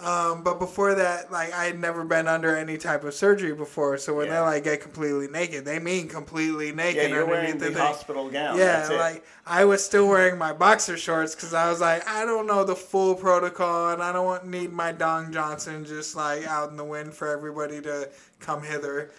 Um, 0.00 0.44
but 0.44 0.60
before 0.60 0.94
that, 0.94 1.32
like 1.32 1.52
I 1.52 1.64
had 1.64 1.80
never 1.80 2.04
been 2.04 2.28
under 2.28 2.56
any 2.56 2.78
type 2.78 3.02
of 3.02 3.14
surgery 3.14 3.52
before. 3.52 3.98
So 3.98 4.14
when 4.14 4.28
Yeah. 4.28 4.34
they 4.34 4.40
like 4.40 4.64
get 4.64 4.80
completely 4.80 5.26
naked, 5.26 5.64
they 5.64 5.80
mean 5.80 6.06
completely 6.08 6.70
naked 6.70 7.02
Yeah, 7.10 7.16
you're 7.16 7.26
wearing 7.26 7.52
underneath 7.52 7.74
the 7.74 7.82
hospital 7.82 8.30
gown. 8.30 8.56
Yeah, 8.56 8.76
That's 8.78 8.90
it. 8.90 8.96
like 8.96 9.24
I 9.44 9.64
was 9.64 9.84
still 9.84 10.06
wearing 10.06 10.38
my 10.38 10.52
boxer 10.52 10.96
shorts 10.96 11.34
because 11.34 11.52
I 11.52 11.68
was 11.68 11.80
like, 11.80 12.06
I 12.08 12.24
don't 12.24 12.46
know 12.46 12.62
the 12.62 12.76
full 12.76 13.16
protocol, 13.16 13.88
and 13.90 14.00
I 14.00 14.12
don't 14.12 14.24
want 14.24 14.46
need 14.46 14.72
my 14.72 14.92
Dong 14.92 15.32
Johnson 15.32 15.84
just 15.84 16.14
like 16.14 16.46
out 16.46 16.70
in 16.70 16.76
the 16.76 16.84
wind 16.84 17.12
for 17.12 17.26
everybody 17.28 17.80
to 17.82 18.08
come 18.38 18.62
hither. 18.62 19.10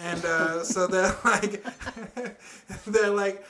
And 0.00 0.24
uh, 0.24 0.62
so 0.62 0.86
they're 0.86 1.16
like, 1.24 1.64
they're 2.86 3.10
like, 3.10 3.44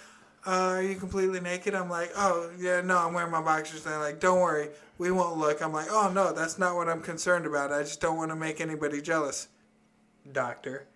uh, 0.48 0.76
are 0.76 0.82
you 0.82 0.94
completely 0.94 1.40
naked? 1.40 1.74
I'm 1.74 1.90
like, 1.90 2.10
oh 2.16 2.50
yeah, 2.58 2.80
no, 2.80 2.96
I'm 2.96 3.12
wearing 3.12 3.30
my 3.30 3.42
boxers. 3.42 3.84
They're 3.84 3.98
like, 3.98 4.18
don't 4.18 4.40
worry, 4.40 4.70
we 4.96 5.10
won't 5.10 5.36
look. 5.36 5.60
I'm 5.60 5.74
like, 5.74 5.88
oh 5.90 6.10
no, 6.10 6.32
that's 6.32 6.58
not 6.58 6.74
what 6.74 6.88
I'm 6.88 7.02
concerned 7.02 7.44
about. 7.44 7.70
I 7.70 7.80
just 7.80 8.00
don't 8.00 8.16
want 8.16 8.30
to 8.30 8.36
make 8.36 8.58
anybody 8.58 9.02
jealous, 9.02 9.48
doctor. 10.32 10.86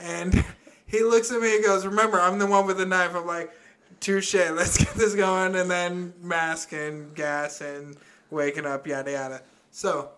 And 0.00 0.44
he 0.86 1.04
looks 1.04 1.30
at 1.30 1.40
me 1.40 1.54
and 1.54 1.64
goes, 1.64 1.86
remember, 1.86 2.20
I'm 2.20 2.40
the 2.40 2.46
one 2.46 2.66
with 2.66 2.78
the 2.78 2.86
knife. 2.86 3.14
I'm 3.14 3.28
like, 3.28 3.52
touche, 4.00 4.34
let's 4.34 4.76
get 4.84 4.92
this 4.94 5.14
going. 5.14 5.54
And 5.54 5.70
then 5.70 6.12
mask 6.20 6.72
and 6.72 7.14
gas 7.14 7.60
and 7.60 7.96
waking 8.32 8.66
up, 8.66 8.88
yada 8.88 9.12
yada. 9.12 9.42
So 9.70 10.10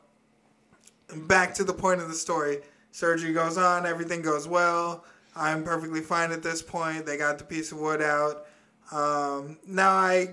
back 1.14 1.52
to 1.56 1.64
the 1.64 1.74
point 1.74 2.00
of 2.00 2.08
the 2.08 2.14
story. 2.14 2.62
Surgery 2.90 3.34
goes 3.34 3.58
on, 3.58 3.84
everything 3.84 4.22
goes 4.22 4.48
well. 4.48 5.04
I'm 5.36 5.62
perfectly 5.62 6.00
fine 6.00 6.32
at 6.32 6.42
this 6.42 6.62
point. 6.62 7.04
They 7.04 7.18
got 7.18 7.36
the 7.36 7.44
piece 7.44 7.70
of 7.70 7.78
wood 7.78 8.00
out. 8.00 8.46
Um, 8.92 9.58
now 9.66 9.90
I, 9.90 10.30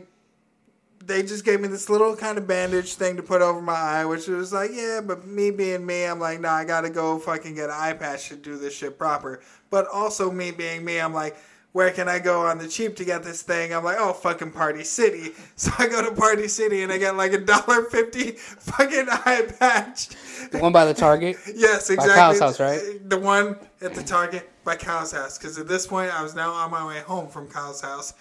they 1.06 1.22
just 1.22 1.46
gave 1.46 1.62
me 1.62 1.68
this 1.68 1.90
little 1.90 2.16
kind 2.16 2.38
of 2.38 2.48
bandage 2.48 2.96
thing 2.96 3.18
to 3.18 3.24
put 3.24 3.42
over 3.42 3.62
my 3.62 3.74
eye, 3.74 4.06
which 4.06 4.28
was 4.28 4.54
like, 4.54 4.72
yeah, 4.74 5.02
but 5.06 5.28
me 5.28 5.52
being 5.52 5.86
me, 5.86 6.06
I'm 6.06 6.20
like, 6.20 6.40
nah, 6.40 6.54
I 6.54 6.66
gotta 6.66 6.90
go 6.90 7.20
fucking 7.20 7.56
get 7.56 7.66
an 7.66 7.76
eye 7.78 7.94
patch 7.94 8.30
to 8.30 8.36
do 8.36 8.58
this 8.58 8.76
shit 8.76 8.98
proper. 8.98 9.42
But 9.70 9.88
also 9.88 10.32
me 10.32 10.52
being 10.52 10.84
me, 10.86 11.00
I'm 11.00 11.14
like, 11.14 11.38
where 11.76 11.92
can 11.92 12.08
I 12.08 12.20
go 12.20 12.46
on 12.46 12.58
the 12.58 12.70
cheap 12.70 12.96
to 12.96 13.04
get 13.04 13.24
this 13.24 13.42
thing? 13.42 13.74
I'm 13.74 13.84
like, 13.84 13.98
oh, 14.00 14.14
fucking 14.14 14.52
Party 14.52 14.86
City. 14.86 15.32
So 15.58 15.72
I 15.78 15.88
go 15.88 16.02
to 16.04 16.14
Party 16.14 16.48
City 16.50 16.84
and 16.84 16.92
I 16.92 16.98
get 16.98 17.16
like 17.16 17.32
a 17.34 17.38
dollar 17.38 17.84
fifty 17.84 18.32
fucking 18.32 19.08
eye 19.10 19.48
patch. 19.58 20.10
The 20.52 20.60
one 20.60 20.72
by 20.72 20.86
the 20.86 20.94
Target. 20.94 21.38
Yes, 21.56 21.90
exactly. 21.90 22.10
By 22.10 22.16
Kyle's 22.16 22.40
house, 22.40 22.60
right? 22.60 23.10
The 23.10 23.18
one 23.18 23.58
at 23.82 23.94
the 23.94 24.04
Target 24.04 24.50
by 24.64 24.76
Kyle's 24.76 25.12
house. 25.12 25.38
Because 25.38 25.58
at 25.58 25.68
this 25.68 25.88
point, 25.88 26.18
I 26.18 26.24
was 26.24 26.36
now 26.36 26.52
on 26.52 26.72
my 26.72 26.86
way 26.86 27.00
home 27.00 27.28
from 27.30 27.48
Kyle's 27.48 27.82
house. 27.82 28.14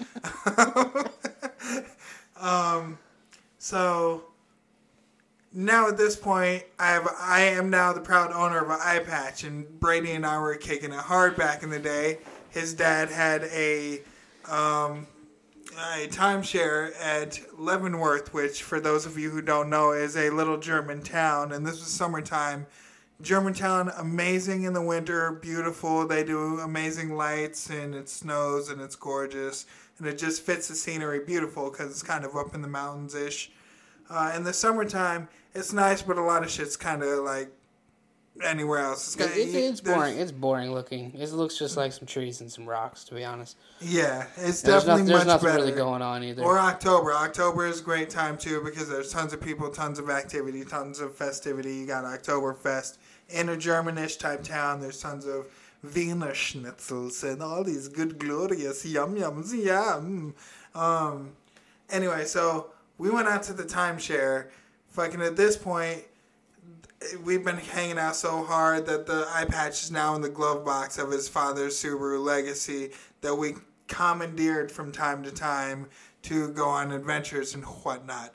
um, 2.40 2.98
so 3.58 4.24
now 5.52 5.88
at 5.88 5.96
this 5.96 6.16
point, 6.16 6.64
I 6.78 6.90
have 6.90 7.08
I 7.20 7.40
am 7.40 7.70
now 7.70 7.92
the 7.92 8.00
proud 8.00 8.32
owner 8.32 8.58
of 8.58 8.70
an 8.70 8.78
eye 8.80 9.00
patch, 9.00 9.44
and 9.44 9.80
Brady 9.80 10.12
and 10.12 10.26
I 10.26 10.38
were 10.38 10.54
kicking 10.56 10.92
it 10.92 10.98
hard 10.98 11.36
back 11.36 11.62
in 11.62 11.70
the 11.70 11.80
day. 11.80 12.18
His 12.54 12.72
dad 12.72 13.10
had 13.10 13.44
a 13.44 14.00
um, 14.48 15.08
a 15.76 16.06
timeshare 16.06 16.92
at 17.02 17.40
Leavenworth, 17.58 18.32
which, 18.32 18.62
for 18.62 18.78
those 18.78 19.06
of 19.06 19.18
you 19.18 19.30
who 19.30 19.42
don't 19.42 19.68
know, 19.68 19.90
is 19.90 20.16
a 20.16 20.30
little 20.30 20.56
German 20.56 21.02
town. 21.02 21.50
And 21.50 21.66
this 21.66 21.80
was 21.80 21.88
summertime. 21.88 22.66
Germantown, 23.20 23.90
amazing 23.98 24.62
in 24.62 24.72
the 24.72 24.82
winter, 24.82 25.32
beautiful. 25.32 26.06
They 26.06 26.22
do 26.22 26.60
amazing 26.60 27.16
lights, 27.16 27.70
and 27.70 27.92
it 27.92 28.08
snows, 28.08 28.68
and 28.68 28.80
it's 28.80 28.96
gorgeous. 28.96 29.66
And 29.98 30.06
it 30.06 30.16
just 30.16 30.42
fits 30.42 30.68
the 30.68 30.76
scenery 30.76 31.24
beautiful 31.24 31.70
because 31.70 31.90
it's 31.90 32.02
kind 32.02 32.24
of 32.24 32.36
up 32.36 32.54
in 32.54 32.62
the 32.62 32.68
mountains 32.68 33.16
ish. 33.16 33.50
Uh, 34.08 34.32
in 34.36 34.44
the 34.44 34.52
summertime, 34.52 35.28
it's 35.54 35.72
nice, 35.72 36.02
but 36.02 36.18
a 36.18 36.22
lot 36.22 36.44
of 36.44 36.50
shit's 36.50 36.76
kind 36.76 37.02
of 37.02 37.24
like 37.24 37.50
anywhere 38.42 38.80
else. 38.80 39.14
It's, 39.14 39.26
It, 39.26 39.32
kinda, 39.44 39.58
it, 39.58 39.64
it's 39.70 39.80
boring. 39.80 40.18
It's 40.18 40.32
boring 40.32 40.72
looking. 40.72 41.12
It 41.14 41.30
looks 41.32 41.58
just 41.58 41.76
like 41.76 41.92
some 41.92 42.06
trees 42.06 42.40
and 42.40 42.50
some 42.50 42.66
rocks, 42.66 43.04
to 43.04 43.14
be 43.14 43.24
honest. 43.24 43.56
Yeah, 43.80 44.26
it's 44.36 44.62
There's, 44.62 44.84
definitely 44.84 45.02
not, 45.02 45.06
there's 45.08 45.18
much 45.20 45.26
nothing 45.26 45.48
better. 45.48 45.58
really 45.64 45.72
going 45.76 46.02
on 46.02 46.24
either. 46.24 46.42
Or 46.42 46.58
October. 46.58 47.12
October 47.12 47.66
is 47.66 47.80
a 47.80 47.84
great 47.84 48.10
time 48.10 48.36
too 48.36 48.62
because 48.64 48.88
there's 48.88 49.12
tons 49.12 49.32
of 49.32 49.40
people, 49.40 49.70
tons 49.70 49.98
of 49.98 50.10
activity, 50.10 50.64
tons 50.64 51.00
of 51.00 51.14
festivity. 51.14 51.74
You 51.76 51.86
got 51.86 52.04
Oktoberfest 52.04 52.98
in 53.30 53.48
a 53.50 53.56
Germanish 53.56 54.18
type 54.18 54.42
town. 54.42 54.80
There's 54.80 55.00
tons 55.00 55.26
of 55.26 55.46
Wiener 55.82 56.32
schnitzels 56.32 57.22
and 57.30 57.42
all 57.42 57.62
these 57.62 57.88
good, 57.88 58.18
glorious 58.18 58.84
yum 58.86 59.16
yums. 59.16 59.52
Yeah. 59.54 60.00
mm. 60.02 60.32
Um. 60.74 61.32
Anyway, 61.90 62.24
so 62.24 62.70
we 62.98 63.10
went 63.10 63.28
out 63.28 63.42
to 63.44 63.52
the 63.52 63.64
timeshare. 63.64 64.46
Fucking 64.88 65.20
at 65.20 65.36
this 65.36 65.56
point, 65.56 66.02
we've 67.24 67.44
been 67.44 67.56
hanging 67.58 67.98
out 67.98 68.16
so 68.16 68.42
hard 68.44 68.86
that 68.86 69.06
the 69.06 69.26
eye 69.32 69.44
patch 69.46 69.82
is 69.82 69.90
now 69.90 70.14
in 70.14 70.20
the 70.22 70.28
glove 70.28 70.64
box 70.64 70.98
of 70.98 71.10
his 71.10 71.28
father's 71.28 71.74
Subaru 71.76 72.22
Legacy 72.24 72.90
that 73.20 73.34
we 73.34 73.54
commandeered 73.88 74.70
from 74.72 74.92
time 74.92 75.22
to 75.22 75.30
time 75.30 75.86
to 76.22 76.48
go 76.48 76.68
on 76.68 76.92
adventures 76.92 77.54
and 77.54 77.64
whatnot. 77.64 78.32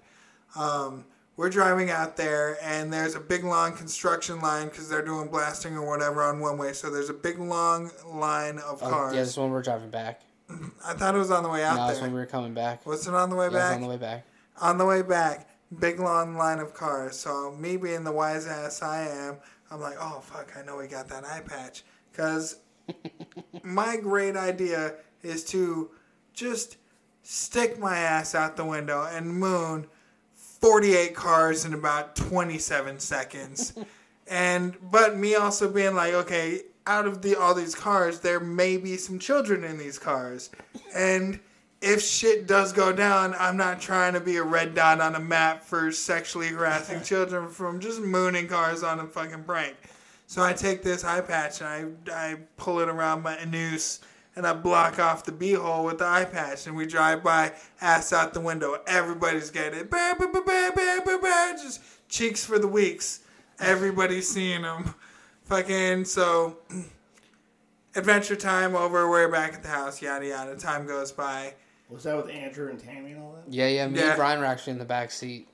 Um, 0.56 1.06
we're 1.38 1.50
driving 1.50 1.90
out 1.90 2.18
there, 2.18 2.58
and 2.62 2.92
there's 2.92 3.16
a 3.16 3.20
big 3.20 3.44
long 3.46 3.76
construction 3.76 4.40
line 4.42 4.68
because 4.68 4.90
they're 4.90 5.06
doing 5.06 5.30
blasting 5.30 5.76
or 5.78 5.88
whatever 5.88 6.22
on 6.22 6.40
one 6.40 6.58
way. 6.58 6.74
So 6.74 6.90
there's 6.92 7.10
a 7.10 7.14
big 7.14 7.40
long 7.40 7.92
line 8.06 8.60
of 8.60 8.84
Oh, 8.84 8.90
cars. 8.90 9.16
yeah, 9.16 9.22
this 9.22 9.38
one 9.38 9.50
we're 9.52 9.62
driving 9.62 9.90
back. 9.90 10.22
I 10.86 10.94
thought 10.94 11.16
it 11.16 11.18
was 11.18 11.32
on 11.32 11.44
the 11.44 11.50
way 11.50 11.64
out 11.64 11.78
No, 11.78 11.88
this 11.88 11.98
there. 11.98 12.08
one 12.08 12.14
we 12.14 12.20
were 12.20 12.26
coming 12.26 12.54
back. 12.54 12.86
Was 12.86 13.08
it 13.08 13.14
on 13.14 13.30
the 13.30 13.36
way 13.36 13.46
Yeah, 13.46 13.52
back? 13.58 13.76
on 13.76 13.82
the 13.82 13.88
way 13.88 13.98
back. 13.98 14.26
on 14.60 14.78
the 14.78 14.86
way 14.86 15.02
back, 15.02 15.49
big 15.78 16.00
long 16.00 16.36
line 16.36 16.60
of 16.60 16.74
cars. 16.74 17.18
So 17.18 17.56
me 17.58 17.78
being 17.78 18.04
the 18.04 18.12
wise 18.12 18.48
ass 18.48 18.82
I 18.82 19.08
am, 19.08 19.38
I'm 19.72 19.80
like, 19.80 19.98
oh 20.00 20.20
fuck, 20.22 20.54
I 20.58 20.64
know 20.64 20.78
we 20.78 20.88
got 20.88 21.08
that 21.10 21.26
eye 21.26 21.42
patch. 21.46 21.84
Cause 22.14 22.58
my 23.64 23.98
great 23.98 24.36
idea 24.36 24.96
is 25.22 25.44
to 25.46 25.92
just 26.34 26.78
stick 27.24 27.78
my 27.78 27.98
ass 27.98 28.34
out 28.34 28.58
the 28.58 28.66
window 28.66 29.08
and 29.12 29.32
moon 29.32 29.88
48 30.34 31.16
cars 31.16 31.66
in 31.66 31.74
about 31.74 32.16
27 32.16 33.00
seconds. 33.00 33.74
and 34.28 34.76
but 34.92 35.18
me 35.18 35.36
also 35.36 35.70
being 35.70 35.96
like, 35.96 36.14
okay, 36.14 36.62
out 36.88 37.06
of 37.06 37.22
the 37.22 37.36
all 37.36 37.54
these 37.54 37.76
cars, 37.76 38.20
there 38.20 38.40
may 38.40 38.78
be 38.78 38.98
some 38.98 39.20
children 39.20 39.64
in 39.64 39.78
these 39.78 40.00
cars. 40.00 40.50
And 40.96 41.40
if 41.82 42.02
shit 42.02 42.46
does 42.46 42.74
go 42.74 42.92
down, 42.92 43.34
I'm 43.40 43.56
not 43.56 43.80
trying 43.80 44.14
to 44.14 44.20
be 44.20 44.38
a 44.38 44.44
red 44.44 44.76
dot 44.76 45.00
on 45.00 45.16
a 45.16 45.20
map 45.20 45.64
for 45.64 45.92
sexually 45.92 46.48
harassing 46.48 47.02
children 47.04 47.50
from 47.50 47.80
just 47.80 48.02
mooning 48.02 48.48
cars 48.48 48.84
on 48.84 49.00
a 49.00 49.06
fucking 49.06 49.44
prank. 49.44 49.76
So 50.28 50.44
I 50.44 50.54
take 50.54 50.84
this 50.84 51.04
eye 51.04 51.22
patch 51.22 51.62
and 51.62 51.68
I, 51.68 51.86
I 52.14 52.38
pull 52.58 52.80
it 52.80 52.90
around 52.90 53.24
my 53.24 53.44
noose 53.46 54.00
and 54.36 54.46
I 54.46 54.54
block 54.54 55.00
off 55.00 55.24
the 55.24 55.32
beehole 55.32 55.86
with 55.86 55.98
the 56.00 56.06
eye 56.06 56.26
patch 56.26 56.68
and 56.68 56.76
we 56.76 56.86
drive 56.86 57.24
by, 57.24 57.54
ass 57.82 58.14
out 58.14 58.34
the 58.34 58.42
window. 58.42 58.78
Everybody's 58.86 59.50
getting 59.50 59.80
it. 59.80 59.90
Bah, 59.90 60.16
bah, 60.20 60.28
bah, 60.32 60.42
bah, 60.46 60.72
bah, 60.76 61.00
bah, 61.06 61.18
bah, 61.22 61.54
just 61.54 61.82
cheeks 62.10 62.46
for 62.46 62.60
the 62.60 62.68
weeks. 62.68 63.22
Everybody's 63.60 64.30
seeing 64.30 64.62
them. 64.62 64.94
Fucking 65.46 66.06
so 66.06 66.58
adventure 67.96 68.36
time 68.36 68.76
over. 68.76 69.10
We're 69.10 69.32
back 69.32 69.54
at 69.54 69.64
the 69.64 69.70
house. 69.70 70.02
Yada 70.02 70.28
yada. 70.28 70.56
Time 70.58 70.86
goes 70.86 71.12
by. 71.12 71.56
Was 71.90 72.04
that 72.04 72.16
with 72.16 72.30
Andrew 72.30 72.70
and 72.70 72.80
Tammy 72.80 73.12
and 73.14 73.22
all 73.24 73.34
that? 73.34 73.52
Yeah, 73.52 73.68
yeah. 73.68 73.88
Me 73.88 74.00
Yeah. 74.00 74.10
and 74.10 74.18
Brian 74.18 74.40
were 74.40 74.46
actually 74.46 74.74
in 74.74 74.80
the 74.80 74.86
back 74.86 75.12
seat 75.12 75.48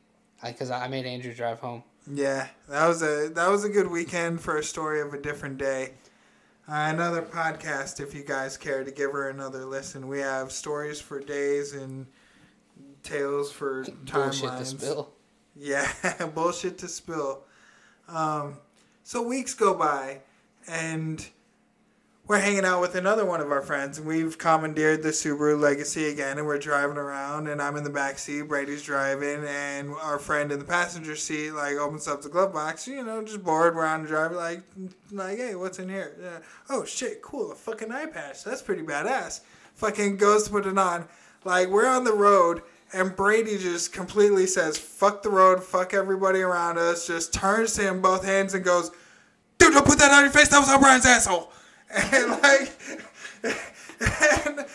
because 0.44 0.70
I, 0.70 0.86
I 0.86 0.88
made 0.90 1.06
Andrew 1.06 1.34
drive 1.34 1.60
home. 1.60 1.84
Yeah, 2.14 2.48
that 2.70 2.88
was 2.88 3.02
a 3.02 3.30
that 3.34 3.50
was 3.50 3.64
a 3.64 3.70
good 3.70 3.90
weekend 3.90 4.42
for 4.42 4.58
a 4.58 4.64
story 4.64 5.02
of 5.02 5.14
a 5.14 5.20
different 5.20 5.58
day. 5.58 5.94
Uh, 6.68 6.90
another 6.94 7.22
podcast, 7.22 8.00
if 8.00 8.14
you 8.14 8.24
guys 8.24 8.58
care 8.58 8.84
to 8.84 8.92
give 8.92 9.12
her 9.12 9.30
another 9.30 9.66
listen. 9.66 10.08
We 10.08 10.20
have 10.20 10.52
stories 10.52 11.00
for 11.00 11.20
days 11.20 11.74
and 11.74 12.06
tales 13.04 13.52
for 13.52 13.84
Bullshit 14.12 14.50
timelines. 14.50 14.58
to 14.60 14.66
spill. 14.66 15.10
Yeah, 15.56 15.92
bullshit 16.36 16.78
to 16.80 16.88
spill. 16.88 17.44
Um, 18.08 18.58
so 19.04 19.22
weeks 19.22 19.54
go 19.54 19.74
by, 19.74 20.22
and 20.68 21.26
we're 22.28 22.40
hanging 22.40 22.66
out 22.66 22.82
with 22.82 22.96
another 22.96 23.24
one 23.24 23.40
of 23.40 23.52
our 23.52 23.62
friends, 23.62 24.00
and 24.00 24.08
we've 24.08 24.38
commandeered 24.38 25.04
the 25.04 25.10
Subaru 25.10 25.60
Legacy 25.60 26.10
again, 26.10 26.40
and 26.40 26.48
we're 26.48 26.58
driving 26.58 26.98
around, 26.98 27.48
and 27.48 27.62
I'm 27.62 27.76
in 27.76 27.84
the 27.84 27.90
back 27.92 28.18
seat, 28.18 28.44
Brady's 28.44 28.82
driving, 28.82 29.46
and 29.46 29.92
our 30.02 30.18
friend 30.18 30.52
in 30.52 30.58
the 30.58 30.66
passenger 30.66 31.16
seat 31.16 31.52
like 31.52 31.76
opens 31.76 32.08
up 32.08 32.24
the 32.24 32.30
glove 32.30 32.52
box, 32.52 32.88
you 32.88 33.04
know, 33.04 33.24
just 33.24 33.44
bored, 33.44 33.76
we're 33.76 33.86
on 33.86 34.02
the 34.02 34.08
drive, 34.08 34.32
like, 34.32 34.64
like, 35.12 35.38
hey, 35.38 35.54
what's 35.54 35.78
in 35.78 35.88
here? 35.88 36.16
Yeah. 36.20 36.40
Oh 36.70 36.84
shit, 36.84 37.22
cool, 37.22 37.52
a 37.52 37.56
fucking 37.56 37.92
eye 37.92 38.08
patch, 38.08 38.44
that's 38.44 38.64
pretty 38.64 38.82
badass. 38.82 39.42
Fucking 39.76 40.18
goes 40.18 40.46
to 40.46 40.50
put 40.50 40.66
it 40.66 40.78
on, 40.78 41.08
like 41.44 41.70
we're 41.70 41.88
on 41.88 42.06
the 42.06 42.14
road. 42.14 42.64
And 42.94 43.16
Brady 43.16 43.58
just 43.58 43.92
completely 43.92 44.48
says, 44.48 44.78
fuck 44.78 45.22
the 45.22 45.30
road, 45.30 45.62
fuck 45.62 45.94
everybody 45.94 46.40
around 46.40 46.78
us, 46.78 47.08
just 47.08 47.34
turns 47.34 47.74
to 47.74 47.82
him 47.82 48.02
both 48.02 48.24
hands 48.24 48.54
and 48.54 48.64
goes, 48.64 48.90
dude, 49.58 49.74
don't 49.74 49.86
put 49.86 50.00
that 50.00 50.12
on 50.12 50.24
your 50.24 50.32
face, 50.32 50.48
that 50.50 50.60
was 50.60 50.70
on 50.70 50.80
Brian's 50.80 51.06
asshole. 51.06 51.52
And 51.94 52.32
like, 52.42 52.72
and 53.44 54.66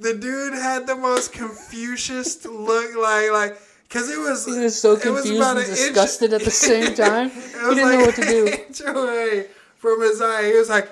the 0.00 0.14
dude 0.14 0.54
had 0.54 0.86
the 0.86 0.96
most 0.96 1.32
Confucius 1.32 2.44
look, 2.44 2.96
like, 2.96 3.30
like, 3.30 3.60
cause 3.88 4.08
it 4.10 4.18
was, 4.18 4.46
He 4.46 4.58
was 4.58 4.80
so 4.80 4.96
confused 4.96 5.36
about 5.36 5.56
and 5.58 5.66
an 5.66 5.70
inch- 5.70 5.78
disgusted 5.78 6.32
at 6.32 6.42
the 6.42 6.50
same 6.50 6.94
time. 6.94 7.30
he 7.30 7.40
didn't 7.40 7.82
like 7.82 7.98
know 7.98 8.00
what 8.06 8.14
to 8.16 8.22
do. 8.22 8.46
inch 8.48 8.80
away 8.80 9.46
from 9.76 10.00
his 10.02 10.20
eye. 10.20 10.46
He 10.46 10.54
was 10.58 10.68
like, 10.68 10.88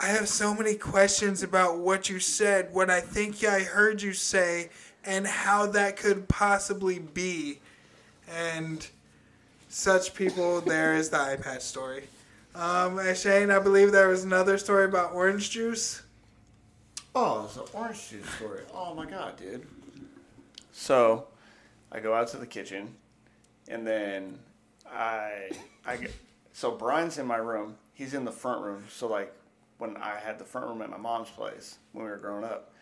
I 0.00 0.08
have 0.08 0.28
so 0.28 0.52
many 0.54 0.74
questions 0.74 1.42
about 1.42 1.78
what 1.78 2.10
you 2.10 2.18
said, 2.20 2.74
what 2.74 2.90
I 2.90 3.00
think 3.00 3.42
I 3.44 3.60
heard 3.60 4.02
you 4.02 4.12
say, 4.12 4.68
and 5.04 5.26
how 5.26 5.66
that 5.68 5.96
could 5.96 6.28
possibly 6.28 6.98
be. 6.98 7.60
And 8.30 8.86
such 9.68 10.12
people, 10.14 10.60
there 10.60 10.94
is 10.94 11.08
the 11.10 11.18
eye 11.20 11.36
patch 11.40 11.62
story. 11.62 12.04
Um, 12.56 12.98
and 12.98 13.14
Shane, 13.14 13.50
I 13.50 13.58
believe 13.58 13.92
there 13.92 14.08
was 14.08 14.24
another 14.24 14.56
story 14.56 14.86
about 14.86 15.12
orange 15.12 15.50
juice. 15.50 16.02
Oh, 17.14 17.44
it's 17.44 17.56
an 17.56 17.64
orange 17.74 18.08
juice 18.08 18.28
story. 18.30 18.62
Oh 18.72 18.94
my 18.94 19.04
god, 19.04 19.36
dude. 19.36 19.66
So, 20.72 21.26
I 21.92 22.00
go 22.00 22.14
out 22.14 22.28
to 22.28 22.38
the 22.38 22.46
kitchen, 22.46 22.94
and 23.68 23.86
then 23.86 24.38
I 24.90 25.50
I 25.84 25.98
get, 25.98 26.12
so 26.54 26.70
Brian's 26.70 27.18
in 27.18 27.26
my 27.26 27.36
room. 27.36 27.76
He's 27.92 28.14
in 28.14 28.24
the 28.24 28.32
front 28.32 28.62
room. 28.62 28.84
So 28.90 29.06
like 29.06 29.34
when 29.76 29.98
I 29.98 30.18
had 30.18 30.38
the 30.38 30.44
front 30.44 30.66
room 30.66 30.80
at 30.80 30.88
my 30.88 30.96
mom's 30.96 31.28
place 31.28 31.76
when 31.92 32.04
we 32.04 32.10
were 32.10 32.16
growing 32.16 32.44
up, 32.44 32.72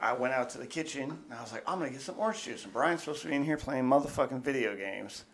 I 0.00 0.12
went 0.12 0.34
out 0.34 0.50
to 0.50 0.58
the 0.58 0.66
kitchen 0.66 1.18
and 1.28 1.36
I 1.36 1.42
was 1.42 1.52
like, 1.52 1.64
I'm 1.66 1.80
gonna 1.80 1.90
get 1.90 2.00
some 2.00 2.18
orange 2.18 2.44
juice. 2.44 2.62
And 2.62 2.72
Brian's 2.72 3.00
supposed 3.00 3.22
to 3.22 3.28
be 3.28 3.34
in 3.34 3.44
here 3.44 3.56
playing 3.56 3.84
motherfucking 3.84 4.42
video 4.42 4.76
games. 4.76 5.24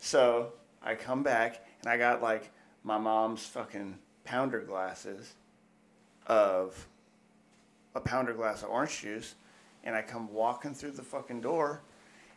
So 0.00 0.54
I 0.82 0.96
come 0.96 1.22
back 1.22 1.64
and 1.82 1.90
I 1.92 1.96
got 1.96 2.22
like 2.22 2.50
my 2.88 2.96
mom's 2.96 3.44
fucking 3.44 3.98
pounder 4.24 4.60
glasses 4.60 5.34
of 6.26 6.86
a 7.94 8.00
pounder 8.00 8.32
glass 8.32 8.62
of 8.62 8.70
orange 8.70 9.02
juice, 9.02 9.34
and 9.84 9.94
I 9.94 10.00
come 10.00 10.32
walking 10.32 10.72
through 10.72 10.92
the 10.92 11.02
fucking 11.02 11.42
door, 11.42 11.82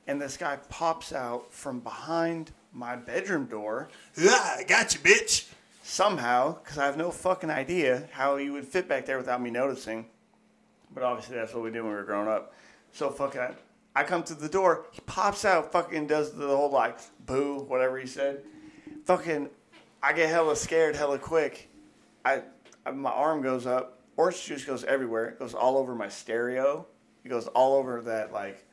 and 0.07 0.21
this 0.21 0.35
guy 0.35 0.57
pops 0.67 1.13
out 1.13 1.53
from 1.53 1.79
behind 1.79 2.51
my 2.73 2.97
bedroom 2.97 3.45
door 3.45 3.87
Ah, 4.19 4.57
I 4.57 4.63
got 4.63 4.93
you, 4.93 4.99
bitch. 4.99 5.47
somehow, 5.83 6.55
because 6.61 6.77
I 6.77 6.85
have 6.85 6.97
no 6.97 7.11
fucking 7.11 7.49
idea 7.49 8.09
how 8.11 8.35
he 8.35 8.49
would 8.49 8.65
fit 8.65 8.89
back 8.89 9.05
there 9.05 9.17
without 9.17 9.41
me 9.41 9.51
noticing. 9.51 10.05
But 10.93 11.03
obviously, 11.03 11.37
that's 11.37 11.53
what 11.53 11.63
we 11.63 11.71
did 11.71 11.81
when 11.81 11.91
we 11.91 11.97
were 11.97 12.03
growing 12.03 12.27
up. 12.27 12.53
So 12.91 13.09
fucking, 13.09 13.39
I, 13.39 13.51
I 13.95 14.03
come 14.03 14.23
to 14.23 14.35
the 14.35 14.49
door, 14.49 14.85
he 14.91 14.99
pops 15.05 15.45
out, 15.45 15.71
fucking 15.71 16.07
does 16.07 16.33
the 16.33 16.47
whole 16.47 16.71
like 16.71 16.97
boo, 17.25 17.59
whatever 17.69 17.97
he 17.97 18.05
said. 18.05 18.43
Fucking, 19.05 19.49
I 20.03 20.13
get 20.13 20.29
hella 20.29 20.55
scared, 20.55 20.95
hella 20.95 21.19
quick. 21.19 21.69
I, 22.25 22.41
I 22.85 22.91
my 22.91 23.11
arm 23.11 23.41
goes 23.41 23.65
up, 23.67 23.99
orange 24.17 24.43
juice 24.43 24.65
goes 24.65 24.83
everywhere. 24.83 25.25
It 25.29 25.39
goes 25.39 25.53
all 25.53 25.77
over 25.77 25.95
my 25.95 26.09
stereo. 26.09 26.87
It 27.23 27.29
goes 27.29 27.47
all 27.47 27.75
over 27.75 28.01
that 28.03 28.33
like 28.33 28.65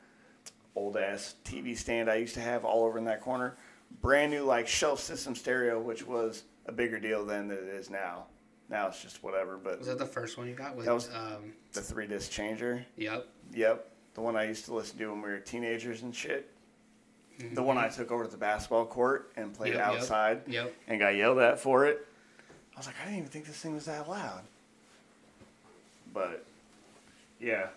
old 0.75 0.97
ass 0.97 1.35
TV 1.45 1.77
stand 1.77 2.09
I 2.11 2.17
used 2.17 2.35
to 2.35 2.41
have 2.41 2.65
all 2.65 2.85
over 2.85 2.99
in 2.99 3.05
that 3.05 3.21
corner. 3.21 3.57
Brand 4.01 4.31
new 4.31 4.45
like 4.45 4.67
shelf 4.69 5.01
system 5.01 5.35
stereo, 5.35 5.81
which 5.81 6.07
was 6.07 6.45
a 6.67 6.73
bigger 6.73 6.99
deal 7.01 7.25
then 7.25 7.49
than 7.49 7.59
it 7.59 7.65
is 7.69 7.91
now. 7.91 8.27
Now 8.71 8.89
it's 8.89 9.03
just 9.03 9.23
whatever. 9.23 9.57
But 9.57 9.79
Was 9.79 9.89
that 9.89 9.99
the 9.99 10.07
first 10.07 10.37
one 10.39 10.47
you 10.47 10.55
got? 10.55 10.77
With, 10.77 10.87
That 10.87 10.95
was- 10.95 11.09
um, 11.15 11.53
the 11.73 11.81
three 11.83 12.07
disc 12.07 12.31
changer, 12.31 12.85
yep. 12.97 13.27
yep, 13.53 13.91
the 14.15 14.21
one 14.21 14.37
I 14.37 14.45
used 14.45 14.65
to 14.67 14.75
listen 14.75 14.99
to 14.99 15.07
when 15.11 15.21
we 15.23 15.29
were 15.31 15.39
teenagers 15.39 16.03
and 16.03 16.15
shit. 16.15 16.51
The 17.39 17.63
one 17.63 17.79
I 17.79 17.89
took 17.89 18.11
over 18.11 18.25
to 18.25 18.31
the 18.31 18.37
basketball 18.37 18.85
court 18.87 19.31
and 19.37 19.55
played 19.55 19.75
Yep, 19.75 19.79
yep, 19.79 19.87
outside 20.01 20.41
Yep. 20.49 20.75
and 20.89 20.99
got 20.99 21.15
yelled 21.15 21.39
at 21.39 21.61
for 21.61 21.87
it. 21.87 22.05
I 22.75 22.79
was 22.79 22.87
like, 22.87 22.97
I 23.01 23.05
didn't 23.05 23.19
even 23.19 23.31
think 23.31 23.47
this 23.47 23.57
thing 23.61 23.75
was 23.75 23.85
that 23.87 24.09
loud. 24.09 24.43
But 26.13 26.45
yeah, 27.41 27.69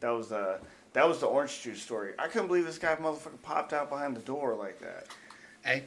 that 0.00 0.10
was 0.10 0.28
the 0.28 0.58
that 0.92 1.06
was 1.08 1.20
the 1.20 1.26
orange 1.26 1.60
juice 1.62 1.82
story. 1.82 2.12
I 2.18 2.28
couldn't 2.28 2.46
believe 2.48 2.64
this 2.64 2.78
guy 2.78 2.94
motherfucker 2.96 3.40
popped 3.42 3.72
out 3.72 3.88
behind 3.90 4.16
the 4.16 4.20
door 4.20 4.54
like 4.54 4.78
that. 4.80 5.06
Hey, 5.64 5.84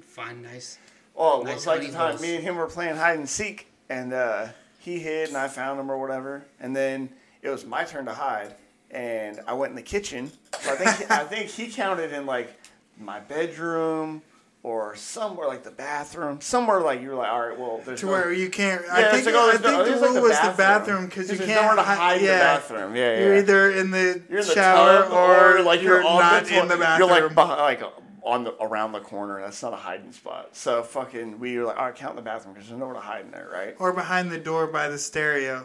fine, 0.00 0.42
nice. 0.42 0.78
Oh, 1.16 1.40
it 1.42 1.44
Nice 1.44 1.54
was 1.56 1.66
like 1.66 1.80
the 1.82 1.90
time 1.92 2.20
me 2.20 2.34
and 2.36 2.44
him 2.44 2.56
were 2.56 2.66
playing 2.66 2.96
hide 2.96 3.18
and 3.18 3.28
seek, 3.28 3.68
and 3.88 4.12
uh, 4.12 4.48
he 4.78 4.98
hid 4.98 5.28
and 5.28 5.36
I 5.36 5.48
found 5.48 5.80
him 5.80 5.90
or 5.90 5.98
whatever, 5.98 6.44
and 6.60 6.74
then 6.76 7.08
it 7.42 7.48
was 7.48 7.64
my 7.64 7.84
turn 7.84 8.04
to 8.06 8.12
hide, 8.14 8.54
and 8.90 9.40
I 9.46 9.52
went 9.54 9.70
in 9.70 9.76
the 9.76 9.82
kitchen. 9.82 10.30
So 10.60 10.72
I 10.72 10.76
think 10.76 11.10
I 11.10 11.24
think 11.24 11.48
he 11.50 11.68
counted 11.68 12.12
in 12.12 12.26
like 12.26 12.58
my 12.98 13.20
bedroom 13.20 14.22
or 14.62 14.96
somewhere 14.96 15.46
like 15.46 15.62
the 15.62 15.70
bathroom, 15.70 16.40
somewhere 16.40 16.80
like 16.80 17.00
you 17.00 17.10
were 17.10 17.14
like, 17.14 17.30
all 17.30 17.48
right, 17.48 17.56
well, 17.58 17.80
there's 17.84 18.00
To 18.00 18.06
no- 18.06 18.12
where 18.12 18.32
you 18.32 18.50
can't. 18.50 18.82
Yeah, 18.84 18.94
I 18.94 19.02
think, 19.12 19.26
like, 19.26 19.34
oh, 19.36 19.48
I 19.48 19.56
there's 19.56 19.62
no- 19.62 19.84
think 19.84 19.84
the 19.84 20.00
there's 20.00 20.14
like 20.14 20.22
was 20.22 20.40
the 20.40 20.54
bathroom. 20.56 21.06
because 21.06 21.30
you 21.30 21.38
can't 21.38 21.50
nowhere 21.62 21.76
to 21.76 21.82
hi- 21.82 21.94
hide 21.94 22.16
in 22.16 22.22
the 22.22 22.28
yeah. 22.28 22.38
bathroom. 22.40 22.96
Yeah, 22.96 23.12
yeah. 23.12 23.18
You're 23.24 23.36
either 23.36 23.70
in 23.70 23.90
the 23.92 24.22
You're 24.28 24.40
in 24.40 24.46
the 24.46 24.54
shower 24.54 25.02
tub 25.04 25.12
or, 25.12 25.62
like 25.62 25.82
you're, 25.82 26.04
on 26.04 26.18
not 26.20 26.44
the 26.46 26.58
in 26.60 26.66
the 26.68 26.76
bathroom. 26.76 27.08
You're 27.10 27.20
like 27.26 27.34
behind, 27.34 27.60
like 27.60 27.82
on 28.24 28.42
the 28.42 28.54
around 28.60 28.90
the 28.90 28.98
corner. 29.00 29.40
That's 29.40 29.62
not 29.62 29.72
a 29.72 29.76
hiding 29.76 30.10
spot. 30.10 30.56
So 30.56 30.82
fucking, 30.82 31.38
we 31.38 31.58
were 31.58 31.66
like, 31.66 31.76
all 31.78 31.84
right, 31.84 31.94
count 31.94 32.10
in 32.12 32.16
the 32.16 32.22
bathroom 32.22 32.54
because 32.54 32.68
there's 32.68 32.80
nowhere 32.80 32.94
to 32.94 33.00
hide 33.00 33.24
in 33.26 33.30
there, 33.30 33.48
right? 33.52 33.76
or 33.78 33.92
behind 33.92 34.32
the 34.32 34.38
door 34.38 34.66
by 34.66 34.88
the 34.88 34.98
stereo. 34.98 35.64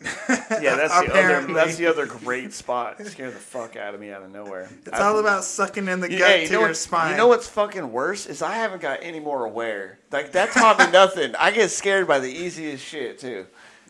Yeah, 0.60 0.76
that's 0.76 0.98
the 1.00 1.12
other. 1.12 1.52
That's 1.52 1.76
the 1.76 1.86
other 1.86 2.06
great 2.06 2.52
spot. 2.52 3.04
Scare 3.06 3.30
the 3.30 3.36
fuck 3.38 3.76
out 3.76 3.94
of 3.94 4.00
me 4.00 4.10
out 4.10 4.22
of 4.22 4.32
nowhere. 4.32 4.68
It's 4.86 4.98
all 4.98 5.18
about 5.18 5.44
sucking 5.44 5.86
in 5.88 6.00
the 6.00 6.10
You- 6.10 6.18
gut 6.18 6.28
hey, 6.28 6.42
you 6.42 6.46
to 6.48 6.52
know 6.54 6.58
your 6.60 6.68
what- 6.70 6.76
spine. 6.76 7.10
You 7.12 7.16
know 7.16 7.28
what's 7.28 7.48
fucking 7.48 7.92
worse 7.92 8.26
is 8.26 8.42
I 8.42 8.54
haven't 8.54 8.80
got 8.82 9.00
any 9.02 9.20
more 9.20 9.44
aware. 9.44 9.98
Like 10.10 10.32
that 10.32 10.50
taught 10.52 10.78
me 10.78 10.90
nothing. 10.90 11.34
I 11.36 11.50
get 11.50 11.70
scared 11.70 12.08
by 12.08 12.18
the 12.18 12.28
easiest 12.30 12.84
shit 12.84 13.18
too. 13.18 13.46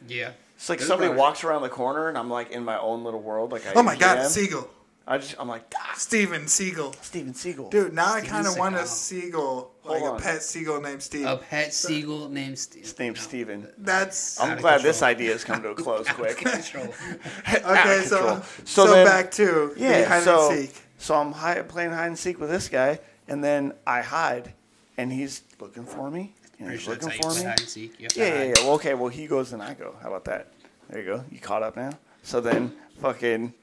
Yeah. 0.09 0.33
It's 0.57 0.69
like 0.69 0.79
There's 0.79 0.89
somebody 0.89 1.09
probably- 1.09 1.21
walks 1.21 1.45
around 1.45 1.63
the 1.63 1.69
corner 1.71 2.09
and 2.09 2.19
I'm 2.19 2.29
like 2.29 2.51
in 2.51 2.65
my 2.65 2.79
own 2.79 3.05
little 3.05 3.21
world. 3.23 3.53
Like 3.53 3.67
I 3.67 3.73
Oh 3.75 3.83
my 3.83 3.97
god, 3.97 4.19
usually 4.19 4.25
am. 4.25 4.31
seagull. 4.49 4.71
I 5.07 5.19
just 5.19 5.35
I'm 5.39 5.49
like 5.49 5.63
ah, 5.77 5.95
Steven 5.97 6.47
Seagull. 6.49 6.93
Steven 7.01 7.33
Seagal. 7.33 7.71
Dude, 7.71 7.95
now 7.95 8.13
I 8.13 8.21
kind 8.21 8.47
of 8.47 8.59
want 8.59 8.75
a 8.77 8.81
Seagal. 8.81 9.69
Seagal, 9.85 9.89
Hold 9.89 10.03
like 10.03 10.11
on. 10.13 10.19
a 10.19 10.23
pet 10.23 10.43
seagull 10.43 10.81
named 10.81 11.03
Steve. 11.03 11.27
A 11.27 11.37
pet 11.37 11.73
seagull 11.75 12.29
named 12.29 12.59
Steve. 12.59 12.83
His 12.83 12.99
name's 12.99 13.21
Steven. 13.21 13.69
That's 13.79 14.41
I'm 14.41 14.51
Out 14.51 14.57
of 14.57 14.63
glad 14.63 14.83
this 14.83 15.03
idea 15.03 15.33
has 15.33 15.45
come 15.45 15.63
to 15.63 15.71
a 15.71 15.75
close 15.75 16.07
quick. 16.09 16.37
Control. 16.39 16.87
okay. 17.65 18.03
So, 18.05 18.43
so, 18.65 18.87
So 18.87 18.87
then- 18.93 19.07
back 19.07 19.31
to 19.33 19.73
the 19.75 19.81
Yeah, 19.81 20.05
hide 20.05 20.23
so 20.23 20.51
and 20.51 20.59
seek. 20.69 20.83
so 20.99 21.15
I'm 21.15 21.33
hi- 21.33 21.63
playing 21.63 21.91
hide 21.93 22.07
and 22.09 22.19
seek 22.19 22.39
with 22.41 22.51
this 22.51 22.69
guy, 22.69 22.99
and 23.29 23.43
then 23.43 23.73
I 23.87 24.03
hide, 24.03 24.53
and 24.97 25.13
he's 25.13 25.43
looking 25.61 25.85
for 25.85 26.11
me, 26.11 26.35
and 26.59 26.71
he's 26.71 26.83
sure 26.83 26.95
looking 26.95 27.11
for 27.11 27.31
me. 27.35 27.43
hide 27.43 27.61
and 27.61 27.69
seek. 27.69 27.99
You 28.01 28.09
Yeah, 28.15 28.25
yeah, 28.27 28.43
yeah. 28.45 28.53
Well, 28.65 28.73
okay. 28.75 28.95
Well, 28.95 29.09
he 29.09 29.27
goes 29.27 29.53
and 29.53 29.63
I 29.63 29.75
go. 29.75 29.95
How 30.03 30.09
about 30.09 30.25
that? 30.27 30.53
There 30.89 31.01
you 31.01 31.07
go. 31.07 31.25
You 31.31 31.41
caught 31.41 31.63
up 31.63 31.77
now. 31.77 31.93
So 32.23 32.41
then, 32.41 32.73
fucking, 33.01 33.55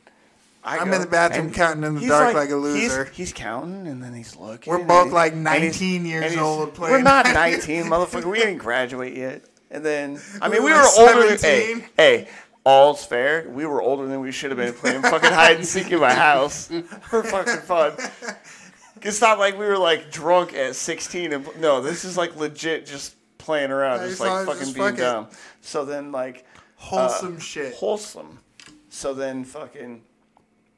I 0.67 0.79
I'm 0.79 0.89
go, 0.89 0.95
in 0.95 1.01
the 1.01 1.07
bathroom 1.07 1.51
counting 1.51 1.83
in 1.83 1.95
the 1.95 2.07
dark 2.07 2.33
like 2.35 2.49
a 2.49 2.55
loser. 2.55 3.05
He's, 3.05 3.31
counting, 3.31 3.87
and 3.87 4.03
then 4.03 4.13
he's 4.13 4.35
looking. 4.35 4.71
We're 4.71 4.83
both 4.83 5.11
like 5.13 5.33
19 5.33 6.05
years 6.05 6.35
old. 6.37 6.73
Playing. 6.73 6.91
We're 6.91 7.01
not 7.01 7.25
19, 7.33 7.85
motherfucker. 7.85 8.25
We 8.25 8.39
didn't 8.39 8.57
graduate 8.57 9.15
yet. 9.15 9.45
And 9.71 9.85
then, 9.85 10.19
I 10.41 10.49
mean, 10.49 10.63
We 10.63 10.71
we 10.71 10.73
were 10.73 10.79
were 10.79 10.87
older. 10.97 11.27
Than, 11.29 11.37
17. 11.37 11.79
hey, 11.79 11.87
hey, 11.97 12.27
all's 12.65 13.05
fair. 13.05 13.49
We 13.49 13.65
were 13.65 13.81
older 13.81 14.07
than 14.07 14.19
we 14.19 14.31
should 14.31 14.51
have 14.51 14.57
been 14.57 14.73
playing 14.73 15.01
fucking 15.03 15.31
hide 15.31 15.55
and 15.57 15.65
seek 15.65 15.89
in 15.91 15.99
my 15.99 16.13
house 16.13 16.67
for 17.03 17.23
fucking 17.23 17.61
fun. 17.61 17.93
It's 19.01 19.21
not 19.21 19.39
like 19.39 19.57
we 19.57 19.65
were 19.65 19.77
like 19.77 20.11
drunk 20.11 20.53
at 20.53 20.75
16 20.75 21.31
and 21.33 21.47
no, 21.61 21.81
this 21.81 22.03
is 22.03 22.17
like 22.17 22.35
legit 22.35 22.85
just 22.85 23.15
playing 23.37 23.71
around, 23.71 24.01
Yeah, 24.01 24.07
just 24.07 24.19
like 24.19 24.45
fucking 24.45 24.59
just 24.59 24.75
being 24.75 24.87
fuck 24.89 24.97
dumb. 24.97 25.27
So 25.61 25.85
then 25.85 26.11
like 26.11 26.45
Wholesome 26.75 27.37
uh, 27.37 27.39
shit. 27.39 27.73
Wholesome. 27.75 28.39
So 28.89 29.13
then 29.13 29.43
fucking 29.45 30.01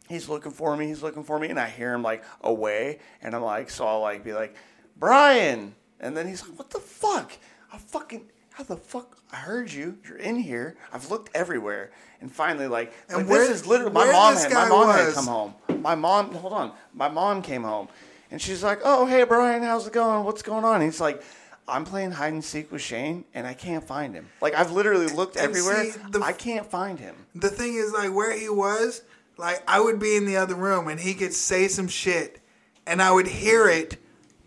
he's 0.09 0.27
looking 0.27 0.51
for 0.51 0.75
me, 0.75 0.87
he's 0.87 1.01
looking 1.01 1.23
for 1.23 1.39
me, 1.39 1.47
and 1.49 1.59
I 1.59 1.69
hear 1.69 1.93
him 1.93 2.03
like 2.03 2.23
away, 2.41 2.99
and 3.21 3.33
I'm 3.33 3.43
like, 3.43 3.69
so 3.69 3.87
I'll 3.87 4.01
like 4.01 4.23
be 4.25 4.33
like, 4.33 4.55
Brian, 4.97 5.73
and 5.99 6.15
then 6.17 6.27
he's 6.27 6.45
like, 6.47 6.57
what 6.57 6.69
the 6.69 6.79
fuck? 6.79 7.31
I 7.71 7.77
fucking 7.77 8.23
how 8.51 8.63
the 8.65 8.75
fuck? 8.75 9.17
I 9.31 9.37
heard 9.37 9.71
you. 9.71 9.97
You're 10.05 10.17
in 10.17 10.35
here. 10.35 10.75
I've 10.91 11.09
looked 11.09 11.29
everywhere, 11.33 11.91
and 12.19 12.29
finally, 12.29 12.67
like, 12.67 12.91
And 13.07 13.19
like, 13.19 13.29
where- 13.29 13.47
this 13.47 13.61
is 13.61 13.67
literally 13.67 13.93
my 13.93 14.11
mom. 14.11 14.35
Had, 14.35 14.51
my 14.51 14.67
mom 14.67 14.89
had 14.89 15.13
come 15.13 15.27
home. 15.27 15.53
My 15.81 15.95
mom, 15.95 16.33
hold 16.33 16.51
on, 16.53 16.73
my 16.93 17.07
mom 17.07 17.41
came 17.41 17.63
home, 17.63 17.87
and 18.31 18.41
she's 18.41 18.63
like, 18.63 18.79
oh 18.83 19.05
hey 19.05 19.23
Brian, 19.23 19.63
how's 19.63 19.87
it 19.87 19.93
going? 19.93 20.25
What's 20.25 20.41
going 20.41 20.65
on? 20.65 20.75
And 20.75 20.83
he's 20.83 20.99
like. 21.01 21.23
I'm 21.71 21.85
playing 21.85 22.09
hide 22.09 22.33
and 22.33 22.43
seek 22.43 22.71
with 22.71 22.81
Shane, 22.81 23.25
and 23.35 23.45
I 23.45 23.53
can't 23.53 23.83
find 23.83 24.15
him. 24.15 24.27
Like 24.41 24.55
I've 24.55 24.71
literally 24.71 25.05
looked 25.05 25.35
And 25.35 25.45
everywhere. 25.49 25.83
see, 25.91 25.99
the- 26.09 26.19
I 26.23 26.33
can't 26.33 26.65
find 26.65 26.99
him. 26.99 27.15
The 27.35 27.49
thing 27.49 27.75
is, 27.75 27.91
like, 27.93 28.11
where 28.11 28.35
he 28.35 28.49
was, 28.49 29.03
like, 29.39 29.63
I 29.67 29.79
would 29.79 29.99
be 29.99 30.15
in 30.15 30.25
the 30.25 30.37
other 30.37 30.55
room 30.55 30.87
and 30.87 30.99
he 30.99 31.13
could 31.13 31.33
say 31.33 31.67
some 31.67 31.87
shit, 31.87 32.41
and 32.85 33.01
I 33.01 33.11
would 33.11 33.27
hear 33.27 33.67
it, 33.67 33.97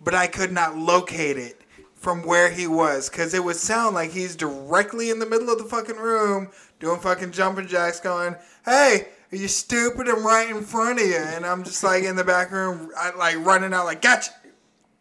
but 0.02 0.14
I 0.14 0.26
could 0.26 0.52
not 0.52 0.76
locate 0.76 1.38
it 1.38 1.60
from 1.94 2.26
where 2.26 2.50
he 2.50 2.66
was, 2.66 3.08
because 3.08 3.32
it 3.32 3.44
would 3.44 3.56
sound 3.56 3.94
like 3.94 4.10
he's 4.10 4.36
directly 4.36 5.08
in 5.10 5.18
the 5.18 5.26
middle 5.26 5.48
of 5.50 5.58
the 5.58 5.64
fucking 5.64 5.96
room 5.96 6.50
doing 6.80 7.00
fucking 7.00 7.30
jumping 7.30 7.68
jacks, 7.68 8.00
going, 8.00 8.34
"Hey, 8.64 9.08
are 9.30 9.36
you 9.36 9.46
stupid? 9.46 10.08
I'm 10.08 10.26
right 10.26 10.50
in 10.50 10.62
front 10.62 11.00
of 11.00 11.06
you," 11.06 11.14
and 11.14 11.46
I'm 11.46 11.62
just 11.62 11.84
like 11.84 12.02
in 12.02 12.16
the 12.16 12.24
back 12.24 12.50
room, 12.50 12.90
I, 12.98 13.10
like 13.14 13.36
running 13.46 13.72
out, 13.72 13.84
like, 13.84 14.02
"Gotcha!" 14.02 14.32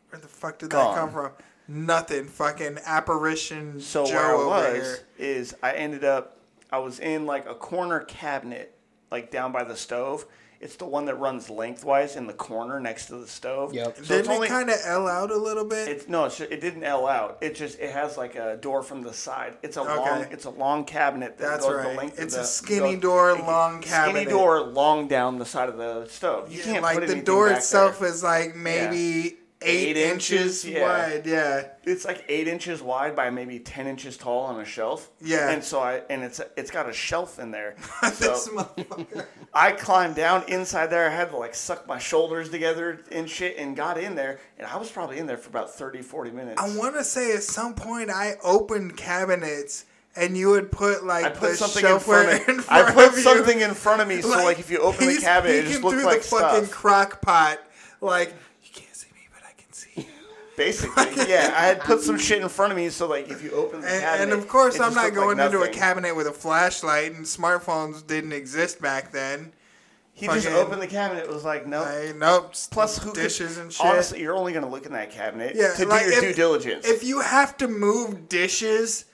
Where 0.10 0.22
the 0.22 0.28
fuck 0.28 0.60
did 0.60 0.70
Gone. 0.70 0.94
that 0.94 1.02
come 1.02 1.12
from? 1.12 1.32
Nothing. 1.68 2.28
Fucking 2.28 2.80
apparition. 2.86 3.80
So 3.80 4.06
Joe 4.06 4.48
where 4.48 4.56
I 4.56 4.74
was 4.74 4.84
here. 4.84 5.00
is 5.18 5.56
I 5.64 5.72
ended 5.74 6.04
up 6.04 6.38
I 6.72 6.78
was 6.78 7.00
in 7.00 7.26
like 7.26 7.48
a 7.48 7.56
corner 7.56 8.02
cabinet, 8.02 8.71
like 9.12 9.32
down 9.32 9.52
by 9.52 9.64
the 9.64 9.76
stove. 9.76 10.26
It's 10.60 10.76
the 10.76 10.86
one 10.86 11.06
that 11.06 11.16
runs 11.16 11.50
lengthwise 11.50 12.16
in 12.16 12.28
the 12.28 12.34
corner 12.34 12.80
next 12.80 13.08
to 13.08 13.16
the 13.16 13.26
stove. 13.28 13.74
Yep. 13.74 13.98
So 13.98 14.04
Didn't 14.04 14.30
only 14.32 14.46
it 14.48 14.52
kind 14.52 14.70
of 14.70 14.76
L 14.86 15.08
out 15.08 15.32
a 15.32 15.36
little 15.36 15.66
bit? 15.66 15.88
it's 15.88 16.08
no, 16.08 16.26
it's, 16.26 16.40
it 16.40 16.62
didn't 16.62 16.84
L 16.84 17.08
out. 17.08 17.40
It 17.42 17.56
just 17.56 17.80
it 17.80 17.92
has 17.92 18.16
like 18.16 18.36
a 18.36 18.58
door 18.58 18.84
from 18.84 19.02
the 19.02 19.12
side. 19.12 19.56
It's 19.64 19.76
a 19.78 19.82
Okay. 19.82 19.96
long 19.96 20.22
it's 20.30 20.46
a 20.46 20.52
long 20.52 20.86
cabinet 20.86 21.40
that 21.40 21.48
That's 21.48 21.66
goes 21.66 21.76
right. 21.78 21.90
the 21.90 21.98
length 21.98 22.20
It's 22.20 22.36
of 22.36 22.42
a 22.42 22.44
the 22.44 22.48
skinny 22.48 22.94
goes- 22.94 23.02
door, 23.02 23.32
it- 23.32 23.40
long 23.44 23.82
cabinet. 23.82 24.20
Skinny 24.22 24.32
door, 24.32 24.62
long 24.62 25.08
down 25.08 25.40
the 25.40 25.48
side 25.48 25.68
of 25.68 25.78
the 25.78 26.06
stove. 26.08 26.52
You 26.52 26.60
Yeah, 26.60 26.64
can't 26.66 26.84
like 26.84 27.00
put 27.00 27.08
the 27.08 27.22
door 27.24 27.50
itself 27.50 28.00
there. 28.00 28.10
is 28.10 28.22
like 28.22 28.56
maybe 28.56 29.40
eight, 29.62 29.96
Eight 29.96 29.98
inches, 29.98 30.66
inches, 30.66 30.66
yeah. 30.66 30.82
wide. 30.84 31.26
Yeah. 31.26 31.68
it's 31.84 32.04
like 32.06 32.24
eight 32.28 32.48
inches 32.48 32.82
wide 32.82 33.16
by 33.16 33.30
maybe 33.30 33.60
ten 33.60 33.88
inches 33.88 34.18
tall 34.18 34.42
on 34.46 34.60
a 34.60 34.66
shelf. 34.66 35.10
Yeah. 35.22 35.50
And 35.52 35.64
so 35.64 35.80
I 35.80 36.02
and 36.10 36.24
it's 36.24 36.42
it's 36.58 36.72
got 36.72 36.90
a 36.90 36.94
shelf 36.94 37.40
in 37.40 37.52
there. 37.52 37.76
So. 38.14 38.68
I 39.54 39.72
climbed 39.74 40.16
down 40.16 40.44
inside 40.48 40.88
there. 40.88 41.08
I 41.10 41.14
had 41.14 41.30
to 41.32 41.38
like 41.38 41.54
suck 41.56 41.88
my 41.88 41.98
shoulders 42.00 42.50
together 42.50 43.02
and 43.12 43.30
shit 43.30 43.58
and 43.58 43.76
got 43.76 43.98
in 43.98 44.16
there. 44.16 44.40
And 44.58 44.68
I 44.68 44.78
was 44.78 44.90
probably 44.92 45.18
in 45.20 45.28
there 45.28 45.38
for 45.38 45.50
about 45.50 45.72
30, 45.72 46.02
40 46.02 46.32
minutes. 46.32 46.62
I 46.62 46.76
want 46.78 46.96
to 46.96 47.04
say 47.04 47.34
at 47.36 47.44
some 47.44 47.74
point 47.74 48.10
I 48.10 48.36
opened 48.44 48.96
cabinets 48.98 49.86
and 50.16 50.38
you 50.38 50.50
would 50.50 50.72
put 50.72 51.06
like 51.06 51.26
I 51.26 51.30
put 51.30 51.56
something 51.58 51.86
in 51.86 52.00
front 52.00 52.30
in 52.50 52.60
of 52.60 52.66
front 52.66 52.88
I 52.88 52.92
put 52.94 53.14
something 53.16 53.60
in 53.62 53.74
front 53.74 54.02
of 54.02 54.08
me 54.08 54.22
so 54.22 54.30
like 54.44 54.60
if 54.60 54.70
you 54.70 54.80
open 54.80 55.08
the 55.08 55.18
cabinet 55.22 55.56
it 55.56 55.66
just 55.68 55.82
looked 55.84 55.96
through 55.96 56.06
like 56.06 56.22
the 56.22 56.28
fucking 56.28 56.66
stuff. 56.66 56.72
crock 56.78 57.22
pot. 57.22 57.60
Like 58.02 58.34
you 58.64 58.70
can't 58.74 58.94
see 58.96 59.08
me, 59.14 59.22
but 59.34 59.42
I 59.48 59.54
can 59.54 59.72
see 59.74 59.92
you. 59.96 60.06
Basically, 60.66 61.30
yeah. 61.30 61.54
I 61.56 61.66
had 61.66 61.80
put 61.82 62.02
some 62.02 62.16
um, 62.16 62.22
shit 62.22 62.42
in 62.42 62.50
front 62.50 62.72
of 62.72 62.78
me 62.78 62.90
so 62.90 63.08
like 63.08 63.30
if 63.30 63.44
you 63.44 63.52
open 63.52 63.82
the 63.82 63.88
And, 63.88 64.02
cabinet, 64.02 64.24
and 64.34 64.42
of 64.42 64.48
course, 64.48 64.76
it 64.76 64.82
I'm 64.82 64.94
not 64.94 65.06
looked 65.06 65.16
like 65.18 65.26
going 65.26 65.40
into 65.40 65.62
a 65.62 65.70
cabinet 65.70 66.16
with 66.16 66.28
a 66.28 66.32
flashlight, 66.32 67.14
and 67.14 67.26
smartphones 67.26 68.06
didn't 68.06 68.34
exist 68.34 68.82
back 68.82 69.12
then. 69.12 69.54
He 70.14 70.28
just 70.28 70.48
opened 70.48 70.82
the 70.82 70.88
cabinet. 70.88 71.24
It 71.24 71.30
was 71.30 71.44
like 71.44 71.66
no. 71.66 71.84
I, 71.84 72.14
nope. 72.16 72.54
Plus, 72.70 73.00
who 73.00 73.12
could- 73.12 73.22
dishes 73.24 73.58
and 73.58 73.72
shit. 73.74 73.86
Honestly, 73.86 74.22
you're 74.22 74.36
only 74.36 74.54
gonna 74.54 74.70
look 74.70 74.86
in 74.86 74.92
that 74.94 75.10
cabinet 75.12 75.56
Yeah, 75.56 75.74
to 75.74 75.86
like, 75.86 76.04
do 76.04 76.10
your 76.12 76.18
if- 76.18 76.22
due 76.22 76.34
diligence. 76.34 76.86
if 76.88 77.04
you 77.04 77.22
have 77.22 77.58
to 77.58 77.68
move 77.68 78.30
dishes, 78.30 79.06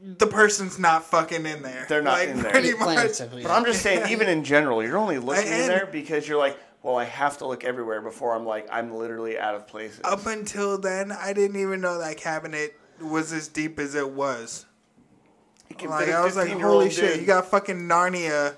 the 0.00 0.26
person's 0.26 0.78
not 0.80 1.04
fucking 1.04 1.46
in 1.46 1.62
there. 1.62 1.86
They're 1.88 2.02
not 2.02 2.18
like, 2.18 2.28
in 2.30 2.42
there. 2.42 2.50
Pretty 2.50 2.72
much. 2.74 3.18
But 3.18 3.50
I'm 3.50 3.64
just 3.64 3.82
saying, 3.82 4.10
even 4.10 4.28
in 4.28 4.42
general, 4.42 4.82
you're 4.82 4.98
only 4.98 5.18
looking 5.28 5.46
in 5.46 5.68
there 5.68 5.86
because 5.86 6.26
you're 6.26 6.38
like, 6.38 6.58
well, 6.82 6.96
I 6.96 7.04
have 7.04 7.38
to 7.38 7.46
look 7.46 7.64
everywhere 7.64 8.00
before 8.00 8.34
I'm 8.34 8.44
like, 8.44 8.68
I'm 8.72 8.92
literally 8.94 9.38
out 9.38 9.54
of 9.54 9.66
places. 9.68 10.00
Up 10.04 10.26
until 10.26 10.78
then, 10.78 11.12
I 11.12 11.32
didn't 11.32 11.60
even 11.60 11.80
know 11.80 11.98
that 11.98 12.16
cabinet 12.16 12.76
was 13.00 13.32
as 13.32 13.48
deep 13.48 13.78
as 13.78 13.94
it 13.94 14.10
was. 14.10 14.66
You 15.68 15.76
can 15.76 15.90
Like 15.90 16.06
fit 16.06 16.14
a 16.14 16.18
I 16.18 16.24
was 16.24 16.36
like, 16.36 16.50
holy 16.50 16.90
shit! 16.90 17.12
dude. 17.12 17.20
You 17.20 17.26
got 17.26 17.46
fucking 17.46 17.76
Narnia 17.76 18.56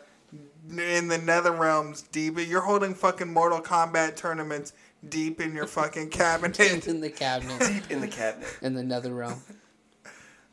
in 0.71 1.09
the 1.09 1.19
Nether 1.19 1.53
Realms 1.53 2.03
deep. 2.03 2.39
You're 2.39 2.63
holding 2.63 2.95
fucking 2.95 3.33
Mortal 3.33 3.61
Kombat 3.61 4.17
tournaments 4.17 4.73
deep 5.09 5.41
in 5.41 5.55
your 5.55 5.67
fucking 5.67 6.09
cabinet. 6.11 6.57
deep 6.57 6.87
in 6.89 7.01
the 7.01 7.11
cabinet 7.11 7.61
deep 7.73 7.91
in 7.91 8.01
the 8.01 8.09
cabinet. 8.09 8.49
in 8.63 8.73
the 8.75 8.83
nether 8.83 9.13
realm. 9.13 9.41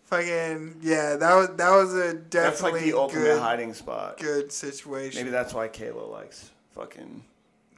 fucking 0.03 0.75
yeah, 0.81 1.15
that 1.15 1.33
was 1.35 1.47
that 1.55 1.69
was 1.71 1.93
a 1.93 2.13
That's 2.13 2.29
definitely 2.29 2.81
like 2.81 2.91
the 2.91 2.97
ultimate 2.97 3.21
good, 3.23 3.41
hiding 3.41 3.73
spot. 3.73 4.17
good 4.19 4.51
situation. 4.51 5.19
Maybe 5.21 5.31
that's 5.31 5.53
why 5.53 5.67
Kayla 5.67 6.09
likes 6.11 6.51
fucking 6.75 7.23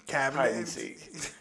cabinet 0.07 0.41
hide 0.41 0.53
and 0.53 0.67
seek. 0.67 0.99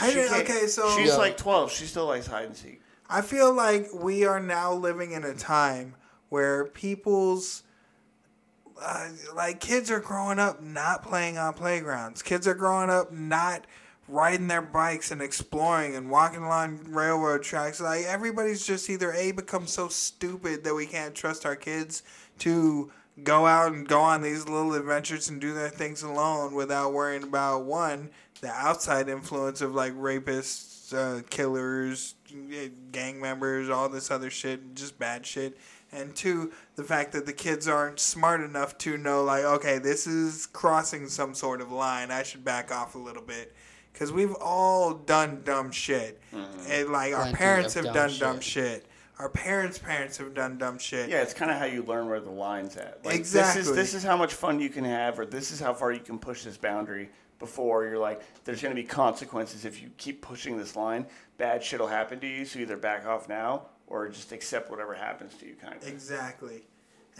I 0.00 0.08
She 0.08 0.14
didn't, 0.14 0.30
can't- 0.30 0.50
okay, 0.50 0.66
so 0.66 0.96
she's 0.96 1.08
Yeah. 1.10 1.16
like 1.16 1.36
12. 1.36 1.70
She 1.72 1.84
still 1.86 2.06
likes 2.06 2.26
hide 2.26 2.46
and 2.46 2.56
seek. 2.56 2.80
I 3.08 3.20
feel 3.20 3.52
like 3.52 3.88
we 3.92 4.24
are 4.24 4.40
now 4.40 4.72
living 4.72 5.12
in 5.12 5.22
a 5.24 5.34
time 5.34 5.94
where 6.30 6.64
people's 6.64 7.62
uh, 8.80 9.08
like 9.34 9.60
kids 9.60 9.90
are 9.90 10.00
growing 10.00 10.38
up 10.38 10.62
not 10.62 11.02
playing 11.02 11.36
on 11.38 11.52
playgrounds. 11.54 12.22
Kids 12.22 12.46
are 12.48 12.54
growing 12.54 12.88
up 12.90 13.12
not 13.12 13.66
riding 14.08 14.48
their 14.48 14.62
bikes 14.62 15.10
and 15.10 15.22
exploring 15.22 15.94
and 15.94 16.10
walking 16.10 16.42
along 16.42 16.80
railroad 16.88 17.42
tracks. 17.42 17.80
Like 17.80 18.04
everybody's 18.06 18.66
just 18.66 18.88
either 18.90 19.12
a 19.12 19.32
become 19.32 19.66
so 19.66 19.88
stupid 19.88 20.64
that 20.64 20.74
we 20.74 20.86
can't 20.86 21.14
trust 21.14 21.44
our 21.46 21.54
kids 21.56 22.02
to 22.38 22.90
go 23.22 23.46
out 23.46 23.72
and 23.72 23.86
go 23.86 24.00
on 24.00 24.22
these 24.22 24.48
little 24.48 24.74
adventures 24.74 25.28
and 25.28 25.40
do 25.40 25.52
their 25.54 25.68
things 25.68 26.02
alone 26.02 26.54
without 26.54 26.92
worrying 26.92 27.22
about 27.22 27.64
one 27.64 28.10
the 28.40 28.50
outside 28.50 29.08
influence 29.08 29.60
of 29.60 29.74
like 29.74 29.92
rapists, 29.94 30.92
uh, 30.92 31.22
killers, 31.30 32.16
gang 32.90 33.20
members, 33.20 33.70
all 33.70 33.88
this 33.88 34.10
other 34.10 34.30
shit, 34.30 34.74
just 34.74 34.98
bad 34.98 35.24
shit. 35.24 35.56
And 35.92 36.14
two, 36.16 36.52
the 36.74 36.84
fact 36.84 37.12
that 37.12 37.26
the 37.26 37.32
kids 37.34 37.68
aren't 37.68 38.00
smart 38.00 38.40
enough 38.40 38.78
to 38.78 38.96
know, 38.96 39.22
like, 39.24 39.44
okay, 39.44 39.78
this 39.78 40.06
is 40.06 40.46
crossing 40.46 41.06
some 41.06 41.34
sort 41.34 41.60
of 41.60 41.70
line. 41.70 42.10
I 42.10 42.22
should 42.22 42.44
back 42.44 42.72
off 42.72 42.94
a 42.94 42.98
little 42.98 43.22
bit. 43.22 43.54
Because 43.92 44.10
we've 44.10 44.34
all 44.40 44.94
done 44.94 45.42
dumb 45.44 45.70
shit. 45.70 46.18
And, 46.66 46.88
like, 46.88 47.12
our 47.12 47.30
parents 47.32 47.74
have 47.74 47.84
dumb 47.84 47.94
done 47.94 48.18
dumb 48.18 48.40
shit. 48.40 48.86
Our 49.18 49.28
parents' 49.28 49.78
parents 49.78 50.16
have 50.18 50.34
done 50.34 50.58
dumb 50.58 50.78
shit. 50.78 51.08
Yeah, 51.10 51.22
it's 51.22 51.34
kind 51.34 51.50
of 51.50 51.58
how 51.58 51.66
you 51.66 51.82
learn 51.82 52.08
where 52.08 52.20
the 52.20 52.30
line's 52.30 52.76
at. 52.76 53.04
Like, 53.04 53.18
This 53.18 53.34
Exactly. 53.34 53.60
is, 53.60 53.72
this 53.74 53.94
is 53.94 54.02
how 54.02 54.16
much 54.16 54.34
fun 54.34 54.58
you 54.58 54.68
can 54.70 54.84
have, 54.84 55.18
or 55.18 55.26
this 55.26 55.50
is 55.52 55.60
how 55.60 55.74
far 55.74 55.92
you 55.92 56.00
can 56.00 56.18
push 56.18 56.44
this 56.44 56.56
boundary 56.56 57.10
before 57.38 57.84
you're 57.84 57.98
like, 57.98 58.22
there's 58.44 58.62
going 58.62 58.74
to 58.74 58.80
be 58.80 58.86
consequences 58.86 59.64
if 59.64 59.82
you 59.82 59.90
keep 59.96 60.22
pushing 60.22 60.56
this 60.56 60.76
line. 60.76 61.06
Bad 61.38 61.62
shit 61.62 61.80
will 61.80 61.88
happen 61.88 62.20
to 62.20 62.26
you, 62.26 62.44
so 62.44 62.58
either 62.58 62.76
back 62.76 63.06
off 63.06 63.28
now 63.28 63.66
or 63.86 64.08
just 64.08 64.32
accept 64.32 64.70
whatever 64.70 64.94
happens 64.94 65.34
to 65.34 65.46
you, 65.46 65.54
kind 65.54 65.76
of. 65.76 65.86
Exactly. 65.86 66.62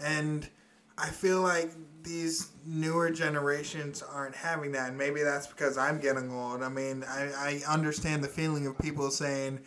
And 0.01 0.49
I 0.97 1.09
feel 1.09 1.41
like 1.41 1.71
these 2.03 2.49
newer 2.65 3.11
generations 3.11 4.01
aren't 4.01 4.35
having 4.35 4.71
that. 4.73 4.89
And 4.89 4.97
maybe 4.97 5.21
that's 5.21 5.47
because 5.47 5.77
I'm 5.77 5.99
getting 5.99 6.31
old. 6.31 6.63
I 6.63 6.69
mean, 6.69 7.03
I, 7.07 7.61
I 7.67 7.71
understand 7.71 8.23
the 8.23 8.27
feeling 8.29 8.65
of 8.65 8.77
people 8.79 9.11
saying, 9.11 9.59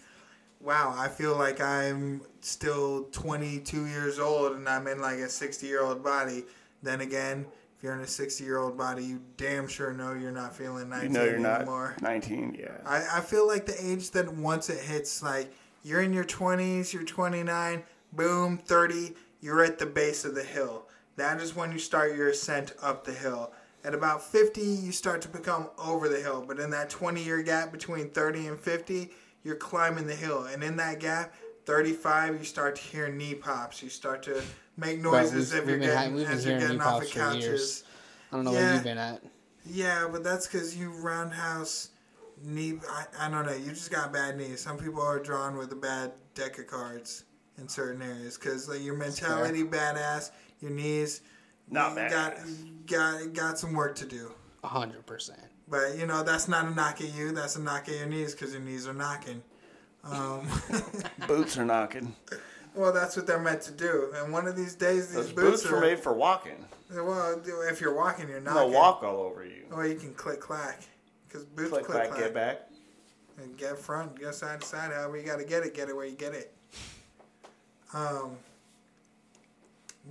wow, 0.66 0.92
I 0.98 1.06
feel 1.06 1.36
like 1.36 1.60
I'm 1.60 2.22
still 2.40 3.04
22 3.12 3.86
years 3.86 4.18
old 4.18 4.56
and 4.56 4.68
I'm 4.68 4.88
in 4.88 5.00
like 5.00 5.18
a 5.18 5.28
60 5.28 5.64
year 5.64 5.80
old 5.80 6.02
body. 6.02 6.44
Then 6.82 7.00
again, 7.02 7.46
if 7.76 7.84
you're 7.84 7.94
in 7.94 8.00
a 8.00 8.06
60 8.06 8.42
year 8.42 8.58
old 8.58 8.76
body, 8.76 9.04
you 9.04 9.22
damn 9.36 9.68
sure 9.68 9.92
know 9.92 10.12
you're 10.12 10.32
not 10.32 10.54
feeling 10.54 10.86
You 10.86 11.08
19 11.08 11.12
know 11.12 11.24
you're 11.24 11.38
not 11.38 11.60
anymore. 11.60 11.96
19, 12.02 12.56
yeah. 12.58 12.78
I, 12.84 13.18
I 13.18 13.20
feel 13.20 13.46
like 13.46 13.64
the 13.64 13.76
age 13.80 14.10
that 14.10 14.28
once 14.34 14.68
it 14.68 14.80
hits, 14.80 15.22
like 15.22 15.54
you're 15.84 16.02
in 16.02 16.12
your 16.12 16.24
20s, 16.24 16.92
you're 16.92 17.04
29, 17.04 17.84
boom, 18.12 18.58
30, 18.58 19.14
you're 19.40 19.62
at 19.62 19.78
the 19.78 19.86
base 19.86 20.24
of 20.24 20.34
the 20.34 20.42
hill. 20.42 20.88
That 21.14 21.40
is 21.40 21.54
when 21.54 21.70
you 21.70 21.78
start 21.78 22.16
your 22.16 22.30
ascent 22.30 22.72
up 22.82 23.04
the 23.04 23.14
hill. 23.14 23.52
At 23.84 23.94
about 23.94 24.20
50, 24.20 24.60
you 24.60 24.90
start 24.90 25.22
to 25.22 25.28
become 25.28 25.70
over 25.78 26.08
the 26.08 26.20
hill. 26.20 26.44
But 26.46 26.58
in 26.58 26.70
that 26.70 26.90
20 26.90 27.22
year 27.22 27.40
gap 27.44 27.70
between 27.70 28.10
30 28.10 28.48
and 28.48 28.58
50, 28.58 29.12
you're 29.46 29.54
climbing 29.56 30.06
the 30.08 30.14
hill. 30.14 30.44
And 30.46 30.62
in 30.64 30.76
that 30.78 30.98
gap, 30.98 31.32
35, 31.66 32.38
you 32.40 32.44
start 32.44 32.74
to 32.76 32.82
hear 32.82 33.08
knee 33.08 33.34
pops. 33.34 33.80
You 33.80 33.88
start 33.88 34.24
to 34.24 34.42
make 34.76 34.98
noises 35.00 35.52
we've- 35.52 35.62
if 35.62 35.68
you're 35.68 35.78
we've 35.78 35.86
been 35.86 35.96
ha- 35.96 36.02
getting, 36.02 36.16
been 36.16 36.26
as 36.26 36.44
you're 36.44 36.58
getting 36.58 36.80
off 36.80 37.00
the 37.00 37.06
pops 37.06 37.12
couches. 37.12 37.84
I 38.32 38.36
don't 38.36 38.44
know 38.44 38.52
Yeah. 38.52 38.58
where 38.60 38.74
you've 38.74 38.82
been 38.82 38.98
at. 38.98 39.22
Yeah, 39.64 40.08
but 40.10 40.24
that's 40.24 40.46
because 40.48 40.76
you 40.76 40.90
roundhouse 40.90 41.90
knee. 42.42 42.80
I, 42.90 43.06
I 43.20 43.30
don't 43.30 43.46
know. 43.46 43.52
You 43.54 43.70
just 43.70 43.90
got 43.90 44.12
bad 44.12 44.36
knees. 44.36 44.60
Some 44.60 44.78
people 44.78 45.00
are 45.00 45.20
drawn 45.20 45.56
with 45.56 45.70
a 45.72 45.76
bad 45.76 46.12
deck 46.34 46.58
of 46.58 46.66
cards 46.66 47.24
in 47.58 47.68
certain 47.68 48.02
areas 48.02 48.36
because 48.36 48.68
like 48.68 48.82
your 48.82 48.94
mentality 48.96 49.62
badass, 49.64 50.30
your 50.60 50.72
knees. 50.72 51.20
Not 51.68 51.90
you 51.90 51.96
bad. 51.96 52.10
Got 52.10 52.36
got 52.86 53.32
got 53.32 53.58
some 53.58 53.72
work 53.74 53.94
to 53.96 54.06
do. 54.06 54.32
A 54.64 54.68
hundred 54.68 55.04
percent. 55.06 55.40
But 55.68 55.96
you 55.98 56.06
know 56.06 56.22
that's 56.22 56.46
not 56.48 56.66
a 56.66 56.70
knock 56.70 57.00
at 57.00 57.12
you. 57.12 57.32
That's 57.32 57.56
a 57.56 57.60
knock 57.60 57.88
at 57.88 57.96
your 57.96 58.06
knees 58.06 58.34
because 58.34 58.52
your 58.52 58.62
knees 58.62 58.86
are 58.86 58.94
knocking. 58.94 59.42
Um, 60.04 60.46
Boots 61.26 61.58
are 61.58 61.64
knocking. 61.64 62.14
well, 62.74 62.92
that's 62.92 63.16
what 63.16 63.26
they're 63.26 63.40
meant 63.40 63.62
to 63.62 63.72
do. 63.72 64.12
And 64.14 64.32
one 64.32 64.46
of 64.46 64.54
these 64.54 64.76
days, 64.76 65.08
these 65.08 65.16
Those 65.16 65.32
boots, 65.32 65.62
boots 65.62 65.72
are 65.72 65.80
made 65.80 65.98
for 65.98 66.12
walking. 66.12 66.64
well. 66.90 67.40
If 67.68 67.80
you're 67.80 67.94
walking, 67.94 68.28
you're 68.28 68.38
They'll 68.40 68.54
knocking. 68.54 68.72
walk 68.72 69.02
all 69.02 69.16
over 69.16 69.44
you. 69.44 69.64
Or 69.72 69.84
you 69.86 69.96
can 69.96 70.14
click 70.14 70.40
clack 70.40 70.82
because 71.26 71.44
boots 71.44 71.70
Click, 71.70 71.84
click, 71.84 72.04
clack, 72.10 72.18
get 72.18 72.32
back. 72.34 72.68
And 73.38 73.56
get 73.58 73.76
front, 73.78 74.18
get 74.18 74.34
side 74.34 74.60
to 74.60 74.66
side. 74.66 74.92
However 74.92 75.16
you 75.16 75.24
got 75.24 75.38
to 75.38 75.44
get 75.44 75.64
it, 75.64 75.74
get 75.74 75.88
it 75.88 75.96
where 75.96 76.06
you 76.06 76.14
get 76.16 76.32
it. 76.34 76.54
Um. 77.92 78.36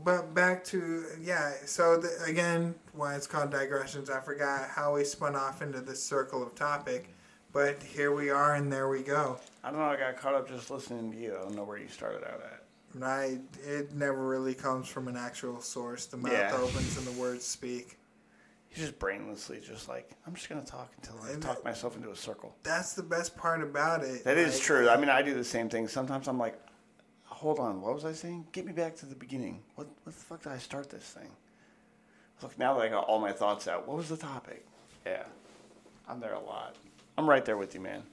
But 0.03 0.33
back 0.33 0.63
to 0.65 1.05
yeah. 1.21 1.53
So 1.65 1.97
the, 1.97 2.11
again, 2.25 2.75
why 2.93 3.15
it's 3.15 3.27
called 3.27 3.49
digressions. 3.51 4.09
I 4.09 4.19
forgot 4.19 4.69
how 4.69 4.95
we 4.95 5.03
spun 5.03 5.35
off 5.35 5.61
into 5.61 5.79
this 5.81 6.03
circle 6.03 6.43
of 6.43 6.53
topic, 6.53 7.13
but 7.53 7.81
here 7.81 8.13
we 8.13 8.29
are, 8.29 8.55
and 8.55 8.71
there 8.71 8.89
we 8.89 9.01
go. 9.01 9.37
I 9.63 9.71
don't 9.71 9.79
know. 9.79 9.85
I 9.85 9.95
got 9.95 10.17
caught 10.17 10.35
up 10.35 10.49
just 10.49 10.69
listening 10.69 11.11
to 11.11 11.17
you. 11.17 11.35
I 11.37 11.43
don't 11.43 11.55
know 11.55 11.63
where 11.63 11.77
you 11.77 11.87
started 11.87 12.23
out 12.25 12.41
at. 12.41 12.63
And 12.93 13.03
I, 13.03 13.39
it 13.65 13.93
never 13.93 14.25
really 14.27 14.53
comes 14.53 14.87
from 14.87 15.07
an 15.07 15.17
actual 15.17 15.59
source. 15.61 16.05
The 16.05 16.17
mouth 16.17 16.31
Yeah. 16.31 16.55
opens 16.55 16.97
and 16.97 17.05
the 17.07 17.19
words 17.19 17.45
speak. 17.45 17.97
He's 18.69 18.79
just 18.85 18.99
brainlessly 18.99 19.61
just 19.65 19.87
like, 19.89 20.11
I'm 20.27 20.33
just 20.33 20.47
going 20.49 20.61
to 20.63 20.69
talk 20.69 20.91
until 20.97 21.19
I 21.21 21.31
And 21.31 21.41
talk 21.41 21.63
myself 21.65 21.95
into 21.97 22.11
a 22.11 22.15
circle. 22.15 22.55
That's 22.63 22.93
the 22.93 23.03
best 23.03 23.35
part 23.37 23.61
about 23.61 24.03
it. 24.03 24.23
That 24.23 24.37
is 24.37 24.55
Like, 24.55 24.63
true. 24.63 24.87
I 24.89 24.95
uh, 24.95 24.99
mean, 24.99 25.09
I 25.09 25.21
do 25.21 25.33
the 25.33 25.43
same 25.43 25.67
thing. 25.69 25.87
Sometimes 25.87 26.27
I'm 26.29 26.37
like, 26.37 26.57
hold 27.35 27.59
on, 27.59 27.81
what 27.81 27.93
was 27.93 28.05
I 28.05 28.13
saying? 28.13 28.47
Get 28.53 28.65
me 28.65 28.71
back 28.71 28.95
to 28.97 29.05
the 29.05 29.15
beginning. 29.15 29.61
What, 29.75 29.87
what 30.03 30.15
the 30.15 30.23
fuck 30.23 30.43
did 30.43 30.53
I 30.53 30.57
start 30.57 30.89
this 30.89 31.03
thing? 31.03 31.27
Look, 32.41 32.57
now 32.57 32.73
that 32.75 32.81
I 32.81 32.87
got 32.87 33.05
all 33.07 33.19
my 33.19 33.33
thoughts 33.33 33.67
out, 33.67 33.85
what 33.87 33.97
was 33.97 34.07
the 34.07 34.17
topic? 34.17 34.65
Yeah, 35.05 35.23
I'm 36.07 36.21
there 36.21 36.33
a 36.33 36.39
lot. 36.39 36.77
I'm 37.17 37.29
right 37.29 37.43
there 37.43 37.57
with 37.57 37.73
you, 37.73 37.81
man. 37.81 38.03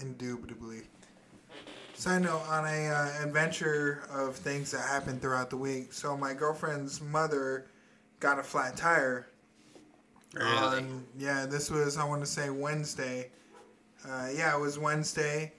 Indubitably. 0.00 0.82
Side 1.94 2.22
note 2.22 2.42
on 2.48 2.64
a 2.66 2.88
uh, 2.88 3.22
adventure 3.22 4.02
of 4.12 4.34
things 4.36 4.72
that 4.72 4.82
happened 4.82 5.22
throughout 5.22 5.48
the 5.48 5.56
week. 5.56 5.92
So 5.92 6.16
my 6.16 6.34
girlfriend's 6.34 7.00
mother 7.00 7.66
got 8.20 8.38
a 8.38 8.42
flat 8.42 8.76
tire. 8.76 9.28
Really? 10.34 10.48
On, 10.50 11.04
yeah, 11.16 11.46
this 11.46 11.70
was 11.70 11.96
I 11.96 12.04
want 12.04 12.20
to 12.20 12.26
say 12.26 12.50
Wednesday. 12.50 13.30
Uh, 14.06 14.28
yeah, 14.34 14.54
it 14.54 14.60
was 14.60 14.78
Wednesday, 14.78 15.52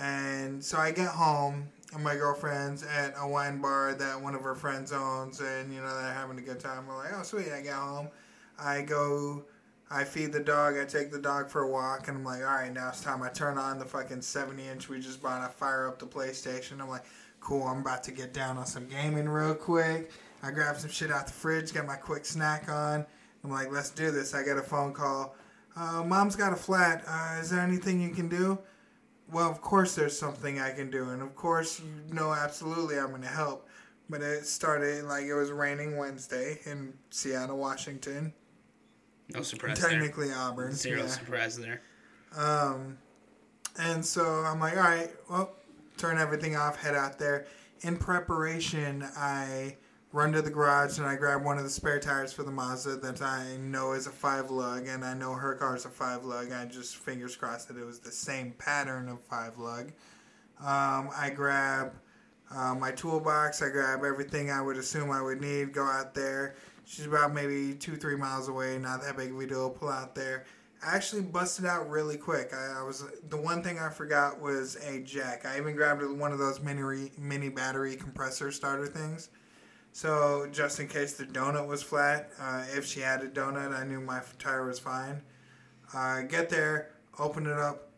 and 0.00 0.62
so 0.62 0.78
I 0.78 0.90
get 0.92 1.08
home 1.08 1.68
and 1.94 2.02
my 2.02 2.14
girlfriend's 2.14 2.82
at 2.82 3.14
a 3.18 3.26
wine 3.26 3.60
bar 3.60 3.94
that 3.94 4.20
one 4.20 4.34
of 4.34 4.42
her 4.42 4.54
friends 4.54 4.92
owns, 4.92 5.40
and 5.40 5.72
you 5.72 5.80
know 5.80 6.02
they're 6.02 6.12
having 6.12 6.38
a 6.38 6.42
good 6.42 6.60
time. 6.60 6.86
We're 6.86 6.96
like, 6.96 7.12
oh 7.14 7.22
sweet, 7.22 7.50
I 7.50 7.60
get 7.60 7.74
home, 7.74 8.08
I 8.58 8.82
go 8.82 9.44
I 9.90 10.04
feed 10.04 10.32
the 10.32 10.40
dog. 10.40 10.76
I 10.76 10.84
take 10.84 11.12
the 11.12 11.18
dog 11.18 11.48
for 11.48 11.62
a 11.62 11.68
walk, 11.68 12.08
and 12.08 12.18
I'm 12.18 12.24
like, 12.24 12.40
all 12.40 12.46
right, 12.46 12.72
now 12.72 12.88
it's 12.88 13.00
time. 13.00 13.22
I 13.22 13.28
turn 13.28 13.56
on 13.56 13.78
the 13.78 13.84
fucking 13.84 14.22
70 14.22 14.66
inch 14.66 14.88
we 14.88 15.00
just 15.00 15.22
bought. 15.22 15.42
I 15.42 15.48
fire 15.48 15.86
up 15.86 15.98
the 15.98 16.06
PlayStation. 16.06 16.80
I'm 16.80 16.88
like, 16.88 17.04
cool. 17.40 17.62
I'm 17.62 17.80
about 17.80 18.02
to 18.04 18.12
get 18.12 18.34
down 18.34 18.58
on 18.58 18.66
some 18.66 18.88
gaming 18.88 19.28
real 19.28 19.54
quick. 19.54 20.10
I 20.42 20.50
grab 20.50 20.76
some 20.76 20.90
shit 20.90 21.10
out 21.10 21.26
the 21.26 21.32
fridge, 21.32 21.72
get 21.72 21.86
my 21.86 21.94
quick 21.94 22.24
snack 22.24 22.68
on. 22.68 23.06
I'm 23.44 23.50
like, 23.50 23.70
let's 23.70 23.90
do 23.90 24.10
this. 24.10 24.34
I 24.34 24.42
get 24.42 24.58
a 24.58 24.62
phone 24.62 24.92
call. 24.92 25.36
Uh, 25.76 26.02
Mom's 26.04 26.34
got 26.34 26.52
a 26.52 26.56
flat. 26.56 27.04
Uh, 27.06 27.38
is 27.40 27.50
there 27.50 27.60
anything 27.60 28.00
you 28.00 28.10
can 28.10 28.28
do? 28.28 28.58
Well, 29.30 29.50
of 29.50 29.60
course 29.60 29.94
there's 29.94 30.18
something 30.18 30.60
I 30.60 30.72
can 30.72 30.90
do, 30.90 31.10
and 31.10 31.22
of 31.22 31.34
course 31.34 31.80
you 31.80 32.14
know 32.14 32.32
absolutely 32.32 32.98
I'm 32.98 33.10
gonna 33.10 33.26
help. 33.26 33.68
But 34.08 34.22
it 34.22 34.46
started 34.46 35.04
like 35.04 35.24
it 35.24 35.34
was 35.34 35.50
raining 35.50 35.96
Wednesday 35.96 36.60
in 36.64 36.94
Seattle, 37.10 37.58
Washington. 37.58 38.32
No 39.34 39.42
surprise 39.42 39.78
Technically 39.78 40.32
Auburn. 40.32 40.72
Zero 40.72 41.00
yeah. 41.02 41.06
surprise 41.08 41.58
there. 41.58 41.82
Um, 42.36 42.98
and 43.78 44.04
so 44.04 44.24
I'm 44.24 44.60
like, 44.60 44.76
all 44.76 44.82
right, 44.82 45.10
well, 45.28 45.50
turn 45.96 46.18
everything 46.18 46.56
off, 46.56 46.80
head 46.80 46.94
out 46.94 47.18
there. 47.18 47.46
In 47.80 47.96
preparation, 47.96 49.06
I 49.16 49.76
run 50.12 50.32
to 50.32 50.42
the 50.42 50.50
garage 50.50 50.98
and 50.98 51.06
I 51.06 51.16
grab 51.16 51.44
one 51.44 51.58
of 51.58 51.64
the 51.64 51.70
spare 51.70 52.00
tires 52.00 52.32
for 52.32 52.42
the 52.42 52.50
Mazda 52.50 52.96
that 52.96 53.20
I 53.22 53.56
know 53.58 53.92
is 53.92 54.06
a 54.06 54.10
five 54.10 54.50
lug, 54.50 54.86
and 54.86 55.04
I 55.04 55.14
know 55.14 55.32
her 55.34 55.54
car's 55.54 55.84
a 55.84 55.88
five 55.88 56.24
lug. 56.24 56.52
I 56.52 56.64
just 56.64 56.96
fingers 56.96 57.36
crossed 57.36 57.68
that 57.68 57.76
it 57.76 57.84
was 57.84 57.98
the 57.98 58.12
same 58.12 58.52
pattern 58.58 59.08
of 59.08 59.20
five 59.20 59.58
lug. 59.58 59.92
Um, 60.60 61.10
I 61.14 61.32
grab 61.34 61.92
uh, 62.54 62.74
my 62.74 62.92
toolbox. 62.92 63.62
I 63.62 63.68
grab 63.68 64.04
everything 64.04 64.50
I 64.50 64.62
would 64.62 64.76
assume 64.76 65.10
I 65.10 65.20
would 65.20 65.40
need. 65.40 65.72
Go 65.72 65.84
out 65.84 66.14
there. 66.14 66.54
She's 66.84 67.06
about 67.06 67.34
maybe 67.34 67.74
two, 67.74 67.96
three 67.96 68.16
miles 68.16 68.48
away. 68.48 68.78
Not 68.78 69.02
that 69.02 69.16
big 69.16 69.32
of 69.32 69.40
a 69.40 69.46
deal. 69.46 69.70
Pull 69.70 69.88
out 69.88 70.14
there. 70.14 70.44
I 70.86 70.94
actually 70.94 71.22
busted 71.22 71.66
out 71.66 71.90
really 71.90 72.16
quick. 72.16 72.52
I, 72.54 72.80
I 72.80 72.82
was 72.82 73.04
the 73.28 73.36
one 73.36 73.62
thing 73.62 73.78
I 73.78 73.88
forgot 73.88 74.40
was 74.40 74.76
a 74.76 75.00
jack. 75.00 75.44
I 75.44 75.58
even 75.58 75.74
grabbed 75.74 76.02
one 76.02 76.32
of 76.32 76.38
those 76.38 76.60
mini 76.60 77.10
mini 77.18 77.48
battery 77.48 77.96
compressor 77.96 78.52
starter 78.52 78.86
things. 78.86 79.30
So 79.96 80.46
just 80.52 80.78
in 80.78 80.88
case 80.88 81.14
the 81.14 81.24
donut 81.24 81.66
was 81.66 81.82
flat, 81.82 82.28
uh, 82.38 82.64
if 82.74 82.84
she 82.84 83.00
had 83.00 83.22
a 83.22 83.28
donut, 83.28 83.74
I 83.74 83.82
knew 83.86 83.98
my 83.98 84.20
tire 84.38 84.66
was 84.66 84.78
fine. 84.78 85.22
Uh, 85.94 86.20
get 86.20 86.50
there, 86.50 86.90
open 87.18 87.46
it 87.46 87.58
up. 87.58 87.92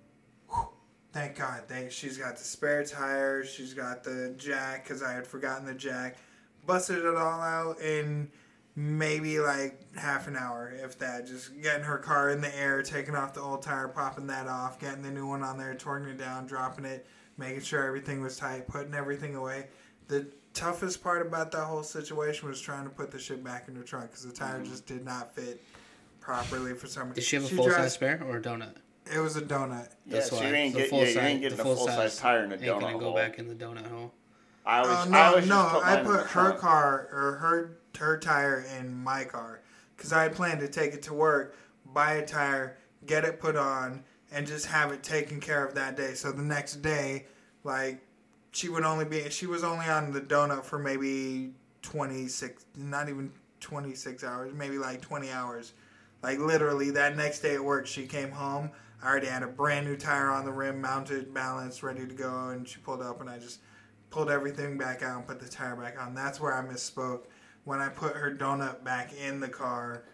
Whew, 0.49 0.68
thank 1.12 1.36
God, 1.36 1.64
thank 1.66 1.90
she's 1.90 2.16
got 2.16 2.36
the 2.36 2.44
spare 2.44 2.84
tire. 2.84 3.44
She's 3.44 3.74
got 3.74 4.05
the 4.05 4.32
jack 4.38 4.84
because 4.84 5.03
I 5.03 5.12
had 5.12 5.26
forgotten 5.26 5.66
the 5.66 5.74
jack. 5.74 6.18
Busted 6.64 6.99
it 6.99 7.16
all 7.16 7.40
out 7.40 7.80
in 7.80 8.30
maybe 8.76 9.40
like 9.40 9.80
half 9.96 10.28
an 10.28 10.36
hour, 10.36 10.72
if 10.80 10.96
that. 11.01 11.26
Just 11.26 11.61
getting 11.61 11.82
her 11.82 11.99
car 11.99 12.30
in 12.30 12.40
the 12.40 12.57
air, 12.57 12.80
taking 12.80 13.16
off 13.16 13.34
the 13.34 13.40
old 13.40 13.62
tire, 13.62 13.88
popping 13.88 14.28
that 14.28 14.46
off, 14.46 14.78
getting 14.78 15.03
the 15.03 15.11
new 15.11 15.26
one 15.26 15.42
on 15.42 15.59
there, 15.59 15.74
torquing 15.74 16.12
it 16.12 16.18
down, 16.18 16.46
dropping 16.46 16.84
it, 16.84 17.09
making 17.36 17.62
sure 17.62 17.82
everything 17.82 18.22
was 18.22 18.36
tight, 18.36 18.68
putting 18.68 18.94
everything 18.94 19.34
away. 19.34 19.66
The 20.07 20.28
toughest 20.59 21.02
part 21.02 21.26
about 21.26 21.52
that 21.52 21.64
whole 21.64 21.82
situation 21.82 22.48
was 22.48 22.61
trying 22.61 22.84
to 22.84 22.90
put 22.90 23.11
the 23.11 23.18
shit 23.18 23.42
back 23.44 23.68
in 23.68 23.74
the 23.74 23.84
trunk 23.84 24.11
because 24.11 24.24
the 24.24 24.32
tire 24.32 24.59
mm-hmm. 24.61 24.70
just 24.70 24.86
did 24.86 25.04
not 25.04 25.34
fit 25.34 25.62
properly 26.20 26.74
for 26.74 26.86
some 26.86 27.04
reason. 27.04 27.14
Did 27.14 27.24
she 27.24 27.36
have 27.36 27.44
a 27.44 27.48
full 27.48 27.70
size 27.70 27.94
spare 27.94 28.22
or 28.26 28.38
a 28.38 28.42
donut? 28.42 28.74
It 29.14 29.20
was 29.20 29.36
a 29.36 29.42
donut. 29.42 29.88
Yeah, 30.04 30.14
That's 30.14 30.30
so 30.30 30.36
why. 30.36 30.48
you 30.48 30.54
ain't, 30.54 30.74
The 30.74 30.80
get, 30.80 30.90
full 30.90 30.98
yeah, 31.04 31.09
you 31.09 31.20
ain't 31.20 31.40
getting 31.40 31.56
the 31.56 31.62
a 31.62 31.64
full 31.64 31.76
full 31.76 31.86
size 31.86 32.12
size 32.12 32.16
tire 32.18 32.44
in 32.44 32.52
a 32.52 32.54
Ain't 32.56 32.62
donut 32.64 32.80
gonna 32.80 32.98
go 32.98 33.04
hole. 33.06 33.14
back 33.14 33.38
in 33.38 33.48
the 33.48 33.54
donut 33.54 33.88
hole. 33.90 34.12
I 34.66 34.80
always, 34.80 34.92
Oh 34.92 35.00
I 35.00 35.40
no, 35.40 35.46
no! 35.46 35.68
put 35.70 35.84
I 35.84 35.90
mine 35.94 35.98
in 35.98 36.04
the 36.04 36.11
put 36.11 36.20
her 36.20 36.26
trunk. 36.26 36.59
car 36.59 37.09
or 37.12 37.32
her 37.38 37.78
her 37.98 38.18
tire 38.18 38.66
in 38.78 38.94
my 39.02 39.24
car 39.24 39.61
because 39.96 40.12
I 40.12 40.24
had 40.24 40.34
planned 40.34 40.61
to 40.61 40.68
take 40.68 40.92
it 40.92 41.02
to 41.04 41.14
work, 41.14 41.56
buy 41.92 42.14
a 42.14 42.26
tire, 42.26 42.76
get 43.06 43.24
it 43.24 43.40
put 43.40 43.56
on, 43.56 44.04
and 44.30 44.46
just 44.46 44.66
have 44.66 44.92
it 44.92 45.02
taken 45.02 45.40
care 45.40 45.64
of 45.64 45.74
that 45.74 45.96
day. 45.96 46.14
So 46.14 46.30
the 46.30 46.42
next 46.42 46.76
day, 46.82 47.26
like 47.64 48.04
she 48.53 48.68
would 48.68 48.84
only 48.84 49.05
be 49.05 49.28
she 49.30 49.46
was 49.46 49.62
only 49.64 49.86
on 49.86 50.12
the 50.12 50.20
donut 50.20 50.64
for 50.64 50.78
maybe 50.78 51.51
26 51.82 52.66
not 52.76 53.09
even 53.09 53.30
26 53.61 54.24
hours 54.24 54.53
maybe 54.55 54.78
like 54.78 55.01
20 55.01 55.30
hours. 55.30 55.72
Like 56.22 56.38
literally 56.38 56.90
that 56.92 57.16
next 57.16 57.40
day 57.40 57.55
at 57.55 57.64
work 57.64 57.86
she 57.86 58.07
came 58.07 58.30
home. 58.30 58.70
I 59.03 59.09
already 59.09 59.28
had 59.28 59.42
a 59.42 59.49
brand 59.49 59.86
new 59.86 59.96
tire 59.96 60.30
on 60.30 60.44
the 60.44 60.51
rim 60.51 60.80
mounted 60.80 61.32
balanced 61.32 61.82
ready 61.82 62.07
to 62.07 62.14
go 62.14 62.49
and 62.49 62.66
she 62.68 62.78
pulled 62.78 63.03
up 63.03 63.20
and 63.20 63.30
i 63.30 63.38
just 63.38 63.61
pulled 64.11 64.30
everything 64.30 64.78
back 64.78 65.03
out 65.03 65.18
and 65.18 65.26
put 65.26 65.38
the 65.38 65.49
tire 65.49 65.76
back 65.76 66.01
on. 66.01 66.14
That's 66.14 66.40
where 66.40 66.55
i 66.55 66.62
misspoke. 66.62 67.24
When 67.64 67.80
i 67.80 67.88
put 67.88 68.16
her 68.16 68.34
donut 68.34 68.82
back 68.82 69.12
in 69.12 69.40
the 69.40 69.49
car 69.49 70.05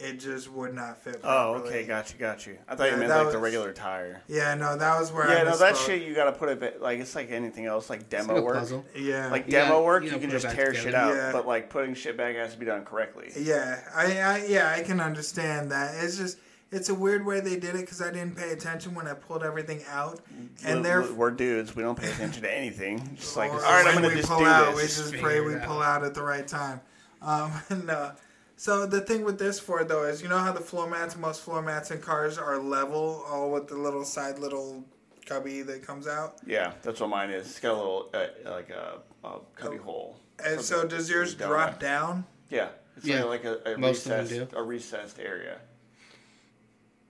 it 0.00 0.20
just 0.20 0.50
would 0.52 0.74
not 0.74 0.96
fit 1.02 1.20
Properly. 1.22 1.62
Oh, 1.62 1.66
okay, 1.66 1.84
got 1.84 2.12
you, 2.12 2.18
got 2.18 2.46
you. 2.46 2.56
I 2.68 2.76
thought 2.76 2.90
you 2.90 2.96
meant 2.96 3.08
that 3.08 3.22
like 3.24 3.32
the 3.32 3.38
regular 3.38 3.72
tire. 3.72 4.22
yeah 4.28 4.54
no 4.54 4.76
that 4.76 4.98
was 5.00 5.10
where 5.12 5.28
Yeah, 5.28 5.40
I 5.40 5.44
no, 5.44 5.56
that 5.56 5.76
shit 5.76 6.02
you 6.02 6.14
gotta 6.14 6.32
put 6.32 6.48
it 6.50 6.60
ba- 6.60 6.74
like 6.80 7.00
it's 7.00 7.14
like 7.14 7.30
anything 7.30 7.66
else, 7.66 7.90
like 7.90 8.08
demo 8.08 8.34
like 8.36 8.44
work. 8.44 8.54
puzzle. 8.58 8.84
yeah 8.94 9.28
Like 9.30 9.46
You 9.46 9.52
gotta- 9.52 9.68
demo 9.70 9.82
work, 9.84 10.04
you 10.04 10.10
you, 10.10 10.18
can 10.18 10.30
just 10.30 10.44
tear 10.48 10.66
together. 10.66 10.74
shit 10.78 10.94
out, 10.94 11.14
Yeah. 11.14 11.32
but 11.32 11.46
like 11.46 11.68
putting 11.70 11.94
shit 11.94 12.16
back 12.16 12.36
has 12.36 12.52
to 12.52 12.58
be 12.58 12.66
done 12.66 12.84
correctly. 12.84 13.32
Yeah, 13.36 13.80
I, 13.94 14.20
I 14.20 14.44
yeah, 14.48 14.70
I 14.70 14.82
can 14.82 15.00
understand 15.00 15.72
that. 15.72 15.94
It's 16.02 16.16
just 16.16 16.38
it's 16.70 16.90
a 16.90 16.94
weird 16.94 17.24
way 17.24 17.40
they 17.40 17.56
did 17.56 17.74
it 17.74 17.80
because 17.80 18.02
I 18.02 18.10
didn't 18.12 18.36
pay 18.36 18.50
attention 18.50 18.94
when 18.94 19.08
I 19.08 19.14
pulled 19.14 19.42
everything 19.42 19.80
out, 19.90 20.20
and 20.64 20.82
We're- 20.82 20.82
they're 20.82 21.12
we're 21.14 21.30
dudes. 21.30 21.74
We 21.74 21.82
don't 21.82 21.98
pay 21.98 22.10
attention 22.10 22.42
to 22.42 22.54
anything. 22.54 23.16
Just 23.16 23.36
like, 23.36 23.50
all 23.52 23.58
right, 23.58 23.86
I'm 23.86 23.94
gonna 23.94 24.08
we 24.08 24.14
just 24.16 24.28
pull 24.28 24.40
do 24.40 24.44
out, 24.44 24.74
we 24.76 24.82
just 24.82 25.14
pray 25.14 25.40
we 25.40 25.54
out. 25.56 25.62
pull 25.62 25.82
out 25.82 26.04
at 26.04 26.14
the 26.14 26.22
right 26.22 26.46
time. 26.46 26.80
Um, 27.22 27.50
and, 27.70 27.90
uh, 27.90 28.12
so 28.58 28.84
the 28.84 29.00
thing 29.00 29.24
with 29.24 29.38
this 29.38 29.58
Ford 29.58 29.88
though 29.88 30.04
is 30.04 30.20
you 30.20 30.28
know 30.28 30.38
how 30.38 30.52
the 30.52 30.60
floor 30.60 30.86
mats, 30.90 31.16
most 31.16 31.40
floor 31.40 31.62
mats 31.62 31.90
in 31.90 32.00
cars 32.00 32.36
are 32.36 32.58
level, 32.58 33.24
all 33.26 33.50
with 33.52 33.68
the 33.68 33.76
little 33.76 34.04
side 34.04 34.38
little 34.38 34.84
cubby 35.24 35.62
that 35.62 35.82
comes 35.86 36.06
out. 36.06 36.36
Yeah, 36.46 36.72
that's 36.82 37.00
what 37.00 37.08
mine 37.10 37.30
is. 37.30 37.46
It's 37.46 37.60
got 37.60 37.72
a 37.72 37.76
little 37.76 38.10
uh, 38.12 38.26
like 38.50 38.68
a, 38.70 38.98
a 39.26 39.38
cubby 39.56 39.76
hole. 39.78 40.18
And 40.44 40.60
so 40.60 40.82
the- 40.82 40.88
does 40.88 41.08
yours 41.08 41.34
the 41.36 41.46
drop 41.46 41.76
donut. 41.76 41.80
down 41.80 42.24
Yeah, 42.50 42.68
it's 42.96 43.06
Yeah, 43.06 43.24
like 43.24 43.44
a, 43.44 43.74
a 43.74 43.78
most 43.78 44.06
of 44.06 44.10
them 44.12 44.20
recessed, 44.24 44.50
do. 44.50 44.56
a 44.56 44.62
recessed 44.62 45.18
area. 45.20 45.58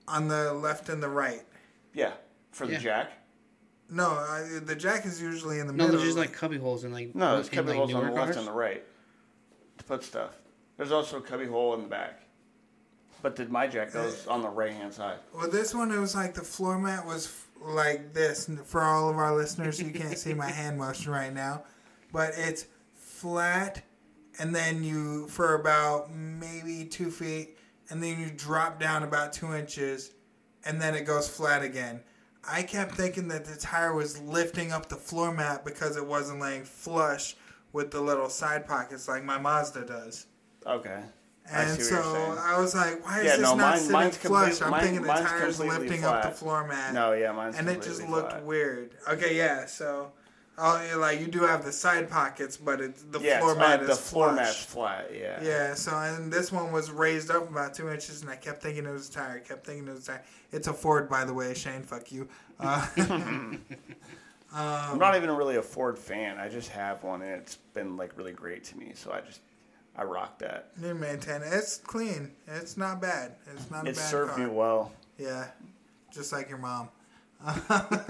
on 0.07 0.29
the 0.29 0.53
left 0.55 0.89
and 0.89 1.03
the 1.03 1.09
right? 1.09 1.43
Yeah, 1.95 2.13
for 2.53 2.67
the 2.67 2.75
Yeah. 2.75 2.79
jack. 2.79 3.13
No, 3.91 4.11
I, 4.11 4.59
the 4.65 4.77
jack 4.77 5.07
is 5.07 5.21
usually 5.23 5.61
in 5.61 5.67
the 5.67 5.73
No, 5.73 5.85
middle. 5.85 5.93
No, 5.93 5.99
there's 5.99 6.15
just 6.15 6.19
like 6.19 6.33
cubby 6.33 6.59
holes 6.59 6.85
in 6.85 6.93
like 6.93 7.15
No, 7.15 7.35
there's 7.37 7.49
in, 7.49 7.55
cubby 7.55 7.69
like, 7.69 7.77
holes 7.79 7.95
on 7.95 8.05
the 8.05 8.11
newer 8.11 8.21
left 8.27 8.37
and 8.37 8.47
the 8.47 8.53
right 8.53 8.85
to 9.79 9.85
put 9.85 10.03
stuff. 10.05 10.37
There's 10.79 10.93
also 10.93 11.19
a 11.19 11.21
cubby 11.21 11.45
hole 11.47 11.75
in 11.75 11.83
the 11.83 11.89
back, 11.89 12.23
but 13.21 13.37
the, 13.37 13.47
my 13.47 13.67
jack 13.67 13.93
goes 13.93 14.27
on 14.29 14.41
the 14.43 14.49
right 14.49 14.73
hand 14.73 14.95
side. 14.95 15.19
Well, 15.35 15.51
this 15.51 15.75
one 15.75 15.91
it 15.91 15.99
was 15.99 16.15
like 16.15 16.35
the 16.35 16.43
floor 16.43 16.79
mat 16.79 17.05
was 17.05 17.27
f- 17.27 17.49
like 17.61 18.15
this. 18.15 18.49
For 18.65 18.81
all 18.81 19.11
of 19.11 19.17
our 19.17 19.35
listeners, 19.35 19.83
you 19.83 19.91
can't 19.91 20.17
see 20.17 20.33
my 20.35 20.49
hand 20.51 20.79
motion 20.87 21.11
right 21.11 21.35
now, 21.35 21.65
but 22.13 22.33
it's 22.37 22.67
flat, 22.95 23.83
and 24.39 24.55
then 24.55 24.85
you 24.85 25.27
for 25.27 25.57
about 25.57 26.15
maybe 26.15 26.85
two 26.85 27.11
feet, 27.11 27.59
and 27.91 28.01
then 28.01 28.21
you 28.21 28.31
drop 28.31 28.79
down 28.79 29.03
about 29.03 29.33
two 29.33 29.53
inches, 29.55 30.13
and 30.65 30.81
then 30.81 30.95
it 30.95 31.05
goes 31.05 31.29
flat 31.29 31.63
again. 31.65 32.01
I 32.49 32.63
kept 32.63 32.95
thinking 32.95 33.27
that 33.29 33.45
the 33.45 33.57
tire 33.57 33.95
was 33.95 34.21
lifting 34.23 34.71
up 34.71 34.89
the 34.89 34.95
floor 34.97 35.33
mat 35.35 35.65
because 35.65 35.97
it 35.97 36.07
wasn't 36.07 36.41
laying 36.41 36.65
flush 36.65 37.35
with 37.73 37.91
the 37.91 38.01
little 38.01 38.29
side 38.31 38.65
pockets 38.65 39.09
like 39.09 39.25
my 39.25 39.39
Mazda 39.39 39.85
does. 39.85 40.27
Okay. 40.67 41.01
And 41.51 41.81
so. 41.81 42.37
I 42.41 42.59
was 42.61 42.75
like, 42.75 43.03
why 43.05 43.21
is 43.21 43.25
Yeah, 43.25 43.37
this 43.37 43.41
no, 43.43 43.55
not 43.55 43.91
mine- 43.91 44.13
sitting 44.13 44.29
flush? 44.31 44.61
I'm 44.61 44.71
mine- 44.71 44.83
thinking 44.83 45.03
the 45.03 45.09
tire's 45.15 45.59
lifting 45.59 46.05
up 46.05 46.23
the 46.23 46.31
floor 46.31 46.67
mat. 46.67 46.93
No, 46.93 47.13
yeah, 47.13 47.33
mine's 47.33 47.57
and 47.57 47.69
it 47.71 47.81
just 47.83 48.07
looked 48.09 48.33
flat. 48.33 48.45
weird. 48.45 48.91
Okay, 49.09 49.35
yeah, 49.35 49.65
so 49.65 50.13
oh, 50.59 50.97
like 50.99 51.21
you 51.21 51.27
do 51.27 51.41
have 51.45 51.65
the 51.65 51.73
side 51.73 52.11
pockets, 52.11 52.59
but 52.59 52.83
it's 52.83 53.03
the 53.03 53.19
Yeah, 53.21 53.39
floor 53.41 53.53
it's 53.53 53.61
mat 53.61 53.81
is 53.81 53.89
the 53.89 53.95
floor 53.95 54.33
mat's 54.33 54.63
flat. 54.63 55.09
Yeah. 55.15 55.43
Yeah, 55.43 55.75
so 55.75 55.97
and 55.97 56.31
this 56.31 56.53
one 56.53 56.71
was 56.71 56.91
raised 56.91 57.31
up 57.31 57.49
about 57.49 57.73
two 57.73 57.89
inches, 57.89 58.21
and 58.21 58.31
I 58.31 58.37
kept 58.37 58.63
thinking 58.63 58.85
it 58.85 58.91
was 58.93 59.09
a 59.09 59.13
tire. 59.13 59.37
I 59.43 59.49
kept 59.49 59.65
thinking 59.65 59.89
it 59.89 59.93
was 59.93 60.05
a 60.07 60.13
tire. 60.13 60.23
It's 60.53 60.67
a 60.69 60.75
Ford, 60.75 61.09
by 61.09 61.25
the 61.25 61.33
way. 61.33 61.55
Shane, 61.55 61.83
fuck 61.83 62.13
you. 62.13 62.29
Uh, 62.61 62.87
I'm 64.53 64.99
not 64.99 65.17
even 65.17 65.31
really 65.31 65.57
a 65.57 65.63
Ford 65.63 65.99
fan. 65.99 66.39
I 66.39 66.49
just 66.49 66.69
have 66.71 67.03
one, 67.05 67.23
and 67.23 67.31
it's 67.33 67.57
been 67.75 67.97
like 67.97 68.17
really 68.19 68.33
great 68.33 68.65
to 68.65 68.79
me. 68.79 68.93
So 68.95 69.13
I 69.13 69.21
just 69.21 69.41
I 69.99 70.05
rock 70.05 70.39
that. 70.39 70.71
you 70.81 70.95
maintain 70.95 71.43
it. 71.43 71.49
It's 71.53 71.79
clean. 71.79 72.31
It's 72.47 72.77
not 72.77 73.03
bad. 73.03 73.33
It's 73.53 73.69
not 73.71 73.85
a 73.87 73.91
It 73.91 73.97
bad 73.97 74.05
served 74.05 74.31
car. 74.37 74.39
me 74.39 74.47
well. 74.47 74.93
Yeah, 75.19 75.49
just 76.13 76.33
like 76.33 76.49
your 76.49 76.59
mom. 76.59 76.89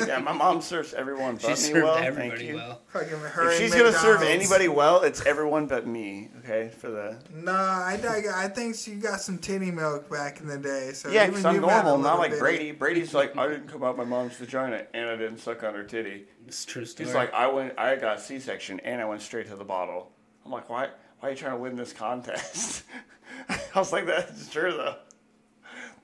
Yeah, 0.07 0.20
my 0.24 0.32
mom 0.32 0.62
serves 0.62 0.95
everyone 0.95 1.34
but 1.34 1.43
She 1.43 1.49
me 1.49 1.55
served 1.57 1.84
well. 1.84 1.95
Thank 1.97 2.07
everybody 2.07 2.45
you. 2.47 2.55
well. 2.57 2.80
Her. 2.89 3.03
If 3.03 3.36
and 3.36 3.59
she's 3.59 3.74
gonna 3.74 3.93
serve 3.93 4.22
anybody 4.22 4.68
well, 4.68 5.03
it's 5.03 5.24
everyone 5.26 5.66
but 5.66 5.86
me. 5.86 6.28
Okay, 6.39 6.70
for 6.70 6.89
the 6.91 7.18
Nah, 7.34 7.53
I, 7.53 7.99
I, 8.03 8.45
I 8.45 8.49
think 8.49 8.74
she 8.74 8.93
got 8.93 9.20
some 9.20 9.36
titty 9.39 9.70
milk 9.70 10.11
back 10.11 10.41
in 10.41 10.47
the 10.47 10.57
day. 10.57 10.93
So 10.95 11.11
yeah, 11.11 11.22
even 11.24 11.30
because 11.32 11.45
I'm 11.45 11.55
you've 11.57 11.64
had 11.64 11.80
a 11.80 11.84
normal, 11.84 11.99
not 12.05 12.18
like 12.18 12.30
bitty- 12.30 12.41
Brady. 12.41 12.72
Brady's 12.72 13.12
like, 13.14 13.36
I 13.36 13.49
didn't 13.49 13.68
come 13.68 13.82
out 13.84 13.97
my 13.99 14.05
mom's 14.05 14.34
vagina 14.36 14.86
and 14.95 15.11
I 15.11 15.16
didn't 15.16 15.39
suck 15.39 15.62
on 15.62 15.74
her 15.74 15.84
titty. 15.84 16.24
It's 16.47 16.64
true 16.64 16.86
story. 16.86 17.07
He's 17.07 17.14
like, 17.14 17.32
I 17.34 17.49
went, 17.49 17.78
I 17.78 17.97
got 17.97 18.20
C-section 18.22 18.80
and 18.80 19.01
I 19.01 19.05
went 19.05 19.20
straight 19.20 19.49
to 19.49 19.57
the 19.57 19.64
bottle. 19.64 20.11
I'm 20.47 20.53
like, 20.53 20.70
why? 20.70 20.89
Why 21.20 21.28
are 21.28 21.32
you 21.32 21.36
trying 21.36 21.52
to 21.52 21.58
win 21.58 21.76
this 21.76 21.92
contest? 21.92 22.84
I 23.48 23.58
was 23.78 23.92
like, 23.92 24.06
that's 24.06 24.48
true 24.50 24.72
though. 24.72 24.96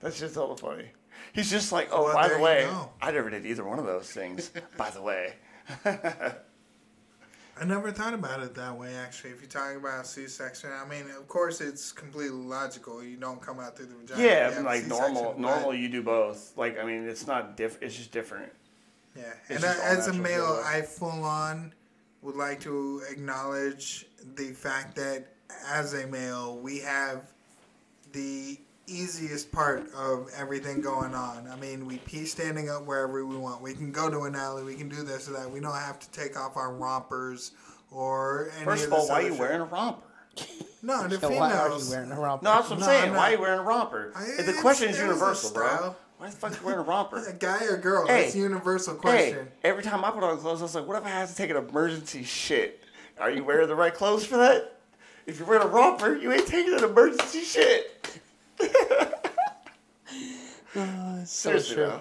That's 0.01 0.19
just 0.19 0.35
hella 0.35 0.57
funny. 0.57 0.89
He's 1.33 1.51
just 1.51 1.73
like, 1.73 1.89
oh, 1.91 2.05
Well, 2.05 2.15
by 2.15 2.29
the 2.29 2.37
you 2.37 2.43
way. 2.43 2.69
I 3.01 3.11
never 3.11 3.31
did 3.31 3.47
either 3.47 3.65
one 3.65 3.79
of 3.79 3.87
those 3.87 4.11
things. 4.11 4.51
by 4.77 4.91
the 4.91 5.03
way, 5.03 5.35
I 5.85 7.65
never 7.65 7.93
thought 7.93 8.15
about 8.15 8.41
it 8.43 8.55
that 8.57 8.77
way. 8.77 8.95
Actually, 8.97 9.31
if 9.31 9.41
you're 9.41 9.49
talking 9.51 9.77
about 9.79 10.07
C-section, 10.07 10.71
I 10.73 10.87
mean, 10.89 11.05
of 11.17 11.29
course, 11.29 11.61
it's 11.61 11.93
completely 11.93 12.31
logical. 12.37 13.03
You 13.03 13.17
don't 13.17 13.41
come 13.41 13.61
out 13.61 13.77
through 13.77 13.87
the 13.87 13.95
vagina. 13.95 14.23
Yeah, 14.23 14.63
like 14.65 14.87
normal, 14.87 15.39
normal, 15.39 15.75
you 15.75 15.89
do 15.89 16.03
both. 16.03 16.57
Like, 16.57 16.79
I 16.79 16.85
mean, 16.85 17.09
it's 17.09 17.27
not 17.27 17.57
diff. 17.57 17.79
It's 17.81 17.97
just 17.97 18.11
different. 18.13 18.53
Yeah, 19.17 19.33
It's 19.49 19.63
and 19.63 19.73
I- 19.73 19.85
as 19.85 20.09
a 20.09 20.13
male. 20.13 20.61
I 20.65 20.83
full 20.83 21.25
on 21.25 21.73
would 22.23 22.37
like 22.37 22.61
to 22.61 23.03
acknowledge 23.11 24.07
the 24.37 24.53
fact 24.53 24.97
that 24.97 25.27
as 25.69 25.95
a 25.95 26.07
male, 26.07 26.59
we 26.59 26.79
have 26.81 27.31
the 28.13 28.59
easiest 28.87 29.51
part 29.51 29.91
of 29.95 30.29
everything 30.37 30.81
going 30.81 31.15
on. 31.15 31.49
I 31.49 31.57
mean, 31.57 31.87
we 31.87 31.99
pee 31.99 32.25
standing 32.27 32.69
up 32.69 32.85
wherever 32.87 33.25
we 33.25 33.37
want. 33.37 33.63
We 33.63 33.75
can 33.75 33.93
go 33.93 34.11
to 34.11 34.23
an 34.23 34.35
alley. 34.35 34.63
We 34.65 34.75
can 34.75 34.89
do 34.89 35.03
this 35.03 35.29
or 35.29 35.33
that. 35.33 35.51
We 35.51 35.61
don't 35.61 35.73
have 35.75 35.99
to 36.01 36.11
take 36.11 36.39
off 36.39 36.57
our 36.57 36.73
rompers 36.75 37.53
or 37.91 38.51
any 38.57 38.65
First 38.65 38.87
of, 38.87 38.93
of 38.93 38.99
all, 39.01 39.09
why 39.09 39.15
are 39.21 39.23
you 39.23 39.31
shit. 39.31 39.39
wearing 39.41 39.61
a 39.61 39.65
romper? 39.65 40.03
No, 40.83 41.07
the 41.09 41.17
So 41.21 41.29
females. 41.29 41.41
why 41.41 41.53
are 41.53 41.79
you 41.79 41.91
wearing 41.91 42.13
a 42.13 42.21
romper? 42.21 42.45
No, 42.45 42.51
that's 42.55 42.69
what 42.71 42.75
I'm 42.75 42.81
No, 42.81 42.87
saying. 42.87 43.11
I'm 43.11 43.17
Why 43.17 43.29
are 43.29 43.33
you 43.33 43.41
wearing 43.41 43.61
a 43.61 43.63
romper? 43.63 44.13
I- 44.17 44.43
the 44.43 44.53
question 44.61 44.89
is 44.91 44.99
it 44.99 45.03
was 45.03 45.11
a 45.11 45.15
universal, 45.15 45.51
bro. 45.53 45.97
Why 46.19 46.27
the 46.31 46.37
fuck 46.37 46.53
are 46.53 46.55
you 46.61 46.67
wearing 46.67 46.81
a 46.81 46.83
romper? 46.85 47.25
A 47.29 47.33
guy 47.33 47.65
or 47.65 47.77
girl? 47.77 48.07
Hey, 48.07 48.23
That's 48.25 48.35
a 48.35 48.39
universal 48.39 48.95
Hey, 48.95 49.01
question. 49.01 49.49
every 49.65 49.83
time 49.83 50.05
I 50.05 50.11
put 50.11 50.23
on 50.23 50.39
clothes, 50.39 50.61
I 50.61 50.63
was 50.63 50.75
like, 50.75 50.87
what 50.87 50.97
if 50.99 51.05
I 51.05 51.11
have 51.11 51.29
to 51.31 51.35
take 51.37 51.51
an 51.51 51.57
emergency 51.57 52.23
shit? 52.23 52.84
Are 53.19 53.31
you 53.31 53.45
wearing 53.45 53.69
the 53.69 53.75
right 53.77 53.95
clothes 53.95 54.27
for 54.27 54.37
that? 54.39 54.79
If 55.27 55.39
you're 55.39 55.49
wearing 55.49 55.65
a 55.67 55.71
romper, 55.71 56.15
you 56.17 56.33
ain't 56.33 56.47
taking 56.47 56.75
an 56.75 56.85
emergency 56.85 57.41
shit. 57.41 58.21
Oh, 60.77 61.19
so 61.21 61.25
Seriously, 61.51 61.75
true. 61.77 61.85
though. 61.87 62.01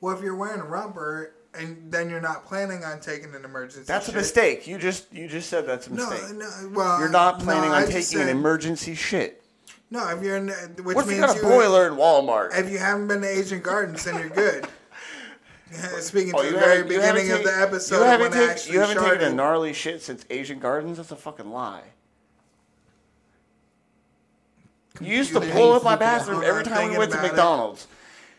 Well, 0.00 0.16
if 0.16 0.22
you're 0.22 0.36
wearing 0.36 0.60
a 0.60 0.64
romper 0.64 1.34
and 1.54 1.90
then 1.90 2.08
you're 2.08 2.20
not 2.20 2.44
planning 2.44 2.84
on 2.84 3.00
taking 3.00 3.34
an 3.34 3.44
emergency, 3.44 3.82
That's 3.84 4.06
a 4.06 4.12
shit- 4.12 4.16
mistake. 4.20 4.66
You 4.68 4.78
just 4.78 5.12
you 5.12 5.26
just 5.26 5.48
said 5.50 5.66
that's 5.66 5.88
a 5.88 5.92
No, 5.92 6.08
mistake. 6.08 6.36
no. 6.36 6.70
Well, 6.72 7.00
You're 7.00 7.08
not 7.08 7.38
no, 7.40 7.44
planning 7.44 7.70
I 7.72 7.82
on 7.82 7.90
just 7.90 8.10
taking 8.12 8.20
an 8.22 8.28
said- 8.28 8.36
emergency 8.36 8.94
shit. 8.94 9.42
No, 9.90 10.08
if 10.10 10.22
you're 10.22 10.36
in, 10.36 10.48
which 10.84 10.94
What 10.94 11.06
if 11.06 11.12
you 11.14 11.20
means 11.20 11.32
got 11.34 11.38
a 11.38 11.42
boiler 11.42 11.88
in 11.88 11.94
Walmart? 11.94 12.56
If 12.56 12.70
you 12.70 12.78
haven't 12.78 13.08
been 13.08 13.22
to 13.22 13.28
Asian 13.28 13.60
Gardens, 13.60 14.04
then 14.04 14.18
you're 14.20 14.28
good. 14.28 14.68
Speaking 16.00 16.32
Oh, 16.34 16.42
to 16.42 16.50
the 16.52 16.58
very 16.58 16.76
haven't- 16.78 16.92
you 16.92 17.00
haven't 17.00 17.22
beginning 17.22 17.38
of 17.38 17.44
the 17.44 17.60
episode, 17.60 17.96
you 17.98 18.02
haven't, 18.04 18.30
when 18.36 18.56
take- 18.56 18.72
you 18.72 18.80
haven't 18.80 19.02
taken 19.02 19.20
a 19.22 19.32
gnarly 19.34 19.72
shit 19.72 20.00
since 20.02 20.24
Asian 20.30 20.58
Gardens. 20.60 20.96
That's 20.98 21.10
a 21.10 21.16
fucking 21.16 21.50
lie. 21.50 21.82
You 25.00 25.14
used 25.16 25.32
to 25.34 25.40
pull 25.40 25.72
up 25.74 25.82
my 25.84 25.96
bathroom 25.96 26.42
every 26.44 26.64
time 26.64 26.90
we 26.90 26.98
went 26.98 27.10
to 27.12 27.18
about 27.18 27.26
it. 27.26 27.32
McDonald's. 27.32 27.86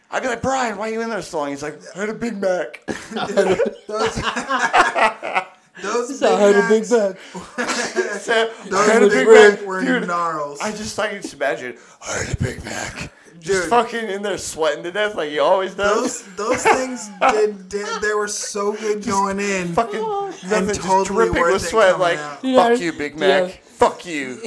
I'd 0.09 0.21
be 0.23 0.29
like, 0.29 0.41
Brian, 0.41 0.77
why 0.77 0.89
are 0.89 0.93
you 0.93 1.01
in 1.01 1.09
there 1.09 1.21
so 1.21 1.39
long? 1.39 1.49
He's 1.49 1.61
like, 1.61 1.79
I 1.95 1.99
had 1.99 2.09
a 2.09 2.13
Big 2.13 2.37
Mac. 2.37 2.81
Those, 5.79 6.19
those 6.19 6.23
I 6.23 6.39
had 6.39 6.55
a 6.55 6.67
big 6.69 6.69
Macs- 6.69 6.89
bag. 6.89 7.17
I 7.59 8.17
said, 8.17 8.49
I 8.65 8.69
Those 8.69 8.87
had 8.89 9.03
a 9.03 9.09
Big 9.09 9.11
Big 9.11 9.27
Mac 9.27 9.59
Mac. 9.59 9.67
were 9.67 9.81
Dude, 9.81 10.07
gnarls. 10.07 10.59
I 10.59 10.71
just 10.71 10.97
I 10.97 11.09
can 11.09 11.21
just 11.21 11.35
imagine, 11.35 11.77
I 12.01 12.13
had 12.23 12.35
a 12.35 12.43
Big 12.43 12.65
Mac. 12.65 13.11
Dude. 13.39 13.43
Just 13.43 13.69
fucking 13.69 14.09
in 14.09 14.21
there 14.21 14.37
sweating 14.37 14.83
to 14.83 14.91
death 14.91 15.15
like 15.15 15.29
he 15.29 15.39
always 15.39 15.75
does. 15.75 16.23
those 16.35 16.63
those 16.63 16.63
things 16.63 17.09
did, 17.31 17.69
did 17.69 18.01
they 18.01 18.13
were 18.13 18.27
so 18.27 18.73
good 18.73 19.03
going 19.03 19.39
in. 19.39 19.73
fucking 19.73 20.01
nothing 20.01 20.67
just 20.67 20.81
totally 20.81 21.25
dripping 21.25 21.41
worth 21.41 21.53
with 21.53 21.63
it 21.63 21.69
sweat 21.69 21.99
like, 21.99 22.17
out. 22.17 22.43
Yeah, 22.43 22.69
fuck 22.69 22.79
you, 22.79 22.93
Big 22.93 23.13
yeah. 23.13 23.41
Mac. 23.41 23.63
Fuck 23.63 24.05
you. 24.05 24.41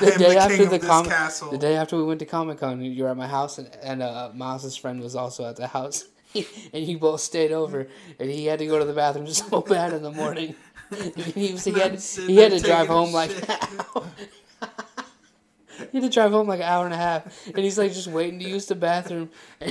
The 0.00 0.14
day 0.18 0.34
the 0.34 0.36
after 0.36 0.66
the 0.66 0.78
comic, 0.78 1.10
castle. 1.10 1.50
the 1.50 1.58
day 1.58 1.76
after 1.76 1.96
we 1.96 2.04
went 2.04 2.20
to 2.20 2.26
Comic 2.26 2.58
Con, 2.58 2.80
you 2.80 3.02
were 3.02 3.10
at 3.10 3.16
my 3.16 3.26
house, 3.26 3.58
and, 3.58 3.68
and 3.82 4.02
uh, 4.02 4.30
Miles's 4.32 4.76
friend 4.76 5.00
was 5.00 5.16
also 5.16 5.44
at 5.44 5.56
the 5.56 5.66
house, 5.66 6.04
and 6.34 6.84
you 6.86 6.98
both 6.98 7.20
stayed 7.20 7.50
over, 7.50 7.88
and 8.20 8.30
he 8.30 8.46
had 8.46 8.60
to 8.60 8.66
go 8.66 8.78
to 8.78 8.84
the 8.84 8.92
bathroom 8.92 9.26
so 9.32 9.60
bad 9.60 9.92
in 9.92 10.02
the 10.02 10.12
morning. 10.12 10.54
he, 11.34 11.52
was, 11.52 11.64
he 11.64 11.72
had 11.72 11.98
he 11.98 12.36
had 12.36 12.52
to 12.52 12.60
drive 12.60 12.86
taking 12.86 12.90
a 12.90 12.94
home 12.94 13.12
like 13.12 13.30
shit. 13.30 13.64
He 15.92 15.98
had 16.00 16.02
to 16.02 16.10
drive 16.10 16.32
home 16.32 16.46
like 16.48 16.60
an 16.60 16.66
hour 16.66 16.84
and 16.84 16.94
a 16.94 16.98
half, 16.98 17.46
and 17.46 17.58
he's 17.58 17.78
like 17.78 17.92
just 17.92 18.08
waiting 18.08 18.38
to 18.40 18.48
use 18.48 18.66
the 18.66 18.74
bathroom. 18.74 19.30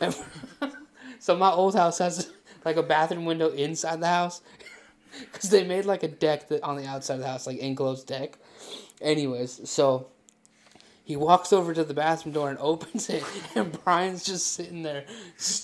And- 0.00 0.14
so 1.18 1.36
my 1.36 1.50
old 1.50 1.74
house 1.74 1.98
has 1.98 2.30
like 2.64 2.76
a 2.76 2.82
bathroom 2.82 3.24
window 3.24 3.48
inside 3.50 4.00
the 4.00 4.06
house 4.06 4.42
because 5.32 5.50
they 5.50 5.64
made 5.64 5.84
like 5.84 6.02
a 6.02 6.08
deck 6.08 6.48
that 6.48 6.62
on 6.62 6.76
the 6.76 6.86
outside 6.86 7.14
of 7.14 7.20
the 7.20 7.26
house, 7.26 7.46
like 7.46 7.58
enclosed 7.58 8.06
deck. 8.06 8.38
Anyways, 9.00 9.68
so 9.68 10.06
he 11.04 11.16
walks 11.16 11.52
over 11.52 11.74
to 11.74 11.82
the 11.82 11.94
bathroom 11.94 12.32
door 12.32 12.50
and 12.50 12.58
opens 12.60 13.08
it, 13.10 13.24
and 13.56 13.76
Brian's 13.84 14.24
just 14.24 14.52
sitting 14.52 14.82
there, 14.82 15.04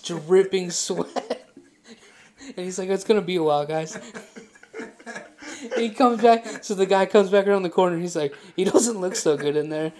dripping 0.03 0.71
sweat. 0.71 1.49
And 2.57 2.64
he's 2.64 2.79
like, 2.79 2.89
"It's 2.89 3.05
gonna 3.05 3.23
be 3.23 3.37
a 3.37 3.43
while, 3.43 3.67
guys." 3.67 3.97
He 5.77 5.91
comes 5.91 6.20
back, 6.22 6.64
so 6.64 6.74
the 6.74 6.87
guy 6.87 7.07
comes 7.07 7.31
back 7.31 7.47
around 7.47 7.62
the 7.62 7.70
corner. 7.70 7.97
He's 7.99 8.16
like, 8.16 8.35
"He 8.57 8.64
doesn't 8.64 9.01
look 9.01 9.16
so 9.16 9.37
good 9.37 9.57
in 9.57 9.68
there. 9.70 9.93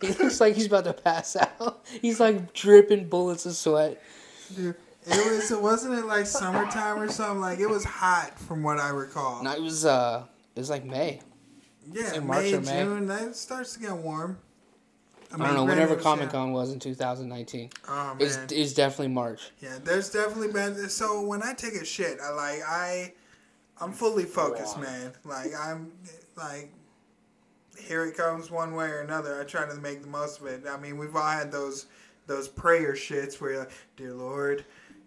He 0.00 0.08
looks 0.08 0.40
like 0.40 0.54
he's 0.54 0.66
about 0.66 0.84
to 0.84 0.92
pass 0.92 1.36
out. 1.36 1.84
He's 2.00 2.20
like 2.20 2.52
dripping 2.52 3.08
bullets 3.08 3.44
of 3.46 3.54
sweat." 3.54 4.00
Dude, 4.54 4.76
it 5.06 5.32
was. 5.32 5.50
It 5.50 5.60
wasn't 5.60 5.94
it 5.94 6.04
like 6.06 6.26
summertime 6.26 6.98
or 7.00 7.08
something. 7.08 7.40
Like 7.40 7.58
it 7.58 7.68
was 7.68 7.84
hot 7.84 8.38
from 8.38 8.62
what 8.62 8.78
I 8.78 8.90
recall. 8.90 9.42
No, 9.42 9.52
it 9.52 9.62
was 9.62 9.84
uh, 9.84 10.24
it 10.54 10.60
was 10.60 10.70
like 10.70 10.84
May. 10.84 11.20
yeah, 11.92 12.18
March 12.20 12.44
May, 12.44 12.54
or 12.54 12.60
May. 12.60 12.82
June. 12.84 13.06
That 13.06 13.36
starts 13.36 13.74
to 13.74 13.80
get 13.80 13.96
warm. 13.96 14.38
I 15.32 15.38
don't 15.38 15.54
know. 15.54 15.64
Whenever 15.64 15.96
Comic 15.96 16.30
Con 16.30 16.52
was 16.52 16.72
in 16.72 16.80
2019, 16.80 17.70
Oh 17.88 18.16
it's 18.18 18.36
it's 18.50 18.72
definitely 18.74 19.08
March. 19.08 19.50
Yeah, 19.60 19.78
there's 19.82 20.10
definitely 20.10 20.52
been. 20.52 20.88
So 20.88 21.22
when 21.22 21.42
I 21.42 21.52
take 21.54 21.74
a 21.74 21.84
shit, 21.84 22.18
I 22.20 22.30
like 22.30 22.60
I, 22.66 23.12
I'm 23.80 23.92
fully 23.92 24.24
focused, 24.24 24.78
man. 24.78 25.12
Like 25.24 25.52
I'm 25.58 25.92
like, 26.36 26.70
here 27.78 28.04
it 28.04 28.16
comes 28.16 28.50
one 28.50 28.74
way 28.74 28.86
or 28.88 29.00
another. 29.00 29.40
I 29.40 29.44
try 29.44 29.66
to 29.68 29.74
make 29.76 30.02
the 30.02 30.08
most 30.08 30.40
of 30.40 30.46
it. 30.46 30.64
I 30.68 30.76
mean, 30.76 30.98
we've 30.98 31.14
all 31.16 31.22
had 31.30 31.50
those 31.50 31.86
those 32.26 32.48
prayer 32.48 32.92
shits 32.92 33.40
where 33.40 33.50
you're 33.52 33.60
like, 33.60 33.70
dear 33.96 34.12
Lord. 34.14 34.64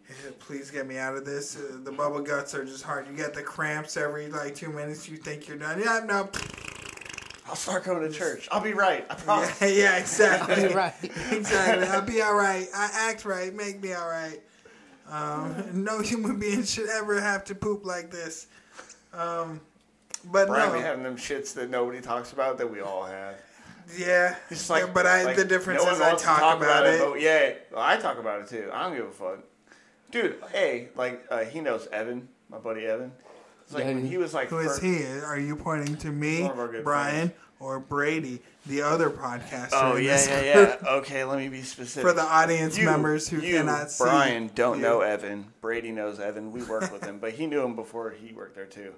eh, 0.09 0.31
Please 0.39 0.71
get 0.71 0.87
me 0.87 0.97
out 0.97 1.15
of 1.15 1.23
this. 1.25 1.55
Uh, 1.55 1.77
the 1.83 1.91
bubble 1.91 2.21
guts 2.21 2.53
are 2.55 2.65
just 2.65 2.83
hard. 2.83 3.07
You 3.07 3.13
get 3.15 3.33
the 3.33 3.43
cramps 3.43 3.95
every 3.95 4.27
like 4.27 4.55
two 4.55 4.69
minutes. 4.69 5.07
You 5.07 5.17
think 5.17 5.47
you're 5.47 5.57
done. 5.57 5.79
Yeah, 5.79 6.01
no. 6.05 6.29
I'll 7.45 7.55
start 7.55 7.83
going 7.83 8.01
to 8.01 8.09
church. 8.09 8.47
I'll 8.51 8.61
be 8.61 8.73
right. 8.73 9.05
I 9.09 9.15
promise. 9.15 9.61
Yeah, 9.61 9.67
yeah, 9.67 9.97
exactly. 9.97 10.61
You're 10.63 10.73
right. 10.73 10.93
exactly. 11.31 11.87
I'll 11.87 12.01
be 12.01 12.21
all 12.21 12.35
right. 12.35 12.67
I 12.73 12.89
act 13.09 13.25
right. 13.25 13.53
Make 13.53 13.81
me 13.83 13.93
all 13.93 14.07
right. 14.09 14.41
Um, 15.09 15.63
no 15.83 15.99
human 16.01 16.39
being 16.39 16.63
should 16.63 16.89
ever 16.89 17.19
have 17.19 17.43
to 17.45 17.55
poop 17.55 17.85
like 17.85 18.09
this. 18.09 18.47
Um, 19.13 19.61
but 20.31 20.47
Brian 20.47 20.69
no, 20.69 20.75
be 20.75 20.81
having 20.81 21.03
them 21.03 21.17
shits 21.17 21.53
that 21.55 21.69
nobody 21.69 22.01
talks 22.01 22.31
about 22.33 22.57
that 22.57 22.71
we 22.71 22.79
all 22.81 23.05
have. 23.05 23.35
yeah. 23.97 24.35
It's 24.49 24.69
like, 24.69 24.85
yeah, 24.85 24.91
but 24.93 25.05
I 25.05 25.23
like, 25.23 25.35
the 25.35 25.45
difference 25.45 25.83
no 25.83 25.91
is 25.91 25.99
I 26.01 26.07
wants 26.09 26.21
to 26.23 26.27
talk, 26.27 26.57
about, 26.57 26.85
it. 26.87 26.99
But 26.99 27.21
yeah, 27.21 27.53
well, 27.71 27.81
I 27.83 27.97
talk 27.97 28.17
about 28.17 28.41
it 28.41 28.47
too. 28.47 28.69
I 28.73 28.83
don't 28.83 28.95
give 28.95 29.05
a 29.05 29.11
fuck, 29.11 29.39
dude. 30.11 30.37
Hey, 30.51 30.87
like 30.95 31.23
uh, 31.29 31.43
he 31.43 31.59
knows 31.59 31.87
Evan, 31.91 32.27
my 32.49 32.57
buddy 32.57 32.85
Evan. 32.85 33.11
It's 33.63 33.73
like 33.73 33.83
Yeah, 33.85 33.93
when 33.93 34.01
he- 34.03 34.09
he 34.09 34.17
was 34.17 34.33
like, 34.33 34.47
Who 34.49 34.59
is 34.59 34.79
fir- 34.79 34.85
he? 34.85 35.03
Are 35.25 35.39
you 35.39 35.55
pointing 35.55 35.95
to 35.97 36.09
me, 36.11 36.41
One 36.43 36.51
of 36.51 36.59
our 36.59 36.67
good 36.69 36.83
Brian, 36.83 37.31
or 37.63 37.79
Brady, 37.79 38.41
the 38.65 38.81
other 38.81 39.09
podcaster? 39.09 39.69
Oh 39.71 39.95
yeah, 39.95 40.19
yeah, 40.27 40.53
group? 40.65 40.79
yeah. 40.83 40.89
Okay, 40.97 41.23
let 41.23 41.37
me 41.39 41.47
be 41.47 41.61
specific. 41.61 42.07
For 42.09 42.13
the 42.13 42.21
audience 42.23 42.77
You- 42.77 42.85
members 42.85 43.27
who 43.29 43.39
you, 43.39 43.57
cannot 43.57 43.89
see, 43.89 44.03
Brian, 44.03 44.51
don't 44.53 44.77
you. 44.77 44.83
know 44.83 44.99
Evan. 45.01 45.45
Brady 45.61 45.91
knows 45.91 46.19
Evan. 46.19 46.51
We 46.51 46.61
work 46.63 46.91
with 46.91 47.03
him, 47.05 47.19
but 47.19 47.31
he 47.33 47.47
knew 47.47 47.61
him 47.63 47.75
before 47.75 48.11
he 48.11 48.33
worked 48.33 48.55
there 48.55 48.65
too. 48.65 48.93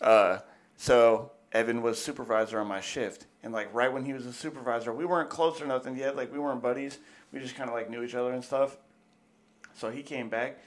Uh, 0.00 0.38
so 0.76 1.30
Evan 1.52 1.80
was 1.82 2.02
supervisor 2.02 2.58
on 2.60 2.66
my 2.66 2.80
shift, 2.80 3.26
and 3.42 3.52
like 3.52 3.72
right 3.72 3.92
when 3.92 4.04
he 4.04 4.12
was 4.12 4.26
a 4.26 4.32
supervisor, 4.32 4.92
we 4.92 5.04
weren't 5.04 5.30
close 5.30 5.60
or 5.62 5.66
nothing 5.66 5.96
yet. 5.96 6.16
Like 6.16 6.32
we 6.32 6.38
weren't 6.40 6.60
buddies. 6.62 6.98
We 7.32 7.38
just 7.38 7.54
kind 7.54 7.70
of 7.70 7.74
like 7.76 7.88
knew 7.88 8.02
each 8.02 8.14
other 8.16 8.32
and 8.32 8.44
stuff. 8.44 8.76
So 9.74 9.90
he 9.90 10.02
came 10.02 10.28
back, 10.28 10.58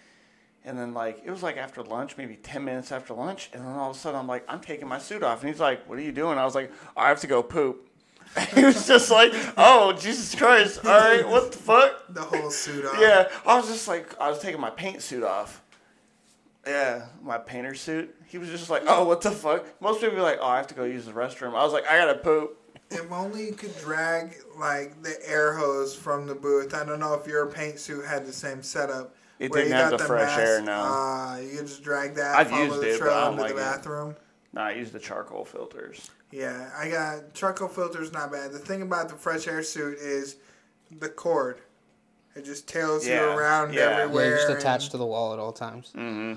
and 0.64 0.78
then 0.78 0.93
like 0.93 1.22
it 1.24 1.32
was 1.32 1.43
like 1.43 1.57
after 1.57 1.82
lunch, 1.82 2.18
maybe 2.18 2.36
ten 2.36 2.64
minutes 2.64 2.91
after 2.91 3.14
lunch, 3.14 3.49
and 3.53 3.64
then 3.64 3.72
all 3.72 3.91
of 3.91 3.95
a 3.95 3.99
sudden 3.99 4.20
I'm 4.20 4.28
like, 4.28 4.45
I'm 4.47 4.59
taking 4.59 4.88
my 4.88 4.99
suit 4.99 5.24
off, 5.24 5.41
and 5.41 5.49
he's 5.49 5.59
like, 5.59 5.88
What 5.89 5.97
are 5.97 6.01
you 6.01 6.12
doing? 6.12 6.38
I 6.38 6.45
was 6.45 6.55
like, 6.55 6.72
I 6.95 7.09
have 7.09 7.20
to 7.22 7.28
go 7.28 7.41
poop. 7.43 7.88
he 8.53 8.64
was 8.64 8.88
just 8.88 9.12
like, 9.12 9.34
Oh 9.57 9.93
Jesus 9.93 10.36
Christ! 10.36 10.86
All 10.86 10.91
right, 10.91 11.28
what 11.28 11.51
the 11.51 11.57
fuck? 11.57 12.03
the 12.09 12.22
whole 12.22 12.51
suit 12.51 12.86
off. 12.86 12.97
Yeah, 12.99 13.28
I 13.45 13.57
was 13.57 13.68
just 13.68 13.88
like, 13.88 14.20
I 14.20 14.30
was 14.30 14.39
taking 14.39 14.62
my 14.62 14.70
paint 14.70 15.01
suit 15.01 15.24
off. 15.24 15.64
Yeah, 16.66 17.07
my 17.24 17.39
painter 17.39 17.74
suit. 17.74 18.16
He 18.28 18.38
was 18.38 18.49
just 18.49 18.70
like, 18.70 18.84
oh, 18.86 19.03
what 19.05 19.22
the 19.22 19.32
fuck? 19.32 19.66
Most 19.82 19.99
people 19.99 20.16
be 20.16 20.22
like, 20.22 20.38
oh, 20.39 20.47
I 20.47 20.57
have 20.57 20.68
to 20.68 20.76
go 20.76 20.84
use 20.84 21.05
the 21.05 21.12
restroom. 21.12 21.55
I 21.55 21.64
was 21.64 21.74
like, 21.74 21.88
I 21.88 21.97
gotta 21.97 22.20
poop. 22.20 22.57
If 22.91 23.12
only 23.12 23.47
you 23.47 23.53
could 23.53 23.76
drag 23.80 24.36
like 24.59 25.01
the 25.01 25.16
air 25.28 25.53
hose 25.53 25.95
from 25.95 26.28
the 26.28 26.36
booth. 26.36 26.74
I 26.74 26.86
don't 26.86 26.99
know 26.99 27.16
if 27.16 27.26
your 27.26 27.47
paint 27.47 27.80
suit 27.80 28.05
had 28.05 28.26
the 28.26 28.34
same 28.34 28.62
setup. 28.62 29.16
It 29.42 29.52
where 29.52 29.62
didn't 29.64 29.70
you 29.78 29.82
have 29.82 29.92
got 29.92 30.00
the 30.00 30.06
fresh 30.06 30.38
air, 30.38 30.62
no. 30.62 30.72
Uh, 30.74 31.38
you 31.42 31.58
could 31.58 31.68
just 31.68 31.84
drag 31.84 32.16
that. 32.16 32.36
I've 32.36 32.50
follow 32.50 32.64
used 32.66 32.82
the 32.82 32.89
it, 32.94 33.00
but 33.00 33.06
trail 33.06 33.14
I 33.14 33.22
don't 33.24 33.32
into 33.34 33.42
like 33.44 33.56
the 33.56 33.58
it. 33.62 33.64
bathroom. 33.64 34.16
Nah, 34.54 34.66
I 34.66 34.72
use 34.74 34.92
the 34.92 35.00
charcoal 35.00 35.46
filters. 35.46 36.10
Yeah, 36.32 36.70
I 36.78 36.89
got 36.89 37.34
charcoal 37.34 37.68
filters. 37.68 38.12
Not 38.14 38.32
bad. 38.32 38.52
The 38.52 38.60
thing 38.60 38.82
about 38.82 39.10
the 39.10 39.16
fresh 39.16 39.48
air 39.48 39.64
suit 39.64 39.98
is 39.98 40.36
the 41.00 41.10
cord. 41.10 41.60
It 42.36 42.46
just 42.46 42.68
tails 42.68 43.06
you 43.08 43.16
around 43.16 43.74
yeah. 43.74 44.06
Yeah, 44.06 44.06
Yeah, 44.06 44.14
you're 44.14 44.38
just 44.38 44.50
and- 44.50 44.58
attached 44.58 44.92
to 44.92 44.98
the 44.98 45.06
wall 45.06 45.34
at 45.34 45.39
all 45.39 45.52
times. 45.52 45.92
Mm-hmm. 45.96 46.34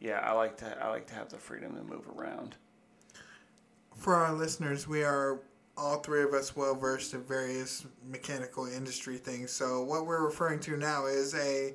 Yeah, 0.00 0.20
I 0.20 0.32
like 0.32 0.56
to. 0.58 0.84
I 0.84 0.88
like 0.88 1.06
to 1.08 1.14
have 1.14 1.28
the 1.30 1.36
freedom 1.38 1.74
to 1.76 1.82
move 1.82 2.06
around. 2.16 2.56
For 3.96 4.14
our 4.14 4.32
listeners, 4.32 4.88
we 4.88 5.02
are 5.04 5.40
all 5.80 5.98
three 6.00 6.22
of 6.22 6.32
us 6.34 6.54
well 6.54 6.74
versed 6.74 7.14
in 7.14 7.22
various 7.24 7.86
mechanical 8.06 8.66
industry 8.66 9.16
things. 9.16 9.50
So 9.50 9.82
what 9.82 10.06
we're 10.06 10.24
referring 10.24 10.60
to 10.60 10.76
now 10.76 11.06
is 11.06 11.34
a 11.34 11.74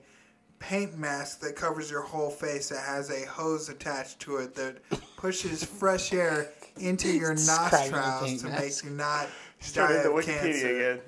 paint 0.60 0.97
mask 0.97 1.39
that 1.41 1.56
covers 1.56 1.89
your 1.91 2.01
whole 2.01 2.30
face 2.30 2.70
that 2.70 2.80
has 2.86 3.10
a 3.10 3.26
hose 3.26 3.68
attached 3.70 4.20
to 4.22 4.38
it 4.38 4.56
that 4.56 4.78
pushes 5.18 5.64
fresh 5.64 6.14
air 6.14 6.49
into 6.78 7.10
your 7.10 7.34
nostrils 7.34 8.41
to 8.41 8.47
mask. 8.49 8.84
make 8.84 8.91
you 8.91 8.97
not 8.97 9.24
die 9.28 9.30
Started 9.60 10.03
the 10.03 10.12
of 10.12 10.24
Wikipedia 10.24 10.41
cancer. 10.41 10.91
again. 10.91 11.01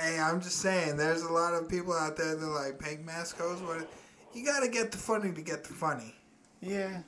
Hey, 0.00 0.18
I'm 0.20 0.40
just 0.40 0.56
saying, 0.58 0.96
there's 0.96 1.22
a 1.22 1.32
lot 1.32 1.54
of 1.54 1.68
people 1.68 1.92
out 1.92 2.16
there 2.16 2.36
that 2.36 2.46
like 2.46 2.78
paint 2.78 3.04
mask 3.04 3.38
hose. 3.38 3.60
What 3.62 3.88
you 4.34 4.44
got 4.44 4.60
to 4.60 4.68
get 4.68 4.92
the 4.92 4.98
funny 4.98 5.32
to 5.32 5.42
get 5.42 5.64
the 5.64 5.72
funny. 5.72 6.14
Yeah, 6.60 7.00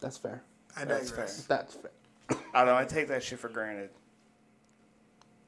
That's 0.00 0.16
fair. 0.18 0.42
I 0.76 0.84
That's 0.84 1.10
digress. 1.10 1.42
That's 1.44 1.74
fair. 1.74 1.90
I 2.30 2.36
don't 2.54 2.66
know. 2.66 2.76
I 2.76 2.84
take 2.84 3.08
that 3.08 3.22
shit 3.22 3.38
for 3.38 3.48
granted. 3.48 3.90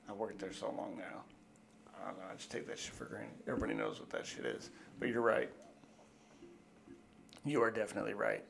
I 0.08 0.12
worked 0.12 0.38
there 0.38 0.52
so 0.52 0.66
long 0.66 0.96
now. 0.96 1.22
I 2.00 2.08
don't 2.08 2.18
know. 2.18 2.24
I 2.30 2.34
just 2.36 2.50
take 2.50 2.66
that 2.68 2.78
shit 2.78 2.94
for 2.94 3.06
granted. 3.06 3.34
Everybody 3.48 3.74
knows 3.74 3.98
what 3.98 4.10
that 4.10 4.26
shit 4.26 4.46
is. 4.46 4.70
But 4.98 5.08
you're 5.08 5.22
right. 5.22 5.50
You 7.44 7.62
are 7.62 7.70
definitely 7.70 8.14
right. 8.14 8.44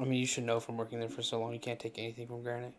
I 0.00 0.04
mean, 0.04 0.20
you 0.20 0.26
should 0.26 0.44
know 0.44 0.60
from 0.60 0.76
working 0.76 1.00
there 1.00 1.08
for 1.08 1.22
so 1.22 1.40
long, 1.40 1.52
you 1.52 1.58
can't 1.58 1.80
take 1.80 1.98
anything 1.98 2.28
for 2.28 2.38
granted. 2.38 2.72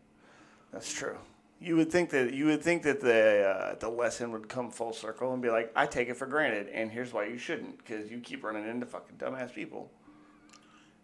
That's 0.72 0.92
true. 0.92 1.18
You 1.60 1.76
would 1.76 1.92
think 1.92 2.08
that 2.10 2.32
you 2.32 2.46
would 2.46 2.62
think 2.62 2.82
that 2.84 3.00
the 3.00 3.46
uh, 3.46 3.74
the 3.78 3.90
lesson 3.90 4.32
would 4.32 4.48
come 4.48 4.70
full 4.70 4.94
circle 4.94 5.34
and 5.34 5.42
be 5.42 5.50
like, 5.50 5.70
I 5.76 5.84
take 5.84 6.08
it 6.08 6.16
for 6.16 6.26
granted, 6.26 6.68
and 6.68 6.90
here's 6.90 7.12
why 7.12 7.26
you 7.26 7.36
shouldn't, 7.36 7.76
because 7.76 8.10
you 8.10 8.20
keep 8.20 8.42
running 8.42 8.66
into 8.66 8.86
fucking 8.86 9.18
dumbass 9.18 9.52
people. 9.52 9.90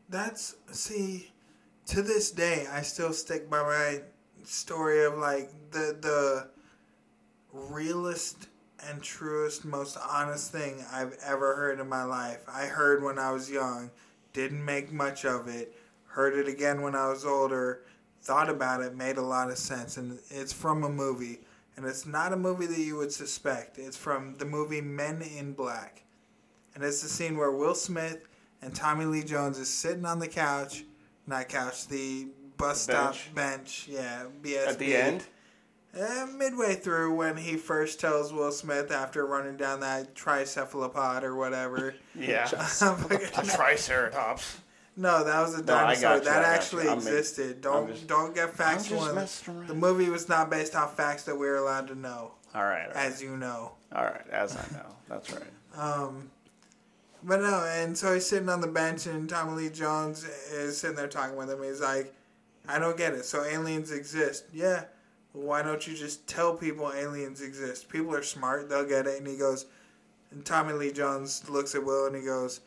That's 0.08 0.56
see, 0.70 1.30
to 1.86 2.02
this 2.02 2.30
day, 2.30 2.66
I 2.70 2.82
still 2.82 3.12
stick 3.12 3.48
by 3.48 3.62
my 3.62 4.00
story 4.44 5.04
of 5.04 5.18
like 5.18 5.50
the 5.70 5.96
the 6.00 6.48
realest 7.52 8.48
and 8.88 9.02
truest, 9.02 9.64
most 9.64 9.96
honest 10.10 10.52
thing 10.52 10.84
I've 10.92 11.16
ever 11.24 11.56
heard 11.56 11.80
in 11.80 11.88
my 11.88 12.04
life. 12.04 12.40
I 12.48 12.66
heard 12.66 13.02
when 13.02 13.18
I 13.18 13.30
was 13.32 13.50
young, 13.50 13.90
didn't 14.32 14.64
make 14.64 14.92
much 14.92 15.24
of 15.24 15.48
it. 15.48 15.74
Heard 16.06 16.34
it 16.34 16.48
again 16.48 16.82
when 16.82 16.94
I 16.94 17.08
was 17.08 17.24
older. 17.24 17.82
Thought 18.22 18.50
about 18.50 18.82
it, 18.82 18.96
made 18.96 19.18
a 19.18 19.22
lot 19.22 19.50
of 19.50 19.58
sense, 19.58 19.96
and 19.96 20.18
it's 20.30 20.52
from 20.52 20.84
a 20.84 20.88
movie. 20.88 21.40
And 21.76 21.84
it's 21.84 22.06
not 22.06 22.32
a 22.32 22.36
movie 22.36 22.66
that 22.66 22.80
you 22.80 22.96
would 22.96 23.12
suspect. 23.12 23.78
It's 23.78 23.96
from 23.96 24.36
the 24.38 24.44
movie 24.44 24.80
Men 24.80 25.22
in 25.22 25.52
Black. 25.52 26.02
And 26.74 26.82
it's 26.82 27.02
the 27.02 27.08
scene 27.08 27.36
where 27.36 27.52
Will 27.52 27.74
Smith 27.74 28.26
and 28.62 28.74
Tommy 28.74 29.04
Lee 29.04 29.22
Jones 29.22 29.58
is 29.58 29.68
sitting 29.68 30.06
on 30.06 30.18
the 30.18 30.28
couch, 30.28 30.84
not 31.26 31.48
couch, 31.48 31.88
the 31.88 32.28
bus 32.56 32.86
The 32.86 32.92
stop 32.92 33.12
bench. 33.12 33.34
bench, 33.34 33.86
yeah, 33.88 34.24
BSB. 34.42 34.66
At 34.68 34.78
the 34.78 34.96
end, 34.96 35.24
Uh, 35.98 36.26
midway 36.36 36.74
through, 36.74 37.14
when 37.14 37.36
he 37.38 37.56
first 37.56 37.98
tells 38.00 38.30
Will 38.32 38.52
Smith 38.52 38.90
after 38.90 39.24
running 39.26 39.56
down 39.56 39.80
that 39.80 40.14
tricephalopod 40.14 41.22
or 41.22 41.34
whatever. 41.36 41.94
yeah, 42.14 42.44
a 42.80 43.44
triceratops. 43.56 44.58
no, 44.96 45.24
that 45.24 45.40
was 45.40 45.54
a 45.54 45.62
No, 45.64 45.74
I 45.74 45.80
dinosaur. 45.94 46.02
got 46.10 46.18
you, 46.18 46.24
that 46.30 46.44
I 46.44 46.54
actually 46.54 46.84
you. 46.84 46.90
I'm 46.90 46.98
existed. 46.98 47.60
Don't 47.62 47.88
just- 47.88 48.06
don't 48.06 48.34
get 48.34 48.48
I'm 48.50 48.54
factual. 48.54 48.98
just 48.98 49.08
in- 49.10 49.14
messing 49.14 49.66
The 49.66 49.74
movie 49.74 50.10
was 50.10 50.28
not 50.28 50.50
based 50.50 50.74
on 50.76 50.94
facts 50.94 51.22
that 51.24 51.36
we're 51.36 51.56
allowed 51.56 51.88
to 51.88 51.94
know. 51.94 52.32
All 52.54 52.64
right. 52.64 52.82
All 52.88 52.94
right. 52.94 52.96
as 52.96 53.22
you 53.22 53.36
know. 53.36 53.72
All 53.94 54.04
right. 54.04 54.26
As 54.30 54.56
I 54.56 54.64
know. 54.72 54.96
That's 55.08 55.30
right. 55.32 55.42
Um, 55.76 56.30
but 57.26 57.40
no, 57.40 57.64
and 57.64 57.98
so 57.98 58.14
he's 58.14 58.24
sitting 58.24 58.48
on 58.48 58.60
the 58.60 58.68
bench, 58.68 59.06
and 59.06 59.28
Tommy 59.28 59.64
Lee 59.64 59.68
Jones 59.68 60.24
is 60.24 60.78
sitting 60.78 60.96
there 60.96 61.08
talking 61.08 61.36
with 61.36 61.50
him. 61.50 61.62
He's 61.62 61.80
like, 61.80 62.14
"I 62.68 62.78
don't 62.78 62.96
get 62.96 63.12
it. 63.12 63.24
So 63.24 63.44
aliens 63.44 63.90
exist? 63.90 64.44
Yeah. 64.52 64.84
Why 65.32 65.62
don't 65.62 65.86
you 65.86 65.94
just 65.94 66.26
tell 66.26 66.54
people 66.54 66.92
aliens 66.92 67.42
exist? 67.42 67.88
People 67.88 68.14
are 68.14 68.22
smart. 68.22 68.68
They'll 68.68 68.88
get 68.88 69.06
it." 69.06 69.18
And 69.18 69.26
he 69.26 69.36
goes, 69.36 69.66
and 70.30 70.44
Tommy 70.44 70.72
Lee 70.72 70.92
Jones 70.92 71.48
looks 71.48 71.74
at 71.74 71.84
Will 71.84 72.06
and 72.06 72.16
he 72.16 72.22
goes, 72.22 72.60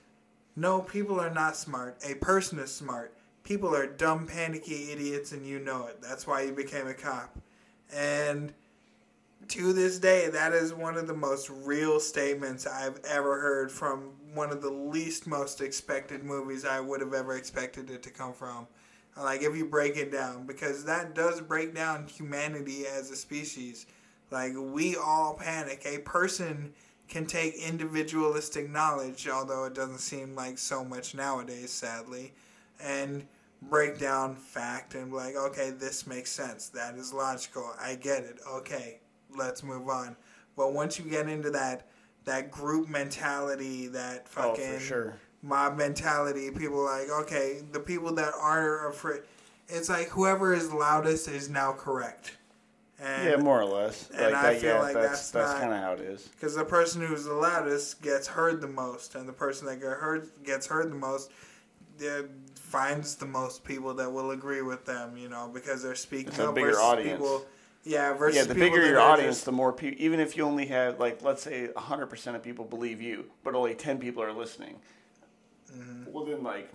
"No, 0.55 0.81
people 0.81 1.19
are 1.19 1.29
not 1.29 1.55
smart. 1.55 1.97
A 2.03 2.15
person 2.15 2.59
is 2.59 2.71
smart. 2.71 3.13
People 3.43 3.75
are 3.75 3.87
dumb, 3.87 4.27
panicky 4.27 4.91
idiots, 4.91 5.31
and 5.31 5.45
you 5.45 5.59
know 5.59 5.87
it. 5.87 6.01
That's 6.01 6.27
why 6.27 6.41
you 6.41 6.51
became 6.51 6.87
a 6.87 6.93
cop." 6.93 7.37
And 7.91 8.53
to 9.47 9.73
this 9.73 9.97
day, 9.97 10.29
that 10.29 10.53
is 10.53 10.73
one 10.73 10.95
of 10.97 11.07
the 11.07 11.13
most 11.13 11.49
real 11.49 11.99
statements 11.99 12.67
I've 12.67 12.99
ever 13.03 13.39
heard 13.39 13.71
from 13.71 14.11
one 14.33 14.51
of 14.51 14.61
the 14.61 14.69
least 14.69 15.27
most 15.27 15.61
expected 15.61 16.23
movies 16.23 16.65
I 16.65 16.79
would 16.79 17.01
have 17.01 17.13
ever 17.13 17.35
expected 17.35 17.89
it 17.89 18.03
to 18.03 18.09
come 18.09 18.33
from. 18.33 18.67
Like, 19.17 19.41
if 19.41 19.55
you 19.55 19.65
break 19.65 19.97
it 19.97 20.11
down, 20.11 20.45
because 20.45 20.85
that 20.85 21.13
does 21.13 21.41
break 21.41 21.75
down 21.75 22.07
humanity 22.07 22.85
as 22.87 23.11
a 23.11 23.15
species. 23.15 23.85
Like, 24.31 24.53
we 24.55 24.95
all 24.95 25.33
panic. 25.33 25.85
A 25.85 25.99
person 25.99 26.73
can 27.07 27.25
take 27.25 27.55
individualistic 27.55 28.69
knowledge, 28.69 29.27
although 29.27 29.65
it 29.65 29.73
doesn't 29.73 29.99
seem 29.99 30.35
like 30.35 30.57
so 30.57 30.85
much 30.85 31.15
nowadays, 31.15 31.71
sadly, 31.71 32.33
and 32.81 33.25
break 33.63 33.99
down 33.99 34.35
fact 34.35 34.95
and 34.95 35.11
like, 35.11 35.35
okay, 35.35 35.71
this 35.71 36.07
makes 36.07 36.31
sense. 36.31 36.69
That 36.69 36.95
is 36.95 37.11
logical. 37.11 37.73
I 37.81 37.95
get 37.95 38.23
it. 38.23 38.39
Okay, 38.47 38.99
let's 39.35 39.63
move 39.63 39.89
on. 39.89 40.15
But 40.55 40.73
once 40.73 40.99
you 40.99 41.05
get 41.09 41.27
into 41.27 41.49
that 41.51 41.88
that 42.25 42.51
group 42.51 42.87
mentality, 42.87 43.87
that 43.87 44.27
Oh, 44.37 44.55
fucking 44.55 44.73
for 44.75 44.79
sure. 44.79 45.15
mob 45.41 45.77
mentality, 45.77 46.51
people 46.51 46.83
like, 46.83 47.09
okay, 47.09 47.61
the 47.71 47.79
people 47.79 48.13
that 48.15 48.33
are 48.39 48.89
afraid, 48.89 49.21
it's 49.67 49.89
like 49.89 50.07
whoever 50.09 50.53
is 50.53 50.71
loudest 50.73 51.27
is 51.27 51.49
now 51.49 51.71
correct. 51.73 52.37
And 53.01 53.29
Yeah, 53.29 53.37
more 53.37 53.61
or 53.61 53.65
less. 53.65 54.09
and 54.11 54.33
like 54.33 54.35
I 54.35 54.53
that. 54.53 54.61
feel 54.61 54.75
Yeah, 54.75 54.79
like 54.81 54.93
that's 54.93 55.31
that's 55.31 55.31
that's, 55.31 55.53
kind 55.53 55.73
of 55.73 55.79
how 55.79 55.93
it 55.93 56.01
is. 56.01 56.27
because 56.27 56.55
the 56.55 56.65
person 56.65 57.01
who's 57.01 57.23
the 57.23 57.33
loudest 57.33 58.01
gets 58.01 58.27
heard 58.27 58.59
the 58.59 58.67
most, 58.67 59.15
and 59.15 59.27
the 59.27 59.33
person 59.33 59.67
that 59.67 59.77
get 59.79 59.89
heard 59.93 60.29
gets 60.43 60.67
heard 60.67 60.91
the 60.91 60.95
most 60.95 61.31
finds 62.55 63.15
the 63.15 63.25
most 63.25 63.63
people 63.63 63.93
that 63.95 64.11
will 64.11 64.31
agree 64.31 64.61
with 64.61 64.85
them. 64.85 65.15
You 65.17 65.29
know, 65.29 65.49
because 65.53 65.81
they're 65.83 65.95
speaking 65.95 66.39
up 66.41 66.55
bigger 66.55 66.77
audience. 66.79 67.19
people. 67.19 67.45
Yeah, 67.83 68.13
versus 68.13 68.37
Yeah, 68.37 68.43
the 68.43 68.55
bigger 68.55 68.85
your 68.85 68.99
audience, 68.99 69.37
just- 69.37 69.45
the 69.45 69.51
more 69.51 69.71
people. 69.73 70.01
Even 70.01 70.19
if 70.19 70.35
you 70.35 70.43
only 70.43 70.65
have 70.67 70.99
like, 70.99 71.21
let's 71.21 71.41
say, 71.43 71.69
hundred 71.75 72.07
percent 72.07 72.35
of 72.35 72.43
people 72.43 72.65
believe 72.65 73.01
you, 73.01 73.25
but 73.43 73.55
only 73.55 73.73
ten 73.75 73.97
people 73.99 74.21
are 74.21 74.33
listening. 74.33 74.75
Mm-hmm. 75.73 76.11
Well, 76.11 76.25
then 76.25 76.43
like, 76.43 76.69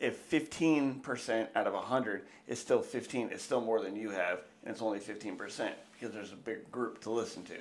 if 0.00 0.16
fifteen 0.16 0.96
percent 1.00 1.48
out 1.54 1.66
of 1.66 1.74
hundred 1.74 2.22
is 2.46 2.58
still 2.58 2.82
fifteen, 2.82 3.30
it's 3.32 3.42
still 3.42 3.60
more 3.60 3.80
than 3.80 3.96
you 3.96 4.10
have, 4.10 4.40
and 4.64 4.72
it's 4.72 4.82
only 4.82 4.98
fifteen 5.00 5.36
percent 5.36 5.74
because 5.92 6.14
there's 6.14 6.32
a 6.32 6.36
big 6.36 6.70
group 6.70 7.00
to 7.02 7.10
listen 7.10 7.42
to. 7.44 7.56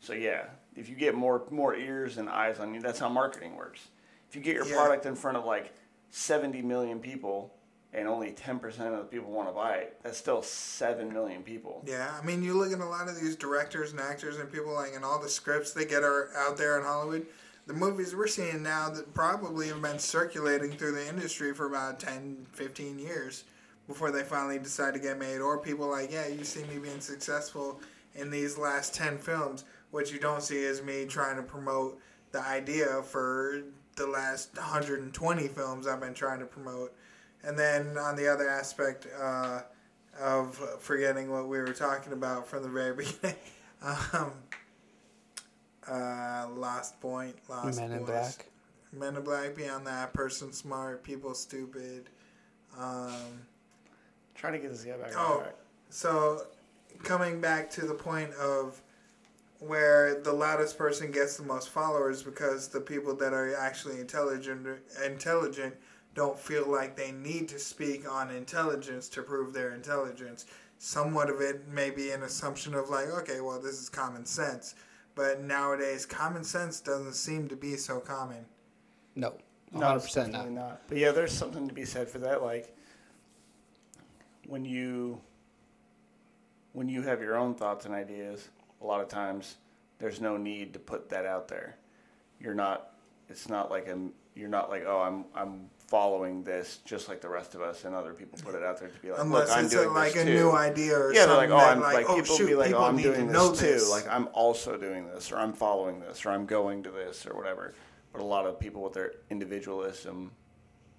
So 0.00 0.12
yeah, 0.12 0.44
if 0.76 0.88
you 0.88 0.94
get 0.94 1.14
more 1.14 1.42
more 1.50 1.74
ears 1.74 2.18
and 2.18 2.28
eyes 2.28 2.58
on 2.60 2.74
you, 2.74 2.80
that's 2.80 2.98
how 2.98 3.08
marketing 3.08 3.56
works. 3.56 3.88
If 4.28 4.36
you 4.36 4.42
get 4.42 4.54
your 4.54 4.66
Yeah. 4.66 4.76
product 4.76 5.06
in 5.06 5.14
front 5.14 5.36
of 5.36 5.44
like 5.44 5.72
seventy 6.10 6.62
million 6.62 7.00
people 7.00 7.52
and 7.92 8.08
only 8.08 8.32
ten 8.32 8.58
percent 8.58 8.94
of 8.94 9.00
the 9.00 9.04
people 9.04 9.30
want 9.30 9.48
to 9.48 9.54
buy 9.54 9.74
it, 9.76 9.98
that's 10.02 10.18
still 10.18 10.42
seven 10.42 11.12
million 11.12 11.42
people. 11.42 11.82
Yeah, 11.86 12.12
I 12.20 12.24
mean, 12.24 12.42
you 12.42 12.54
look 12.54 12.72
at 12.72 12.80
a 12.80 12.84
lot 12.84 13.08
of 13.08 13.20
these 13.20 13.36
directors 13.36 13.92
and 13.92 14.00
actors 14.00 14.38
and 14.38 14.50
people 14.50 14.72
like, 14.72 14.94
and 14.94 15.04
all 15.04 15.20
the 15.20 15.28
scripts 15.28 15.72
they 15.72 15.84
get 15.84 16.02
are 16.02 16.30
out 16.36 16.56
there 16.56 16.78
in 16.78 16.84
Hollywood. 16.84 17.26
The 17.66 17.74
movies 17.74 18.14
we're 18.14 18.26
seeing 18.26 18.62
now 18.62 18.88
that 18.90 19.14
probably 19.14 19.68
have 19.68 19.80
been 19.80 19.98
circulating 19.98 20.72
through 20.72 20.92
the 20.92 21.08
industry 21.08 21.54
for 21.54 21.66
about 21.66 22.00
10, 22.00 22.46
15 22.52 22.98
years 22.98 23.44
before 23.86 24.10
they 24.10 24.22
finally 24.22 24.58
decide 24.58 24.94
to 24.94 25.00
get 25.00 25.16
made. 25.16 25.38
Or 25.38 25.58
people 25.58 25.88
like, 25.88 26.10
yeah, 26.10 26.26
you 26.26 26.42
see 26.42 26.64
me 26.64 26.78
being 26.78 27.00
successful 27.00 27.80
in 28.16 28.30
these 28.30 28.58
last 28.58 28.94
10 28.94 29.18
films. 29.18 29.64
What 29.92 30.12
you 30.12 30.18
don't 30.18 30.42
see 30.42 30.58
is 30.58 30.82
me 30.82 31.06
trying 31.06 31.36
to 31.36 31.42
promote 31.42 32.00
the 32.32 32.40
idea 32.40 33.02
for 33.02 33.62
the 33.96 34.06
last 34.06 34.56
120 34.56 35.48
films 35.48 35.86
I've 35.86 36.00
been 36.00 36.14
trying 36.14 36.40
to 36.40 36.46
promote. 36.46 36.92
And 37.44 37.58
then 37.58 37.96
on 37.98 38.16
the 38.16 38.28
other 38.28 38.48
aspect, 38.48 39.06
uh, 39.20 39.62
of 40.20 40.56
forgetting 40.80 41.30
what 41.30 41.48
we 41.48 41.58
were 41.58 41.72
talking 41.72 42.12
about 42.12 42.46
from 42.46 42.62
the 42.62 42.68
very 42.68 42.94
beginning. 42.96 43.36
um, 43.82 44.32
uh, 45.88 46.46
lost 46.54 47.00
point, 47.00 47.34
lost 47.48 47.80
Men 47.80 47.92
in 47.92 48.04
Black. 48.04 48.46
Men 48.92 49.16
in 49.16 49.22
Black. 49.22 49.56
Beyond 49.56 49.86
that, 49.86 50.12
person 50.12 50.52
smart, 50.52 51.02
people 51.02 51.34
stupid. 51.34 52.08
Um, 52.78 53.42
Trying 54.34 54.54
to 54.54 54.58
get 54.60 54.70
this 54.70 54.84
guy 54.84 54.96
back 54.96 55.12
Oh. 55.16 55.34
on 55.34 55.38
track. 55.40 55.54
so, 55.90 56.46
coming 57.02 57.40
back 57.40 57.70
to 57.70 57.86
the 57.86 57.94
point 57.94 58.32
of 58.34 58.80
where 59.58 60.20
the 60.20 60.32
loudest 60.32 60.76
person 60.76 61.10
gets 61.10 61.36
the 61.36 61.42
most 61.44 61.68
followers 61.68 62.22
because 62.22 62.68
the 62.68 62.80
people 62.80 63.14
that 63.16 63.32
are 63.32 63.54
actually 63.56 64.00
intelligent 64.00 64.66
intelligent 65.04 65.74
don't 66.14 66.38
feel 66.38 66.70
like 66.70 66.96
they 66.96 67.12
need 67.12 67.48
to 67.48 67.58
speak 67.58 68.10
on 68.10 68.30
intelligence 68.30 69.08
to 69.10 69.22
prove 69.22 69.52
their 69.52 69.74
intelligence. 69.74 70.46
Somewhat 70.78 71.30
of 71.30 71.40
it 71.40 71.68
may 71.68 71.90
be 71.90 72.10
an 72.10 72.22
assumption 72.22 72.74
of 72.74 72.90
like, 72.90 73.08
okay, 73.08 73.40
well, 73.40 73.60
this 73.60 73.80
is 73.80 73.88
common 73.88 74.26
sense. 74.26 74.74
But 75.14 75.42
nowadays, 75.42 76.06
common 76.06 76.44
sense 76.44 76.80
doesn't 76.80 77.14
seem 77.14 77.48
to 77.48 77.56
be 77.56 77.76
so 77.76 78.00
common. 78.00 78.44
No, 79.14 79.34
No, 79.72 79.86
hundred 79.86 79.96
it's 79.96 80.06
percent 80.06 80.32
not. 80.32 80.50
not. 80.50 80.82
But 80.88 80.98
yeah, 80.98 81.12
there's 81.12 81.32
something 81.32 81.68
to 81.68 81.74
be 81.74 81.84
said 81.84 82.08
for 82.08 82.18
that. 82.20 82.42
Like 82.42 82.74
when 84.46 84.64
you 84.64 85.20
when 86.72 86.88
you 86.88 87.02
have 87.02 87.20
your 87.20 87.36
own 87.36 87.54
thoughts 87.54 87.84
and 87.84 87.94
ideas, 87.94 88.48
a 88.80 88.86
lot 88.86 89.00
of 89.00 89.08
times 89.08 89.56
there's 89.98 90.20
no 90.20 90.36
need 90.36 90.72
to 90.72 90.78
put 90.78 91.08
that 91.10 91.26
out 91.26 91.48
there. 91.48 91.76
You're 92.40 92.54
not. 92.54 92.92
It's 93.28 93.48
not 93.48 93.70
like 93.70 93.86
a. 93.88 93.98
You're 94.34 94.48
not 94.48 94.70
like 94.70 94.84
oh 94.86 95.00
I'm 95.00 95.26
I'm 95.34 95.68
following 95.92 96.42
this 96.42 96.78
just 96.86 97.06
like 97.06 97.20
the 97.20 97.28
rest 97.28 97.54
of 97.54 97.60
us 97.60 97.84
and 97.84 97.94
other 97.94 98.14
people 98.14 98.38
put 98.42 98.54
it 98.54 98.62
out 98.62 98.80
there 98.80 98.88
to 98.88 98.98
be 99.00 99.10
like 99.10 99.20
Unless 99.20 99.48
look 99.50 99.58
I'm 99.58 99.64
it's 99.66 99.74
doing 99.74 99.88
a, 99.90 99.92
like 99.92 100.14
this 100.14 100.22
a 100.22 100.24
too. 100.24 100.32
new 100.32 100.50
idea 100.52 100.96
or 100.98 101.14
something. 101.14 101.16
yeah, 101.16 101.26
they're 101.26 101.36
like, 101.36 101.50
oh, 101.50 101.58
I'm 101.58 101.80
like, 101.80 101.94
like, 101.94 102.06
oh 102.08 102.14
people 102.16 102.34
shoot, 102.38 102.46
be 102.46 102.54
like, 102.54 102.68
oh, 102.72 102.78
people 102.78 102.84
I'm 102.86 102.96
doing 102.96 103.26
to 103.26 103.32
this, 103.34 103.60
this. 103.60 103.84
too. 103.84 103.90
Like, 103.90 104.08
I'm 104.08 104.26
also 104.32 104.78
doing 104.78 105.06
this, 105.06 105.30
or 105.30 105.36
I'm 105.36 105.52
following 105.52 106.00
this, 106.00 106.24
or 106.24 106.30
I'm 106.30 106.46
going 106.46 106.82
to 106.84 106.90
this, 106.90 107.26
or 107.26 107.36
whatever. 107.36 107.74
But 108.10 108.22
a 108.22 108.24
lot 108.24 108.46
of 108.46 108.58
people 108.58 108.82
with 108.82 108.94
their 108.94 109.12
individualism, 109.28 110.30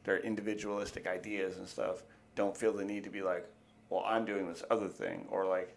their 0.03 0.19
individualistic 0.19 1.07
ideas 1.07 1.57
and 1.57 1.67
stuff, 1.67 2.03
don't 2.35 2.55
feel 2.55 2.71
the 2.71 2.85
need 2.85 3.03
to 3.05 3.09
be 3.09 3.23
like, 3.23 3.49
well, 3.89 4.03
I'm 4.05 4.25
doing 4.25 4.47
this 4.47 4.61
other 4.69 4.89
thing, 4.89 5.25
or 5.31 5.47
like, 5.47 5.75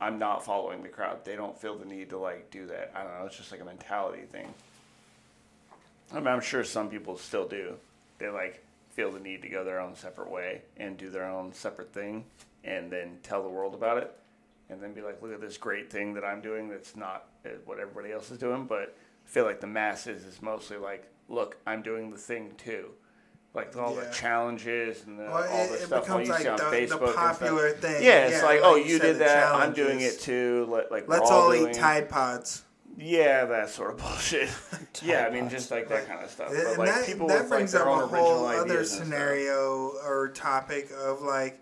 I'm 0.00 0.18
not 0.18 0.42
following 0.46 0.82
the 0.82 0.88
crowd. 0.88 1.26
They 1.26 1.36
don't 1.36 1.60
feel 1.60 1.76
the 1.76 1.84
need 1.84 2.08
to 2.08 2.18
like 2.18 2.50
do 2.50 2.64
that. 2.68 2.92
I 2.94 3.02
don't 3.02 3.18
know. 3.18 3.26
It's 3.26 3.36
just 3.36 3.52
like 3.52 3.60
a 3.60 3.66
mentality 3.66 4.22
thing. 4.32 4.48
I 6.10 6.20
mean, 6.20 6.28
I'm 6.28 6.40
sure 6.40 6.64
some 6.64 6.88
people 6.88 7.18
still 7.18 7.46
do. 7.46 7.74
They 8.18 8.28
like 8.28 8.64
feel 8.90 9.10
the 9.12 9.20
need 9.20 9.42
to 9.42 9.48
go 9.48 9.64
their 9.64 9.80
own 9.80 9.94
separate 9.94 10.30
way 10.30 10.62
and 10.76 10.96
do 10.96 11.10
their 11.10 11.26
own 11.28 11.52
separate 11.52 11.92
thing, 11.92 12.24
and 12.64 12.90
then 12.90 13.18
tell 13.22 13.42
the 13.42 13.48
world 13.48 13.74
about 13.74 13.98
it, 13.98 14.10
and 14.70 14.82
then 14.82 14.92
be 14.94 15.02
like, 15.02 15.20
"Look 15.22 15.32
at 15.32 15.40
this 15.40 15.58
great 15.58 15.90
thing 15.90 16.14
that 16.14 16.24
I'm 16.24 16.40
doing. 16.40 16.68
That's 16.68 16.96
not 16.96 17.26
uh, 17.44 17.50
what 17.64 17.78
everybody 17.78 18.12
else 18.12 18.30
is 18.30 18.38
doing." 18.38 18.64
But 18.66 18.96
I 19.26 19.28
feel 19.28 19.44
like 19.44 19.60
the 19.60 19.66
masses 19.66 20.24
is 20.24 20.40
mostly 20.40 20.76
like, 20.78 21.10
"Look, 21.28 21.56
I'm 21.66 21.82
doing 21.82 22.10
the 22.10 22.16
thing 22.18 22.52
too." 22.56 22.90
Like 23.54 23.74
all 23.76 23.94
Yeah. 23.94 24.04
the 24.04 24.10
challenges 24.12 25.04
and 25.06 25.18
the, 25.18 25.24
Well, 25.24 25.48
all 25.50 25.68
the 25.68 25.78
stuff 25.78 26.02
becomes 26.04 26.26
you 26.28 26.32
like 26.34 26.42
see 26.42 26.48
on 26.48 26.56
the- 26.58 26.64
the 26.64 26.70
Facebook. 26.70 27.00
and 27.04 27.08
stuff. 27.10 27.14
popular 27.38 27.70
thing. 27.70 28.02
Yeah, 28.04 28.26
it's 28.26 28.32
Yeah, 28.36 28.42
like, 28.44 28.60
like 28.60 28.70
oh, 28.70 28.76
you 28.76 28.84
you 28.94 28.98
did 28.98 29.18
that. 29.18 29.54
I'm 29.54 29.72
doing 29.72 30.00
it 30.00 30.20
too. 30.20 30.66
Like, 30.68 31.08
Let's 31.08 31.30
all 31.30 31.54
eat 31.54 31.72
Tide 31.72 32.08
Pods. 32.10 32.64
Yeah, 32.96 33.44
that 33.44 33.68
sort 33.70 33.92
of 33.92 33.96
bullshit. 34.02 34.48
yeah, 35.02 35.26
I 35.26 35.30
mean, 35.30 35.48
just 35.48 35.70
like 35.70 35.88
that 35.88 36.06
kind 36.08 36.24
of 36.24 36.30
stuff. 36.30 36.50
And 36.50 36.76
But 36.76 36.78
like 36.78 36.88
that, 36.88 37.06
people 37.06 37.28
that 37.28 37.40
with 37.42 37.48
brings 37.50 37.72
their 37.72 37.82
up 37.88 37.88
a 37.88 38.06
whole 38.16 38.46
other 38.46 38.80
ideas 38.80 38.92
and 38.92 39.06
stuff. 39.06 39.06
scenario 39.06 39.92
or 40.04 40.28
topic 40.34 40.90
of 40.96 41.22
like 41.22 41.60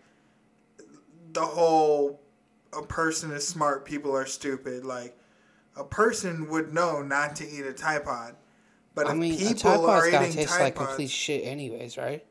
the 1.32 1.44
whole 1.44 2.20
a 2.76 2.82
person 2.82 3.30
is 3.32 3.46
smart, 3.46 3.84
people 3.84 4.16
are 4.16 4.26
stupid. 4.26 4.84
Like 4.84 5.18
a 5.76 5.84
person 5.84 6.48
would 6.50 6.72
know 6.72 7.02
not 7.02 7.36
to 7.36 7.48
eat 7.48 7.66
a 7.66 7.72
Tide 7.72 8.04
Pod, 8.04 8.36
but 8.94 9.08
I 9.08 9.12
if 9.12 9.16
mean, 9.16 9.34
a 9.34 9.54
people 9.54 9.54
Tide 9.54 9.80
are 9.80 9.86
Pod's 9.86 10.10
gotta 10.10 10.24
eating 10.26 10.36
taste 10.36 10.48
Tide 10.50 10.60
like 10.60 10.74
Pods, 10.76 10.88
complete 10.88 11.10
shit, 11.10 11.44
anyways, 11.44 11.96
right? 11.96 12.24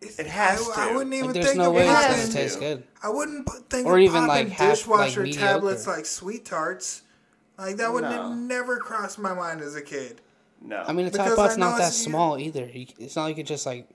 It 0.00 0.26
has 0.26 0.68
I, 0.76 0.90
I 0.90 0.92
wouldn't 0.92 1.14
even 1.14 1.26
Like, 1.28 1.34
there's 1.34 1.46
think 1.46 1.58
no 1.58 1.70
of 1.70 1.74
way 1.74 1.88
it's 1.88 2.04
has 2.04 2.06
gonna 2.06 2.16
popping. 2.18 2.32
taste 2.32 2.58
good. 2.60 2.84
I 3.02 3.08
wouldn't 3.08 3.46
put, 3.46 3.70
think 3.70 3.86
Or 3.86 3.96
of 3.96 4.02
even, 4.02 4.26
popping 4.26 4.28
like, 4.28 4.48
half, 4.48 4.86
like, 4.92 5.10
dishwasher 5.10 5.22
mediocre. 5.22 5.40
tablets 5.46 5.86
like 5.86 6.04
sweet 6.06 6.44
tarts. 6.44 7.02
Like 7.58 7.76
that 7.76 7.92
would 7.92 8.02
No. 8.02 8.32
never 8.34 8.78
cross 8.78 9.16
my 9.18 9.32
mind 9.34 9.60
as 9.60 9.74
a 9.76 9.82
kid. 9.82 10.20
No, 10.60 10.82
I 10.86 10.92
mean, 10.92 11.06
a 11.06 11.10
Because 11.10 11.26
Tide 11.28 11.32
I 11.32 11.36
Pod's 11.36 11.56
not 11.58 11.72
that 11.72 11.88
it's- 11.88 11.96
small 11.96 12.38
either. 12.38 12.64
You, 12.66 12.86
it's 12.98 13.16
not 13.16 13.24
like 13.24 13.36
you 13.36 13.42
just 13.44 13.66
like 13.66 13.86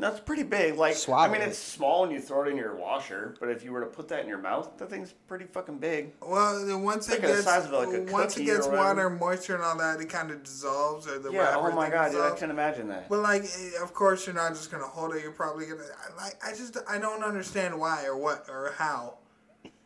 That's 0.00 0.20
pretty 0.20 0.44
big. 0.44 0.76
Like 0.76 0.94
Swallow 0.94 1.24
I 1.24 1.28
mean, 1.28 1.42
it. 1.42 1.48
it's 1.48 1.58
small 1.58 2.04
and 2.04 2.12
you 2.12 2.20
throw 2.20 2.44
it 2.44 2.48
in 2.48 2.56
your 2.56 2.74
washer. 2.76 3.34
But 3.40 3.48
if 3.50 3.64
you 3.64 3.72
were 3.72 3.80
to 3.80 3.86
put 3.86 4.06
that 4.08 4.20
in 4.20 4.28
your 4.28 4.38
mouth, 4.38 4.70
that 4.78 4.88
thing's 4.88 5.12
pretty 5.26 5.44
fucking 5.46 5.78
big. 5.78 6.12
Well, 6.22 6.64
then 6.64 6.82
once 6.84 7.08
it 7.08 7.12
Like 7.14 7.20
the 7.22 7.26
gets 7.26 7.42
size 7.44 7.64
of, 7.66 7.72
like, 7.72 7.88
a 7.88 8.12
once 8.12 8.36
it 8.36 8.44
gets 8.44 8.68
water, 8.68 9.10
moisture, 9.10 9.56
and 9.56 9.64
all 9.64 9.76
that, 9.78 10.00
it 10.00 10.08
kind 10.08 10.30
of 10.30 10.44
dissolves 10.44 11.08
or 11.08 11.18
the 11.18 11.32
Yeah. 11.32 11.54
Oh 11.56 11.72
my 11.72 11.86
thing 11.86 11.92
god, 11.94 12.12
dude, 12.12 12.20
I 12.20 12.22
dissolves. 12.22 12.40
can 12.40 12.50
imagine 12.50 12.88
that. 12.88 13.08
But 13.08 13.18
like, 13.18 13.42
eh, 13.42 13.82
of 13.82 13.92
course, 13.92 14.24
you're 14.24 14.36
not 14.36 14.52
just 14.54 14.70
gonna 14.70 14.84
hold 14.84 15.14
it. 15.16 15.22
You're 15.22 15.32
probably 15.32 15.66
gonna 15.66 15.82
I- 15.82 16.22
like. 16.24 16.34
I 16.46 16.50
just 16.56 16.76
I 16.88 16.98
don't 16.98 17.24
understand 17.24 17.78
why 17.78 18.04
or 18.06 18.16
what 18.16 18.46
or 18.48 18.74
how. 18.78 19.18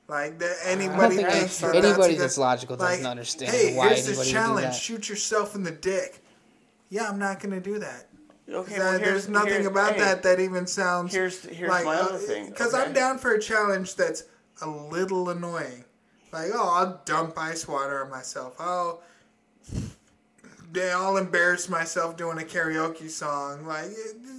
Like 0.09 0.39
that 0.41 0.57
I 0.67 0.71
don't 0.75 0.81
anybody 0.83 1.17
think 1.17 1.29
thinks 1.31 1.59
that 1.61 1.75
anybody 1.77 2.09
that's, 2.15 2.19
that's 2.19 2.39
logical 2.39 2.77
like, 2.77 2.97
doesn't 2.99 3.07
understand 3.07 3.53
Hey, 3.53 3.75
why 3.77 3.89
here's 3.89 4.01
anybody 4.01 4.03
this 4.11 4.19
would 4.19 4.25
do 4.25 4.31
challenge: 4.33 4.67
that. 4.67 4.75
shoot 4.75 5.09
yourself 5.09 5.55
in 5.55 5.63
the 5.63 5.71
dick. 5.71 6.23
Yeah, 6.91 7.09
I'm 7.09 7.19
not 7.19 7.41
gonna 7.41 7.61
do 7.61 7.79
that. 7.79 8.09
Okay, 8.51 8.73
That- 8.77 8.79
well, 8.79 8.99
there's 8.99 9.29
nothing 9.29 9.65
about 9.67 9.95
hey, 9.95 10.01
that 10.01 10.23
that 10.25 10.41
even 10.41 10.67
sounds 10.67 11.15
Here's 11.15 11.43
here's 11.45 11.71
like 11.71 11.85
my 11.85 11.97
uh, 11.97 12.03
other 12.03 12.19
thing. 12.19 12.51
because 12.51 12.75
okay? 12.75 12.83
I'm 12.85 12.93
down 12.93 13.19
for 13.19 13.33
a 13.33 13.41
challenge 13.41 13.95
that's 13.95 14.25
a 14.61 14.69
little 14.69 15.31
annoying. 15.31 15.85
Like, 16.33 16.51
oh, 16.53 16.69
I'll 16.75 17.01
dump 17.05 17.39
ice 17.39 17.67
water 17.69 18.05
on 18.05 18.11
myself. 18.11 18.55
Oh, 18.59 19.01
I'll 20.77 21.17
embarrass 21.19 21.69
myself 21.69 22.17
doing 22.17 22.39
a 22.39 22.43
karaoke 22.43 23.09
song. 23.11 23.67
Like 23.67 23.91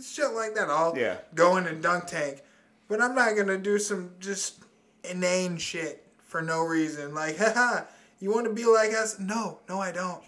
shit 0.05 0.31
like 0.33 0.55
that. 0.55 0.69
I'll 0.69 0.97
Yeah. 0.97 1.17
go 1.35 1.57
in 1.57 1.67
a 1.67 1.73
dunk 1.73 2.07
tank, 2.07 2.41
but 2.87 3.01
I'm 3.01 3.15
not 3.15 3.35
gonna 3.35 3.57
do 3.57 3.77
some 3.79 4.11
just 4.19 4.62
inane 5.09 5.57
shit 5.57 6.05
for 6.25 6.41
no 6.41 6.63
reason. 6.63 7.13
Like, 7.13 7.37
haha, 7.39 7.81
you 8.19 8.31
want 8.31 8.45
to 8.47 8.53
be 8.53 8.65
like 8.65 8.91
us? 8.93 9.19
No, 9.19 9.59
no, 9.69 9.79
I 9.79 9.91
don't. 9.91 10.23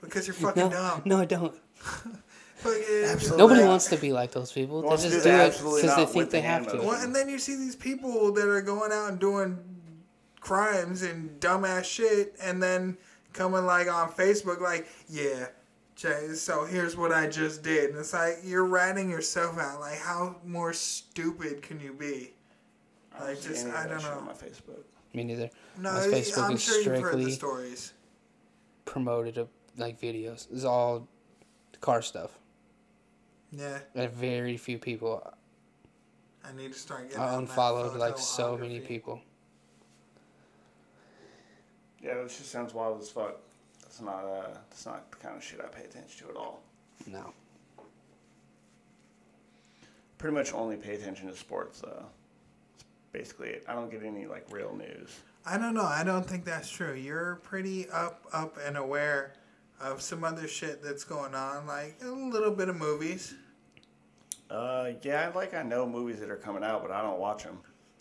Because 0.00 0.26
you're 0.26 0.34
fucking 0.46 0.64
No, 0.64 0.70
dumb. 0.70 1.02
no, 1.04 1.18
I 1.18 1.24
don't. 1.24 1.54
Fucking- 2.56 3.04
Absolutely. 3.06 3.38
Nobody 3.38 3.62
wants 3.64 3.86
to 3.86 3.96
be 3.96 4.12
like 4.12 4.32
those 4.32 4.52
people. 4.52 4.82
They 4.82 4.88
just 4.90 5.04
do 5.04 5.10
do 5.22 5.30
it 5.30 5.46
because 5.52 5.80
they 5.80 5.86
not, 5.86 6.10
think 6.10 6.30
they 6.30 6.40
the 6.42 6.46
have 6.46 6.70
to. 6.72 6.76
Well, 6.78 7.02
and 7.02 7.14
then 7.16 7.28
you 7.30 7.38
see 7.38 7.56
these 7.56 7.74
people 7.74 8.32
that 8.32 8.46
are 8.46 8.60
going 8.60 8.92
out 8.92 9.08
and 9.08 9.18
doing 9.18 9.58
crimes 10.40 11.02
and 11.02 11.40
dumbass 11.40 11.84
shit, 11.84 12.34
and 12.42 12.62
then 12.62 12.98
coming 13.32 13.64
like 13.64 13.90
on 13.90 14.10
Facebook, 14.10 14.60
like, 14.60 14.86
yeah, 15.08 15.46
Jay, 15.96 16.28
so 16.34 16.64
here's 16.66 16.96
what 16.96 17.12
I 17.12 17.28
just 17.28 17.62
did. 17.62 17.90
And 17.90 17.98
it's 17.98 18.12
like, 18.12 18.38
you're 18.44 18.66
ratting 18.66 19.08
yourself 19.10 19.58
out. 19.58 19.80
Like, 19.80 19.98
how 19.98 20.36
more 20.44 20.72
stupid 20.74 21.62
can 21.62 21.80
you 21.80 21.92
be? 21.94 22.32
I 23.20 23.26
don't 23.26 23.34
Like, 23.34 23.42
see 23.42 23.48
just, 23.48 23.62
any 23.66 23.70
of 23.70 23.76
I 23.76 23.86
don't 23.88 24.02
know. 24.02 24.10
on 24.18 24.26
my 24.26 24.32
Facebook. 24.32 24.82
Me 25.12 25.24
neither. 25.24 25.50
No, 25.78 25.92
My 25.92 26.00
Facebook 26.06 26.38
I'm 26.44 26.52
is 26.54 26.62
sure 26.62 26.76
you've 26.78 26.86
heard 26.86 27.02
the 27.02 27.08
strictly- 27.08 27.32
stories. 27.32 27.92
Promoted 28.84 29.38
of 29.38 29.48
like 29.76 30.00
videos. 30.00 30.46
It's 30.52 30.64
all 30.64 31.06
car 31.80 32.02
stuff. 32.02 32.38
Yeah, 33.52 33.78
And 33.94 34.10
very 34.12 34.56
few 34.56 34.78
people. 34.78 35.28
I 36.44 36.52
need 36.52 36.72
to 36.72 36.78
start 36.78 37.08
getting 37.08 37.20
I 37.22 37.26
on 37.34 37.44
that 37.44 37.50
unfollowed 37.50 37.96
like 37.96 38.16
so 38.18 38.56
many 38.56 38.80
people. 38.80 39.20
Yeah, 42.02 42.14
that 42.14 42.28
just 42.28 42.50
sounds 42.50 42.72
wild 42.72 43.00
as 43.00 43.10
fuck. 43.10 43.36
That's 43.82 44.00
not 44.00 44.24
uh, 44.24 44.54
that's 44.70 44.86
not 44.86 45.10
the 45.10 45.16
kind 45.18 45.36
of 45.36 45.42
shit 45.44 45.60
I 45.60 45.66
pay 45.68 45.84
attention 45.84 46.26
to 46.26 46.32
at 46.32 46.36
all. 46.36 46.62
No. 47.06 47.32
Pretty 50.18 50.34
much 50.34 50.52
only 50.54 50.76
pay 50.76 50.94
attention 50.94 51.28
to 51.28 51.36
sports 51.36 51.80
though. 51.80 52.04
That's 53.12 53.28
basically 53.28 53.48
it. 53.50 53.64
I 53.68 53.74
don't 53.74 53.90
get 53.90 54.02
any 54.02 54.26
like 54.26 54.46
real 54.50 54.74
news. 54.74 55.10
I 55.46 55.56
don't 55.58 55.74
know. 55.74 55.84
I 55.84 56.04
don't 56.04 56.26
think 56.26 56.44
that's 56.44 56.68
true. 56.70 56.94
You're 56.94 57.36
pretty 57.42 57.88
up, 57.90 58.24
up 58.32 58.58
and 58.64 58.76
aware 58.76 59.32
of 59.80 60.02
some 60.02 60.22
other 60.24 60.46
shit 60.46 60.82
that's 60.82 61.04
going 61.04 61.34
on, 61.34 61.66
like 61.66 61.96
a 62.02 62.08
little 62.08 62.50
bit 62.50 62.68
of 62.68 62.76
movies. 62.76 63.34
Uh, 64.50 64.90
yeah, 65.02 65.30
like 65.34 65.54
I 65.54 65.62
know 65.62 65.88
movies 65.88 66.20
that 66.20 66.30
are 66.30 66.36
coming 66.36 66.62
out, 66.64 66.82
but 66.82 66.90
I 66.90 67.00
don't 67.02 67.18
watch 67.20 67.44
them. 67.44 67.58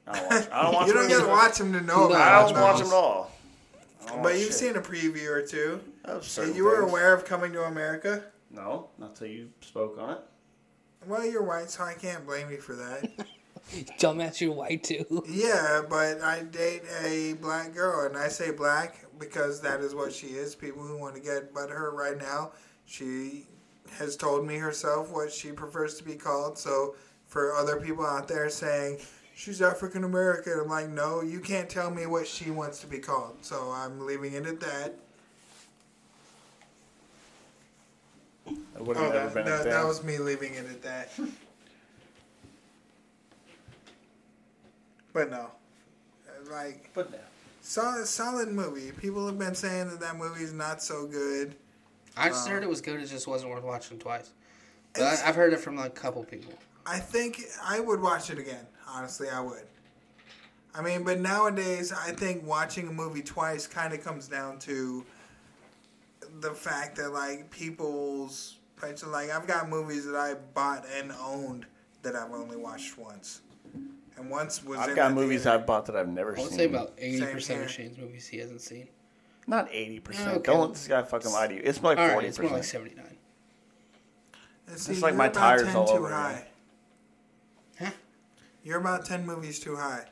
I 0.07 0.19
don't 0.19 0.29
watch. 0.29 0.47
I 0.51 0.61
don't 0.63 0.73
watch. 0.73 0.87
you 0.87 0.93
don't 0.93 1.03
movies. 1.03 1.17
gotta 1.19 1.29
watch 1.31 1.57
them 1.59 1.73
to 1.73 1.81
know 1.81 2.07
No, 2.07 2.09
about 2.09 2.21
I 2.21 2.51
don't 2.53 2.61
watch 2.61 2.77
them 2.79 2.87
at 2.87 2.93
all. 2.93 3.31
I 4.09 4.21
But 4.21 4.33
you've 4.35 4.45
shit. 4.47 4.53
seen 4.53 4.75
a 4.75 4.81
preview 4.81 5.27
or 5.29 5.45
two. 5.45 5.79
Of 6.05 6.23
So 6.23 6.41
certain 6.41 6.55
you 6.55 6.65
were 6.65 6.79
things. 6.79 6.89
aware 6.91 7.13
of 7.13 7.25
Coming 7.25 7.53
to 7.53 7.63
America. 7.63 8.23
No, 8.51 8.89
not 8.97 9.15
till 9.15 9.27
you 9.27 9.49
spoke 9.61 9.97
on 9.99 10.11
it. 10.11 10.19
Well, 11.05 11.23
you're 11.25 11.43
white, 11.43 11.69
so 11.69 11.83
I 11.83 11.93
can't 11.93 12.25
blame 12.25 12.49
you 12.51 12.57
for 12.59 12.73
that. 12.75 13.09
Dumbass, 13.99 14.41
you're 14.41 14.53
white 14.53 14.83
too. 14.83 15.23
yeah, 15.27 15.81
but 15.89 16.21
I 16.21 16.43
date 16.43 16.83
a 17.03 17.33
black 17.33 17.73
girl, 17.73 18.05
and 18.05 18.17
I 18.17 18.27
say 18.27 18.51
black 18.51 19.05
because 19.19 19.61
that 19.61 19.81
is 19.81 19.93
what 19.93 20.13
she 20.13 20.27
is. 20.27 20.55
People 20.55 20.81
who 20.83 20.97
want 20.97 21.15
to 21.15 21.21
get 21.21 21.53
but 21.53 21.69
her 21.69 21.91
right 21.91 22.17
now, 22.17 22.51
she 22.85 23.45
has 23.97 24.15
told 24.15 24.45
me 24.45 24.57
herself 24.57 25.11
what 25.11 25.31
she 25.31 25.51
prefers 25.51 25.95
to 25.95 26.03
be 26.03 26.15
called. 26.15 26.57
So 26.57 26.95
for 27.27 27.53
other 27.55 27.79
people 27.79 28.05
out 28.05 28.27
there 28.27 28.49
saying 28.49 28.99
she's 29.35 29.61
African 29.61 30.03
American, 30.03 30.59
I'm 30.61 30.67
like, 30.69 30.89
no, 30.89 31.21
you 31.21 31.39
can't 31.39 31.69
tell 31.69 31.89
me 31.91 32.05
what 32.05 32.27
she 32.27 32.51
wants 32.51 32.79
to 32.81 32.87
be 32.87 32.99
called. 32.99 33.37
So 33.41 33.71
I'm 33.71 34.05
leaving 34.05 34.33
it 34.33 34.45
at 34.45 34.59
that. 34.61 34.93
I 38.47 38.81
would 38.81 38.97
have 38.97 39.05
Oh, 39.11 39.13
never 39.13 39.25
that, 39.29 39.33
been 39.33 39.45
that, 39.45 39.63
that 39.65 39.85
was 39.85 40.03
me 40.03 40.17
leaving 40.17 40.53
it 40.53 40.65
at 40.69 40.81
that. 40.83 41.11
but 45.19 45.31
no, 45.31 45.51
like 46.49 46.89
But 46.93 47.11
no. 47.11 47.17
solid, 47.59 48.07
solid 48.07 48.47
movie. 48.47 48.91
People 48.93 49.25
have 49.25 49.37
been 49.37 49.53
saying 49.53 49.89
that 49.89 49.99
that 49.99 50.15
movie's 50.15 50.53
not 50.53 50.81
so 50.81 51.05
good. 51.05 51.55
I 52.15 52.29
just 52.29 52.47
um, 52.47 52.53
heard 52.53 52.63
it 52.63 52.69
was 52.69 52.79
good. 52.79 53.01
It 53.01 53.07
just 53.07 53.27
wasn't 53.27 53.51
worth 53.51 53.63
watching 53.65 53.99
twice. 53.99 54.31
But 54.93 55.03
I, 55.03 55.27
I've 55.27 55.35
heard 55.35 55.51
it 55.51 55.59
from 55.59 55.75
like 55.75 55.87
a 55.87 56.01
couple 56.01 56.23
people. 56.23 56.53
I 56.85 56.99
think 56.99 57.41
I 57.61 57.81
would 57.81 58.01
watch 58.01 58.29
it 58.29 58.39
again. 58.39 58.65
Honestly, 58.87 59.27
I 59.29 59.41
would. 59.41 59.65
I 60.73 60.81
mean, 60.81 61.03
but 61.03 61.19
nowadays, 61.19 61.91
I 61.91 62.11
think 62.11 62.47
watching 62.47 62.87
a 62.87 62.91
movie 62.91 63.21
twice 63.21 63.67
kind 63.67 63.93
of 63.93 64.01
comes 64.01 64.29
down 64.29 64.57
to 64.59 65.03
the 66.39 66.51
fact 66.51 66.95
that 66.95 67.11
like 67.11 67.51
people's 67.51 68.55
like 69.05 69.31
I've 69.31 69.47
got 69.47 69.67
movies 69.67 70.05
that 70.05 70.15
I 70.15 70.35
bought 70.53 70.85
and 70.97 71.11
owned 71.21 71.65
that 72.03 72.15
I've 72.15 72.31
only 72.31 72.55
watched 72.55 72.97
once, 72.97 73.41
and 74.19 74.29
once 74.29 74.63
was 74.63 74.77
I've 74.79 74.89
in 74.89 74.95
got 74.95 75.09
the 75.09 75.15
movies 75.15 75.43
theater. 75.43 75.59
I've 75.59 75.65
bought 75.65 75.85
that 75.87 75.95
I've 75.95 76.07
never 76.09 76.35
seen. 76.35 76.39
I 76.39 76.43
would 76.43 76.49
seen. 76.51 76.57
say 76.59 76.65
about 76.65 76.93
eighty 76.97 77.25
percent 77.25 77.63
of 77.63 77.71
Shane's 77.71 77.97
movies 77.97 78.27
he 78.27 78.37
hasn't 78.39 78.61
seen. 78.61 78.87
Not 79.47 79.67
eighty 79.71 79.99
percent. 79.99 80.27
Okay. 80.37 80.51
Don't 80.51 80.61
let 80.61 80.73
this 80.73 80.87
guy 80.87 81.01
fucking 81.01 81.31
lie 81.31 81.47
to 81.47 81.55
you. 81.55 81.61
It's 81.63 81.81
like 81.81 81.97
All 81.97 82.05
right, 82.05 82.13
forty 82.13 82.27
it's 82.27 82.37
more 82.39 82.49
like 82.51 82.59
percent. 82.61 82.83
seventy 82.85 82.95
nine. 82.95 83.17
And 84.67 84.77
see, 84.77 84.91
It's 84.93 85.01
like 85.01 85.15
my 85.15 85.29
tires 85.29 85.63
10 85.63 85.75
all 85.75 85.87
too 85.87 85.93
over 85.93 86.07
again. 86.07 86.17
high. 86.19 86.47
Huh? 87.79 87.91
You're 88.63 88.79
about 88.79 89.05
ten 89.05 89.25
movies 89.25 89.59
too 89.59 89.75
high. 89.75 90.05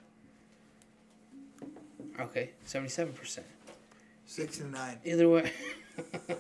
Okay, 2.20 2.52
seventy 2.66 2.90
seven 2.90 3.14
percent. 3.14 3.46
Sixty 4.26 4.64
nine. 4.64 4.98
Either 5.06 5.30
way. 5.30 5.52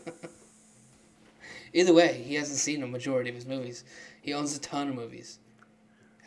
Either 1.73 1.93
way, 1.93 2.23
he 2.25 2.35
hasn't 2.35 2.57
seen 2.57 2.81
a 2.81 2.87
majority 2.87 3.29
of 3.29 3.35
his 3.35 3.45
movies. 3.45 3.83
He 4.21 4.33
owns 4.33 4.55
a 4.55 4.59
ton 4.59 4.87
of 4.89 4.95
movies. 4.95 5.37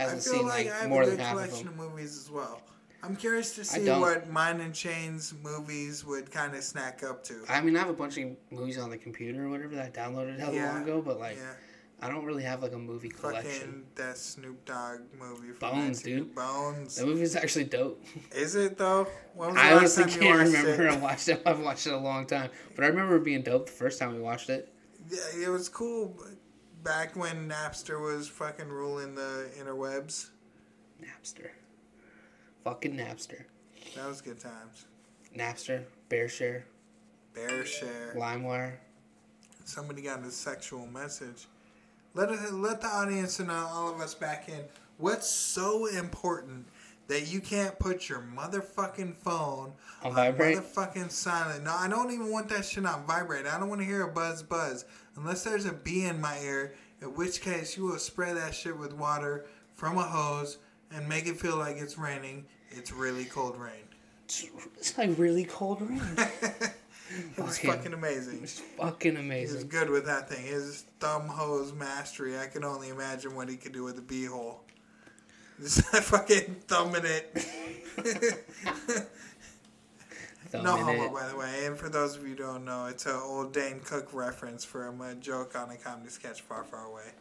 I 0.00 0.04
Hasn't 0.04 0.22
feel 0.24 0.32
seen 0.34 0.46
like, 0.46 0.66
like, 0.66 0.74
I 0.74 0.78
have 0.80 0.88
more 0.88 1.02
a 1.02 1.06
than 1.06 1.16
good 1.16 1.22
half 1.22 1.36
of 1.36 1.42
collection 1.44 1.66
them. 1.66 1.80
of 1.80 1.90
movies 1.90 2.16
as 2.18 2.30
well. 2.30 2.62
I'm 3.02 3.16
curious 3.16 3.54
to 3.54 3.64
see 3.64 3.88
what 3.90 4.28
Mine 4.30 4.60
and 4.60 4.74
Shane's 4.76 5.32
movies 5.42 6.04
would 6.04 6.30
kind 6.30 6.54
of 6.54 6.62
snack 6.62 7.02
up 7.02 7.22
to. 7.24 7.44
I 7.48 7.60
mean, 7.60 7.76
I 7.76 7.80
have 7.80 7.88
a 7.88 7.94
bunch 7.94 8.18
of 8.18 8.30
movies 8.50 8.78
on 8.78 8.90
the 8.90 8.98
computer 8.98 9.44
or 9.46 9.48
whatever 9.50 9.74
that 9.76 9.86
I 9.86 9.90
downloaded 10.00 10.38
hell 10.38 10.52
Yeah, 10.52 10.72
long 10.72 10.82
ago, 10.82 11.00
but 11.02 11.18
like, 11.18 11.36
yeah, 11.36 11.52
I 12.02 12.08
don't 12.10 12.24
really 12.24 12.42
have 12.42 12.62
like 12.62 12.72
a 12.72 12.78
movie 12.78 13.08
collection. 13.08 13.50
fucking 13.52 13.84
that 13.96 14.16
Snoop 14.18 14.64
Dogg 14.66 15.00
movie. 15.18 15.52
From 15.52 15.70
Bones, 15.72 16.04
19 16.04 16.24
dude. 16.24 16.34
Bones. 16.34 16.96
That 16.96 17.06
movie's 17.06 17.36
actually 17.36 17.64
dope. 17.64 18.02
Is 18.34 18.54
it 18.54 18.76
though? 18.78 19.06
I 19.38 19.72
honestly 19.74 20.04
can't 20.04 20.38
remember. 20.38 20.86
It? 20.86 20.90
I 20.92 20.96
watched 20.96 21.28
it. 21.28 21.42
I've 21.46 21.60
watched 21.60 21.86
it 21.86 21.92
a 21.94 21.98
long 21.98 22.26
time, 22.26 22.50
but 22.76 22.84
I 22.84 22.88
remember 22.88 23.16
it 23.16 23.24
being 23.24 23.42
dope 23.42 23.66
the 23.66 23.72
first 23.72 23.98
time 23.98 24.14
we 24.14 24.20
watched 24.20 24.50
it. 24.50 24.72
Yeah, 25.10 25.46
it 25.46 25.48
was 25.48 25.68
cool 25.70 26.14
back 26.82 27.16
when 27.16 27.48
Napster 27.48 28.00
was 28.00 28.28
fucking 28.28 28.68
ruling 28.68 29.14
the 29.14 29.50
interwebs. 29.58 30.30
Napster, 31.02 31.50
fucking 32.64 32.96
Napster, 32.96 33.44
That 33.96 34.06
was 34.08 34.20
good 34.20 34.38
times. 34.38 34.86
Napster, 35.36 35.84
BearShare, 36.08 36.62
Bear 37.34 37.64
share. 37.64 38.14
LimeWire. 38.16 38.74
Somebody 39.64 40.02
got 40.02 40.24
a 40.24 40.30
sexual 40.30 40.86
message. 40.86 41.46
Let 42.14 42.30
it, 42.30 42.52
let 42.52 42.80
the 42.80 42.88
audience 42.88 43.38
and 43.38 43.50
all 43.50 43.88
of 43.88 44.00
us 44.00 44.14
back 44.14 44.48
in. 44.48 44.64
What's 44.98 45.30
so 45.30 45.86
important 45.86 46.66
that 47.10 47.26
you 47.30 47.40
can't 47.40 47.78
put 47.78 48.08
your 48.08 48.24
motherfucking 48.36 49.16
phone 49.16 49.72
On 50.02 50.14
vibrate? 50.14 50.56
motherfucking 50.56 51.10
silent? 51.10 51.64
No, 51.64 51.74
I 51.74 51.88
don't 51.88 52.10
even 52.12 52.30
want 52.30 52.48
that 52.48 52.64
shit 52.64 52.86
on 52.86 53.04
vibrate. 53.06 53.46
I 53.46 53.58
don't 53.58 53.68
want 53.68 53.80
to 53.80 53.86
hear 53.86 54.02
a 54.02 54.08
buzz 54.12 54.42
buzz 54.42 54.84
unless 55.16 55.44
there's 55.44 55.66
a 55.66 55.72
bee 55.72 56.04
in 56.06 56.20
my 56.20 56.38
ear. 56.40 56.74
In 57.02 57.08
which 57.14 57.40
case, 57.40 57.76
you 57.76 57.84
will 57.84 57.98
spray 57.98 58.32
that 58.32 58.54
shit 58.54 58.76
with 58.78 58.92
water 58.92 59.46
from 59.74 59.98
a 59.98 60.02
hose 60.02 60.58
and 60.92 61.08
make 61.08 61.26
it 61.26 61.38
feel 61.40 61.56
like 61.56 61.76
it's 61.76 61.98
raining. 61.98 62.44
It's 62.70 62.92
really 62.92 63.24
cold 63.24 63.56
rain. 63.58 63.72
It's, 64.78 64.96
like 64.96 65.18
really 65.18 65.44
cold 65.44 65.80
rain. 65.82 66.00
It 67.36 67.42
was 67.42 67.56
Fucking- 67.58 67.70
fucking 67.72 67.92
amazing. 67.92 68.38
It's 68.44 68.60
fucking 68.60 69.16
amazing. 69.16 69.48
He 69.48 69.54
was 69.56 69.64
good 69.64 69.90
with 69.90 70.06
that 70.06 70.28
thing. 70.30 70.46
His 70.46 70.84
thumb 71.00 71.26
hose 71.26 71.72
mastery. 71.72 72.38
I 72.38 72.46
can 72.46 72.62
only 72.62 72.88
imagine 72.90 73.34
what 73.34 73.48
he 73.48 73.56
could 73.56 73.72
do 73.72 73.82
with 73.82 73.98
a 73.98 74.00
beehole. 74.00 74.58
Just 75.60 75.82
fucking 75.82 76.56
thumbing 76.66 77.04
it. 77.04 78.36
No 80.52 80.76
homo, 80.76 81.04
it. 81.04 81.12
by 81.12 81.28
the 81.28 81.36
way. 81.36 81.66
And 81.66 81.78
for 81.78 81.88
those 81.88 82.16
of 82.16 82.22
you 82.22 82.30
who 82.30 82.36
don't 82.36 82.64
know, 82.64 82.86
it's 82.86 83.06
an 83.06 83.14
old 83.14 83.52
Dane 83.52 83.80
Cook 83.80 84.08
reference 84.12 84.64
from 84.64 85.00
a 85.00 85.14
joke 85.14 85.56
on 85.56 85.70
a 85.70 85.76
comedy 85.76 86.10
sketch 86.10 86.40
far, 86.40 86.64
far 86.64 86.86
away. 86.86 87.12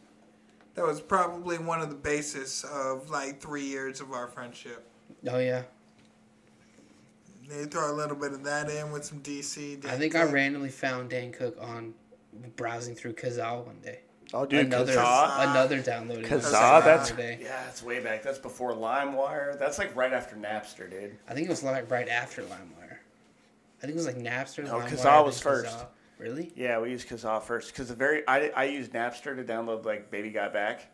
That 0.74 0.84
was 0.84 1.00
probably 1.00 1.58
one 1.58 1.80
of 1.80 1.90
the 1.90 1.96
basis 1.96 2.64
of 2.64 3.10
like 3.10 3.40
three 3.40 3.64
years 3.64 4.00
of 4.00 4.12
our 4.12 4.28
friendship. 4.28 4.88
Oh 5.28 5.38
yeah. 5.38 5.62
They 7.48 7.64
throw 7.64 7.92
a 7.92 7.94
little 7.94 8.16
bit 8.16 8.32
of 8.32 8.44
that 8.44 8.70
in 8.70 8.92
with 8.92 9.04
some 9.04 9.20
DC. 9.20 9.84
I 9.84 9.96
think 9.96 10.14
I 10.14 10.22
randomly 10.24 10.68
found 10.70 11.10
Dane 11.10 11.32
Cook 11.32 11.56
on 11.60 11.94
browsing 12.56 12.94
through 12.94 13.14
Kazaa 13.14 13.66
one 13.66 13.80
day. 13.80 14.00
Oh, 14.32 14.46
dude, 14.46 14.66
another 14.66 14.94
Kazaa. 14.94 15.50
another 15.50 15.80
downloading. 15.80 16.24
Kazaa, 16.24 16.80
website 16.80 16.84
that's 16.84 17.10
the 17.10 17.22
yeah, 17.22 17.64
that's 17.64 17.82
way 17.82 18.00
back. 18.00 18.22
That's 18.22 18.38
before 18.38 18.72
LimeWire. 18.74 19.58
That's 19.58 19.78
like 19.78 19.94
right 19.96 20.12
after 20.12 20.36
Napster, 20.36 20.88
dude. 20.90 21.16
I 21.28 21.34
think 21.34 21.46
it 21.46 21.50
was 21.50 21.62
like 21.62 21.90
right 21.90 22.08
after 22.08 22.42
LimeWire. 22.42 22.98
I 23.82 23.86
think 23.86 23.92
it 23.92 23.96
was 23.96 24.06
like 24.06 24.18
Napster. 24.18 24.64
No, 24.64 24.74
LimeWire, 24.74 24.88
Kazaa 24.88 25.24
was 25.24 25.40
first. 25.40 25.76
Kazaa. 25.76 25.86
Really? 26.18 26.52
Yeah, 26.54 26.80
we 26.80 26.90
used 26.90 27.08
Kazaa 27.08 27.42
first 27.42 27.72
because 27.72 27.88
the 27.88 27.94
very 27.94 28.26
I, 28.28 28.48
I 28.48 28.64
used 28.64 28.92
Napster 28.92 29.34
to 29.34 29.42
download 29.42 29.84
like 29.84 30.10
Baby 30.10 30.30
Got 30.30 30.52
Back, 30.52 30.86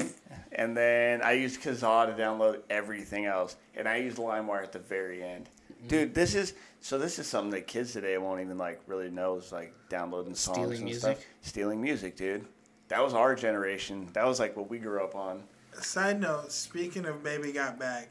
and 0.52 0.76
then 0.76 1.20
I 1.20 1.32
used 1.32 1.60
Kazaa 1.60 2.06
to 2.06 2.22
download 2.22 2.62
everything 2.70 3.26
else, 3.26 3.56
and 3.76 3.88
I 3.88 3.96
used 3.96 4.18
LimeWire 4.18 4.62
at 4.62 4.72
the 4.72 4.78
very 4.78 5.22
end. 5.22 5.50
Mm-hmm. 5.72 5.88
Dude, 5.88 6.14
this 6.14 6.34
is 6.34 6.54
so. 6.80 6.96
This 6.96 7.18
is 7.18 7.26
something 7.26 7.50
that 7.50 7.66
kids 7.66 7.92
today 7.92 8.16
won't 8.18 8.40
even 8.40 8.56
like 8.56 8.80
really 8.86 9.10
know 9.10 9.36
is 9.36 9.52
like 9.52 9.74
downloading 9.88 10.34
songs 10.34 10.58
Stealing 10.58 10.76
and 10.76 10.84
music. 10.84 11.16
stuff. 11.16 11.26
Stealing 11.42 11.80
music, 11.82 12.16
dude. 12.16 12.46
That 12.88 13.02
was 13.02 13.14
our 13.14 13.34
generation. 13.34 14.08
That 14.14 14.26
was 14.26 14.40
like 14.40 14.56
what 14.56 14.68
we 14.70 14.78
grew 14.78 15.02
up 15.02 15.14
on. 15.14 15.42
Side 15.80 16.20
note: 16.20 16.50
Speaking 16.52 17.04
of 17.06 17.22
Baby 17.22 17.52
Got 17.52 17.78
Back, 17.78 18.10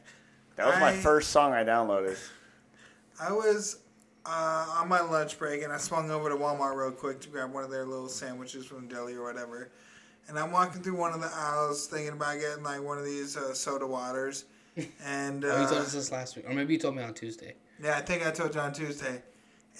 That 0.56 0.68
was 0.68 0.80
my 0.80 0.94
first 0.94 1.30
song 1.32 1.54
I 1.54 1.64
downloaded. 1.64 2.18
I 3.20 3.32
was 3.32 3.80
uh, 4.26 4.76
on 4.78 4.88
my 4.88 5.02
lunch 5.02 5.40
break 5.40 5.64
and 5.64 5.74
I 5.74 5.78
swung 5.78 6.12
over 6.12 6.30
to 6.30 6.36
Walmart 6.36 6.76
real 6.76 6.92
quick 6.92 7.20
to 7.22 7.30
grab 7.30 7.52
one 7.52 7.64
of 7.64 7.72
their 7.72 7.86
little 7.86 8.08
sandwiches 8.10 8.66
from 8.66 8.88
deli 8.88 9.16
or 9.16 9.24
whatever. 9.24 9.72
And 10.28 10.38
I'm 10.38 10.52
walking 10.52 10.82
through 10.84 10.98
one 10.98 11.14
of 11.14 11.22
the 11.22 11.32
aisles 11.34 11.88
thinking 11.88 12.14
about 12.14 12.40
getting 12.40 12.64
like 12.64 12.82
one 12.84 12.98
of 12.98 13.06
these 13.06 13.36
uh, 13.38 13.54
soda 13.54 13.88
waters. 13.88 14.46
And 15.04 15.44
Oh, 15.44 15.62
you 15.62 15.66
told 15.68 15.80
uh, 15.80 15.86
us 15.86 15.94
this 15.94 16.12
last 16.12 16.36
week, 16.36 16.48
or 16.48 16.54
maybe 16.54 16.74
you 16.74 16.80
told 16.80 16.96
me 16.96 17.02
on 17.02 17.16
Tuesday. 17.16 17.56
yeah, 17.82 17.98
I 17.98 18.02
think 18.02 18.24
I 18.28 18.30
told 18.30 18.54
you 18.54 18.62
on 18.62 18.74
Tuesday. 18.74 19.24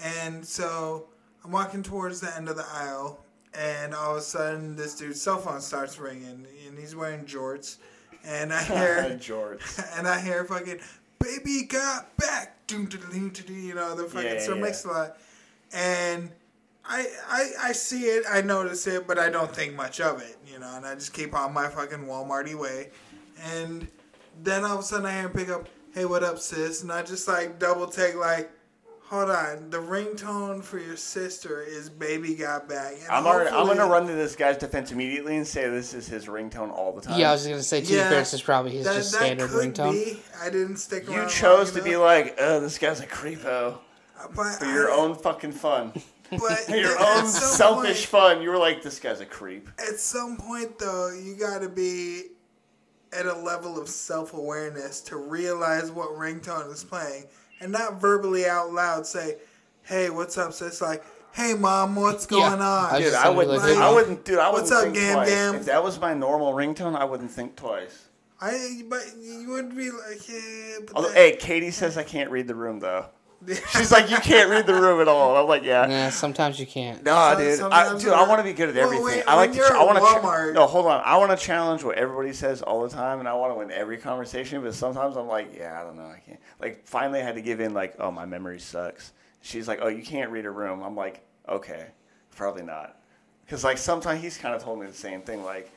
And 0.04 0.44
so 0.44 1.10
I'm 1.46 1.52
walking 1.52 1.84
towards 1.84 2.20
the 2.20 2.36
end 2.36 2.50
of 2.50 2.56
the 2.56 2.66
aisle, 2.74 3.24
and 3.58 3.94
all 3.94 4.12
of 4.12 4.18
a 4.18 4.22
sudden 4.22 4.76
this 4.76 4.96
dude's 4.96 5.22
cell 5.22 5.40
phone 5.40 5.62
starts 5.62 5.98
ringing, 5.98 6.46
and 6.68 6.78
he's 6.78 6.96
wearing 6.96 7.26
jorts. 7.26 7.78
And 8.26 8.54
I 8.54 8.64
hear 8.64 9.18
George. 9.20 9.62
and 9.96 10.08
I 10.08 10.20
hear 10.20 10.44
fucking 10.46 10.80
baby 11.20 11.64
got 11.64 12.16
back, 12.18 12.68
doom 12.68 12.86
doom 12.86 13.32
you 13.50 13.74
know 13.74 13.96
the 13.96 14.04
fucking 14.04 14.30
Yeah, 14.36 14.40
Sir 14.40 14.56
yeah. 14.56 14.62
Mix-a-Lot, 14.62 15.18
and 15.74 16.32
I, 16.86 17.08
I 17.28 17.52
I 17.64 17.72
see 17.72 18.04
it, 18.04 18.26
I 18.30 18.42
notice 18.42 18.86
it, 18.88 19.08
but 19.08 19.18
I 19.18 19.30
don't 19.30 19.54
think 19.54 19.76
much 19.76 20.00
of 20.00 20.22
it, 20.22 20.38
you 20.46 20.60
know, 20.60 20.72
and 20.76 20.86
I 20.86 20.96
just 20.96 21.14
keep 21.14 21.34
on 21.36 21.54
my 21.54 21.68
fucking 21.68 22.06
Walmarty 22.06 22.56
way, 22.56 22.90
and 23.44 23.88
then 24.44 24.64
all 24.64 24.76
of 24.76 24.80
a 24.80 24.84
sudden 24.84 25.06
I 25.06 25.14
hear 25.14 25.22
him 25.24 25.32
pick 25.32 25.50
up, 25.50 25.68
hey, 25.94 26.06
what 26.06 26.24
up, 26.24 26.40
sis, 26.40 26.84
and 26.84 26.92
I 26.92 27.02
just 27.02 27.28
like 27.28 27.60
double 27.60 27.88
take 27.88 28.16
like. 28.16 28.52
Hold 29.10 29.30
on, 29.30 29.70
the 29.70 29.78
ringtone 29.78 30.62
for 30.62 30.80
your 30.80 30.98
sister 30.98 31.62
is 31.62 31.90
"Baby 31.90 32.36
Got 32.36 32.68
Back." 32.68 32.94
And 33.04 33.10
I'm 33.10 33.26
already, 33.26 33.50
I'm 33.50 33.66
gonna 33.66 33.86
run 33.86 34.06
to 34.08 34.14
this 34.14 34.36
guy's 34.36 34.58
defense 34.58 34.92
immediately 34.92 35.38
and 35.38 35.48
say 35.48 35.70
this 35.70 35.94
is 35.94 36.08
his 36.08 36.26
ringtone 36.26 36.72
all 36.72 36.92
the 36.92 37.00
time. 37.02 37.18
Yeah, 37.18 37.30
I 37.30 37.32
was 37.34 37.48
gonna 37.48 37.64
say. 37.64 37.80
To 37.82 37.94
Yeah, 37.94 38.10
fair, 38.10 38.20
this 38.20 38.34
is 38.34 38.42
probably 38.42 38.72
his 38.72 38.86
That, 38.86 38.96
just 38.96 39.14
that 39.14 39.20
standard 39.20 39.50
could 39.50 39.74
ringtone. 39.74 39.94
be. 39.94 40.20
I 40.42 40.50
didn't 40.50 40.76
stick 40.76 41.08
around. 41.08 41.24
you 41.24 41.30
chose 41.30 41.74
long 41.74 41.78
to 41.78 41.90
be 41.90 41.96
like, 41.96 42.36
oh, 42.38 42.60
this 42.60 42.78
guy's 42.78 43.00
a 43.00 43.08
creepo 43.08 43.78
uh, 44.20 44.28
But 44.36 44.60
for 44.60 44.66
your 44.66 44.92
own 44.92 45.16
fucking 45.16 45.54
fun. 45.54 45.94
But 46.30 46.68
your 46.68 47.00
own 47.00 47.26
some 47.26 47.28
selfish 47.28 48.08
fun. 48.08 48.42
You 48.42 48.50
were 48.50 48.58
like, 48.58 48.82
this 48.84 49.00
guy's 49.00 49.22
a 49.22 49.26
creep. 49.26 49.70
At 49.80 49.98
some 49.98 50.36
point, 50.36 50.78
though, 50.78 51.10
you 51.14 51.36
got 51.36 51.62
to 51.62 51.70
be 51.70 52.24
at 53.14 53.26
a 53.26 53.34
level 53.34 53.80
of 53.82 53.88
self 53.88 54.34
awareness 54.34 55.00
to 55.04 55.16
realize 55.16 55.90
what 55.90 56.10
ringtone 56.10 56.70
is 56.70 56.84
playing, 56.84 57.24
and 57.60 57.72
not 57.72 58.00
verbally 58.02 58.46
out 58.48 58.72
loud 58.72 59.06
say, 59.08 59.38
"Hey, 59.84 60.10
what's 60.10 60.38
up?" 60.38 60.54
So 60.54 60.66
it's 60.68 60.82
like, 60.82 61.04
"Hey, 61.34 61.54
mom, 61.54 61.96
what's 61.96 62.26
going 62.26 62.44
I 62.62 62.66
on?" 62.66 62.92
was 62.94 63.02
Dude, 63.02 63.12
just 63.12 63.16
I 63.18 63.24
saying, 63.26 63.36
wouldn't. 63.38 63.58
like, 63.58 63.74
hey, 63.76 63.82
I 63.82 63.94
wouldn't. 63.94 64.26
Dude, 64.26 64.38
I 64.40 64.50
what's 64.52 64.70
wouldn't 64.70 64.78
up, 64.90 64.94
think 64.94 64.96
Gam 64.96 65.14
twice. 65.16 65.30
Gam? 65.30 65.56
If 65.56 65.66
that 65.66 65.84
was 65.84 66.00
my 66.00 66.14
normal 66.14 66.54
ringtone, 66.54 66.96
I 66.96 67.04
wouldn't 67.06 67.32
think 67.32 67.56
twice. 67.56 68.06
I, 68.40 68.84
but 68.88 69.04
you 69.20 69.50
would 69.50 69.76
be 69.76 69.90
like, 69.90 70.28
"Yeah." 70.30 70.78
But 70.86 70.96
Although, 70.96 71.08
that- 71.10 71.18
hey, 71.18 71.36
Katie 71.38 71.72
says 71.72 71.98
I 71.98 72.04
can't 72.04 72.30
read 72.30 72.48
the 72.48 72.56
room 72.56 72.80
though. 72.80 73.08
She's 73.74 73.92
like, 73.92 74.10
you 74.10 74.18
can't 74.18 74.50
read 74.50 74.66
the 74.66 74.74
room 74.74 75.00
at 75.00 75.08
all. 75.08 75.38
I'm 75.38 75.48
like, 75.48 75.64
yeah. 75.64 75.86
Nah, 75.86 76.10
sometimes 76.10 76.60
you 76.60 76.66
can't. 76.66 77.04
Nah, 77.04 77.34
So- 77.34 77.38
dude. 77.40 77.52
I, 77.54 77.56
sometimes 77.56 78.04
dude, 78.04 78.14
I 78.14 78.18
you're- 78.20 78.30
want 78.30 78.40
to 78.40 78.44
be 78.44 78.54
good 78.54 78.70
at 78.70 78.76
Well, 78.76 78.84
everything. 78.86 79.06
wait, 79.06 79.24
I 79.28 79.36
like 79.36 79.50
when 79.50 79.52
to. 79.52 79.56
you're 79.58 79.70
Ch- 79.70 79.72
I 79.74 79.80
at 79.82 79.86
want 79.86 79.98
to. 80.00 80.04
Walmart- 80.04 80.54
no, 80.54 80.66
hold 80.66 80.88
on. 80.88 81.02
I 81.06 81.18
want 81.18 81.32
to 81.32 81.38
challenge 81.38 81.84
what 81.84 81.98
everybody 81.98 82.34
says 82.34 82.62
all 82.62 82.82
the 82.82 82.90
time, 82.90 83.20
and 83.20 83.28
I 83.30 83.34
want 83.36 83.52
to 83.54 83.58
win 83.58 83.72
every 83.72 83.98
conversation. 83.98 84.62
But 84.64 84.74
sometimes 84.74 85.16
I'm 85.18 85.28
like, 85.28 85.56
yeah, 85.56 85.80
I 85.80 85.84
don't 85.84 85.96
know, 85.98 86.08
I 86.08 86.20
can't. 86.26 86.40
Like, 86.60 86.86
finally, 86.86 87.20
I 87.20 87.24
had 87.24 87.36
to 87.36 87.42
give 87.42 87.60
in. 87.60 87.74
Like, 87.74 87.96
oh, 88.00 88.12
my 88.12 88.26
memory 88.26 88.60
sucks. 88.60 89.14
She's 89.42 89.68
like, 89.68 89.80
oh, 89.82 89.88
you 89.88 90.02
can't 90.04 90.32
read 90.32 90.46
a 90.46 90.52
room. 90.52 90.82
I'm 90.82 90.96
like, 90.96 91.22
okay, 91.48 91.86
probably 92.36 92.64
not. 92.64 92.98
Because 93.46 93.64
like 93.64 93.78
sometimes 93.78 94.22
he's 94.22 94.38
kind 94.38 94.56
of 94.56 94.62
told 94.64 94.80
me 94.80 94.88
the 94.88 94.94
same 94.94 95.22
thing. 95.22 95.44
Like, 95.46 95.72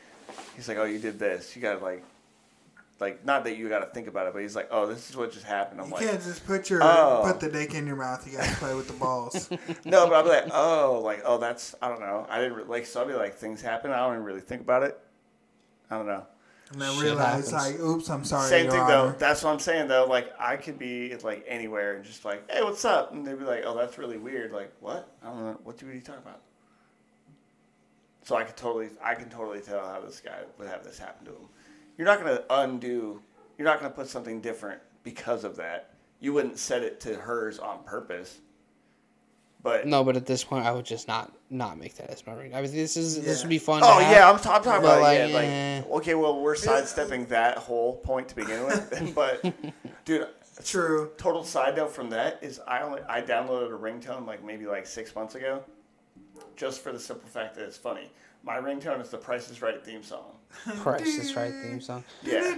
he's 0.57 0.67
like, 0.67 0.79
oh, 0.79 0.85
you 0.85 0.99
did 0.99 1.19
this. 1.19 1.55
You 1.55 1.63
got 1.63 1.79
to 1.79 1.85
like. 1.85 2.03
Like 3.01 3.25
not 3.25 3.45
that 3.45 3.57
you 3.57 3.69
got 3.71 3.79
to 3.79 3.87
think 3.87 4.09
about 4.09 4.27
it, 4.27 4.35
but 4.35 4.43
he's 4.43 4.55
like, 4.55 4.69
"Oh, 4.71 4.85
this 4.87 5.09
is 5.09 5.17
what 5.17 5.33
just 5.33 5.47
happened." 5.47 5.81
I'm 5.81 5.87
you 5.87 5.93
like, 5.95 6.07
can't 6.07 6.23
just 6.23 6.47
put 6.47 6.69
your 6.69 6.81
Oh. 6.83 7.23
put 7.25 7.41
the 7.41 7.49
dick 7.49 7.75
in 7.75 7.87
your 7.87 7.97
mouth. 7.97 8.27
You 8.31 8.37
got 8.37 8.47
to 8.49 8.57
play 8.57 8.75
with 8.75 8.87
the 8.89 8.93
balls. 8.95 9.49
No, 9.87 10.07
but 10.07 10.15
I'll 10.15 10.23
be 10.23 10.29
like, 10.29 10.49
oh, 10.53 11.01
like, 11.03 11.23
oh, 11.25 11.39
that's, 11.39 11.75
I 11.81 11.89
don't 11.89 12.01
know. 12.01 12.27
I 12.29 12.39
didn't 12.41 12.59
re- 12.59 12.65
like, 12.65 12.85
so 12.87 13.01
I'll 13.01 13.07
be 13.07 13.15
like, 13.15 13.35
things 13.35 13.63
happen. 13.63 13.91
I 13.91 13.97
don't 13.99 14.13
even 14.13 14.25
really 14.25 14.41
think 14.43 14.61
about 14.61 14.83
it. 14.83 14.99
I 15.91 15.97
don't 15.97 16.07
know. 16.07 16.27
And 16.73 16.81
then 16.83 16.93
Shit 16.95 17.03
realize, 17.03 17.51
happens. 17.51 17.73
like, 17.73 17.81
oops, 17.81 18.09
I'm 18.11 18.25
sorry. 18.25 18.49
Same 18.49 18.71
thing 18.71 18.79
Honor. 18.81 18.93
though. 19.13 19.15
That's 19.19 19.43
what 19.43 19.51
I'm 19.53 19.59
saying 19.59 19.89
though. 19.89 20.05
Like, 20.07 20.31
I 20.39 20.57
could 20.57 20.79
be 20.79 21.17
like 21.25 21.45
anywhere 21.49 21.97
and 21.97 22.05
just 22.05 22.25
like, 22.25 22.49
hey, 22.51 22.63
what's 22.63 22.85
up? 22.85 23.13
And 23.13 23.27
they'd 23.27 23.39
be 23.39 23.45
like, 23.45 23.63
oh, 23.67 23.75
that's 23.77 23.99
really 23.99 24.19
weird. 24.19 24.53
Like, 24.53 24.73
what? 24.81 25.09
I 25.23 25.27
don't 25.27 25.41
know. 25.45 25.59
What 25.65 25.79
do 25.79 25.87
you 25.87 26.01
talk 26.01 26.19
about? 26.19 26.41
So 28.25 28.37
I 28.37 28.45
could 28.45 28.57
totally, 28.57 28.91
I 29.03 29.15
can 29.15 29.29
totally 29.31 29.61
tell 29.61 29.85
how 29.85 30.01
this 30.01 30.21
guy 30.21 30.39
would 30.59 30.69
have 30.69 30.85
this 30.85 30.99
happen 30.99 31.25
to 31.27 31.33
him. 31.33 31.49
You're 32.01 32.07
not 32.07 32.19
gonna 32.19 32.43
undo. 32.49 33.21
You're 33.59 33.67
not 33.67 33.79
gonna 33.79 33.93
put 33.93 34.09
something 34.09 34.41
different 34.41 34.81
because 35.03 35.45
of 35.45 35.57
that. 35.57 35.91
You 36.19 36.33
wouldn't 36.33 36.59
set 36.59 36.83
it 36.83 36.99
to 37.01 37.15
hers 37.15 37.59
on 37.59 37.85
purpose. 37.85 38.41
But 39.63 39.87
No, 39.87 40.03
but 40.03 40.17
at 40.17 40.25
this 40.25 40.43
point, 40.43 40.65
I 40.65 40.73
would 40.73 40.87
just 40.87 41.09
not 41.09 41.31
not 41.51 41.79
make 41.79 41.97
that 41.97 42.09
as 42.09 42.27
my 42.27 42.33
ringtone. 42.33 42.55
I 42.55 42.63
mean, 42.63 42.73
this 42.73 42.97
is 42.97 43.23
this 43.23 43.43
would 43.43 43.51
be 43.51 43.59
fun. 43.59 43.83
Oh 43.85 43.99
to 43.99 44.03
yeah, 44.03 44.31
I'm, 44.31 44.39
t- 44.39 44.49
I'm 44.49 44.63
talking 44.63 44.83
about 44.83 45.03
like, 45.03 45.19
yeah, 45.19 45.27
eh. 45.27 45.83
like 45.83 45.91
okay, 45.99 46.15
well 46.15 46.41
we're 46.41 46.55
sidestepping 46.55 47.27
that 47.27 47.59
whole 47.59 47.99
point 47.99 48.31
to 48.31 48.35
begin 48.35 48.65
with, 48.65 49.13
but 49.15 49.45
dude, 50.07 50.27
True. 50.65 51.11
total 51.19 51.45
side 51.45 51.77
note 51.77 51.93
from 51.93 52.09
that 52.09 52.39
is 52.41 52.63
I 52.67 52.81
only 52.81 53.03
I 53.11 53.21
downloaded 53.21 53.75
a 53.75 53.79
ringtone 53.79 54.27
like 54.27 54.43
maybe 54.43 54.65
like 54.65 54.87
six 54.87 55.15
months 55.15 55.35
ago, 55.35 55.63
just 56.57 56.83
for 56.83 56.93
the 56.93 56.99
simple 56.99 57.29
fact 57.29 57.57
that 57.57 57.65
it's 57.65 57.77
funny. 57.77 58.11
My 58.43 58.57
ringtone 58.57 59.01
is 59.03 59.11
the 59.11 59.19
Price 59.19 59.51
is 59.51 59.61
Right 59.61 59.85
theme 59.85 60.03
song. 60.03 60.25
Price 60.79 61.03
is 61.19 61.35
Right 61.37 61.53
theme 61.53 61.81
song. 61.81 62.05
Yeah, 62.23 62.57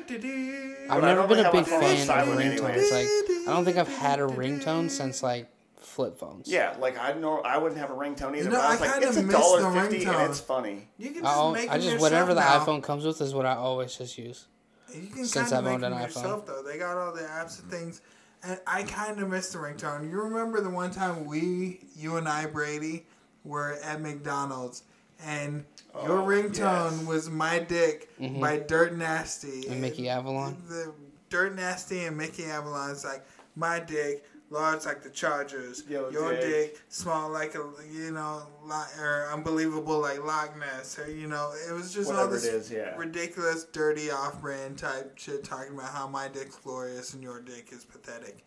I've 0.90 1.02
never 1.02 1.26
been 1.26 1.44
a 1.44 1.50
big 1.52 1.66
fan 1.66 1.92
of 1.92 1.98
silent 2.00 2.40
ringtones. 2.40 2.62
anyways. 2.68 2.92
Like, 2.92 3.06
I 3.48 3.52
don't 3.52 3.64
think 3.64 3.76
I've 3.76 3.88
had 3.88 4.20
a 4.20 4.26
ringtone 4.26 4.88
since 4.90 5.22
like 5.22 5.48
flip 5.76 6.16
phones. 6.16 6.48
yeah, 6.48 6.76
like 6.78 6.96
I 6.98 7.12
know 7.14 7.40
I 7.40 7.58
wouldn't 7.58 7.80
have 7.80 7.90
a 7.90 7.94
ringtone 7.94 8.36
either. 8.36 8.50
know, 8.50 8.56
but 8.56 8.60
I 8.60 8.70
was 8.70 8.80
I 8.80 8.84
like, 8.84 8.92
kinda 8.94 9.08
it's 9.08 9.16
a 9.16 9.22
the 9.22 9.32
dollar 9.32 9.72
fifty 9.72 10.04
and 10.04 10.14
ringtone. 10.14 10.28
it's 10.30 10.40
funny. 10.40 10.88
You 10.98 11.10
can 11.10 11.22
just 11.22 11.26
I'll, 11.36 11.52
make 11.52 11.68
I 11.70 11.78
just 11.78 12.00
whatever 12.00 12.32
the 12.34 12.40
now. 12.40 12.64
iPhone 12.64 12.82
comes 12.82 13.04
with 13.04 13.20
is 13.20 13.34
what 13.34 13.44
I 13.46 13.54
always 13.54 13.94
just 13.96 14.16
use. 14.16 14.46
You 14.94 15.06
can 15.08 15.24
since 15.26 15.50
kind 15.50 15.54
I've 15.54 15.58
of 15.66 15.72
owned 15.72 15.80
make 15.82 15.90
an 15.90 15.98
them 15.98 16.00
iPhone. 16.00 16.04
yourself 16.06 16.46
though. 16.46 16.62
They 16.62 16.78
got 16.78 16.96
all 16.96 17.12
the 17.12 17.22
apps 17.22 17.60
and 17.60 17.70
things, 17.70 18.00
and 18.44 18.58
I 18.66 18.84
kind 18.84 19.18
of 19.20 19.28
miss 19.28 19.50
the 19.52 19.58
ringtone. 19.58 20.08
You 20.08 20.20
remember 20.22 20.60
the 20.60 20.70
one 20.70 20.90
time 20.92 21.24
we, 21.26 21.80
you 21.96 22.16
and 22.16 22.28
I, 22.28 22.46
Brady, 22.46 23.04
were 23.44 23.78
at 23.82 24.00
McDonald's, 24.00 24.82
and 25.24 25.64
oh, 25.94 26.06
your 26.06 26.18
Oh, 26.20 26.26
ringtone 26.26 26.98
yes. 26.98 27.06
was 27.06 27.30
"My 27.30 27.58
Dick" 27.58 28.08
mm-hmm. 28.20 28.40
by 28.40 28.58
Dirt 28.58 28.96
Nasty 28.96 29.66
And 29.68 29.80
Mickey 29.80 30.08
Avalon. 30.08 30.56
The 30.68 30.92
Dirt 31.30 31.54
Nasty 31.54 32.04
and 32.04 32.16
Mickey 32.16 32.44
Avalon's 32.44 33.04
like 33.04 33.24
my 33.56 33.78
dick. 33.80 34.24
Large 34.50 34.84
like 34.84 35.02
the 35.02 35.08
Chargers. 35.08 35.82
Yo, 35.88 36.10
Your 36.10 36.32
dick. 36.32 36.42
dick. 36.74 36.82
small 36.90 37.30
like 37.30 37.54
a 37.54 37.66
you 37.90 38.10
know, 38.10 38.42
li- 38.62 39.00
or 39.00 39.30
unbelievable 39.32 39.98
like 40.02 40.22
Loch 40.22 40.54
Ness, 40.58 40.98
or 40.98 41.10
you 41.10 41.26
know, 41.26 41.54
it 41.66 41.72
was 41.72 41.94
just 41.94 42.12
all 42.12 42.28
this 42.28 42.44
it 42.44 42.54
is, 42.56 42.70
yeah. 42.70 42.94
ridiculous, 42.96 43.64
dirty, 43.64 44.10
off-brand 44.10 44.76
type 44.76 45.16
shit 45.16 45.42
talking 45.42 45.72
about 45.72 45.88
how 45.94 46.06
my 46.06 46.28
dick's 46.28 46.56
glorious 46.56 47.14
and 47.14 47.22
your 47.22 47.40
dick 47.40 47.68
is 47.72 47.86
pathetic. 47.86 48.44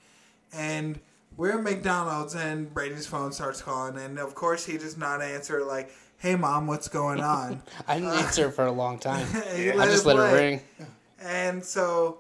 And 0.54 1.00
we're 1.38 1.58
at 1.58 1.64
McDonald's 1.64 2.36
and 2.36 2.74
Brady's 2.74 3.08
phone 3.08 3.32
starts 3.32 3.62
calling, 3.62 3.98
and 3.98 4.20
of 4.20 4.36
course 4.36 4.66
he 4.66 4.78
does 4.78 4.98
not 4.98 5.22
answer 5.22 5.64
like, 5.64 5.92
"Hey 6.18 6.36
mom, 6.36 6.68
what's 6.68 6.88
going 6.88 7.22
on?" 7.22 7.62
I 7.88 7.96
didn't 7.96 8.10
uh, 8.10 8.14
answer 8.16 8.52
for 8.52 8.66
a 8.66 8.72
long 8.72 9.00
time. 9.00 9.28
I 9.34 9.86
just 9.86 10.06
let 10.06 10.18
it 10.18 10.34
ring. 10.34 10.62
And 11.20 11.64
so, 11.64 12.20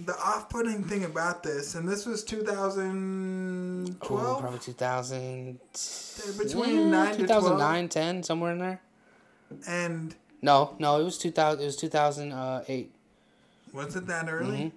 the 0.00 0.14
off-putting 0.18 0.84
thing 0.84 1.04
about 1.04 1.42
this, 1.42 1.74
and 1.74 1.88
this 1.88 2.04
was 2.06 2.22
2012, 2.24 3.96
Oh, 4.10 4.36
probably 4.40 4.58
2000. 4.58 5.58
between 6.38 6.74
yeah, 6.76 6.90
nine 6.90 7.12
to 7.12 7.18
2009, 7.18 7.88
10, 7.88 8.22
somewhere 8.22 8.52
in 8.52 8.58
there. 8.58 8.80
and 9.66 10.14
No, 10.42 10.74
no, 10.78 11.00
it 11.00 11.04
was 11.04 11.18
2000. 11.18 11.62
It 11.62 11.66
was 11.66 11.76
2008. 11.76 12.92
was 13.72 13.96
it 13.96 14.06
that 14.06 14.28
early? 14.30 14.56
Mm-hmm. 14.58 14.76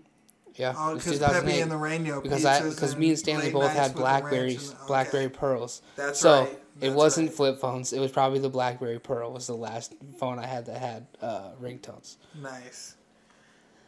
Yeah, 0.60 0.74
Oh, 0.78 0.94
because 0.96 1.20
Peppy 1.20 1.54
2008. 1.54 1.62
and 1.62 1.72
the 1.72 1.76
Rainio 1.76 2.22
because 2.22 2.44
I 2.44 2.68
because 2.68 2.98
me 2.98 3.10
and 3.10 3.18
Stanley 3.18 3.50
both 3.50 3.72
had 3.72 3.96
blackberries, 3.96 4.72
and- 4.72 4.78
okay. 4.78 4.88
blackberry 4.88 5.30
pearls. 5.30 5.82
That's 5.96 6.20
so 6.20 6.42
right. 6.44 6.60
it 6.82 6.92
wasn't 6.92 7.30
right. 7.30 7.36
flip 7.38 7.60
phones. 7.62 7.94
It 7.94 8.00
was 8.00 8.12
probably 8.12 8.40
the 8.40 8.50
BlackBerry 8.50 9.00
Pearl. 9.00 9.32
Was 9.32 9.48
the 9.48 9.56
last 9.56 9.96
phone 10.20 10.38
I 10.38 10.46
had 10.46 10.66
that 10.66 10.78
had 10.78 11.08
uh, 11.22 11.52
ringtones. 11.62 12.18
Nice. 12.42 12.96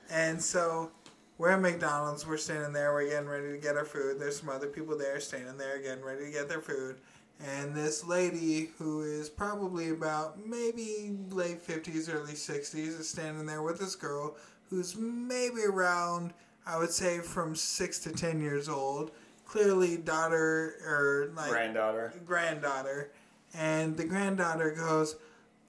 And 0.09 0.41
so 0.41 0.91
we're 1.37 1.49
at 1.49 1.59
McDonald's. 1.59 2.25
We're 2.25 2.37
standing 2.37 2.71
there. 2.71 2.93
We're 2.93 3.09
getting 3.09 3.27
ready 3.27 3.51
to 3.51 3.57
get 3.57 3.75
our 3.75 3.83
food. 3.85 4.17
There's 4.17 4.39
some 4.39 4.47
other 4.49 4.67
people 4.67 4.97
there 4.97 5.19
standing 5.19 5.57
there 5.57 5.77
getting 5.81 6.03
ready 6.05 6.25
to 6.25 6.31
get 6.31 6.47
their 6.47 6.61
food. 6.61 6.97
And 7.43 7.75
this 7.75 8.05
lady, 8.05 8.69
who 8.77 9.01
is 9.01 9.27
probably 9.27 9.89
about 9.89 10.45
maybe 10.45 11.17
late 11.31 11.65
50s, 11.65 12.13
early 12.13 12.33
60s, 12.33 12.99
is 12.99 13.09
standing 13.09 13.45
there 13.45 13.63
with 13.63 13.79
this 13.79 13.95
girl 13.95 14.37
who's 14.69 14.95
maybe 14.95 15.63
around, 15.67 16.33
I 16.65 16.77
would 16.77 16.91
say, 16.91 17.19
from 17.19 17.55
6 17.55 17.99
to 17.99 18.11
10 18.11 18.39
years 18.41 18.69
old. 18.69 19.11
Clearly, 19.45 19.97
daughter 19.97 20.75
or 20.85 21.31
like 21.35 21.49
Granddaughter. 21.49 22.13
granddaughter, 22.25 23.11
and 23.53 23.97
the 23.97 24.05
granddaughter 24.05 24.71
goes, 24.71 25.17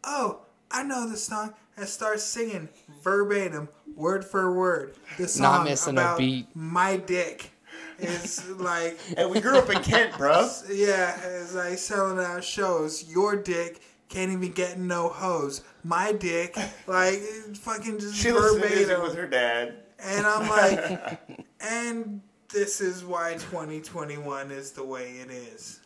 "Oh, 0.04 0.42
I 0.70 0.84
know 0.84 1.08
this 1.10 1.24
song," 1.24 1.54
and 1.76 1.88
starts 1.88 2.22
singing 2.22 2.68
verbatim, 3.02 3.68
word 3.96 4.24
for 4.24 4.54
word. 4.54 4.94
The 5.18 5.26
song 5.26 5.42
Not 5.42 5.64
missing 5.64 5.98
a 5.98 6.00
about 6.00 6.18
beat. 6.18 6.46
my 6.54 6.96
dick 6.96 7.50
is 7.98 8.48
like, 8.50 8.98
and 9.16 9.28
we 9.32 9.40
grew 9.40 9.58
up 9.58 9.68
in 9.68 9.82
Kent, 9.82 10.16
bro. 10.16 10.48
yeah, 10.70 11.18
it's 11.20 11.52
like 11.54 11.76
selling 11.78 12.24
out 12.24 12.44
shows. 12.44 13.10
Your 13.10 13.34
dick 13.34 13.80
can't 14.08 14.30
even 14.30 14.52
get 14.52 14.78
no 14.78 15.08
hose. 15.08 15.62
My 15.82 16.12
dick, 16.12 16.56
like, 16.86 17.18
fucking 17.56 17.98
just 17.98 18.14
She 18.14 18.30
listens 18.30 18.62
to 18.62 18.68
music 18.68 18.86
verbatim. 18.86 19.02
with 19.02 19.16
her 19.16 19.26
dad. 19.26 19.74
And 20.04 20.26
I'm 20.26 20.48
like, 20.48 21.20
and 21.60 22.20
this 22.52 22.80
is 22.80 23.04
why 23.04 23.34
2021 23.34 24.50
is 24.50 24.72
the 24.72 24.84
way 24.84 25.12
it 25.12 25.30
is. 25.30 25.80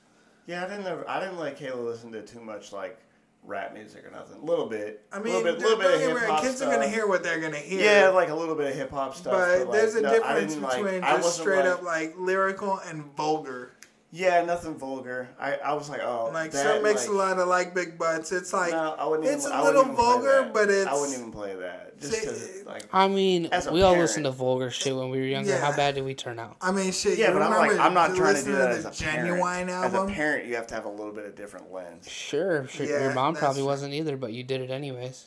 Yeah, 0.46 0.64
I 0.64 0.68
didn't. 0.68 0.86
Ever, 0.86 1.08
I 1.08 1.20
didn't 1.20 1.38
like 1.38 1.58
Kayla 1.58 1.84
listen 1.84 2.12
to 2.12 2.22
too 2.22 2.40
much 2.40 2.72
like 2.72 2.98
rap 3.44 3.74
music 3.74 4.04
or 4.06 4.10
nothing. 4.10 4.40
A 4.40 4.44
little 4.44 4.66
bit. 4.66 5.04
I 5.12 5.18
mean, 5.18 5.32
little 5.34 5.42
bit, 5.42 5.58
little 5.60 5.78
bit 5.78 5.94
of 5.94 6.00
hip 6.00 6.18
hop 6.28 6.42
kids 6.42 6.56
stuff. 6.56 6.68
are 6.68 6.76
gonna 6.76 6.88
hear 6.88 7.06
what 7.06 7.22
they're 7.22 7.40
gonna 7.40 7.56
hear. 7.56 7.80
Yeah, 7.80 8.08
like 8.08 8.28
a 8.30 8.34
little 8.34 8.54
bit 8.54 8.68
of 8.70 8.74
hip 8.76 8.90
hop 8.90 9.14
stuff. 9.14 9.32
but, 9.32 9.58
But, 9.58 9.68
like, 9.68 9.72
there's 9.80 9.94
a 9.96 10.02
no, 10.02 10.12
difference 10.12 10.52
didn't, 10.54 10.62
like- 10.64 10.82
between 10.84 11.00
just 11.02 11.38
straight 11.38 11.58
like- 11.64 11.66
up 11.74 11.82
like 11.82 12.14
lyrical 12.16 12.78
and 12.78 13.04
vulgar. 13.16 13.72
Yeah, 14.12 14.44
nothing 14.44 14.76
vulgar. 14.76 15.28
I, 15.38 15.56
I 15.56 15.74
was 15.74 15.90
like, 15.90 16.00
oh, 16.02 16.30
Like 16.32 16.52
that, 16.52 16.62
some 16.76 16.82
makes 16.82 17.02
like, 17.06 17.14
a 17.14 17.18
lot 17.18 17.38
of 17.38 17.48
like 17.48 17.74
big 17.74 17.98
butts. 17.98 18.32
It's 18.32 18.52
like 18.52 18.70
no, 18.70 18.94
I 18.98 19.04
wouldn't 19.06 19.28
it's 19.28 19.44
even, 19.44 19.56
a 19.56 19.60
I 19.60 19.62
wouldn't 19.64 19.76
little 19.76 19.92
even 19.92 19.96
vulgar, 19.96 20.50
but 20.54 20.70
it's 20.70 20.86
I 20.86 20.94
wouldn't 20.94 21.18
even 21.18 21.32
play 21.32 21.54
that 21.56 21.98
just 22.00 22.12
See, 22.14 22.20
because 22.20 22.64
like. 22.66 22.84
I 22.92 23.08
mean, 23.08 23.46
As 23.46 23.66
a 23.66 23.72
we 23.72 23.82
all 23.82 23.90
parent- 23.92 24.02
listened 24.02 24.24
to 24.26 24.30
vulgar 24.30 24.70
shit 24.70 24.94
when 24.96 25.10
we 25.10 25.18
were 25.18 25.24
younger. 25.24 25.50
Yeah. 25.50 25.60
How 25.60 25.76
bad 25.76 25.96
did 25.96 26.04
we 26.04 26.14
turn 26.14 26.38
out? 26.38 26.56
I 26.62 26.70
mean, 26.70 26.92
shit. 26.92 27.18
Yeah, 27.18 27.32
but 27.32 27.42
I'm 27.42 27.52
remember 27.52 27.74
like, 27.76 27.84
I'm 27.84 27.94
not 27.94 28.14
trying 28.14 28.36
to 28.36 28.44
do 28.44 28.52
that 28.52 28.80
the 28.82 28.88
as 28.88 29.00
a 29.00 29.04
genuine 29.04 29.40
parent. 29.42 29.70
As 29.70 29.92
album. 29.94 30.08
a 30.10 30.14
parent, 30.14 30.46
you 30.46 30.54
have 30.54 30.68
to 30.68 30.74
have 30.74 30.84
a 30.84 30.90
little 30.90 31.12
bit 31.12 31.26
of 31.26 31.34
different 31.34 31.72
lens. 31.72 32.08
Sure, 32.08 32.66
sure. 32.68 32.86
Yeah, 32.86 33.02
your 33.02 33.14
mom 33.14 33.34
probably 33.34 33.62
true. 33.62 33.66
wasn't 33.66 33.92
either, 33.92 34.16
but 34.16 34.32
you 34.32 34.44
did 34.44 34.60
it 34.62 34.70
anyways. 34.70 35.26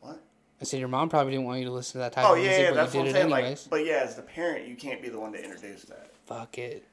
What? 0.00 0.22
I 0.60 0.64
said 0.64 0.78
your 0.78 0.88
mom 0.88 1.08
probably 1.08 1.32
didn't 1.32 1.46
want 1.46 1.58
you 1.58 1.64
to 1.66 1.72
listen 1.72 1.92
to 1.94 1.98
that 1.98 2.12
type 2.12 2.24
Oh 2.26 2.32
of 2.34 2.38
yeah, 2.38 2.44
music, 2.44 2.62
yeah, 2.62 2.70
but 2.70 2.74
that's 2.76 2.94
you 2.94 3.00
what 3.00 3.04
did 3.06 3.16
I'm 3.16 3.16
it 3.16 3.30
saying. 3.30 3.34
anyways. 3.44 3.62
Like, 3.64 3.70
but 3.70 3.84
yeah, 3.84 4.02
as 4.04 4.14
the 4.14 4.22
parent, 4.22 4.68
you 4.68 4.76
can't 4.76 5.02
be 5.02 5.08
the 5.08 5.18
one 5.20 5.32
to 5.32 5.42
introduce 5.44 5.82
that. 5.84 6.10
Fuck 6.26 6.56
it. 6.58 6.84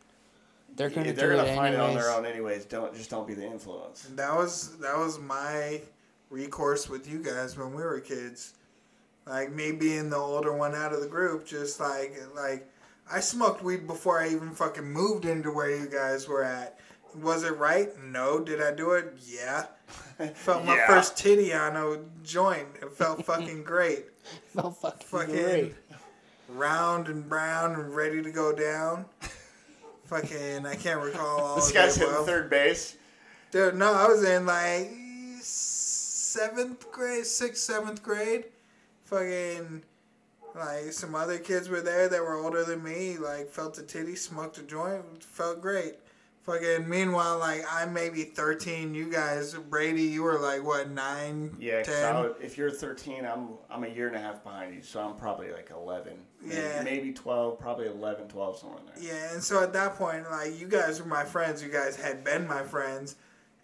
They're 0.77 0.89
gonna 0.89 1.11
they're 1.11 1.33
it 1.33 1.37
gonna 1.37 1.55
find 1.55 1.75
anyways. 1.75 1.75
it 1.75 1.81
on 1.89 1.95
their 1.95 2.11
own 2.11 2.25
anyways. 2.25 2.65
Don't 2.65 2.95
just 2.95 3.09
don't 3.09 3.27
be 3.27 3.33
the 3.33 3.45
influence. 3.45 4.03
That 4.15 4.33
was 4.35 4.77
that 4.77 4.97
was 4.97 5.19
my 5.19 5.81
recourse 6.29 6.87
with 6.89 7.09
you 7.09 7.21
guys 7.21 7.57
when 7.57 7.73
we 7.73 7.83
were 7.83 7.99
kids. 7.99 8.53
Like 9.25 9.51
me 9.51 9.73
being 9.73 10.09
the 10.09 10.17
older 10.17 10.53
one 10.55 10.73
out 10.75 10.93
of 10.93 11.01
the 11.01 11.07
group, 11.07 11.45
just 11.45 11.79
like 11.79 12.15
like 12.35 12.69
I 13.11 13.19
smoked 13.19 13.63
weed 13.63 13.87
before 13.87 14.21
I 14.21 14.29
even 14.29 14.51
fucking 14.51 14.85
moved 14.85 15.25
into 15.25 15.51
where 15.51 15.69
you 15.75 15.87
guys 15.87 16.27
were 16.27 16.43
at. 16.43 16.79
Was 17.21 17.43
it 17.43 17.57
right? 17.57 17.89
No. 18.03 18.39
Did 18.39 18.61
I 18.61 18.73
do 18.73 18.91
it? 18.91 19.17
Yeah. 19.25 19.65
Felt 20.35 20.63
my 20.65 20.75
Yeah. 20.75 20.87
first 20.87 21.17
titty 21.17 21.53
on 21.53 21.75
a 21.75 21.97
joint. 22.23 22.67
It 22.81 22.91
felt 22.93 23.25
fucking 23.25 23.63
great. 23.63 24.05
Felt 24.53 24.77
fucking, 24.77 25.07
Fucking 25.07 25.33
great. 25.35 25.75
round 26.49 27.07
and 27.07 27.27
brown 27.27 27.73
and 27.75 27.95
ready 27.95 28.21
to 28.21 28.29
go 28.31 28.53
down. 28.53 29.05
Fucking, 30.07 30.65
I 30.65 30.75
can't 30.75 31.01
recall 31.01 31.41
all 31.41 31.55
This 31.57 31.71
guy's 31.71 31.97
it. 31.97 31.99
hitting 32.01 32.15
well. 32.15 32.25
third 32.25 32.49
base. 32.49 32.95
Dude, 33.51 33.75
no, 33.75 33.93
I 33.93 34.07
was 34.07 34.23
in 34.23 34.45
like 34.45 34.89
seventh 35.41 36.91
grade, 36.91 37.25
sixth, 37.25 37.63
seventh 37.63 38.01
grade. 38.03 38.45
Fucking, 39.05 39.83
like 40.55 40.91
some 40.93 41.13
other 41.15 41.37
kids 41.37 41.69
were 41.69 41.81
there 41.81 42.07
that 42.09 42.21
were 42.21 42.35
older 42.35 42.63
than 42.63 42.83
me. 42.83 43.17
Like 43.17 43.49
felt 43.51 43.77
a 43.77 43.83
titty, 43.83 44.15
smoked 44.15 44.57
a 44.57 44.63
joint, 44.63 45.23
felt 45.23 45.61
great. 45.61 45.95
Fucking. 46.47 46.87
Meanwhile, 46.87 47.39
like 47.39 47.63
I'm 47.69 47.93
maybe 47.93 48.23
thirteen. 48.23 48.95
You 48.95 49.11
guys, 49.11 49.53
Brady, 49.53 50.03
you 50.03 50.23
were 50.23 50.39
like 50.39 50.63
what 50.63 50.89
nine, 50.89 51.55
Yeah, 51.59 51.83
'cause 51.83 51.93
ten. 51.93 52.15
I 52.15 52.21
would, 52.21 52.35
if 52.41 52.57
you're 52.57 52.71
13, 52.71 53.25
I'm 53.25 53.49
I'm 53.69 53.83
a 53.83 53.87
year 53.89 54.07
and 54.07 54.15
a 54.15 54.19
half 54.19 54.43
behind 54.43 54.73
you, 54.73 54.81
so 54.81 55.01
I'm 55.01 55.15
probably 55.17 55.51
like 55.51 55.69
11. 55.71 56.13
Maybe, 56.41 56.55
Yeah. 56.55 56.81
maybe 56.83 57.11
12, 57.11 57.59
probably 57.59 57.87
11, 57.87 58.29
12, 58.29 58.57
somewhere 58.59 58.79
in 58.79 58.85
there. 59.03 59.13
Yeah, 59.13 59.33
and 59.33 59.43
so 59.43 59.61
at 59.61 59.73
that 59.73 59.95
point, 59.97 60.31
like 60.31 60.57
you 60.57 60.67
guys 60.69 61.01
were 61.01 61.07
my 61.07 61.25
friends. 61.25 61.61
You 61.61 61.67
guys 61.69 61.97
had 61.97 62.23
been 62.23 62.47
my 62.47 62.63
friends, 62.63 63.17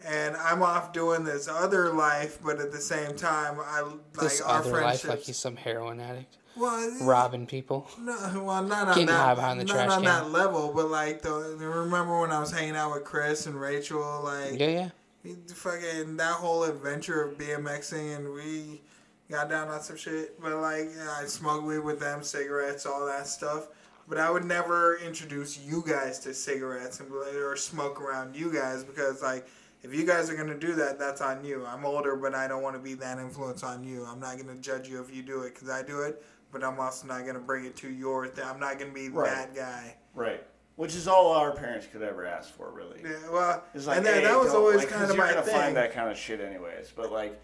and 0.03 0.35
I'm 0.35 0.61
off 0.61 0.91
doing 0.91 1.23
this 1.23 1.47
other 1.47 1.93
life. 1.93 2.39
But 2.43 2.59
at 2.59 2.73
the 2.73 2.81
same 2.81 3.15
time, 3.15 3.59
I 3.63 3.79
like 3.79 4.13
This 4.19 4.41
our 4.41 4.59
other 4.59 4.71
life, 4.71 4.79
friendships. 4.81 5.05
like 5.07 5.19
he's 5.21 5.37
some 5.37 5.55
heroin 5.55 6.01
addict, 6.01 6.35
well, 6.55 6.97
robbing 7.01 7.47
people. 7.47 7.87
No, 7.99 8.43
well, 8.45 8.63
not 8.63 8.87
on 8.87 8.93
Getting 8.93 9.07
that, 9.07 9.13
high 9.13 9.35
behind 9.35 9.59
the 9.59 9.65
not 9.65 9.73
trash 9.73 9.89
on 9.89 10.03
can. 10.03 10.05
that 10.05 10.29
level, 10.31 10.71
but 10.73 10.89
like 10.89 11.21
the 11.21 11.31
remember 11.59 12.19
when 12.21 12.31
I 12.31 12.39
was 12.39 12.51
hanging 12.51 12.75
out 12.75 12.93
with 12.93 13.03
Chris 13.03 13.45
and 13.47 13.59
Rachel, 13.59 14.21
like 14.23 14.59
Yeah, 14.59 14.67
yeah. 14.67 14.89
he- 15.23 15.35
fucking 15.53 16.17
that 16.17 16.33
whole 16.35 16.63
adventure 16.63 17.21
of 17.23 17.37
BMXing, 17.37 18.15
and 18.17 18.33
we 18.33 18.81
got 19.31 19.49
down 19.49 19.69
on 19.69 19.81
some 19.81 19.97
shit. 19.97 20.39
But 20.41 20.55
like 20.57 20.89
I 21.19 21.25
smoked 21.25 21.65
weed 21.65 21.79
with 21.79 21.99
them, 21.99 22.23
cigarettes, 22.23 22.85
all 22.85 23.05
that 23.05 23.27
stuff. 23.27 23.67
But 24.07 24.17
I 24.17 24.29
would 24.29 24.43
never 24.43 24.97
introduce 24.97 25.57
you 25.57 25.81
guys 25.87 26.19
to 26.19 26.33
cigarettes 26.33 26.99
and 26.99 27.09
or 27.11 27.55
smoke 27.55 28.01
around 28.01 28.35
you 28.35 28.51
guys 28.53 28.83
because 28.83 29.21
like. 29.21 29.47
If 29.85 29.93
you 29.93 30.05
guys 30.05 30.29
are 30.29 30.35
gonna 30.37 30.57
do 30.57 30.75
that, 30.75 30.97
that's 30.97 31.19
on 31.19 31.43
you. 31.43 31.65
I'm 31.65 31.83
older, 31.83 32.15
but 32.15 32.33
I 32.33 32.47
don't 32.47 32.63
want 32.63 32.77
to 32.77 32.81
be 32.81 32.93
that 32.93 33.17
influence 33.19 33.63
on 33.63 33.83
you. 33.83 34.05
I'm 34.05 34.17
not 34.17 34.37
gonna 34.37 34.55
judge 34.55 34.87
you 34.87 35.01
if 35.03 35.13
you 35.13 35.21
do 35.23 35.41
it 35.41 35.53
because 35.53 35.67
I 35.69 35.83
do 35.83 36.03
it, 36.03 36.23
but 36.53 36.63
I'm 36.63 36.79
also 36.79 37.07
not 37.07 37.25
gonna 37.25 37.39
bring 37.39 37.65
it 37.65 37.75
to 37.77 37.89
your 37.89 38.27
thing. 38.27 38.45
I'm 38.45 38.59
not 38.59 38.79
gonna 38.79 38.91
be 38.93 39.09
Right. 39.09 39.29
that 39.29 39.53
guy. 39.55 39.97
Right. 40.13 40.45
Which 40.75 40.95
is 40.95 41.07
all 41.07 41.33
our 41.33 41.51
parents 41.51 41.87
could 41.91 42.01
ever 42.01 42.25
ask 42.25 42.53
for, 42.55 42.71
really. 42.71 43.01
Yeah, 43.03 43.29
well, 43.31 43.63
It's 43.73 43.85
like, 43.85 43.97
and 43.97 44.05
that, 44.05 44.15
hey, 44.15 44.23
that 44.23 44.39
was 44.39 44.53
always 44.53 44.77
like, 44.77 44.89
kind 44.89 45.03
of 45.03 45.09
you're 45.09 45.17
my 45.17 45.31
gonna 45.33 45.41
thing. 45.43 45.53
find 45.55 45.75
that 45.75 45.91
kind 45.93 46.09
of 46.09 46.17
shit 46.17 46.39
anyways. 46.39 46.91
But 46.95 47.11
like, 47.11 47.39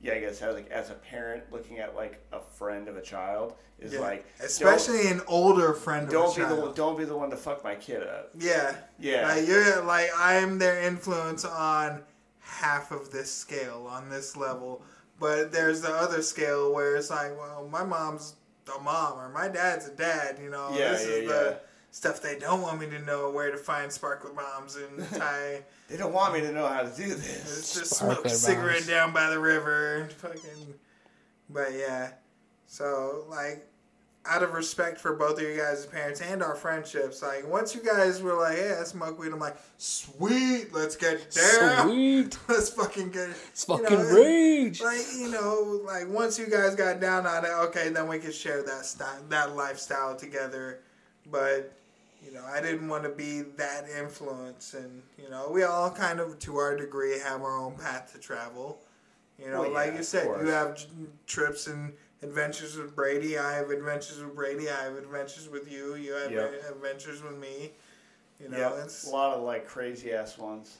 yeah, 0.00 0.14
I 0.14 0.20
guess 0.20 0.40
as 0.42 0.54
like 0.54 0.70
as 0.70 0.90
a 0.90 0.94
parent 0.94 1.44
looking 1.52 1.78
at 1.78 1.94
like 1.94 2.20
a 2.32 2.40
friend 2.40 2.88
of 2.88 2.96
a 2.96 3.02
child 3.02 3.54
is 3.78 3.92
Yeah. 3.94 4.00
like, 4.00 4.26
especially 4.40 5.08
an 5.08 5.20
older 5.26 5.72
friend 5.74 6.08
don't, 6.08 6.26
of 6.26 6.36
a 6.36 6.40
don't 6.40 6.48
the 6.50 6.62
child. 6.62 6.76
don't 6.76 6.98
be 6.98 7.04
the 7.04 7.16
one 7.16 7.30
to 7.30 7.36
fuck 7.36 7.62
my 7.64 7.74
kid 7.74 8.02
up. 8.02 8.30
Yeah. 8.38 8.74
Yeah. 8.98 9.26
Like 9.28 9.46
you're 9.46 9.82
like 9.82 10.10
I'm 10.16 10.58
their 10.58 10.80
influence 10.82 11.44
on 11.44 12.02
half 12.40 12.90
of 12.92 13.10
this 13.10 13.32
scale 13.32 13.86
on 13.90 14.08
this 14.10 14.36
level. 14.36 14.82
But 15.18 15.52
there's 15.52 15.80
the 15.80 15.90
other 15.90 16.22
scale 16.22 16.74
where 16.74 16.96
it's 16.96 17.10
like, 17.10 17.36
well, 17.38 17.68
my 17.70 17.84
mom's 17.84 18.34
a 18.76 18.80
mom 18.80 19.18
or 19.18 19.28
my 19.30 19.48
dad's 19.48 19.88
a 19.88 19.92
dad, 19.92 20.38
you 20.42 20.50
know. 20.50 20.70
Yeah, 20.72 20.92
this 20.92 21.06
yeah, 21.06 21.14
is 21.14 21.22
yeah. 21.22 21.28
the 21.28 21.60
stuff 21.90 22.20
they 22.20 22.38
don't 22.38 22.60
want 22.60 22.78
me 22.78 22.86
to 22.90 22.98
know 23.00 23.30
where 23.30 23.50
to 23.50 23.56
find 23.56 23.90
sparkler 23.90 24.30
bombs 24.32 24.76
and 24.76 25.08
tie 25.18 25.62
They 25.88 25.96
don't 25.96 26.12
want 26.12 26.34
me 26.34 26.40
to 26.40 26.52
know 26.52 26.66
how 26.66 26.82
to 26.82 26.94
do 26.94 27.08
this. 27.08 27.58
it's 27.58 27.74
just 27.74 27.94
Sparkler 27.94 28.14
smoke 28.16 28.26
a 28.26 28.28
cigarette 28.28 28.86
down 28.86 29.12
by 29.12 29.30
the 29.30 29.38
river 29.38 30.02
and 30.02 30.12
fucking 30.12 30.74
but 31.48 31.72
yeah. 31.72 32.10
So 32.66 33.24
like 33.30 33.66
out 34.28 34.42
of 34.42 34.52
respect 34.52 35.00
for 35.00 35.14
both 35.14 35.38
of 35.38 35.42
you 35.42 35.56
guys' 35.56 35.86
parents 35.86 36.20
and 36.20 36.42
our 36.42 36.54
friendships, 36.54 37.22
like 37.22 37.46
once 37.46 37.74
you 37.74 37.82
guys 37.82 38.22
were 38.22 38.34
like, 38.34 38.56
"Hey, 38.56 38.76
I 38.80 38.84
smoke 38.84 39.18
weed," 39.18 39.32
I'm 39.32 39.38
like, 39.38 39.56
"Sweet, 39.78 40.72
let's 40.72 40.96
get 40.96 41.30
down, 41.30 41.88
Sweet. 41.88 42.38
let's 42.48 42.70
fucking 42.70 43.10
get." 43.10 43.30
It's 43.50 43.66
you 43.68 43.76
know, 43.76 43.82
fucking 43.82 44.14
rage. 44.14 44.80
Like 44.80 45.06
you 45.16 45.30
know, 45.30 45.80
like 45.84 46.08
once 46.08 46.38
you 46.38 46.46
guys 46.48 46.74
got 46.74 47.00
down 47.00 47.26
on 47.26 47.44
it, 47.44 47.50
okay, 47.68 47.88
then 47.88 48.08
we 48.08 48.18
could 48.18 48.34
share 48.34 48.62
that 48.62 48.84
style, 48.84 49.22
that 49.28 49.54
lifestyle 49.56 50.16
together. 50.16 50.80
But 51.30 51.72
you 52.24 52.32
know, 52.32 52.44
I 52.44 52.60
didn't 52.60 52.88
want 52.88 53.04
to 53.04 53.10
be 53.10 53.42
that 53.56 53.84
influence, 53.88 54.74
and 54.74 55.02
you 55.16 55.30
know, 55.30 55.50
we 55.50 55.62
all 55.62 55.90
kind 55.90 56.18
of, 56.20 56.38
to 56.40 56.56
our 56.56 56.76
degree, 56.76 57.18
have 57.18 57.42
our 57.42 57.56
own 57.56 57.76
path 57.76 58.12
to 58.12 58.18
travel. 58.18 58.80
You 59.38 59.50
know, 59.50 59.62
Well, 59.62 59.70
like 59.72 59.92
yeah, 59.92 59.98
you 59.98 60.02
said, 60.02 60.26
you 60.40 60.48
have 60.48 60.82
trips 61.26 61.66
and 61.66 61.92
adventures 62.22 62.76
with 62.76 62.94
Brady. 62.96 63.38
I 63.38 63.54
have 63.56 63.70
adventures 63.70 64.20
with 64.22 64.34
Brady. 64.34 64.68
I 64.70 64.84
have 64.84 64.96
adventures 64.96 65.48
with 65.48 65.70
you. 65.70 65.94
You 65.96 66.12
have 66.14 66.30
Yep. 66.32 66.64
adventures 66.70 67.22
with 67.22 67.36
me. 67.36 67.72
You 68.40 68.48
know, 68.50 68.58
yeah, 68.58 68.82
it's 68.84 69.06
a 69.06 69.10
lot 69.10 69.34
of 69.36 69.42
like 69.42 69.66
crazy 69.66 70.12
ass 70.12 70.36
ones. 70.38 70.78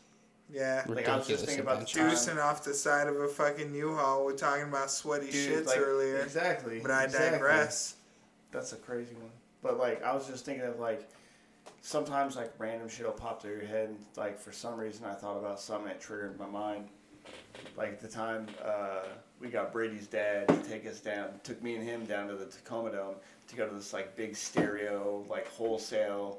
yeah. 0.50 0.84
Like 0.86 1.08
I 1.08 1.16
was 1.16 1.26
just 1.26 1.44
thinking 1.46 1.62
about 1.64 1.80
the 1.80 1.86
Juicing 1.86 2.42
off 2.42 2.62
the 2.64 2.74
side 2.74 3.08
of 3.08 3.16
a 3.16 3.28
fucking 3.28 3.74
U-Haul. 3.74 4.24
We're 4.24 4.36
talking 4.36 4.64
about 4.64 4.90
sweaty 4.90 5.30
Dude, 5.30 5.64
shits 5.64 5.66
like, 5.66 5.78
earlier, 5.78 6.18
Exactly. 6.18 6.80
but 6.80 6.90
I 6.90 7.04
exactly. 7.04 7.30
digress. 7.38 7.96
That's 8.52 8.72
a 8.72 8.76
crazy 8.76 9.14
one. 9.14 9.30
But 9.62 9.78
like 9.78 10.02
I 10.02 10.14
was 10.14 10.26
just 10.26 10.44
thinking 10.44 10.64
of 10.66 10.78
like 10.78 11.08
sometimes 11.80 12.36
like 12.36 12.52
random 12.58 12.88
shit 12.88 13.06
will 13.06 13.12
pop 13.12 13.40
through 13.42 13.52
your 13.56 13.66
head 13.66 13.88
and 13.88 13.98
like 14.16 14.38
for 14.38 14.52
some 14.52 14.76
reason 14.78 15.04
I 15.06 15.14
thought 15.14 15.36
about 15.38 15.58
something 15.60 15.86
that 15.88 16.00
triggered 16.00 16.38
my 16.38 16.46
mind. 16.46 16.88
Like 17.76 18.00
the 18.00 18.08
time 18.08 18.46
uh, 18.64 19.04
we 19.40 19.48
got 19.48 19.72
Brady's 19.72 20.06
dad 20.06 20.48
to 20.48 20.56
take 20.68 20.86
us 20.86 21.00
down 21.00 21.28
took 21.42 21.62
me 21.62 21.74
and 21.74 21.84
him 21.84 22.04
down 22.06 22.28
to 22.28 22.34
the 22.34 22.46
Tacoma 22.46 22.92
Dome 22.92 23.16
to 23.48 23.56
go 23.56 23.68
to 23.68 23.74
this 23.74 23.92
like 23.92 24.16
big 24.16 24.36
stereo, 24.36 25.24
like 25.28 25.46
wholesale 25.48 26.38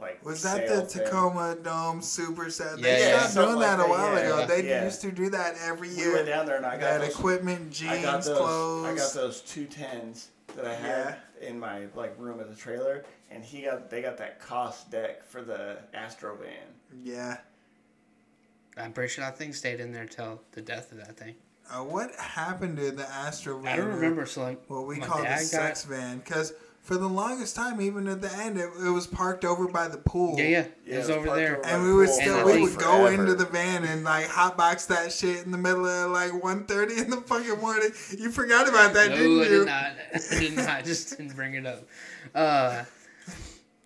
like 0.00 0.24
Was 0.24 0.42
that 0.42 0.66
sale 0.66 0.80
the 0.80 0.86
thing. 0.86 1.04
Tacoma 1.04 1.56
Dome 1.62 2.00
Super 2.00 2.50
Set? 2.50 2.78
Yeah, 2.78 2.82
they 2.82 3.00
yeah, 3.00 3.18
stopped 3.18 3.32
something 3.32 3.54
doing 3.56 3.60
that 3.60 3.78
like 3.78 3.86
a 3.86 3.90
while 3.90 4.14
that, 4.14 4.24
ago. 4.24 4.38
yeah, 4.38 4.46
they 4.46 4.68
yeah. 4.68 4.84
used 4.84 5.02
to 5.02 5.12
do 5.12 5.28
that 5.30 5.56
every 5.62 5.88
year. 5.88 5.96
We 5.96 6.02
year. 6.04 6.14
went 6.14 6.26
down 6.26 6.46
there 6.46 6.56
and 6.56 6.66
I 6.66 6.72
got 6.72 6.80
that 6.80 7.00
those, 7.02 7.10
equipment, 7.10 7.70
jeans, 7.70 7.92
I 7.92 8.02
got 8.02 8.24
those 8.24 8.38
clothes. 8.38 8.86
I 8.86 8.94
got 8.96 9.12
those 9.12 9.40
two 9.42 9.66
tens 9.66 10.30
that 10.56 10.64
I 10.64 10.74
had 10.74 11.16
in 11.40 11.58
my 11.58 11.86
like 11.94 12.14
room 12.18 12.40
at 12.40 12.48
the 12.48 12.56
trailer 12.56 13.04
and 13.30 13.44
he 13.44 13.62
got 13.62 13.90
they 13.90 14.02
got 14.02 14.16
that 14.18 14.40
cost 14.40 14.90
deck 14.90 15.24
for 15.24 15.42
the 15.42 15.78
Astro 15.94 16.36
van. 16.36 17.04
Yeah. 17.04 17.38
I'm 18.82 18.92
pretty 18.92 19.12
sure 19.12 19.24
that 19.24 19.36
thing 19.38 19.52
stayed 19.52 19.80
in 19.80 19.92
there 19.92 20.06
till 20.06 20.40
the 20.52 20.62
death 20.62 20.92
of 20.92 20.98
that 20.98 21.16
thing. 21.16 21.34
Uh, 21.70 21.84
what 21.84 22.14
happened 22.16 22.76
to 22.78 22.90
the 22.90 23.08
Astro 23.08 23.58
van? 23.60 23.72
I 23.72 23.76
don't 23.76 23.88
remember. 23.94 24.26
So 24.26 24.42
like, 24.42 24.62
What 24.68 24.86
we 24.86 24.98
call 24.98 25.18
the 25.18 25.24
dad 25.24 25.40
sex 25.40 25.84
van, 25.84 26.18
because 26.18 26.52
for 26.82 26.96
the 26.96 27.06
longest 27.08 27.54
time, 27.54 27.80
even 27.80 28.08
at 28.08 28.20
the 28.22 28.32
end, 28.38 28.58
it, 28.58 28.68
it 28.84 28.90
was 28.90 29.06
parked 29.06 29.44
over 29.44 29.68
by 29.68 29.86
the 29.86 29.98
pool. 29.98 30.36
yeah, 30.38 30.44
yeah, 30.44 30.64
Yeah, 30.84 30.94
it 30.94 30.98
was 30.98 31.08
it 31.10 31.18
was 31.18 31.26
over 31.28 31.36
there. 31.36 31.58
over- 31.58 31.66
And 31.66 31.84
we 31.84 31.94
would 31.94 32.08
still 32.08 32.44
we 32.46 32.60
would 32.62 32.76
go 32.78 33.04
forever. 33.06 33.12
into 33.22 33.34
the 33.34 33.44
van 33.44 33.84
and 33.84 34.02
like 34.02 34.26
hotbox 34.26 34.86
that 34.88 35.12
shit 35.12 35.44
in 35.44 35.52
the 35.52 35.58
middle 35.58 35.86
of 35.86 36.10
like 36.10 36.32
1.30 36.32 36.98
in 37.04 37.10
the 37.10 37.18
fucking 37.18 37.60
morning. 37.60 37.90
You 38.18 38.32
forgot 38.32 38.68
about 38.68 38.94
that, 38.94 39.10
no, 39.10 39.16
didn't 39.16 39.40
I 39.40 39.42
you? 39.44 39.48
did 39.58 39.66
not. 39.66 39.92
I 40.32 40.38
did 40.40 40.56
not. 40.56 40.84
Just 40.84 41.10
didn't 41.18 41.36
bring 41.36 41.54
it 41.54 41.66
up. 41.66 41.84
Uh, 42.34 42.82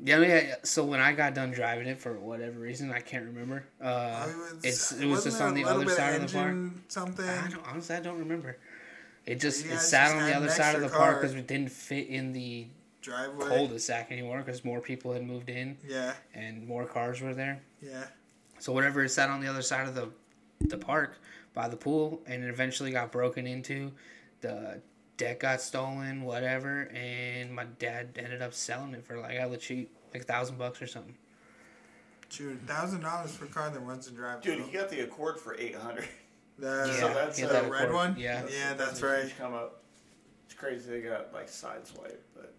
yeah, 0.02 0.18
yeah. 0.20 0.54
So 0.64 0.84
when 0.84 1.00
I 1.00 1.12
got 1.12 1.34
done 1.34 1.50
driving 1.52 1.86
it 1.86 1.98
for 2.00 2.18
whatever 2.18 2.58
reason, 2.58 2.90
I 2.92 3.00
can't 3.00 3.26
remember. 3.26 3.64
Uh, 3.82 3.86
I 3.86 4.26
mean, 4.26 4.36
it's 4.62 4.92
it 4.92 5.06
was 5.06 5.24
just 5.24 5.40
on 5.40 5.54
the 5.54 5.64
other 5.64 5.88
side 5.88 6.20
of 6.20 6.30
the 6.30 6.36
park. 6.38 6.56
Something. 6.88 7.28
I 7.28 7.48
don't, 7.48 7.66
honestly, 7.66 7.96
I 7.96 8.00
don't 8.00 8.18
remember. 8.18 8.58
It 9.26 9.40
just 9.40 9.64
it 9.64 9.78
sat 9.78 10.08
just 10.08 10.16
on 10.16 10.26
the 10.28 10.36
other 10.36 10.48
side 10.50 10.74
of 10.74 10.82
the 10.82 10.88
park 10.88 11.20
because 11.20 11.34
we 11.34 11.40
didn't 11.42 11.70
fit 11.72 12.08
in 12.08 12.32
the 12.32 12.66
Driveway. 13.00 13.46
cul-de-sac 13.48 14.10
anymore 14.12 14.42
because 14.42 14.64
more 14.64 14.80
people 14.80 15.12
had 15.12 15.24
moved 15.26 15.48
in 15.48 15.76
Yeah, 15.86 16.12
and 16.34 16.66
more 16.66 16.84
cars 16.86 17.20
were 17.20 17.34
there. 17.34 17.62
yeah. 17.80 18.04
So 18.58 18.72
whatever 18.72 19.02
it 19.04 19.08
sat 19.10 19.28
on 19.30 19.40
the 19.40 19.48
other 19.48 19.62
side 19.62 19.86
of 19.88 19.94
the 19.94 20.08
the 20.60 20.78
park 20.78 21.18
by 21.54 21.68
the 21.68 21.76
pool, 21.76 22.22
and 22.26 22.42
it 22.44 22.48
eventually 22.48 22.90
got 22.90 23.12
broken 23.12 23.46
into. 23.46 23.92
The 24.40 24.80
deck 25.16 25.41
got 25.41 25.61
stolen, 25.61 26.23
whatever, 26.23 26.91
and 26.95 27.55
my 27.55 27.65
dad 27.78 28.11
ended 28.16 28.43
up 28.43 28.55
selling 28.55 28.95
it 28.95 29.05
for 29.05 29.19
like 29.19 29.32
hella 29.32 29.57
cheap, 29.57 29.91
like 30.12 30.23
a 30.23 30.27
thousand 30.27 30.59
bucks 30.59 30.81
or 30.82 30.86
something. 30.86 31.15
Shoot, 32.28 32.61
thousand 32.66 33.03
dollars 33.03 33.35
for 33.36 33.45
a 33.45 33.49
car 33.49 33.70
that 33.70 33.81
runs 33.81 34.09
and 34.09 34.16
drives. 34.16 34.45
Dude, 34.45 34.59
though. 34.59 34.65
he 34.65 34.73
got 34.73 34.89
the 34.89 35.01
Accord 35.01 35.39
for 35.39 35.57
eight 35.57 35.77
hundred. 35.77 36.09
the, 36.59 36.93
So 36.95 37.09
that's, 37.09 37.36
he 37.36 37.43
had 37.43 37.53
uh, 37.53 37.62
that 37.62 37.70
red 37.70 37.93
one? 37.93 38.16
Yeah. 38.19 38.43
Yeah, 38.51 38.74
that's 38.74 39.01
a 39.03 39.07
right. 39.07 39.32
Come 39.39 39.55
up. 39.55 39.82
It's 40.47 40.55
crazy 40.55 40.91
they 40.91 41.01
got 41.01 41.32
like 41.32 41.49
sideswipe, 41.49 42.19
but 42.35 42.55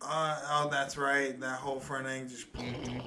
Uh, 0.00 0.38
oh, 0.50 0.68
that's 0.70 0.96
right. 0.96 1.38
That 1.40 1.58
whole 1.58 1.78
front 1.78 2.06
end 2.06 2.30
just. 2.30 2.52
Mm-hmm. 2.52 2.98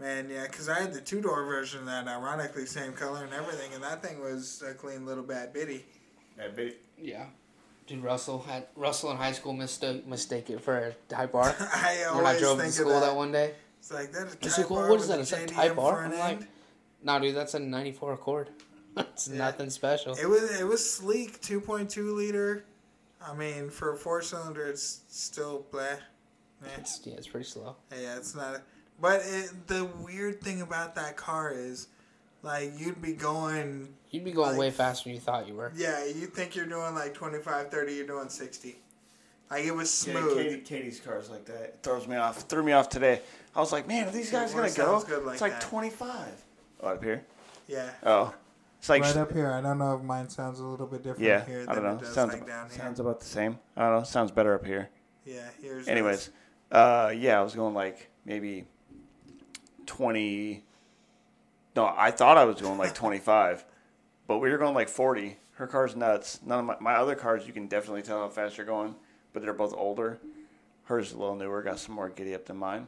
Man, 0.00 0.28
yeah, 0.28 0.42
because 0.42 0.68
I 0.68 0.80
had 0.80 0.92
the 0.92 1.00
two 1.00 1.20
door 1.20 1.44
version 1.44 1.80
of 1.80 1.86
that, 1.86 2.08
ironically, 2.08 2.66
same 2.66 2.92
color 2.94 3.24
and 3.24 3.32
everything, 3.32 3.72
and 3.74 3.82
that 3.84 4.02
thing 4.02 4.20
was 4.20 4.62
a 4.68 4.74
clean 4.74 5.06
little 5.06 5.22
bad 5.22 5.52
bitty. 5.52 5.84
that 6.36 6.56
big. 6.56 6.74
Yeah. 7.00 7.26
Dude, 7.86 8.02
Russell 8.02 8.40
had 8.42 8.66
Russell 8.76 9.10
in 9.10 9.16
high 9.18 9.32
school 9.32 9.52
mistake 9.52 10.06
mistake 10.06 10.48
it 10.50 10.60
for 10.60 10.76
a 10.78 10.92
Type 11.08 11.34
R. 11.34 11.54
I 11.60 12.06
when 12.14 12.24
I 12.24 12.38
drove 12.38 12.58
to 12.58 12.70
school 12.72 12.88
that. 12.92 13.00
that. 13.00 13.16
one 13.16 13.30
day. 13.32 13.52
It's 13.78 13.92
like 13.92 14.10
that 14.12 14.26
is 14.28 14.36
He's 14.40 14.56
Type 14.56 14.70
like, 14.70 14.88
what 14.88 15.00
is 15.00 15.08
that? 15.08 15.18
a 15.18 15.22
It's 15.22 15.32
a 15.32 15.46
Type 15.46 15.78
R. 15.78 15.92
front 15.96 16.14
I'm 16.14 16.18
like, 16.18 16.48
no, 17.02 17.18
dude, 17.20 17.36
that's 17.36 17.52
a 17.54 17.58
'94 17.58 18.14
Accord. 18.14 18.48
it's 18.96 19.28
Yeah. 19.28 19.36
nothing 19.38 19.68
special. 19.68 20.14
It 20.14 20.26
was 20.26 20.58
it 20.58 20.64
was 20.66 20.88
sleek, 20.88 21.40
two 21.42 21.60
point 21.60 21.90
two 21.90 22.14
liter. 22.14 22.64
I 23.22 23.34
mean, 23.34 23.68
for 23.70 23.92
a 23.92 23.96
four 23.96 24.22
cylinder, 24.22 24.66
it's 24.66 25.00
still 25.08 25.66
blah. 25.70 25.82
It's, 26.78 27.00
yeah, 27.04 27.14
it's 27.14 27.26
pretty 27.28 27.44
slow. 27.46 27.76
Yeah, 27.92 28.16
it's 28.16 28.34
not. 28.34 28.62
But 29.00 29.20
it, 29.26 29.66
the 29.66 29.84
weird 29.84 30.40
thing 30.40 30.62
about 30.62 30.94
that 30.94 31.16
car 31.16 31.52
is, 31.54 31.88
like, 32.44 32.72
you'd 32.78 33.02
be 33.02 33.12
going. 33.14 33.94
You'd 34.10 34.24
be 34.24 34.30
going 34.32 34.50
Like- 34.50 34.58
way 34.60 34.70
faster 34.70 35.04
than 35.08 35.14
you 35.14 35.20
thought 35.20 35.48
you 35.48 35.54
were. 35.54 35.72
Yeah, 35.74 36.04
you 36.04 36.26
think 36.26 36.54
you're 36.54 36.66
doing 36.66 36.94
like 36.94 37.14
25, 37.14 37.70
30, 37.70 37.92
you're 37.94 38.06
doing 38.06 38.28
60. 38.28 38.76
Like, 39.50 39.64
it 39.64 39.74
was 39.74 40.06
Yeah, 40.06 40.12
smooth. 40.20 40.36
Katie, 40.36 40.60
Katie's 40.60 41.00
car's 41.00 41.28
like 41.30 41.44
that. 41.46 41.60
It 41.62 41.78
throws 41.82 42.06
me 42.06 42.16
off. 42.16 42.42
Threw 42.42 42.62
me 42.62 42.72
off 42.72 42.88
today. 42.88 43.20
I 43.56 43.60
was 43.60 43.72
like, 43.72 43.86
man, 43.88 44.06
are 44.08 44.10
these 44.12 44.30
guys 44.30 44.54
Well, 44.54 44.62
gonna 44.64 44.74
go? 44.74 45.00
good 45.02 45.24
like 45.24 45.32
it's 45.34 45.42
like 45.42 45.52
that. 45.52 45.62
twenty 45.62 45.90
five. 45.90 46.42
Oh, 46.80 46.88
up 46.88 47.02
here. 47.02 47.24
Yeah. 47.68 47.90
Oh, 48.04 48.34
it's 48.78 48.88
like 48.88 49.02
right 49.02 49.16
up 49.16 49.32
here. 49.32 49.50
I 49.52 49.60
don't 49.60 49.78
know 49.78 49.96
if 49.96 50.02
mine 50.02 50.28
sounds 50.28 50.60
a 50.60 50.64
little 50.64 50.86
bit 50.86 51.02
different 51.02 51.24
yeah. 51.24 51.44
here 51.44 51.64
I 51.68 51.74
don't 51.74 51.84
it 51.84 51.88
know. 51.88 51.98
does 51.98 52.14
Sounds 52.14 52.32
like 52.32 52.46
down 52.46 52.68
here. 52.68 52.78
sounds 52.78 53.00
about 53.00 53.20
the 53.20 53.26
same. 53.26 53.58
I 53.76 53.82
don't 53.88 53.98
know. 53.98 54.04
Sounds 54.04 54.30
better 54.32 54.54
up 54.54 54.64
here. 54.66 54.88
yeah, 55.24 55.48
here's 55.62 55.86
Anyways, 55.88 56.30
uh, 56.72 57.12
yeah, 57.16 57.38
I 57.38 57.42
was 57.42 57.54
going 57.54 57.74
like 57.74 58.10
maybe 58.24 58.66
twenty. 59.86 60.64
No, 61.76 61.92
I 61.96 62.10
thought 62.10 62.38
I 62.38 62.44
was 62.44 62.60
going 62.60 62.78
like 62.78 62.94
twenty 62.94 63.18
five, 63.18 63.64
but 64.26 64.38
we 64.38 64.50
were 64.50 64.58
going 64.58 64.74
like 64.74 64.88
forty. 64.88 65.38
Her 65.54 65.66
car's 65.66 65.94
nuts. 65.96 66.40
None 66.44 66.58
of 66.60 66.64
my 66.64 66.76
my 66.80 66.94
other 66.94 67.14
cars, 67.14 67.46
you 67.46 67.52
can 67.52 67.66
definitely 67.66 68.02
tell 68.02 68.20
how 68.20 68.28
fast 68.28 68.56
you're 68.56 68.66
going, 68.66 68.94
but 69.32 69.42
they're 69.42 69.52
both 69.52 69.74
older. 69.74 70.18
Hers 70.84 71.08
is 71.08 71.12
a 71.14 71.18
little 71.18 71.34
newer, 71.36 71.62
got 71.62 71.78
some 71.78 71.94
more 71.94 72.08
giddy 72.10 72.34
up 72.34 72.44
than 72.46 72.56
mine. 72.58 72.86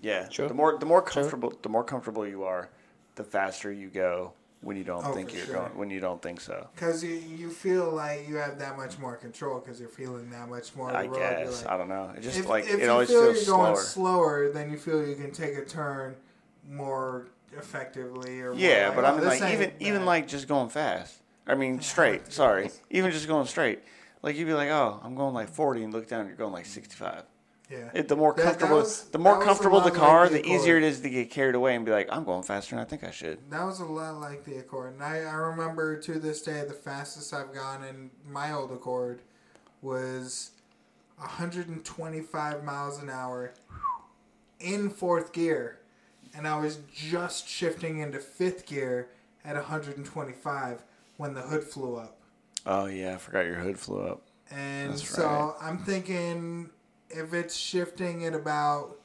Yeah, 0.00 0.26
True. 0.26 0.48
the 0.48 0.54
more 0.54 0.78
the 0.78 0.86
more 0.86 1.00
True. 1.02 1.22
comfortable 1.22 1.52
the 1.62 1.68
more 1.68 1.84
comfortable 1.84 2.26
you 2.26 2.44
are, 2.44 2.68
the 3.14 3.24
faster 3.24 3.70
you 3.72 3.88
go 3.88 4.32
when 4.60 4.76
you 4.76 4.84
don't 4.84 5.04
Oh, 5.06 5.12
think 5.12 5.32
you're 5.32 5.44
sure. 5.46 5.54
going 5.56 5.76
when 5.76 5.90
you 5.90 6.00
don't 6.00 6.20
think 6.20 6.40
so. 6.40 6.68
Because 6.74 7.02
you, 7.04 7.10
you 7.14 7.50
feel 7.50 7.90
like 7.90 8.28
you 8.28 8.36
have 8.36 8.58
that 8.58 8.76
much 8.76 8.98
more 8.98 9.16
control 9.16 9.60
because 9.60 9.78
you're 9.80 9.88
feeling 9.88 10.30
that 10.30 10.48
much 10.48 10.74
more 10.74 10.90
I 10.90 11.06
road. 11.06 11.14
Guess 11.18 11.62
like- 11.64 11.72
I 11.72 11.76
don't 11.78 11.88
know. 11.88 12.12
It 12.16 12.22
just 12.22 12.38
if, 12.38 12.48
like 12.48 12.64
if 12.64 12.74
it 12.74 12.82
you 12.82 12.90
always 12.90 13.08
feel 13.08 13.32
feels 13.32 13.46
you're 13.46 13.56
going 13.56 13.76
slower. 13.76 13.84
slower, 13.84 14.50
then 14.52 14.70
you 14.70 14.76
feel 14.76 15.06
you 15.06 15.14
can 15.16 15.30
take 15.32 15.56
a 15.56 15.64
turn 15.64 16.16
more 16.68 17.28
effectively 17.56 18.40
or 18.40 18.54
Yeah, 18.54 18.92
but 18.94 19.04
I 19.04 19.12
mean, 19.16 19.24
like 19.24 19.42
even 19.52 19.70
ain't 19.70 19.72
even 19.80 20.04
like 20.04 20.26
just 20.28 20.48
going 20.48 20.68
fast. 20.68 21.16
I 21.46 21.54
mean, 21.54 21.80
straight. 21.80 22.32
Sorry, 22.32 22.70
even 22.90 23.10
just 23.10 23.26
going 23.28 23.46
straight. 23.46 23.80
Like 24.22 24.36
you'd 24.36 24.46
be 24.46 24.54
like, 24.54 24.68
oh, 24.70 25.00
I'm 25.02 25.14
going 25.16 25.34
like 25.34 25.48
40, 25.48 25.82
and 25.82 25.92
look 25.92 26.08
down, 26.08 26.26
you're 26.28 26.36
going 26.36 26.52
like 26.52 26.66
65. 26.66 27.24
yeah. 27.68 27.90
It, 27.92 28.06
the 28.06 28.14
more 28.14 28.32
That- 28.34 28.36
that 28.36 28.44
comfortable, 28.60 28.76
was- 28.76 29.02
the 29.10 29.18
more 29.18 29.32
that 29.32 29.38
was 29.38 29.44
a 29.44 29.48
comfortable 29.48 29.80
the 29.80 29.86
lot 29.86 29.92
like 29.94 30.00
car, 30.00 30.28
the 30.28 30.42
the 30.42 30.46
easier 30.48 30.76
it 30.78 30.84
is 30.84 31.00
to 31.00 31.10
get 31.10 31.30
carried 31.30 31.56
away 31.56 31.74
and 31.74 31.84
be 31.84 31.90
like, 31.90 32.08
I'm 32.12 32.22
going 32.24 32.44
faster 32.44 32.76
than 32.76 32.84
I 32.84 32.88
think 32.88 33.02
I 33.02 33.10
should. 33.10 33.38
That 33.50 33.64
was 33.64 33.80
a 33.80 33.84
lot 33.84 34.20
like 34.20 34.44
the 34.44 34.58
Accord. 34.58 34.92
And 34.94 35.02
I, 35.02 35.22
I 35.22 35.34
remember 35.34 35.98
to 36.02 36.18
this 36.20 36.40
day 36.42 36.62
the 36.66 36.72
fastest 36.74 37.34
I've 37.34 37.52
gone 37.52 37.82
in 37.82 38.10
my 38.30 38.52
old 38.52 38.70
Accord 38.70 39.22
was 39.80 40.52
125 41.16 42.64
miles 42.64 43.02
an 43.02 43.10
hour 43.10 43.52
in 44.60 44.90
fourth 44.90 45.32
gear. 45.32 45.78
And 46.34 46.48
I 46.48 46.58
was 46.58 46.78
just 46.94 47.48
shifting 47.48 47.98
into 47.98 48.18
fifth 48.18 48.66
gear 48.66 49.08
at 49.44 49.54
125 49.54 50.82
when 51.16 51.34
the 51.34 51.42
hood 51.42 51.64
flew 51.64 51.96
up. 51.96 52.18
Oh 52.64 52.86
yeah, 52.86 53.14
I 53.14 53.16
forgot 53.18 53.44
your 53.44 53.56
hood 53.56 53.78
flew 53.78 54.00
up. 54.00 54.22
And 54.50 54.92
That's 54.92 55.08
so 55.08 55.26
right. 55.26 55.54
I'm 55.60 55.78
thinking 55.78 56.70
if 57.10 57.34
it's 57.34 57.56
shifting 57.56 58.24
at 58.24 58.34
about 58.34 58.98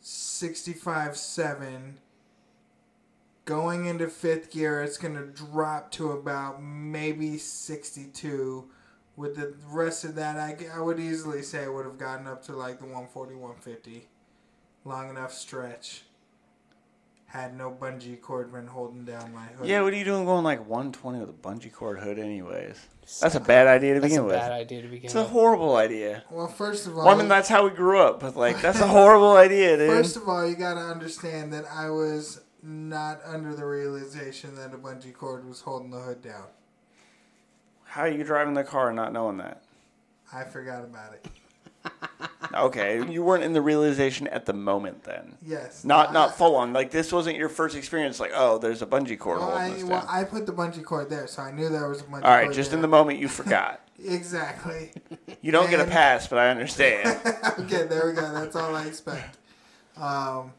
65 0.00 1.16
7, 1.16 1.98
going 3.44 3.86
into 3.86 4.08
fifth 4.08 4.50
gear, 4.50 4.82
it's 4.82 4.98
going 4.98 5.14
to 5.14 5.26
drop 5.26 5.90
to 5.92 6.12
about 6.12 6.62
maybe 6.62 7.38
62. 7.38 8.68
With 9.16 9.36
the 9.36 9.54
rest 9.68 10.04
of 10.04 10.14
that, 10.14 10.36
I, 10.36 10.56
I 10.76 10.80
would 10.80 11.00
easily 11.00 11.42
say 11.42 11.64
it 11.64 11.72
would 11.72 11.86
have 11.86 11.98
gotten 11.98 12.26
up 12.26 12.44
to 12.44 12.52
like 12.52 12.78
the 12.78 12.84
140, 12.84 13.34
150. 13.34 14.06
Long 14.84 15.10
enough 15.10 15.32
stretch. 15.32 16.02
Had 17.28 17.56
no 17.56 17.70
bungee 17.70 18.20
cord 18.20 18.50
when 18.52 18.66
holding 18.66 19.04
down 19.04 19.32
my 19.34 19.42
hood. 19.42 19.68
Yeah, 19.68 19.82
what 19.82 19.92
are 19.92 19.96
you 19.96 20.04
doing 20.04 20.24
going 20.24 20.44
like 20.44 20.66
120 20.66 21.20
with 21.20 21.28
a 21.28 21.32
bungee 21.32 21.72
cord 21.72 21.98
hood, 22.00 22.18
anyways? 22.18 22.76
That's 23.20 23.34
a 23.34 23.40
bad 23.40 23.66
idea 23.66 23.94
to 23.94 24.00
That's 24.00 24.12
begin 24.12 24.24
a 24.24 24.26
with. 24.26 24.34
bad 24.36 24.52
idea 24.52 24.82
to 24.82 24.88
begin 24.88 25.02
with. 25.02 25.04
It's 25.04 25.14
a 25.14 25.24
horrible 25.24 25.76
idea. 25.76 26.24
Well, 26.30 26.48
first 26.48 26.86
of 26.86 26.96
all, 26.96 27.04
Well, 27.04 27.14
I 27.14 27.18
mean, 27.18 27.28
that's 27.28 27.48
how 27.48 27.64
we 27.64 27.70
grew 27.70 28.00
up, 28.00 28.20
but 28.20 28.34
like, 28.34 28.60
that's 28.62 28.80
a 28.80 28.86
horrible 28.98 29.36
idea, 29.36 29.76
dude. 29.76 29.90
First 29.90 30.16
of 30.16 30.26
all, 30.28 30.46
you 30.48 30.56
gotta 30.56 30.80
understand 30.80 31.52
that 31.52 31.64
I 31.70 31.90
was 31.90 32.40
not 32.62 33.20
under 33.26 33.54
the 33.54 33.64
realization 33.64 34.54
that 34.56 34.72
a 34.74 34.78
bungee 34.78 35.14
cord 35.14 35.46
was 35.46 35.60
holding 35.60 35.90
the 35.90 36.00
hood 36.00 36.22
down. 36.22 36.46
How 37.84 38.02
are 38.02 38.08
you 38.08 38.24
driving 38.24 38.54
the 38.54 38.64
car 38.64 38.88
and 38.88 38.96
not 38.96 39.12
knowing 39.12 39.36
that? 39.38 39.62
I 40.32 40.44
forgot 40.44 40.82
about 40.84 41.14
it. 41.14 41.26
Okay, 42.54 43.08
you 43.10 43.22
weren't 43.22 43.44
in 43.44 43.52
the 43.52 43.60
realization 43.60 44.26
at 44.28 44.46
the 44.46 44.52
moment 44.52 45.04
then. 45.04 45.36
Yes. 45.42 45.84
Not 45.84 46.12
not 46.12 46.36
full 46.36 46.56
on. 46.56 46.72
Like 46.72 46.90
this 46.90 47.12
wasn't 47.12 47.36
your 47.36 47.48
first 47.48 47.76
experience. 47.76 48.18
Like 48.18 48.32
oh, 48.34 48.58
there's 48.58 48.82
a 48.82 48.86
bungee 48.86 49.18
cord 49.18 49.38
Well, 49.38 49.50
I, 49.50 49.82
well. 49.84 50.06
I 50.08 50.24
put 50.24 50.46
the 50.46 50.52
bungee 50.52 50.84
cord 50.84 51.10
there, 51.10 51.26
so 51.26 51.42
I 51.42 51.52
knew 51.52 51.68
there 51.68 51.88
was 51.88 52.00
a 52.00 52.04
bungee 52.04 52.10
cord. 52.10 52.24
All 52.24 52.30
right, 52.30 52.52
just 52.52 52.70
there. 52.70 52.78
in 52.78 52.82
the 52.82 52.88
moment 52.88 53.18
you 53.18 53.28
forgot. 53.28 53.80
Exactly. 54.04 54.92
You 55.42 55.50
don't 55.50 55.70
get 55.70 55.80
a 55.80 55.84
pass, 55.84 56.28
but 56.28 56.38
I 56.38 56.50
understand. 56.50 57.20
okay, 57.58 57.84
there 57.84 58.06
we 58.06 58.12
go. 58.12 58.32
That's 58.32 58.54
all 58.54 58.76
I 58.76 58.84
expect. 58.86 59.38
Um, 59.96 60.52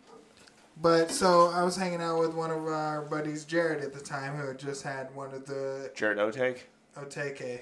but 0.81 1.10
so 1.10 1.49
I 1.49 1.64
was 1.64 1.77
hanging 1.77 2.02
out 2.02 2.19
with 2.19 2.34
one 2.34 2.52
of 2.52 2.68
our 2.68 3.03
buddies, 3.03 3.45
Jared, 3.45 3.81
at 3.81 3.94
the 3.94 4.02
time, 4.02 4.36
who 4.36 4.48
had 4.48 4.60
just 4.60 4.84
had 4.84 5.15
one 5.15 5.34
of 5.34 5.45
the 5.45 5.90
Jared 5.95 6.18
Otake. 6.18 6.64
Otake. 6.98 7.61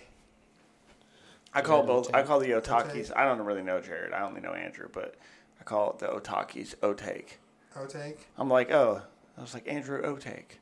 I 1.57 1.61
call 1.61 1.83
both. 1.83 2.13
I 2.13 2.23
call 2.23 2.39
the 2.39 2.49
Otakis. 2.51 3.11
I 3.15 3.23
don't 3.25 3.41
really 3.41 3.63
know 3.63 3.79
Jared. 3.81 4.13
I 4.13 4.23
only 4.23 4.41
know 4.41 4.53
Andrew, 4.53 4.87
but 4.91 5.15
I 5.59 5.63
call 5.63 5.91
it 5.91 5.99
the 5.99 6.07
Otakis 6.07 6.75
Otake. 6.77 7.37
Otake. 7.75 8.17
I'm 8.37 8.49
like, 8.49 8.71
oh, 8.71 9.01
I 9.37 9.41
was 9.41 9.53
like 9.53 9.67
Andrew 9.67 10.01
Otake. 10.01 10.57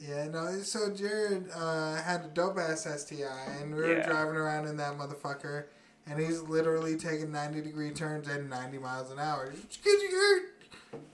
Yeah, 0.00 0.28
no. 0.28 0.58
So 0.60 0.90
Jared 0.94 1.50
uh, 1.54 1.96
had 1.96 2.24
a 2.24 2.28
dope 2.28 2.58
ass 2.58 2.86
STI, 2.86 3.24
and 3.60 3.74
we 3.74 3.80
were 3.82 3.96
Yeah. 3.98 4.06
driving 4.06 4.36
around 4.36 4.66
in 4.66 4.76
that 4.76 4.96
motherfucker, 4.96 5.64
and 6.06 6.20
he's 6.20 6.40
literally 6.42 6.96
taking 6.96 7.32
ninety 7.32 7.60
degree 7.60 7.90
turns 7.90 8.28
at 8.28 8.44
ninety 8.44 8.78
miles 8.78 9.10
an 9.10 9.18
hour. 9.18 9.50
Get 9.52 9.84
you 10.02 10.10
hurt. 10.12 10.42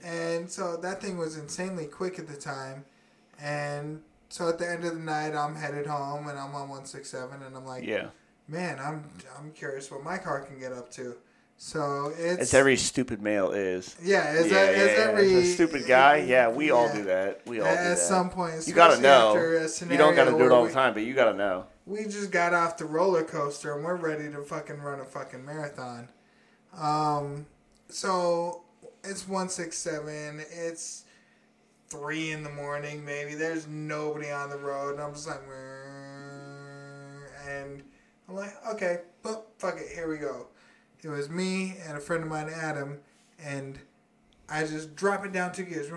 And 0.03 0.49
so 0.49 0.77
that 0.77 1.01
thing 1.01 1.17
was 1.17 1.35
insanely 1.37 1.87
quick 1.87 2.19
at 2.19 2.27
the 2.27 2.37
time, 2.37 2.85
and 3.41 4.01
so 4.29 4.47
at 4.49 4.59
the 4.59 4.69
end 4.69 4.85
of 4.85 4.93
the 4.93 4.99
night, 5.01 5.33
I'm 5.35 5.55
headed 5.55 5.87
home, 5.87 6.27
and 6.27 6.37
I'm 6.39 6.53
on 6.55 6.69
one 6.69 6.85
six 6.85 7.09
seven, 7.09 7.41
and 7.41 7.57
I'm 7.57 7.65
like, 7.65 7.83
Yeah, 7.85 8.09
man, 8.47 8.79
I'm 8.79 9.03
I'm 9.37 9.51
curious 9.51 9.89
what 9.91 10.03
my 10.03 10.17
car 10.17 10.41
can 10.41 10.59
get 10.59 10.71
up 10.71 10.91
to. 10.93 11.15
So 11.57 12.11
it's 12.17 12.41
it's 12.43 12.53
every 12.53 12.75
stupid 12.75 13.21
male 13.21 13.51
is. 13.51 13.95
yeah, 14.03 14.33
it's, 14.33 14.51
yeah, 14.51 14.57
a, 14.63 14.71
yeah, 14.73 15.03
every 15.07 15.45
stupid 15.45 15.87
guy. 15.87 16.17
Yeah, 16.17 16.49
we 16.49 16.69
all 16.71 16.91
do 16.93 17.05
that. 17.05 17.41
We 17.47 17.61
all 17.61 17.71
do 17.73 17.79
At 17.79 17.97
some 17.97 18.29
point, 18.29 18.67
you 18.67 18.73
gotta 18.73 18.99
know. 19.01 19.29
after 19.29 19.57
a 19.57 19.91
You 19.91 19.97
don't 19.97 20.15
gotta 20.15 20.31
do 20.31 20.45
it 20.45 20.51
all 20.51 20.63
we- 20.63 20.67
the 20.67 20.73
time, 20.73 20.93
but 20.93 21.03
you 21.03 21.13
gotta 21.13 21.33
know. 21.37 21.65
we 21.85 22.03
just 22.03 22.29
got 22.31 22.53
off 22.53 22.75
the 22.77 22.83
roller 22.85 23.23
coaster 23.23 23.73
and 23.73 23.85
we're 23.85 23.95
ready 23.95 24.29
to 24.31 24.41
fucking 24.41 24.79
run 24.81 24.99
a 24.99 25.05
fucking 25.05 25.45
marathon. 25.45 26.09
Um, 26.77 27.45
so 27.87 28.63
it's 29.05 29.25
one 29.25 29.47
six 29.47 29.77
seven. 29.77 30.41
It's 30.51 31.05
three 31.87 32.31
in 32.31 32.43
the 32.43 32.49
morning, 32.49 33.05
maybe. 33.05 33.33
There's 33.33 33.65
nobody 33.65 34.29
on 34.29 34.49
the 34.49 34.57
road, 34.57 34.95
and 34.95 35.01
I'm 35.03 35.13
just 35.13 35.27
like, 35.27 35.39
and 37.47 37.81
I'm 38.27 38.35
like, 38.35 38.53
okay, 38.73 38.99
but 39.21 39.47
fuck 39.57 39.77
it, 39.77 39.87
here 39.93 40.09
we 40.09 40.17
go. 40.17 40.47
It 41.03 41.09
was 41.09 41.29
me 41.29 41.75
and 41.87 41.97
a 41.97 41.99
friend 41.99 42.23
of 42.23 42.29
mine, 42.29 42.49
Adam, 42.49 42.97
and 43.39 43.77
I 44.49 44.61
just 44.61 44.95
drop 44.95 45.23
it 45.25 45.31
down 45.31 45.51
two 45.51 45.63
gears. 45.63 45.89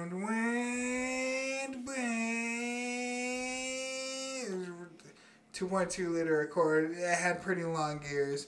Two 5.52 5.66
point 5.66 5.90
two 5.90 6.10
liter 6.10 6.42
Accord. 6.42 6.92
It 6.92 7.18
had 7.18 7.42
pretty 7.42 7.64
long 7.64 7.98
gears. 7.98 8.46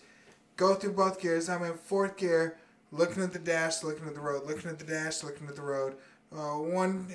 Go 0.57 0.75
through 0.75 0.93
both 0.93 1.21
gears. 1.21 1.49
I'm 1.49 1.63
in 1.63 1.75
fourth 1.75 2.19
gear, 2.19 2.59
looking 2.93 3.23
at 3.23 3.33
the 3.33 3.39
dash, 3.39 3.83
looking 3.83 4.07
at 4.07 4.15
the 4.15 4.21
road, 4.21 4.47
looking 4.47 4.71
at 4.71 4.79
the 4.79 4.85
dash, 4.85 5.25
looking 5.25 5.49
at 5.49 5.57
the 5.57 5.63
road. 5.63 5.95
Uh, 6.31 6.59
one, 6.59 7.09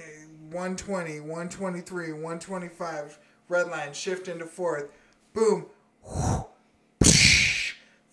120, 0.50 1.20
123, 1.20 2.12
125, 2.12 3.20
red 3.48 3.68
line, 3.68 3.94
shift 3.94 4.28
into 4.28 4.46
fourth. 4.46 4.90
Boom. 5.34 5.68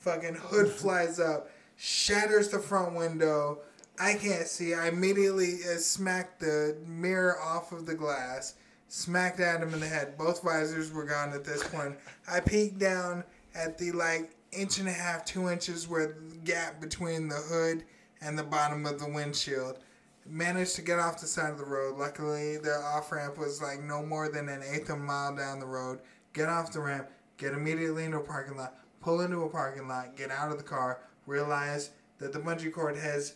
Fucking 0.03 0.35
hood 0.35 0.69
flies 0.73 1.21
up, 1.21 1.49
shatters 1.77 2.49
the 2.49 2.59
front 2.59 2.95
window. 2.95 3.61
I 4.01 4.15
can't 4.15 4.49
see. 4.49 4.75
I 4.75 4.89
immediately 4.89 5.59
uh, 5.63 5.77
smacked 5.79 6.41
the 6.41 6.77
mirror 6.85 7.41
off 7.41 7.71
of 7.71 7.87
the 7.87 7.95
glass, 7.95 8.55
smacked 8.89 9.39
Adam 9.39 9.73
in 9.73 9.79
the 9.81 9.87
head. 9.87 10.19
Both 10.19 10.43
visors 10.43 10.93
were 10.93 11.05
gone 11.05 11.33
at 11.33 11.45
this 11.45 11.63
point. 11.63 11.97
I 12.29 12.41
peeked 12.41 12.79
down 12.79 13.23
at 13.55 13.79
the 13.79 13.93
like 13.93 14.35
inch 14.51 14.79
and 14.79 14.89
a 14.89 14.93
half, 14.93 15.25
two 15.25 15.49
inches 15.49 15.89
where 15.89 16.09
the 16.09 16.37
gap 16.39 16.81
between 16.81 17.29
the 17.29 17.37
hood 17.37 17.85
and 18.21 18.37
the 18.37 18.43
bottom 18.43 18.87
of 18.87 18.99
the 18.99 19.09
windshield. 19.09 19.79
Managed 20.27 20.77
to 20.77 20.83
get 20.83 20.99
off 20.99 21.21
the 21.21 21.27
side 21.27 21.51
of 21.51 21.59
the 21.59 21.65
road. 21.65 21.97
Luckily, 21.97 22.57
the 22.57 22.75
off 22.75 23.13
ramp 23.13 23.39
was 23.39 23.63
like 23.63 23.81
no 23.83 24.03
more 24.05 24.29
than 24.29 24.49
an 24.49 24.63
eighth 24.69 24.91
of 24.91 24.97
a 24.97 25.01
mile 25.01 25.35
down 25.37 25.61
the 25.61 25.67
road. 25.67 26.01
Get 26.33 26.49
off 26.49 26.73
the 26.73 26.81
ramp, 26.81 27.09
get 27.37 27.53
immediately 27.53 28.05
into 28.05 28.19
a 28.19 28.23
parking 28.23 28.57
lot, 28.57 28.75
pull 29.03 29.21
into 29.21 29.43
a 29.43 29.49
parking 29.49 29.89
lot, 29.89 30.17
get 30.17 30.31
out 30.31 30.51
of 30.51 30.57
the 30.59 30.65
car, 30.65 31.01
realize 31.27 31.91
that 32.19 32.33
the 32.33 32.39
bungee 32.39 32.73
cord 32.73 32.97
has 32.97 33.35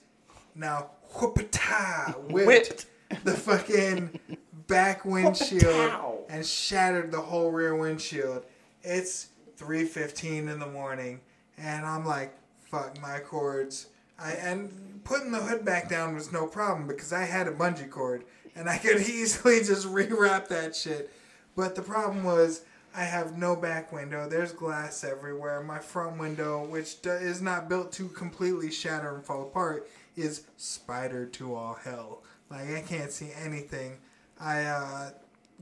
now 0.55 0.91
whoopata 1.15 2.17
whipped, 2.31 2.47
Whipped. 2.47 3.25
the 3.25 3.33
fucking 3.33 4.19
back 4.67 5.05
windshield 5.05 6.25
and 6.29 6.45
shattered 6.47 7.11
the 7.11 7.21
whole 7.21 7.51
rear 7.51 7.77
windshield. 7.77 8.45
It's 8.83 9.29
3:15 9.59 10.49
in 10.49 10.59
the 10.59 10.67
morning, 10.67 11.21
and 11.59 11.85
I'm 11.85 12.05
like, 12.07 12.37
"Fuck 12.71 13.01
my 13.01 13.19
cords." 13.19 13.87
I 14.19 14.33
and 14.33 15.03
putting 15.05 15.31
the 15.31 15.39
hood 15.43 15.65
back 15.65 15.89
down 15.89 16.15
was 16.15 16.33
no 16.33 16.47
problem 16.47 16.87
because 16.87 17.13
I 17.13 17.25
had 17.25 17.47
a 17.49 17.53
bungee 17.53 17.91
cord 17.91 18.25
and 18.55 18.69
I 18.69 18.79
could 18.79 19.01
easily 19.09 19.59
just 19.63 19.87
rewrap 19.87 20.49
that 20.49 20.75
shit. 20.75 21.11
But 21.55 21.75
the 21.75 21.83
problem 21.83 22.25
was 22.25 22.63
I 22.97 23.05
have 23.05 23.37
no 23.37 23.55
back 23.55 23.93
window. 23.93 24.27
There's 24.27 24.53
glass 24.53 25.05
everywhere. 25.05 25.63
My 25.63 25.79
front 25.79 26.19
window, 26.19 26.65
which 26.65 26.97
is 27.05 27.43
not 27.43 27.69
built 27.69 27.93
to 27.93 28.09
completely 28.09 28.71
shatter 28.71 29.15
and 29.15 29.23
fall 29.23 29.43
apart, 29.43 29.87
is 30.17 30.47
spider 30.57 31.27
to 31.27 31.55
all 31.55 31.75
hell. 31.75 32.23
Like 32.51 32.71
I 32.75 32.81
can't 32.81 33.13
see 33.13 33.33
anything. 33.39 33.99
I 34.41 34.65
uh, 34.65 35.11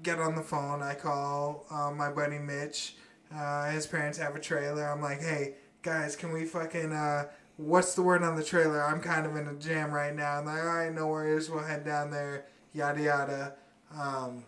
get 0.02 0.20
on 0.20 0.36
the 0.36 0.42
phone. 0.42 0.80
I 0.80 0.94
call 0.94 1.66
uh, 1.72 1.90
my 1.90 2.08
buddy 2.12 2.38
Mitch. 2.38 2.94
Uh, 3.34 3.68
his 3.70 3.86
parents 3.86 4.16
have 4.18 4.36
a 4.36 4.40
trailer. 4.40 4.88
I'm 4.88 5.02
like, 5.02 5.20
hey 5.20 5.54
guys, 5.82 6.14
can 6.14 6.30
we 6.30 6.44
fucking 6.44 6.92
uh, 6.92 7.24
what's 7.56 7.94
the 7.94 8.02
word 8.02 8.22
on 8.22 8.36
the 8.36 8.44
trailer? 8.44 8.80
I'm 8.80 9.00
kind 9.00 9.26
of 9.26 9.34
in 9.34 9.48
a 9.48 9.54
jam 9.54 9.90
right 9.90 10.14
now. 10.14 10.38
I'm 10.38 10.46
like, 10.46 10.60
all 10.60 10.66
right, 10.66 10.92
no 10.92 11.08
worries. 11.08 11.50
We'll 11.50 11.64
head 11.64 11.84
down 11.84 12.12
there. 12.12 12.46
Yada 12.72 13.02
yada. 13.02 13.54
Um, 13.98 14.44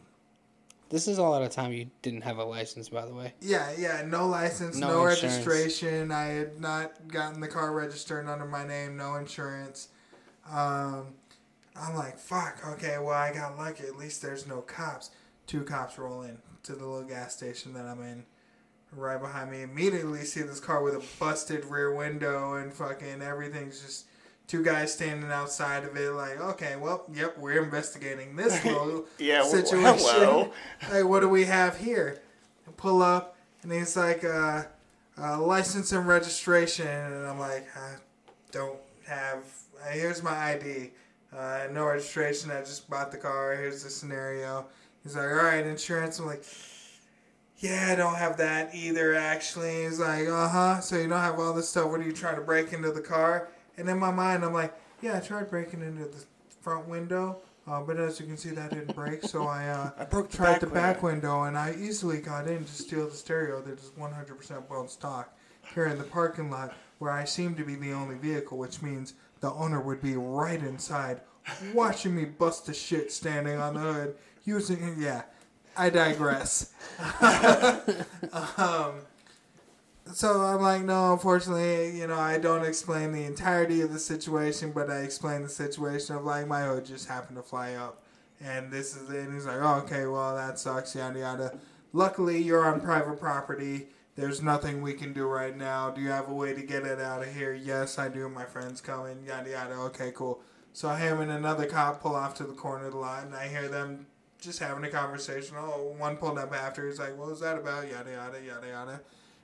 This 0.89 1.09
is 1.09 1.19
all 1.19 1.35
at 1.35 1.43
a 1.43 1.49
time 1.49 1.73
you 1.73 1.91
didn't 2.03 2.23
have 2.23 2.39
a 2.39 2.45
license, 2.45 2.89
by 2.89 3.07
the 3.07 3.15
way. 3.15 3.35
yeah, 3.41 3.73
yeah. 3.77 4.03
No 4.07 4.29
license, 4.29 4.77
no, 4.77 4.89
No 4.89 5.05
registration. 5.05 6.13
I 6.13 6.27
had 6.27 6.61
not 6.61 7.09
gotten 7.09 7.41
the 7.41 7.49
car 7.49 7.73
registered 7.73 8.29
under 8.29 8.45
my 8.45 8.65
name. 8.67 8.97
No 8.97 9.17
insurance. 9.17 9.89
Um, 10.51 11.09
I'm 11.75 11.95
like, 11.97 12.19
fuck. 12.19 12.61
Okay, 12.75 12.99
well, 12.99 13.11
I 13.15 13.33
got 13.33 13.59
lucky. 13.59 13.85
At 13.85 13.97
least 13.97 14.23
there's 14.23 14.47
no 14.47 14.61
cops. 14.61 15.11
Two 15.47 15.63
cops 15.65 15.99
roll 15.99 16.23
in 16.23 16.39
to 16.63 16.73
the 16.73 16.87
little 16.87 17.09
gas 17.09 17.37
station 17.37 17.73
that 17.75 17.85
I'm 17.87 18.03
in. 18.03 18.25
Right 18.93 19.21
behind 19.21 19.51
me, 19.51 19.63
immediately 19.63 20.25
see 20.25 20.43
this 20.43 20.61
car 20.61 20.83
with 20.83 20.95
a 20.95 21.03
busted 21.19 21.65
rear 21.67 21.95
window 21.95 22.55
and 22.55 22.73
fucking 22.73 23.21
everything's 23.21 23.83
just 23.83 24.07
two 24.47 24.63
guys 24.65 24.93
standing 24.93 25.31
outside 25.31 25.85
of 25.85 25.97
it. 25.97 26.11
Like, 26.13 26.41
okay, 26.41 26.77
well, 26.77 27.05
yep, 27.13 27.37
we're 27.39 27.63
investigating 27.63 28.37
this 28.37 28.65
little 28.65 29.07
Yeah, 29.19 29.41
well, 29.43 29.51
situation. 29.51 29.99
hello. 29.99 30.53
Like, 30.91 31.05
what 31.05 31.21
do 31.21 31.29
we 31.29 31.45
have 31.45 31.77
here? 31.79 32.21
I 32.67 32.71
pull 32.77 33.03
up, 33.03 33.37
and 33.63 33.73
he's 33.73 33.97
like, 33.97 34.25
uh, 34.25 34.65
uh, 35.21 35.41
license 35.41 35.93
and 35.93 36.07
registration. 36.07 36.87
And 36.87 37.27
I'm 37.27 37.39
like, 37.39 37.67
I 37.77 37.95
don't 38.53 38.79
have, 39.07 39.45
uh, 39.83 39.91
here's 39.91 40.23
my 40.23 40.37
ID. 40.55 40.91
Uh, 41.37 41.67
no 41.73 41.87
registration. 41.87 42.51
I 42.51 42.61
just 42.61 42.89
bought 42.89 43.11
the 43.13 43.19
car. 43.19 43.55
Here's 43.57 43.83
the 43.83 43.91
scenario. 43.91 44.67
He's 45.03 45.17
like, 45.17 45.27
all 45.27 45.35
right, 45.35 45.67
insurance. 45.67 46.19
I'm 46.19 46.27
like, 46.27 46.45
yeah, 47.59 47.89
I 47.91 47.95
don't 47.95 48.17
have 48.17 48.37
that 48.39 48.75
either, 48.75 49.15
actually. 49.15 49.85
He's 49.85 49.99
like, 49.99 50.29
uh 50.29 50.49
huh. 50.49 50.81
So 50.81 50.97
you 50.99 51.09
don't 51.09 51.21
have 51.21 51.39
all 51.39 51.53
this 51.53 51.69
stuff. 51.69 51.91
What 51.91 52.01
are 52.01 52.05
you 52.05 52.13
trying 52.13 52.37
to 52.37 52.43
break 52.43 52.73
into 52.73 52.91
the 52.91 53.01
car? 53.01 53.49
And 53.79 53.89
in 53.89 53.99
my 53.99 54.11
mind, 54.11 54.45
I'm 54.45 54.53
like, 54.53 54.75
yeah, 55.03 55.17
I 55.17 55.21
tried 55.21 55.51
breaking 55.51 55.83
into 55.83 56.05
the 56.05 56.25
front 56.61 56.89
window. 56.89 57.39
Uh, 57.67 57.81
but 57.81 57.99
as 57.99 58.21
you 58.21 58.27
can 58.27 58.37
see, 58.37 58.51
that 58.51 58.71
didn't 58.71 58.95
break. 58.95 59.25
So 59.25 59.45
I, 59.45 59.69
uh, 59.69 59.91
I 59.99 60.05
broke 60.05 60.31
the 60.31 60.37
tried 60.37 60.53
back 60.53 60.61
the 60.61 60.67
back 60.69 61.03
window, 61.03 61.43
and 61.45 61.59
I 61.59 61.75
easily 61.79 62.21
got 62.21 62.47
in 62.47 62.65
to 62.65 62.73
steal 62.73 63.09
the 63.09 63.17
stereo 63.17 63.61
that 63.63 63.79
is 63.79 63.91
100% 63.99 64.69
bone 64.69 64.89
stock 64.89 65.37
here 65.75 65.87
in 65.87 65.99
the 65.99 66.05
parking 66.05 66.51
lot, 66.51 66.75
where 66.99 67.11
I 67.11 67.25
seem 67.25 67.57
to 67.57 67.65
be 67.65 67.75
the 67.75 67.93
only 67.93 68.15
vehicle, 68.15 68.57
which 68.57 68.83
means 68.83 69.15
the 69.41 69.53
owner 69.53 69.81
would 69.81 70.01
be 70.01 70.17
right 70.17 70.61
inside 70.61 71.21
watching 71.75 72.15
me 72.15 72.25
bust 72.25 72.67
the 72.67 72.75
shit 72.75 73.13
standing 73.13 73.59
on 73.59 73.75
the 73.75 73.81
hood. 73.81 74.17
Using 74.45 74.95
yeah, 74.99 75.23
I 75.77 75.91
digress. 75.91 76.73
um, 78.57 78.93
so 80.13 80.41
I'm 80.41 80.61
like, 80.61 80.83
no, 80.83 81.13
unfortunately, 81.13 81.99
you 81.99 82.07
know, 82.07 82.19
I 82.19 82.39
don't 82.39 82.65
explain 82.65 83.13
the 83.13 83.25
entirety 83.25 83.81
of 83.81 83.93
the 83.93 83.99
situation, 83.99 84.73
but 84.73 84.91
I 84.91 84.99
explain 84.99 85.43
the 85.43 85.49
situation 85.49 86.17
of 86.17 86.25
like 86.25 86.47
my 86.47 86.63
hood 86.63 86.87
just 86.87 87.09
happened 87.09 87.37
to 87.37 87.43
fly 87.43 87.75
up, 87.75 88.03
and 88.41 88.71
this 88.71 88.97
is 88.97 89.11
it. 89.11 89.25
And 89.25 89.35
he's 89.35 89.47
like, 89.47 89.61
oh, 89.61 89.83
okay, 89.85 90.07
well 90.07 90.37
that 90.37 90.59
sucks, 90.59 90.95
yada 90.95 91.19
yada. 91.19 91.59
Luckily, 91.93 92.41
you're 92.43 92.65
on 92.65 92.81
private 92.81 93.19
property. 93.19 93.89
There's 94.17 94.43
nothing 94.43 94.81
we 94.81 94.95
can 94.95 95.13
do 95.13 95.27
right 95.27 95.57
now. 95.57 95.91
Do 95.91 96.01
you 96.01 96.09
have 96.09 96.29
a 96.29 96.35
way 96.35 96.55
to 96.55 96.63
get 96.63 96.85
it 96.85 97.01
out 97.01 97.23
of 97.23 97.35
here? 97.35 97.53
Yes, 97.53 97.99
I 97.99 98.09
do. 98.09 98.29
My 98.29 98.45
friend's 98.45 98.81
coming. 98.81 99.25
Yada 99.27 99.51
yada. 99.51 99.75
Okay, 99.75 100.13
cool. 100.15 100.41
So 100.73 100.89
him 100.91 101.21
and 101.21 101.31
another 101.31 101.67
cop 101.67 102.01
pull 102.01 102.15
off 102.15 102.35
to 102.37 102.45
the 102.45 102.53
corner 102.53 102.87
of 102.87 102.93
the 102.93 102.99
lot, 102.99 103.25
and 103.25 103.35
I 103.35 103.49
hear 103.49 103.69
them 103.69 104.07
just 104.41 104.59
having 104.59 104.85
a 104.85 104.91
conversation. 104.91 105.57
Oh, 105.59 105.95
one 105.99 106.17
pulled 106.17 106.39
up 106.39 106.55
after. 106.55 106.87
He's 106.87 106.99
like, 106.99 107.17
"What 107.19 107.29
was 107.29 107.41
that 107.41 107.57
about?" 107.57 107.91
Yada 107.91 108.11
yada 108.11 108.43
yada 108.45 108.67
yada. 108.69 109.01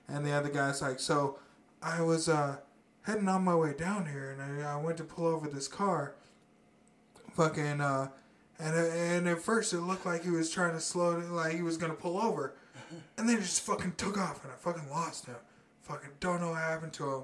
And 0.08 0.26
the 0.26 0.32
other 0.32 0.48
guy's 0.48 0.82
like, 0.82 1.00
"So, 1.00 1.38
I 1.82 2.02
was 2.02 2.28
uh 2.28 2.58
heading 3.02 3.28
on 3.28 3.44
my 3.44 3.54
way 3.54 3.74
down 3.74 4.06
here, 4.06 4.30
and 4.30 4.62
I, 4.62 4.72
I 4.72 4.76
went 4.76 4.96
to 4.98 5.04
pull 5.04 5.26
over 5.26 5.48
this 5.48 5.68
car. 5.68 6.14
Fucking 7.34 7.80
uh, 7.80 8.08
and 8.58 8.74
and 8.76 9.28
at 9.28 9.40
first 9.40 9.72
it 9.72 9.80
looked 9.80 10.06
like 10.06 10.24
he 10.24 10.30
was 10.30 10.50
trying 10.50 10.72
to 10.72 10.80
slow, 10.80 11.18
like 11.18 11.54
he 11.54 11.62
was 11.62 11.76
gonna 11.76 11.94
pull 11.94 12.18
over, 12.18 12.54
and 13.16 13.28
then 13.28 13.36
he 13.36 13.42
just 13.42 13.62
fucking 13.62 13.94
took 13.96 14.18
off, 14.18 14.42
and 14.44 14.52
I 14.52 14.56
fucking 14.56 14.90
lost 14.90 15.26
him. 15.26 15.36
Fucking 15.82 16.10
don't 16.20 16.40
know 16.40 16.50
what 16.50 16.58
happened 16.58 16.92
to 16.94 17.04
him." 17.14 17.22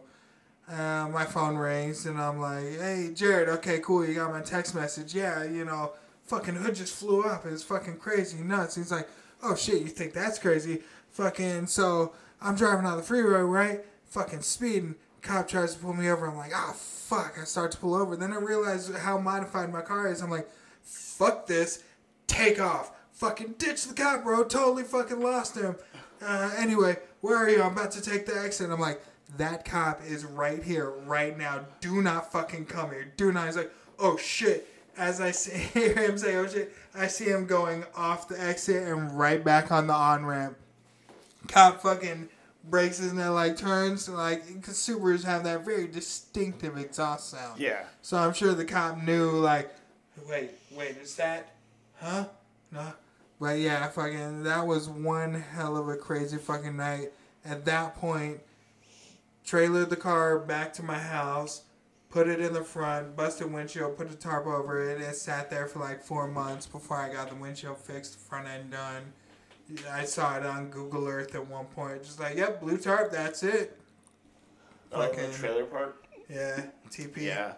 Uh, 0.71 1.09
my 1.09 1.25
phone 1.25 1.57
rings 1.57 2.05
and 2.05 2.21
I'm 2.21 2.41
like, 2.41 2.79
"Hey, 2.79 3.11
Jared, 3.15 3.49
okay, 3.49 3.81
cool. 3.81 4.05
You 4.07 4.15
got 4.15 4.31
my 4.31 4.43
text 4.43 4.75
message? 4.75 5.15
Yeah, 5.15 5.45
you 5.45 5.65
know, 5.65 5.93
fucking 6.27 6.57
hood 6.57 6.75
just 6.75 6.95
flew 6.95 7.23
up. 7.23 7.47
It's 7.47 7.63
fucking 7.63 7.99
crazy, 7.99 8.39
nuts." 8.39 8.75
He's 8.77 8.93
like, 8.93 9.09
"Oh 9.43 9.55
shit, 9.55 9.81
you 9.83 9.89
think 9.89 10.13
that's 10.13 10.39
crazy? 10.39 10.83
Fucking 11.11 11.69
so 11.69 12.13
I'm 12.41 12.57
driving 12.57 12.87
on 12.87 12.97
the 12.97 13.03
freeway, 13.03 13.41
right? 13.41 13.85
Fucking 14.07 14.43
speeding. 14.43 14.95
Cop 15.23 15.49
tries 15.49 15.75
to 15.75 15.81
pull 15.81 15.95
me 15.95 16.09
over. 16.09 16.27
I'm 16.27 16.37
like, 16.37 16.53
ah, 16.55 16.75
fuck. 16.77 17.37
I 17.41 17.45
start 17.45 17.73
to 17.73 17.79
pull 17.79 17.95
over. 17.95 18.17
Then 18.17 18.33
I 18.33 18.37
realize 18.37 18.95
how 18.95 19.19
modified 19.19 19.73
my 19.73 19.83
car 19.83 20.09
is. 20.09 20.23
I'm 20.23 20.31
like, 20.31 20.49
fuck 20.83 21.47
this. 21.47 21.83
Take 22.27 22.61
off. 22.61 22.93
Fucking 23.13 23.55
ditch 23.59 23.87
the 23.87 23.95
cop, 23.95 24.23
bro. 24.23 24.45
Totally 24.45 24.85
fucking 24.85 25.21
lost 25.21 25.57
him. 25.57 25.77
Uh, 26.23 26.53
anyway, 26.57 26.97
where 27.21 27.37
are 27.37 27.49
you? 27.49 27.63
I'm 27.63 27.73
about 27.73 27.91
to 27.93 28.01
take 28.01 28.27
the 28.27 28.39
exit. 28.39 28.71
I'm 28.71 28.81
like, 28.81 29.03
that 29.37 29.65
cop 29.65 30.01
is 30.07 30.25
right 30.25 30.63
here, 30.63 30.91
right 30.91 31.37
now. 31.37 31.67
Do 31.81 32.01
not 32.01 32.33
fucking 32.33 32.67
come 32.67 32.91
here. 32.91 33.13
Do 33.17 33.33
not. 33.33 33.47
He's 33.47 33.57
like, 33.57 33.73
oh 33.99 34.17
shit. 34.17 34.69
As 34.97 35.21
I 35.21 35.31
see, 35.31 35.59
hear 35.81 35.95
him 36.07 36.19
say, 36.19 36.37
oh 36.37 36.47
shit, 36.47 36.73
I 36.95 37.07
see 37.07 37.27
him 37.27 37.47
going 37.47 37.85
off 37.95 38.29
the 38.29 38.41
exit 38.41 38.89
and 38.89 39.17
right 39.17 39.45
back 39.45 39.71
on 39.71 39.87
the 39.87 39.93
on 39.93 40.25
ramp. 40.27 40.57
Cop 41.49 41.83
fucking 41.83 42.29
breaks 42.65 43.01
and 43.01 43.19
then 43.19 43.33
like 43.35 43.57
turns 43.57 44.09
like 44.09 44.47
because 44.47 44.75
Subarus 44.77 45.25
have 45.25 45.45
that 45.45 45.65
very 45.65 45.87
distinctive 45.87 46.77
exhaust 46.77 47.31
sound. 47.31 47.61
Yeah. 47.61 47.85
So 48.03 48.17
I'm 48.17 48.33
sure 48.33 48.55
the 48.55 48.65
cop 48.65 49.03
knew 49.03 49.31
like, 49.31 49.71
wait, 50.29 50.51
wait, 50.73 50.97
is 50.99 51.17
that, 51.17 51.55
huh? 51.97 52.27
No. 52.71 52.93
But 53.41 53.59
yeah, 53.59 53.89
fucking 53.89 54.43
that 54.45 54.67
was 54.67 54.89
one 54.89 55.35
hell 55.35 55.77
of 55.77 55.89
a 55.89 55.97
crazy 55.97 56.39
fucking 56.39 56.77
night. 56.77 57.13
At 57.45 57.65
that 57.67 57.95
point, 57.95 58.41
trailered 59.47 59.89
the 59.89 59.97
car 59.97 60.39
back 60.39 60.73
to 60.75 60.83
my 60.83 60.99
house, 60.99 61.63
put 62.11 62.29
it 62.29 62.41
in 62.41 62.53
the 62.53 62.65
front, 62.65 63.17
busted 63.17 63.53
windshield, 63.53 63.97
put 63.97 64.11
the 64.11 64.17
tarp 64.17 64.47
over 64.47 64.91
it. 64.91 65.01
It 65.01 65.15
sat 65.15 65.49
there 65.51 65.67
for 65.67 65.79
like 65.79 66.03
four 66.03 66.27
months 66.27 66.67
before 66.67 66.97
I 66.97 67.13
got 67.13 67.31
the 67.31 67.37
windshield 67.37 67.79
fixed, 67.79 68.15
the 68.15 68.19
front 68.19 68.49
end 68.49 68.73
done. 68.73 69.13
I 69.91 70.05
saw 70.05 70.37
it 70.37 70.47
on 70.47 70.71
Google 70.71 71.07
Earth 71.07 71.35
at 71.35 71.47
one 71.47 71.67
point. 71.67 72.03
Just 72.03 72.21
like, 72.21 72.37
yep, 72.37 72.61
blue 72.61 72.79
tarp, 72.79 73.11
that's 73.13 73.43
it. 73.43 73.79
Oh, 74.93 75.07
the 75.13 75.33
trailer 75.33 75.65
park. 75.65 76.05
Yeah, 76.31 76.63
TP. 76.91 77.19
Yeah. 77.19 77.55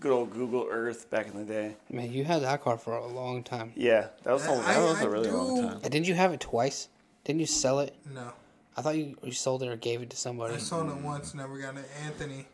Good 0.00 0.12
old 0.12 0.32
Google 0.32 0.66
Earth 0.70 1.10
back 1.10 1.26
in 1.26 1.36
the 1.36 1.44
day. 1.44 1.76
Man, 1.90 2.12
you 2.12 2.24
had 2.24 2.42
that 2.42 2.62
car 2.62 2.78
for 2.78 2.94
a 2.96 3.06
long 3.06 3.42
time. 3.42 3.72
Yeah, 3.76 4.08
that 4.22 4.32
was, 4.32 4.46
a, 4.46 4.50
I- 4.52 4.56
that 4.74 4.80
was 4.82 4.98
I 4.98 5.02
a 5.04 5.08
really 5.08 5.30
long 5.30 5.62
time. 5.62 5.80
And 5.82 5.90
didn't 5.90 6.06
you 6.08 6.14
have 6.14 6.32
it 6.32 6.40
twice? 6.40 6.88
Didn't 7.24 7.40
you 7.40 7.46
sell 7.46 7.80
it? 7.80 7.94
No, 8.12 8.32
I 8.76 8.82
thought 8.82 8.96
you, 8.96 9.16
you 9.22 9.32
sold 9.32 9.62
it 9.62 9.68
or 9.68 9.76
gave 9.76 10.00
it 10.02 10.10
to 10.10 10.16
somebody. 10.16 10.54
I 10.54 10.58
sold 10.58 10.88
it 10.88 10.96
once, 11.02 11.34
never 11.34 11.58
got 11.58 11.76
it. 11.76 11.88
Anthony, 12.04 12.46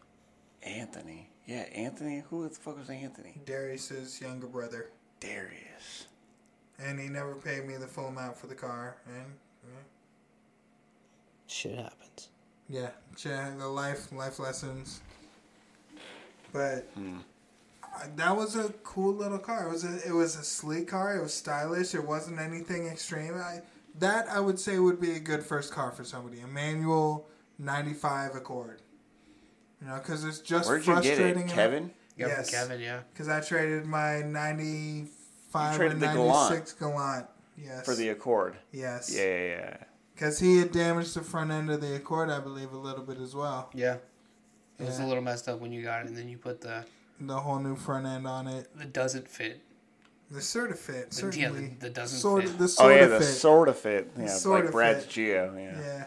Anthony. 0.62 1.28
Yeah, 1.46 1.66
Anthony. 1.74 2.22
Who 2.30 2.48
the 2.48 2.54
fuck 2.54 2.78
was 2.78 2.88
Anthony? 2.88 3.34
Darius's 3.44 4.18
younger 4.20 4.46
brother, 4.46 4.90
Darius. 5.20 6.06
And 6.78 6.98
he 7.01 7.09
never 7.09 7.34
paid 7.34 7.66
me 7.66 7.76
the 7.76 7.86
full 7.86 8.06
amount 8.09 8.36
for 8.36 8.46
the 8.46 8.55
car. 8.55 8.96
And 9.06 9.26
Shit 11.46 11.76
happens. 11.76 12.28
yeah, 12.68 12.90
yeah 13.24 13.52
the 13.59 13.68
life 13.68 14.10
life 14.12 14.38
lessons. 14.38 15.01
But 16.52 16.88
Hmm. 16.94 17.18
That 18.16 18.36
was 18.36 18.56
a 18.56 18.70
cool 18.82 19.14
little 19.14 19.38
car. 19.38 19.68
It 19.68 19.70
was 19.70 19.84
a 19.84 20.09
it 20.09 20.12
was 20.12 20.34
a 20.36 20.42
sleek 20.42 20.88
car. 20.88 21.16
It 21.16 21.22
was 21.22 21.32
stylish. 21.32 21.94
It 21.94 22.05
wasn't 22.05 22.40
anything 22.40 22.88
extreme. 22.88 23.34
I, 23.34 23.60
that 24.01 24.26
I 24.28 24.40
would 24.40 24.59
say 24.59 24.80
would 24.80 25.01
be 25.01 25.12
a 25.12 25.20
good 25.20 25.44
first 25.44 25.72
car 25.72 25.92
for 25.92 26.02
somebody. 26.02 26.40
A 26.40 26.46
manual 26.48 27.28
'95 27.60 28.34
Accord. 28.34 28.82
You 29.80 29.86
know, 29.86 29.94
because 29.98 30.24
it's 30.24 30.40
just 30.40 30.68
Where'd 30.68 30.84
you 30.84 30.94
get 30.94 31.05
frustrating. 31.05 31.48
it, 31.48 31.52
Kevin? 31.52 31.90
Yep, 32.16 32.28
Yes. 32.28 32.51
Kevin, 32.51 32.80
yeah. 32.80 33.01
Because 33.12 33.28
I 33.28 33.40
traded 33.40 33.86
my 33.86 34.22
'95 34.22 35.09
You 35.55 35.76
traded 35.76 36.01
the 36.01 36.06
Galant. 36.06 36.51
'96 36.51 36.72
Galant. 36.74 37.26
Yes. 37.56 37.85
For 37.85 37.94
the 37.94 38.09
Accord. 38.09 38.56
yes. 38.72 39.14
Yeah, 39.14 39.22
yeah, 39.24 39.47
yeah. 39.47 39.76
Because 40.14 40.39
he 40.40 40.59
had 40.59 40.72
damaged 40.72 41.14
the 41.14 41.22
front 41.22 41.51
end 41.52 41.70
of 41.70 41.81
the 41.81 41.94
Accord, 41.97 42.28
I 42.31 42.40
believe, 42.40 42.72
a 42.72 42.76
little 42.76 43.05
bit 43.05 43.18
as 43.18 43.35
well. 43.35 43.70
Yeah. 43.74 43.97
It 44.78 44.86
was 44.86 44.98
a 44.98 45.06
little 45.06 45.22
messed 45.22 45.48
up 45.48 45.60
when 45.60 45.70
you 45.72 45.82
got 45.82 46.02
it, 46.02 46.09
and 46.09 46.16
then 46.16 46.28
you 46.28 46.36
put 46.36 46.60
the 46.60 46.85
The 47.20 47.36
whole 47.39 47.60
new 47.60 47.76
front 47.76 48.06
end 48.06 48.26
on 48.26 48.48
it. 48.48 48.68
the 48.76 48.85
doesn't 48.85 49.28
fit. 49.28 49.60
The 50.31 50.40
Certifit, 50.40 51.10
The, 51.10 51.16
yeah, 51.39 51.48
certainly. 51.48 51.76
the, 51.78 51.86
the 51.86 51.90
doesn't 51.90 52.18
sort 52.18 52.43
fit. 52.43 52.51
of, 52.52 52.59
the 52.59 52.76
Oh 52.81 52.89
yeah, 52.89 52.97
of 53.05 53.10
the 53.10 53.18
fit. 53.20 53.24
sort 53.26 53.68
of 53.68 53.78
fit. 53.78 54.10
Yeah, 54.18 54.26
Sorta 54.26 54.64
like 54.64 54.72
Brad's 54.72 55.05
fit. 55.05 55.10
Geo. 55.12 55.55
Yeah. 55.56 55.78
Yeah. 55.81 56.05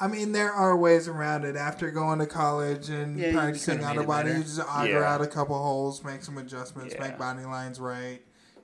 I 0.00 0.08
mean, 0.08 0.32
there 0.32 0.50
are 0.52 0.76
ways 0.76 1.06
around 1.06 1.44
it. 1.44 1.54
After 1.54 1.90
going 1.92 2.18
to 2.18 2.26
college 2.26 2.88
and 2.88 3.16
Yeah, 3.20 3.32
practicing 3.32 3.74
could've 3.78 3.86
out 3.88 3.94
made 3.96 4.00
a 4.00 4.02
it 4.02 4.06
body, 4.08 4.30
you 4.32 4.42
just 4.42 4.60
auger 4.60 5.00
Yeah. 5.00 5.14
out 5.14 5.20
a 5.20 5.28
couple 5.28 5.56
holes, 5.56 6.02
make 6.02 6.24
some 6.24 6.38
adjustments, 6.38 6.94
Yeah. 6.96 7.02
make 7.06 7.18
body 7.18 7.44
lines 7.44 7.78
right, 7.78 8.20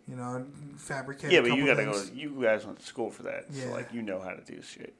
you 0.09 0.17
know, 0.17 0.45
fabricate 0.77 1.31
Yeah, 1.33 1.41
a 1.41 1.43
but 1.43 1.57
you 1.57 1.67
gotta 1.67 1.85
things. 1.85 2.11
go. 2.11 2.15
You 2.17 2.31
guys 2.43 2.65
went 2.65 2.79
to 2.79 2.85
school 2.87 3.11
for 3.11 3.25
that, 3.25 3.47
Yeah. 3.53 3.65
so 3.65 3.71
like 3.73 3.93
you 3.93 4.03
know 4.03 4.21
how 4.21 4.31
to 4.31 4.41
do 4.43 4.61
shit. 4.63 4.95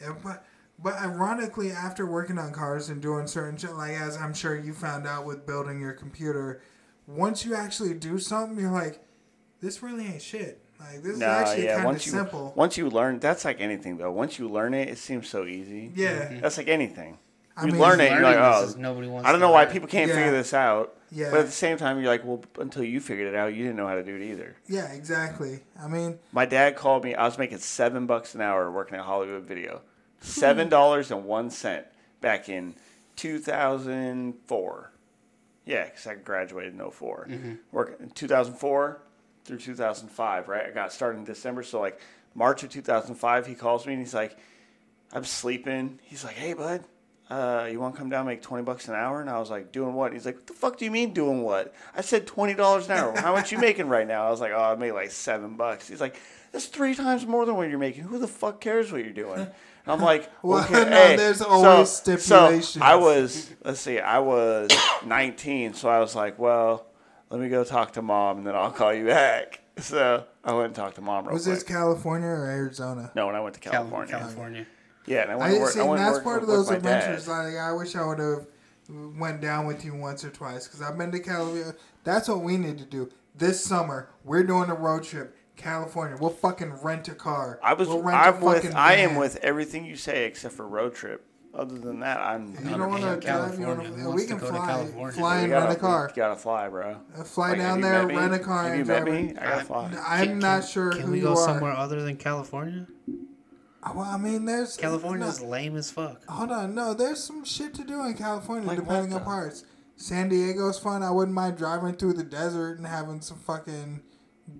Yeah, 0.00 0.14
but 0.22 0.44
but 0.82 0.94
ironically, 0.94 1.70
after 1.72 2.06
working 2.06 2.38
on 2.38 2.52
cars 2.52 2.88
and 2.88 3.00
doing 3.02 3.26
certain 3.26 3.56
shit, 3.58 3.72
like 3.74 3.92
as 3.92 4.16
I'm 4.16 4.34
sure 4.34 4.56
you 4.58 4.72
found 4.72 5.06
out 5.06 5.24
with 5.26 5.46
building 5.46 5.80
your 5.80 5.92
computer, 5.92 6.60
once 7.06 7.44
you 7.44 7.54
actually 7.54 7.94
do 7.94 8.18
something, 8.18 8.58
you're 8.58 8.70
like, 8.70 9.00
this 9.60 9.82
really 9.82 10.06
ain't 10.06 10.22
shit. 10.22 10.60
Like 10.78 11.02
this 11.02 11.18
No, 11.18 11.26
is 11.26 11.48
actually 11.48 11.64
yeah. 11.64 11.72
kind 11.74 11.80
of 11.80 11.84
Once 11.86 12.06
you 12.06 12.12
simple. 12.12 12.52
once 12.56 12.78
you 12.78 12.88
learn, 12.88 13.18
that's 13.18 13.44
like 13.44 13.60
anything 13.60 13.98
though. 13.98 14.10
Once 14.10 14.38
you 14.38 14.48
learn 14.48 14.72
it, 14.74 14.88
it 14.88 14.96
seems 14.98 15.28
so 15.28 15.44
easy. 15.44 15.92
yeah, 15.94 16.38
That's 16.40 16.56
like 16.56 16.68
anything. 16.68 17.18
I 17.56 17.66
you 17.66 17.72
mean, 17.72 17.80
learn 17.82 18.00
it, 18.00 18.12
you're 18.12 18.22
like, 18.22 18.36
oh, 18.38 18.72
nobody 18.78 19.06
wants 19.08 19.28
I 19.28 19.32
don't 19.32 19.40
know 19.40 19.50
why 19.50 19.64
learn. 19.64 19.72
people 19.72 19.88
can't 19.88 20.08
Yeah. 20.08 20.14
figure 20.16 20.30
this 20.32 20.54
out. 20.54 20.96
Yeah. 21.12 21.30
But 21.30 21.40
at 21.40 21.46
the 21.46 21.52
same 21.52 21.76
time, 21.76 21.98
you're 22.00 22.08
like, 22.08 22.24
well, 22.24 22.42
until 22.58 22.84
you 22.84 23.00
figured 23.00 23.26
it 23.28 23.34
out, 23.34 23.52
you 23.54 23.62
didn't 23.64 23.76
know 23.76 23.86
how 23.88 23.94
to 23.96 24.02
do 24.02 24.14
it 24.16 24.22
either. 24.22 24.56
yeah, 24.68 24.92
exactly. 24.92 25.60
I 25.80 25.88
mean, 25.88 26.18
My 26.32 26.46
dad 26.46 26.76
called 26.76 27.02
me. 27.04 27.14
I 27.14 27.24
was 27.24 27.36
making 27.38 27.58
seven 27.58 28.06
bucks 28.06 28.34
an 28.34 28.40
hour 28.40 28.70
working 28.70 28.96
at 28.96 29.04
Hollywood 29.04 29.42
Video. 29.44 29.82
Hmm. 30.20 30.26
Seven 30.26 30.68
dollars 30.68 31.10
and 31.10 31.24
one 31.24 31.50
cent 31.50 31.86
back 32.20 32.48
in 32.48 32.74
2004. 33.16 34.92
Yeah, 35.66 35.84
because 35.84 36.06
I 36.06 36.14
graduated 36.14 36.74
in 36.78 36.90
4 36.90 37.26
Mm-hmm. 37.30 37.54
Working 37.72 37.96
in 38.00 38.10
2004 38.10 39.02
through 39.44 39.58
2005, 39.58 40.48
right? 40.48 40.66
I 40.66 40.70
got 40.70 40.92
started 40.92 41.18
in 41.18 41.24
December. 41.24 41.62
So, 41.62 41.80
like, 41.80 42.00
March 42.34 42.62
of 42.62 42.70
2005, 42.70 43.46
he 43.46 43.54
calls 43.54 43.86
me 43.86 43.92
and 43.94 44.02
he's 44.02 44.14
like, 44.14 44.36
I'm 45.12 45.24
sleeping. 45.24 45.98
He's 46.02 46.24
like, 46.24 46.34
hey, 46.36 46.52
bud, 46.54 46.84
uh, 47.30 47.68
you 47.70 47.78
want 47.80 47.94
to 47.94 47.98
come 47.98 48.10
down 48.10 48.20
and 48.20 48.28
make 48.28 48.42
20 48.42 48.64
bucks 48.64 48.88
an 48.88 48.94
hour? 48.94 49.20
And 49.20 49.30
I 49.30 49.38
was 49.38 49.50
like, 49.50 49.72
doing 49.72 49.94
what? 49.94 50.12
He's 50.12 50.26
like, 50.26 50.36
what 50.36 50.46
the 50.48 50.52
fuck 50.52 50.76
do 50.78 50.84
you 50.84 50.90
mean 50.90 51.12
doing 51.12 51.42
what? 51.42 51.72
I 51.94 52.00
said 52.00 52.26
$20 52.26 52.84
an 52.86 52.90
hour. 52.90 53.16
How 53.20 53.32
much 53.32 53.52
you 53.52 53.58
making 53.58 53.88
right 53.88 54.06
now? 54.06 54.26
I 54.26 54.30
was 54.30 54.40
like, 54.40 54.52
oh, 54.54 54.60
I 54.62 54.74
made 54.74 54.92
like 54.92 55.10
seven 55.10 55.56
bucks. 55.56 55.88
He's 55.88 56.00
like, 56.00 56.16
that's 56.52 56.66
three 56.66 56.94
times 56.94 57.26
more 57.26 57.46
than 57.46 57.54
what 57.56 57.70
you're 57.70 57.78
making. 57.78 58.04
Who 58.04 58.18
the 58.18 58.26
fuck 58.28 58.60
cares 58.60 58.90
what 58.90 59.04
you're 59.04 59.12
doing? 59.12 59.38
And 59.40 59.48
I'm 59.86 60.00
like, 60.00 60.28
Well, 60.42 60.68
no, 60.70 60.84
hey. 60.90 61.16
there's 61.16 61.38
So- 61.38 61.46
always 61.48 61.88
So 61.90 62.16
stipulations. 62.16 62.82
I 62.82 62.96
was, 62.96 63.50
let's 63.64 63.80
see, 63.80 64.00
I 64.00 64.18
was 64.18 64.70
19, 65.06 65.74
so 65.74 65.88
I 65.88 66.00
was 66.00 66.14
like, 66.16 66.38
well, 66.38 66.86
let 67.30 67.40
me 67.40 67.48
go 67.48 67.62
talk 67.64 67.92
to 67.92 68.02
mom, 68.02 68.38
and 68.38 68.46
then 68.46 68.56
I'll 68.56 68.72
call 68.72 68.92
you 68.92 69.06
back. 69.06 69.60
So 69.78 70.24
I 70.44 70.52
went 70.52 70.66
and 70.66 70.74
talked 70.74 70.96
to 70.96 71.00
mom 71.00 71.24
real 71.24 71.34
was 71.34 71.44
quick. 71.44 71.54
this 71.54 71.62
California 71.62 72.26
or 72.28 72.44
Arizona? 72.50 73.12
no, 73.14 73.26
when 73.26 73.36
I 73.36 73.40
went 73.40 73.54
to 73.54 73.60
California. 73.60 74.10
California. 74.10 74.64
California. 74.64 74.66
Yeah, 75.06 75.22
and 75.22 75.32
I 75.32 75.36
went 75.36 75.42
I 75.42 75.52
want 75.52 75.54
to 75.56 75.60
work. 75.62 75.70
see, 75.72 75.78
I 75.78 75.82
and 75.82 75.90
went 75.90 76.02
that's 76.02 76.14
work 76.16 76.24
part 76.24 76.42
of 76.42 76.48
those 76.48 76.68
my 76.70 76.78
dad. 76.78 76.98
adventures. 77.02 77.28
Like, 77.28 77.56
I 77.56 77.72
wish 77.72 77.96
I 77.96 78.04
would 78.06 78.18
have, 78.18 78.46
went 79.18 79.40
down 79.40 79.66
with 79.66 79.84
you 79.84 79.94
once 79.94 80.24
or 80.24 80.30
twice 80.30 80.66
because 80.66 80.82
I've 80.82 80.98
been 80.98 81.10
to 81.12 81.20
California. 81.20 81.74
That's 82.04 82.28
what 82.28 82.42
we 82.42 82.56
need 82.56 82.78
to 82.78 82.84
do 82.84 83.08
this 83.36 83.64
summer. 83.64 84.10
We're 84.24 84.42
doing 84.44 84.68
a 84.70 84.74
road 84.74 85.02
trip, 85.04 85.36
California. 85.56 86.16
We'll 86.20 86.30
fucking 86.30 86.72
rent 86.82 87.08
a 87.08 87.14
car. 87.14 87.58
I 87.62 87.74
was. 87.74 87.88
We'll 87.88 88.02
rent 88.02 88.16
a 88.16 88.20
I'm 88.36 88.40
with. 88.40 88.62
fucking 88.62 88.76
I 88.76 88.94
am 88.96 89.14
with 89.16 89.36
everything 89.42 89.84
you 89.84 89.96
say 89.96 90.24
except 90.26 90.54
for 90.54 90.66
road 90.66 90.94
trip. 90.94 91.24
Other 91.52 91.78
than 91.78 91.98
that, 92.00 92.18
I'm. 92.20 92.54
You 92.62 92.76
don't 92.76 92.88
want 92.90 93.02
to 93.02 93.16
drive. 93.26 93.58
You 93.58 93.64
California. 93.66 93.90
Wanna, 93.90 94.10
we 94.12 94.24
can 94.26 94.36
to 94.36 94.40
go 94.42 94.46
to 94.46 94.52
fly, 94.56 94.66
California? 94.66 95.12
fly 95.18 95.36
and 95.40 95.50
gotta, 95.50 95.64
rent 95.66 95.76
a 95.76 95.80
car. 95.80 96.06
We 96.14 96.16
gotta 96.16 96.36
fly, 96.36 96.68
bro. 96.68 96.96
Uh, 97.18 97.24
Fly 97.24 97.48
Like, 97.50 97.58
down 97.58 97.80
there, 97.80 98.06
rent 98.06 98.34
a 98.34 98.38
car, 98.38 98.64
Have 98.64 98.74
you 98.74 98.80
and 98.80 98.88
met 98.88 99.04
me? 99.04 99.34
I 99.36 99.44
gotta 99.50 99.64
fly. 99.64 99.92
I'm 100.06 100.26
Can- 100.28 100.38
not 100.38 100.64
sure 100.68 100.92
Can 100.92 101.00
who 101.02 101.12
we 101.12 101.20
go 101.20 101.32
are. 101.32 101.36
somewhere 101.36 101.72
other 101.72 102.02
than 102.02 102.16
California? 102.16 102.86
Uh, 103.82 103.92
well, 103.94 104.04
I 104.06 104.18
mean, 104.18 104.44
there's 104.44 104.76
California's 104.76 105.40
no, 105.40 105.48
lame 105.48 105.76
as 105.76 105.90
fuck. 105.90 106.22
hold 106.28 106.50
on, 106.52 106.74
no, 106.74 106.92
there's 106.94 107.22
some 107.24 107.44
shit 107.44 107.72
to 107.74 107.84
do 107.84 108.04
in 108.04 108.14
California, 108.14 108.66
Like 108.68 108.78
depending 108.78 109.14
on 109.14 109.24
parts. 109.24 109.64
San 109.96 110.28
Diego's 110.28 110.78
fun. 110.78 111.02
I 111.02 111.10
wouldn't 111.10 111.34
mind 111.34 111.56
driving 111.56 111.94
through 111.94 112.14
the 112.14 112.24
desert 112.24 112.78
and 112.78 112.86
having 112.86 113.20
some 113.20 113.38
fucking 113.38 114.02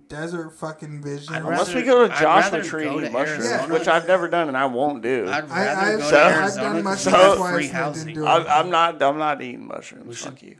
desert 0.07 0.51
fucking 0.51 1.01
vision. 1.03 1.33
I'd 1.33 1.41
Unless 1.43 1.73
we 1.73 1.81
go 1.83 2.07
to 2.07 2.13
Joshua 2.15 2.63
Tree 2.63 2.87
and 2.87 2.99
to 3.01 3.05
eat 3.07 3.11
mushrooms, 3.11 3.45
Arizona. 3.45 3.73
which 3.73 3.87
I've 3.87 4.07
never 4.07 4.27
done 4.27 4.47
and 4.47 4.57
I 4.57 4.65
won't 4.65 5.01
do. 5.03 5.27
I'd 5.29 5.49
I, 5.51 5.65
rather 5.65 5.81
I've, 5.93 5.99
go 5.99 6.05
So- 6.05 6.11
to 6.11 6.23
I've 6.23 6.35
Arizona 6.35 6.63
done 6.63 6.73
'cause 6.75 6.83
mushrooms 6.83 7.17
So- 7.17 7.35
twice 7.37 7.53
free 7.53 7.67
housing. 7.67 8.13
Do 8.13 8.25
I'm, 8.27 8.47
I'm 8.47 8.69
not. 8.69 9.01
I'm 9.01 9.17
not 9.17 9.41
eating 9.41 9.67
mushrooms. 9.67 10.07
We 10.07 10.13
should- 10.15 10.29
Fuck 10.29 10.43
you. 10.43 10.57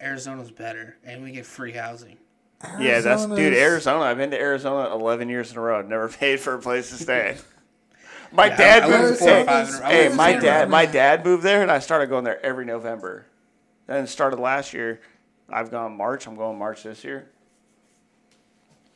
Arizona's 0.00 0.50
better, 0.50 0.96
and 1.04 1.22
we 1.22 1.32
get 1.32 1.46
free 1.46 1.72
housing. 1.72 2.16
Yeah, 2.80 3.00
that's 3.00 3.26
dude. 3.26 3.54
Arizona. 3.54 4.04
I've 4.04 4.16
been 4.16 4.30
to 4.30 4.40
Arizona 4.40 4.92
11 4.94 5.28
years 5.28 5.50
in 5.52 5.58
a 5.58 5.60
row. 5.60 5.78
I've 5.78 5.88
never 5.88 6.08
paid 6.20 6.40
for 6.40 6.54
a 6.54 6.58
place 6.58 6.90
to 6.90 6.96
stay. 6.96 7.36
My 8.32 8.46
Yeah, 8.46 8.56
dad 8.56 8.82
I- 8.82 8.86
I 8.86 9.00
moved. 9.02 9.20
Hey, 9.20 9.44
hey, 10.08 10.14
my 10.14 10.32
dad. 10.34 10.68
My 10.70 10.86
dad 10.86 11.24
moved 11.24 11.42
there, 11.42 11.62
and 11.62 11.70
I 11.70 11.78
started 11.80 12.08
going 12.08 12.24
there 12.24 12.44
every 12.44 12.64
November. 12.64 13.26
Then 13.86 14.06
started 14.06 14.38
last 14.38 14.72
year. 14.72 15.00
I've 15.50 15.70
gone 15.70 15.96
March. 15.96 16.26
I'm 16.26 16.36
going 16.36 16.58
March 16.58 16.82
this 16.82 17.04
year. 17.04 17.28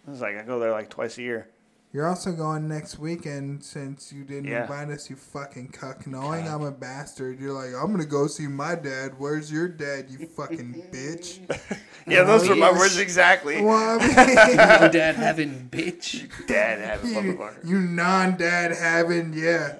It's 0.09 0.21
like 0.21 0.37
I 0.39 0.43
go 0.43 0.59
there 0.59 0.71
like 0.71 0.89
twice 0.89 1.19
a 1.19 1.23
year. 1.23 1.49
You're 1.97 2.06
also 2.09 2.31
going 2.32 2.68
next 2.68 2.98
weekend 2.98 3.64
since 3.64 4.12
you 4.12 4.23
didn't 4.23 4.51
Yeah. 4.51 4.64
invite 4.64 4.90
us, 4.90 5.09
you 5.09 5.16
fucking 5.16 5.68
cuck. 5.68 6.06
Knowing 6.06 6.47
I'm 6.47 6.60
a 6.60 6.70
bastard, 6.70 7.40
you're 7.40 7.55
like, 7.55 7.70
I'm 7.74 7.90
gonna 7.90 8.05
go 8.05 8.27
see 8.27 8.47
my 8.47 8.74
dad. 8.74 9.12
Where's 9.16 9.51
your 9.51 9.66
dad, 9.66 10.10
you 10.10 10.27
fucking 10.27 10.89
bitch? 10.93 11.40
Yeah, 12.06 12.24
those 12.24 12.44
Oh, 12.47 12.51
were 12.51 12.56
my 12.56 12.70
words 12.70 12.98
exactly. 12.98 13.62
Well, 13.62 13.98
I 14.02 14.78
Your 14.82 14.89
dad 14.90 15.14
having 15.16 15.70
bitch. 15.73 16.28
Dad 16.47 16.81
having 16.81 17.16
a 17.16 17.20
you, 17.23 17.32
motherfucker. 17.35 17.64
you 17.66 17.81
non-dad 17.81 18.73
having, 18.77 19.32
yeah, 19.32 19.77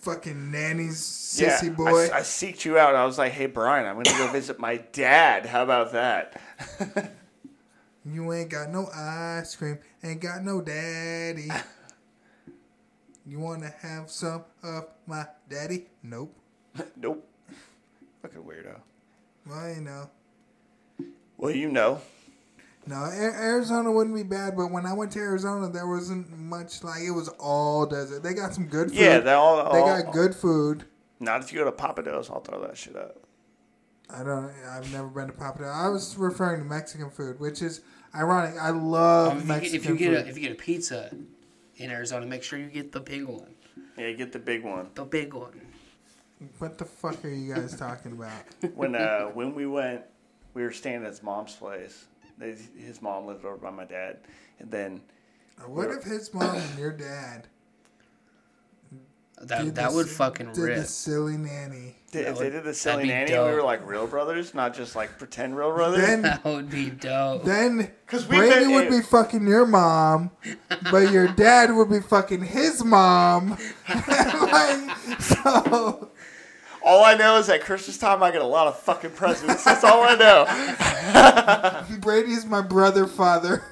fucking 0.00 0.50
nanny's 0.50 1.38
Yeah, 1.40 1.58
sissy 1.58 1.68
I, 1.70 1.74
boy. 1.74 2.04
I 2.12 2.20
seeked 2.20 2.66
you 2.66 2.76
out. 2.78 2.94
I 2.94 3.06
was 3.06 3.16
like, 3.16 3.32
"Hey, 3.32 3.46
Brian, 3.46 3.86
I'm 3.86 4.00
gonna 4.02 4.18
go 4.18 4.28
visit 4.32 4.58
my 4.60 4.76
dad. 4.92 5.46
How 5.46 5.62
about 5.62 5.92
that?" 5.92 6.38
You 8.10 8.32
ain't 8.32 8.50
got 8.50 8.70
no 8.70 8.88
ice 8.94 9.54
cream, 9.56 9.78
ain't 10.02 10.20
got 10.20 10.42
no 10.44 10.60
daddy. 10.60 11.48
You 13.28 13.40
wanna 13.40 13.70
have 13.82 14.10
some 14.10 14.44
of 14.62 14.86
my 15.06 15.26
daddy? 15.50 15.88
Nope. 16.02 16.34
nope. 16.96 17.28
Fucking 18.22 18.40
weirdo. 18.42 18.80
Well, 19.46 19.68
you 19.68 19.82
know. 19.82 20.10
Well, 21.36 21.50
you 21.50 21.70
know. 21.70 22.00
No, 22.86 23.04
Arizona 23.04 23.92
wouldn't 23.92 24.16
be 24.16 24.22
bad, 24.22 24.56
but 24.56 24.68
when 24.68 24.86
I 24.86 24.94
went 24.94 25.12
to 25.12 25.18
Arizona, 25.18 25.68
there 25.68 25.86
wasn't 25.86 26.38
much 26.38 26.82
like 26.82 27.02
it 27.02 27.10
was 27.10 27.28
all 27.38 27.84
desert. 27.84 28.22
They 28.22 28.32
got 28.32 28.54
some 28.54 28.66
good 28.66 28.88
food. 28.88 28.98
Yeah, 28.98 29.18
they 29.18 29.32
all. 29.34 29.70
they 29.74 29.80
all- 29.80 30.02
got 30.02 30.12
good 30.12 30.34
food. 30.34 30.86
Not 31.20 31.42
if 31.42 31.52
you 31.52 31.58
go 31.58 31.66
to 31.66 31.72
Papados, 31.72 32.30
I'll 32.30 32.40
throw 32.40 32.62
that 32.62 32.78
shit 32.78 32.96
up. 32.96 33.18
I 34.08 34.22
don't. 34.22 34.50
I've 34.70 34.90
never 34.90 35.08
been 35.08 35.26
to 35.26 35.34
Papadilla. 35.34 35.74
I 35.74 35.90
was 35.90 36.16
referring 36.16 36.60
to 36.60 36.64
Mexican 36.66 37.10
food, 37.10 37.38
which 37.40 37.60
is 37.60 37.82
ironic. 38.18 38.56
I 38.60 38.70
love 38.70 39.32
Um, 39.32 39.38
if, 39.38 39.42
you, 39.42 39.48
Mexican 39.48 39.76
if 39.78 39.86
you 39.88 39.96
get 39.96 40.14
a, 40.14 40.28
if 40.28 40.36
you 40.36 40.42
get 40.42 40.52
a 40.52 40.56
pizza 40.62 41.10
in 41.76 41.90
Arizona, 41.90 42.26
make 42.26 42.42
sure 42.42 42.58
you 42.58 42.68
get 42.68 42.92
the 42.92 43.00
big 43.00 43.24
one. 43.24 43.54
Yeah, 43.96 44.12
get 44.12 44.32
the 44.32 44.38
big 44.38 44.64
one. 44.64 44.90
The 44.94 45.04
big 45.04 45.34
one. 45.34 45.60
what 46.58 46.78
the 46.78 46.84
fuck 46.84 47.24
are 47.24 47.28
you 47.28 47.54
guys 47.54 47.76
talking 47.78 48.12
about? 48.12 48.32
When 48.74 48.94
uh 48.94 49.26
when 49.34 49.54
we 49.54 49.66
went, 49.66 50.02
we 50.54 50.62
were 50.62 50.72
staying 50.72 51.02
at 51.02 51.08
his 51.08 51.22
mom's 51.22 51.54
place. 51.54 52.06
His 52.40 53.02
mom 53.02 53.26
lived 53.26 53.44
over 53.44 53.56
by 53.56 53.70
my 53.70 53.84
dad, 53.84 54.18
and 54.60 54.70
then 54.70 55.00
What 55.66 55.90
if 55.90 56.04
his 56.04 56.32
mom 56.32 56.56
and 56.56 56.78
your 56.78 56.92
dad 56.92 57.48
That 59.42 59.64
did 59.64 59.74
that 59.76 59.90
the 59.90 59.96
would 59.96 60.06
s- 60.08 60.16
fucking 60.16 60.52
did 60.52 60.60
rip. 60.62 60.76
the 60.78 60.84
silly 60.84 61.36
nanny? 61.36 61.96
did, 62.10 62.26
That 62.26 62.32
if 62.32 62.38
they 62.38 62.50
did 62.50 62.64
the 62.64 62.74
silly 62.74 63.06
nanny, 63.06 63.32
and 63.32 63.44
we 63.46 63.52
were 63.52 63.62
like 63.62 63.86
real 63.86 64.06
brothers, 64.06 64.52
not 64.54 64.74
just 64.74 64.96
like 64.96 65.16
pretend 65.18 65.56
real 65.56 65.72
brothers. 65.72 66.00
Then 66.06 66.22
That 66.22 66.44
would 66.44 66.70
be 66.70 66.90
dope. 66.90 67.44
then 67.44 67.90
'Cause 68.06 68.26
we 68.26 68.36
Brady 68.38 68.66
met- 68.66 68.74
would 68.74 68.90
be 68.90 69.00
fucking 69.02 69.46
your 69.46 69.66
mom, 69.66 70.30
but 70.90 71.12
your 71.12 71.28
dad 71.36 71.74
would 71.74 71.90
be 71.90 72.00
fucking 72.00 72.42
his 72.42 72.82
mom. 72.84 73.50
like, 73.88 75.20
so 75.20 76.10
all 76.82 77.04
I 77.04 77.14
know 77.14 77.36
is 77.38 77.48
at 77.48 77.60
Christmas 77.60 77.98
time 77.98 78.22
I 78.22 78.30
get 78.30 78.40
a 78.40 78.46
lot 78.46 78.66
of 78.66 78.78
fucking 78.80 79.10
presents. 79.10 79.62
That's 79.64 79.84
all 79.84 80.02
I 80.02 80.14
know. 80.16 81.96
Brady's 82.00 82.44
my 82.46 82.62
brother 82.62 83.06
father. 83.06 83.62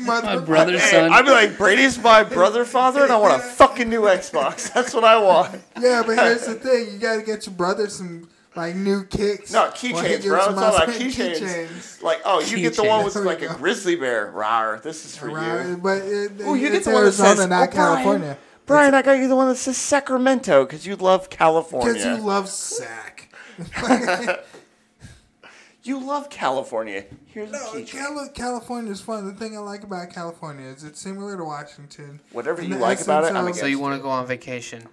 Mother 0.00 0.26
My 0.38 0.38
brother's 0.38 0.82
Hey, 0.82 0.90
son. 0.90 1.12
I'd 1.12 1.24
be 1.24 1.30
like, 1.30 1.56
Brady's 1.58 1.98
my 1.98 2.22
brother 2.24 2.64
father, 2.64 3.02
and 3.04 3.12
I 3.12 3.16
want 3.16 3.34
a 3.34 3.44
fucking 3.44 3.88
new 3.88 4.02
Xbox. 4.02 4.72
That's 4.72 4.92
what 4.94 5.04
I 5.04 5.16
want. 5.18 5.60
Yeah, 5.80 6.02
but 6.06 6.18
here's 6.18 6.46
the 6.46 6.54
thing: 6.66 6.92
you 6.92 6.98
gotta 6.98 7.22
get 7.22 7.46
your 7.46 7.54
brother 7.54 7.88
some 7.88 8.28
like 8.56 8.76
new 8.76 9.04
kicks. 9.04 9.52
No, 9.52 9.64
keychains, 9.70 10.26
bro. 10.26 10.38
It's 10.38 10.46
him 10.48 10.58
all 10.58 10.76
about 10.76 10.88
some 10.88 10.94
keychains. 10.94 12.02
Like, 12.02 12.20
oh, 12.24 12.40
you 12.40 12.58
get 12.58 12.76
the 12.76 12.84
one 12.84 13.04
with 13.04 13.16
like 13.16 13.42
a 13.42 13.48
grizzly 13.54 13.96
bear. 13.96 14.32
Rawr, 14.34 14.80
this 14.82 15.04
is 15.04 15.16
for 15.16 15.28
Right, 15.30 15.66
you. 15.68 15.76
but 15.76 15.98
it, 16.02 16.32
Oh, 16.44 16.54
you 16.54 16.68
get 16.68 16.76
it's 16.76 16.86
the 16.86 16.92
one 16.92 17.02
that 17.02 17.06
Arizona, 17.08 17.36
says, 17.36 17.48
not 17.48 17.68
oh, 17.68 17.72
California. 17.72 18.38
Brian, 18.66 18.94
I 18.94 19.02
got 19.02 19.18
you 19.18 19.28
the 19.28 19.36
one 19.36 19.48
that 19.48 19.56
says 19.56 19.76
Sacramento 19.76 20.64
because 20.64 20.86
you 20.86 20.96
love 20.96 21.28
California. 21.30 21.92
Because 21.94 22.18
you 22.18 22.24
love 22.24 22.48
sack. 22.48 23.28
You 25.84 26.00
love 26.04 26.30
California. 26.30 27.04
Here's 27.26 27.50
a 27.50 27.52
No, 27.52 27.58
keychain. 27.58 27.88
Cali- 27.88 28.28
California 28.34 28.90
is 28.90 29.02
fun. 29.02 29.26
The 29.26 29.34
thing 29.34 29.54
I 29.54 29.60
like 29.60 29.84
about 29.84 30.10
California 30.10 30.66
is 30.66 30.82
it's 30.82 30.98
similar 30.98 31.36
to 31.36 31.44
Washington. 31.44 32.20
Whatever 32.32 32.62
in 32.62 32.70
you 32.70 32.76
like 32.76 33.02
about 33.02 33.24
it, 33.24 33.32
I'm 33.36 33.44
against 33.44 33.60
so 33.60 33.66
you 33.66 33.78
want 33.78 33.94
to 33.94 34.02
go 34.02 34.08
on 34.08 34.26
vacation 34.26 34.88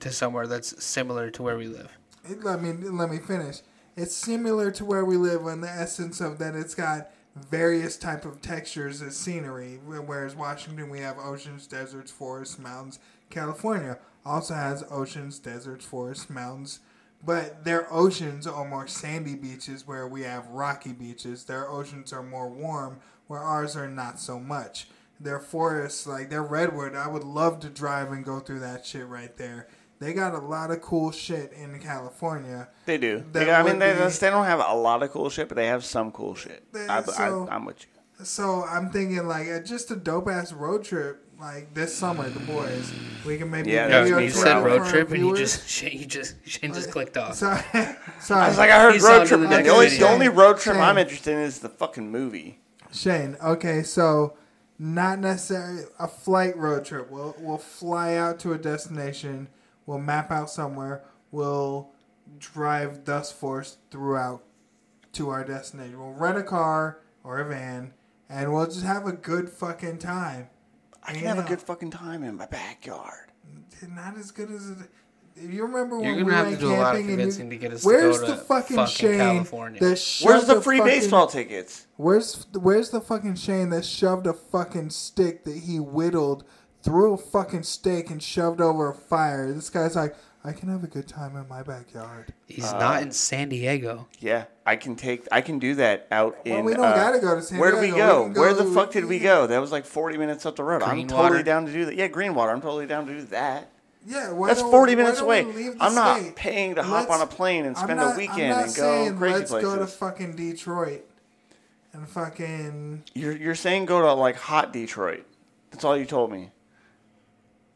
to 0.00 0.10
somewhere 0.10 0.48
that's 0.48 0.82
similar 0.84 1.30
to 1.30 1.42
where 1.44 1.56
we 1.56 1.68
live? 1.68 1.96
It, 2.28 2.42
let 2.42 2.60
me 2.60 2.72
let 2.72 3.08
me 3.08 3.18
finish. 3.18 3.58
It's 3.96 4.16
similar 4.16 4.72
to 4.72 4.84
where 4.84 5.04
we 5.04 5.16
live 5.16 5.46
in 5.46 5.60
the 5.60 5.70
essence 5.70 6.20
of 6.20 6.38
that 6.38 6.56
it's 6.56 6.74
got 6.74 7.10
various 7.36 7.96
type 7.96 8.24
of 8.24 8.42
textures 8.42 9.00
as 9.00 9.16
scenery. 9.16 9.78
Whereas 9.84 10.34
Washington 10.34 10.90
we 10.90 11.00
have 11.00 11.18
oceans, 11.18 11.68
deserts, 11.68 12.10
forests, 12.10 12.58
mountains. 12.58 12.98
California 13.30 13.98
also 14.26 14.54
has 14.54 14.82
oceans, 14.90 15.38
deserts, 15.38 15.84
forests, 15.84 16.28
mountains. 16.28 16.80
But 17.24 17.64
their 17.64 17.92
oceans 17.92 18.46
are 18.46 18.64
more 18.68 18.86
sandy 18.88 19.34
beaches 19.34 19.86
where 19.86 20.08
we 20.08 20.22
have 20.22 20.48
rocky 20.48 20.92
beaches. 20.92 21.44
Their 21.44 21.68
oceans 21.68 22.12
are 22.12 22.22
more 22.22 22.48
warm 22.48 22.98
where 23.28 23.40
ours 23.40 23.76
are 23.76 23.88
not 23.88 24.18
so 24.18 24.40
much. 24.40 24.88
Their 25.20 25.38
forests, 25.38 26.06
like 26.06 26.30
their 26.30 26.42
redwood, 26.42 26.96
I 26.96 27.06
would 27.06 27.22
love 27.22 27.60
to 27.60 27.68
drive 27.68 28.10
and 28.10 28.24
go 28.24 28.40
through 28.40 28.58
that 28.60 28.84
shit 28.84 29.06
right 29.06 29.36
there. 29.36 29.68
They 30.00 30.12
got 30.14 30.34
a 30.34 30.38
lot 30.38 30.72
of 30.72 30.80
cool 30.80 31.12
shit 31.12 31.52
in 31.52 31.78
California. 31.78 32.68
They 32.86 32.98
do. 32.98 33.22
They- 33.30 33.52
I 33.52 33.62
mean, 33.62 33.78
they, 33.78 33.92
be- 33.92 34.10
they 34.10 34.30
don't 34.30 34.46
have 34.46 34.58
a 34.58 34.74
lot 34.74 35.04
of 35.04 35.12
cool 35.12 35.30
shit, 35.30 35.48
but 35.48 35.54
they 35.54 35.66
have 35.68 35.84
some 35.84 36.10
cool 36.10 36.34
shit. 36.34 36.64
They- 36.72 36.88
I, 36.88 37.02
so- 37.02 37.46
I'm 37.48 37.64
with 37.64 37.82
you. 37.82 38.24
So 38.24 38.64
I'm 38.64 38.90
thinking 38.90 39.26
like 39.26 39.48
uh, 39.48 39.60
just 39.60 39.90
a 39.90 39.96
dope 39.96 40.28
ass 40.28 40.52
road 40.52 40.84
trip 40.84 41.24
like 41.42 41.74
this 41.74 41.92
summer, 41.94 42.28
the 42.28 42.40
boys. 42.40 42.92
We 43.26 43.36
can 43.36 43.50
maybe 43.50 43.72
Yeah, 43.72 43.88
Yeah, 43.88 44.02
video 44.04 44.18
me 44.18 44.24
you 44.26 44.30
trip 44.30 44.42
said 44.42 44.64
road 44.64 44.86
trip, 44.86 45.10
and 45.10 45.26
you 45.26 45.36
just 45.36 45.68
Shane, 45.68 45.98
you 45.98 46.06
just 46.06 46.36
Shane 46.48 46.72
just 46.72 46.90
clicked 46.92 47.16
off. 47.16 47.34
Sorry, 47.34 47.60
sorry. 48.20 48.42
I 48.42 48.48
was 48.48 48.58
like, 48.58 48.70
I 48.70 48.80
heard 48.80 48.94
He 48.94 49.00
road 49.00 49.26
sounded 49.26 49.26
trip. 49.28 49.40
the 49.40 49.46
The 49.48 49.56
next 49.56 49.68
only, 49.68 49.88
the 49.88 50.08
only 50.08 50.28
road 50.28 50.58
trip 50.58 50.76
I'm 50.76 50.98
interested 50.98 51.32
in 51.34 51.40
is 51.40 51.58
the 51.58 51.68
fucking 51.68 52.10
movie. 52.10 52.60
Shane. 52.92 53.36
Okay, 53.42 53.82
so 53.82 54.36
not 54.78 55.18
necessarily 55.18 55.84
a 55.98 56.06
flight 56.06 56.56
road 56.56 56.84
trip. 56.84 57.10
We'll 57.10 57.34
we'll 57.40 57.58
fly 57.58 58.14
out 58.14 58.38
to 58.40 58.52
a 58.52 58.58
destination. 58.58 59.48
We'll 59.84 59.98
map 59.98 60.30
out 60.30 60.48
somewhere. 60.48 61.02
We'll 61.32 61.90
drive 62.38 63.04
dust 63.04 63.34
force 63.34 63.78
throughout 63.90 64.44
to 65.14 65.28
our 65.30 65.44
destination. 65.44 65.98
We'll 65.98 66.12
rent 66.12 66.38
a 66.38 66.44
car 66.44 67.00
or 67.24 67.40
a 67.40 67.44
van, 67.44 67.94
and 68.28 68.52
we'll 68.52 68.66
just 68.66 68.84
have 68.84 69.06
a 69.06 69.12
good 69.12 69.50
fucking 69.50 69.98
time. 69.98 70.48
I 71.04 71.12
can 71.12 71.20
You 71.22 71.26
have 71.28 71.38
a 71.38 71.42
good 71.42 71.60
fucking 71.60 71.90
time 71.90 72.22
in 72.22 72.36
my 72.36 72.46
backyard. 72.46 73.30
Not 73.88 74.16
as 74.16 74.30
good 74.30 74.50
as 74.50 74.70
it. 74.70 74.76
You 75.40 75.62
remember 75.64 75.96
You're 75.96 76.14
when 76.14 76.24
gonna 76.24 76.24
we 76.26 76.32
have 76.34 76.46
went 76.46 76.60
to 76.60 76.66
do 76.66 76.72
a 76.72 76.76
lot 76.76 76.94
of 76.94 77.00
camping 77.00 77.00
and 77.00 77.08
convincing 77.18 77.44
you, 77.46 77.50
to 77.52 77.56
get 77.56 77.72
us 77.72 77.84
where's 77.84 78.16
to 78.20 78.20
go 78.20 78.26
the 78.32 78.34
to 78.36 78.40
fucking, 78.42 78.86
Shane 78.86 79.18
California. 79.18 79.80
that 79.80 79.96
shoved 79.98 80.28
Where's 80.30 80.44
the 80.46 80.56
a 80.58 80.60
free 80.62 80.78
fucking- 80.78 80.92
baseball 80.92 81.26
tickets? 81.26 81.86
Where's 81.96 82.46
where's 82.52 82.90
the 82.90 83.00
fucking 83.00 83.34
Shane 83.36 83.70
that 83.70 83.84
shoved 83.86 84.26
a 84.26 84.34
fucking 84.34 84.90
stick 84.90 85.44
that 85.44 85.56
he 85.56 85.80
whittled 85.80 86.44
through 86.82 87.14
a 87.14 87.16
fucking 87.16 87.62
steak 87.62 88.10
and 88.10 88.22
shoved 88.22 88.60
over 88.60 88.90
a 88.90 88.94
fire? 88.94 89.50
This 89.52 89.70
guy's 89.70 89.96
like, 89.96 90.14
I 90.44 90.52
can 90.52 90.68
have 90.68 90.84
a 90.84 90.88
good 90.88 91.08
time 91.08 91.34
in 91.36 91.48
my 91.48 91.62
backyard. 91.62 92.34
He's 92.46 92.64
Uh, 92.70 92.78
not 92.78 93.02
in 93.02 93.10
San 93.10 93.48
Diego. 93.48 94.08
Yeah, 94.20 94.44
I 94.64 94.76
can 94.76 94.94
take. 94.94 95.26
I 95.32 95.40
can 95.40 95.58
do 95.58 95.74
that 95.76 96.06
out 96.12 96.38
in. 96.44 96.54
Well, 96.56 96.64
we 96.64 96.74
don't 96.74 96.84
uh, 96.84 96.94
gotta 96.94 97.18
go 97.18 97.34
to 97.34 97.42
San 97.42 97.58
Where 97.58 97.72
did 97.72 97.80
we 97.80 97.88
go? 97.90 98.28
We 98.28 98.32
can 98.34 98.40
Where 98.40 98.54
the 98.54 98.64
fuck 98.66 98.92
did 98.92 99.06
we 99.06 99.18
go? 99.18 99.46
That 99.48 99.58
was 99.60 99.72
like 99.72 99.84
forty 99.84 100.16
minutes 100.16 100.46
up 100.46 100.56
the 100.56 100.62
road. 100.64 100.82
I'm 100.82 100.96
Greenwater? 100.96 101.08
totally 101.08 101.42
down 101.42 101.66
to 101.66 101.72
do 101.72 101.84
that. 101.86 101.96
Yeah, 101.96 102.08
Greenwater. 102.08 102.52
I'm 102.52 102.60
totally 102.60 102.86
down 102.86 103.06
to 103.06 103.12
do 103.14 103.22
that. 103.26 103.70
Yeah, 104.06 104.32
why 104.32 104.48
That's 104.48 104.60
don't- 104.60 104.70
40 104.72 104.92
why 104.92 104.96
minutes 104.96 105.18
don't 105.20 105.28
we 105.28 105.38
away. 105.40 105.52
leave 105.52 105.78
the 105.78 105.84
I'm 105.84 105.94
not 105.94 106.18
state? 106.20 106.34
paying 106.34 106.74
to 106.74 106.82
hop 106.82 107.08
Let's- 107.08 107.12
on 107.12 107.20
a 107.20 107.26
plane 107.26 107.64
and 107.66 107.76
spend 107.76 108.00
not- 108.00 108.14
a 108.16 108.18
weekend 108.18 108.52
I'm 108.52 108.58
not 108.58 108.64
and 108.66 108.74
go 108.74 108.82
saying 108.82 109.16
crazy 109.16 109.34
let's 109.38 109.50
places. 109.52 109.68
go 109.72 109.78
to 109.78 109.86
fucking 109.86 110.34
Detroit 110.34 111.04
and 111.92 112.08
fucking 112.08 113.04
You're 113.14 113.36
you're 113.36 113.54
saying 113.54 113.86
go 113.86 114.00
to 114.00 114.12
like 114.14 114.34
hot 114.36 114.72
Detroit. 114.72 115.24
That's 115.70 115.84
all 115.84 115.96
you 115.96 116.04
told 116.04 116.32
me. 116.32 116.50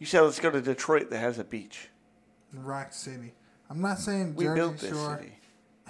You 0.00 0.06
said 0.06 0.22
let's 0.22 0.40
go 0.40 0.50
to 0.50 0.60
Detroit 0.60 1.10
that 1.10 1.18
has 1.18 1.38
a 1.38 1.44
beach. 1.44 1.90
Rock 2.52 2.92
City. 2.92 3.34
I'm 3.70 3.80
not 3.80 3.98
saying 3.98 4.34
We 4.34 4.44
Jersey 4.46 4.54
built 4.56 4.78
this 4.78 4.90
Shore. 4.90 5.18
city. 5.18 5.35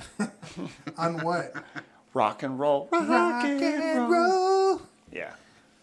On 0.99 1.19
what? 1.25 1.53
Rock 2.15 2.43
and 2.43 2.59
roll. 2.59 2.89
Rock 2.91 3.45
and 3.45 4.11
roll. 4.11 4.83
Yeah. 5.13 5.33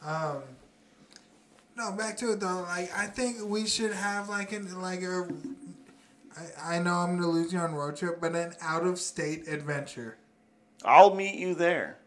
Um, 0.05 0.41
no, 1.75 1.91
back 1.91 2.17
to 2.17 2.33
it 2.33 2.39
though. 2.39 2.61
Like, 2.67 2.95
I 2.95 3.07
think 3.07 3.37
we 3.43 3.67
should 3.67 3.93
have 3.93 4.29
like 4.29 4.51
an 4.51 4.81
like 4.81 5.01
a. 5.01 5.27
I, 6.35 6.75
I 6.75 6.79
know 6.79 6.95
I'm 6.95 7.15
gonna 7.17 7.29
lose 7.29 7.53
you 7.53 7.59
on 7.59 7.73
road 7.73 7.95
trip, 7.97 8.19
but 8.19 8.35
an 8.35 8.53
out 8.61 8.83
of 8.85 8.99
state 8.99 9.47
adventure. 9.47 10.17
I'll 10.85 11.15
meet 11.15 11.35
you 11.35 11.55
there. 11.55 11.97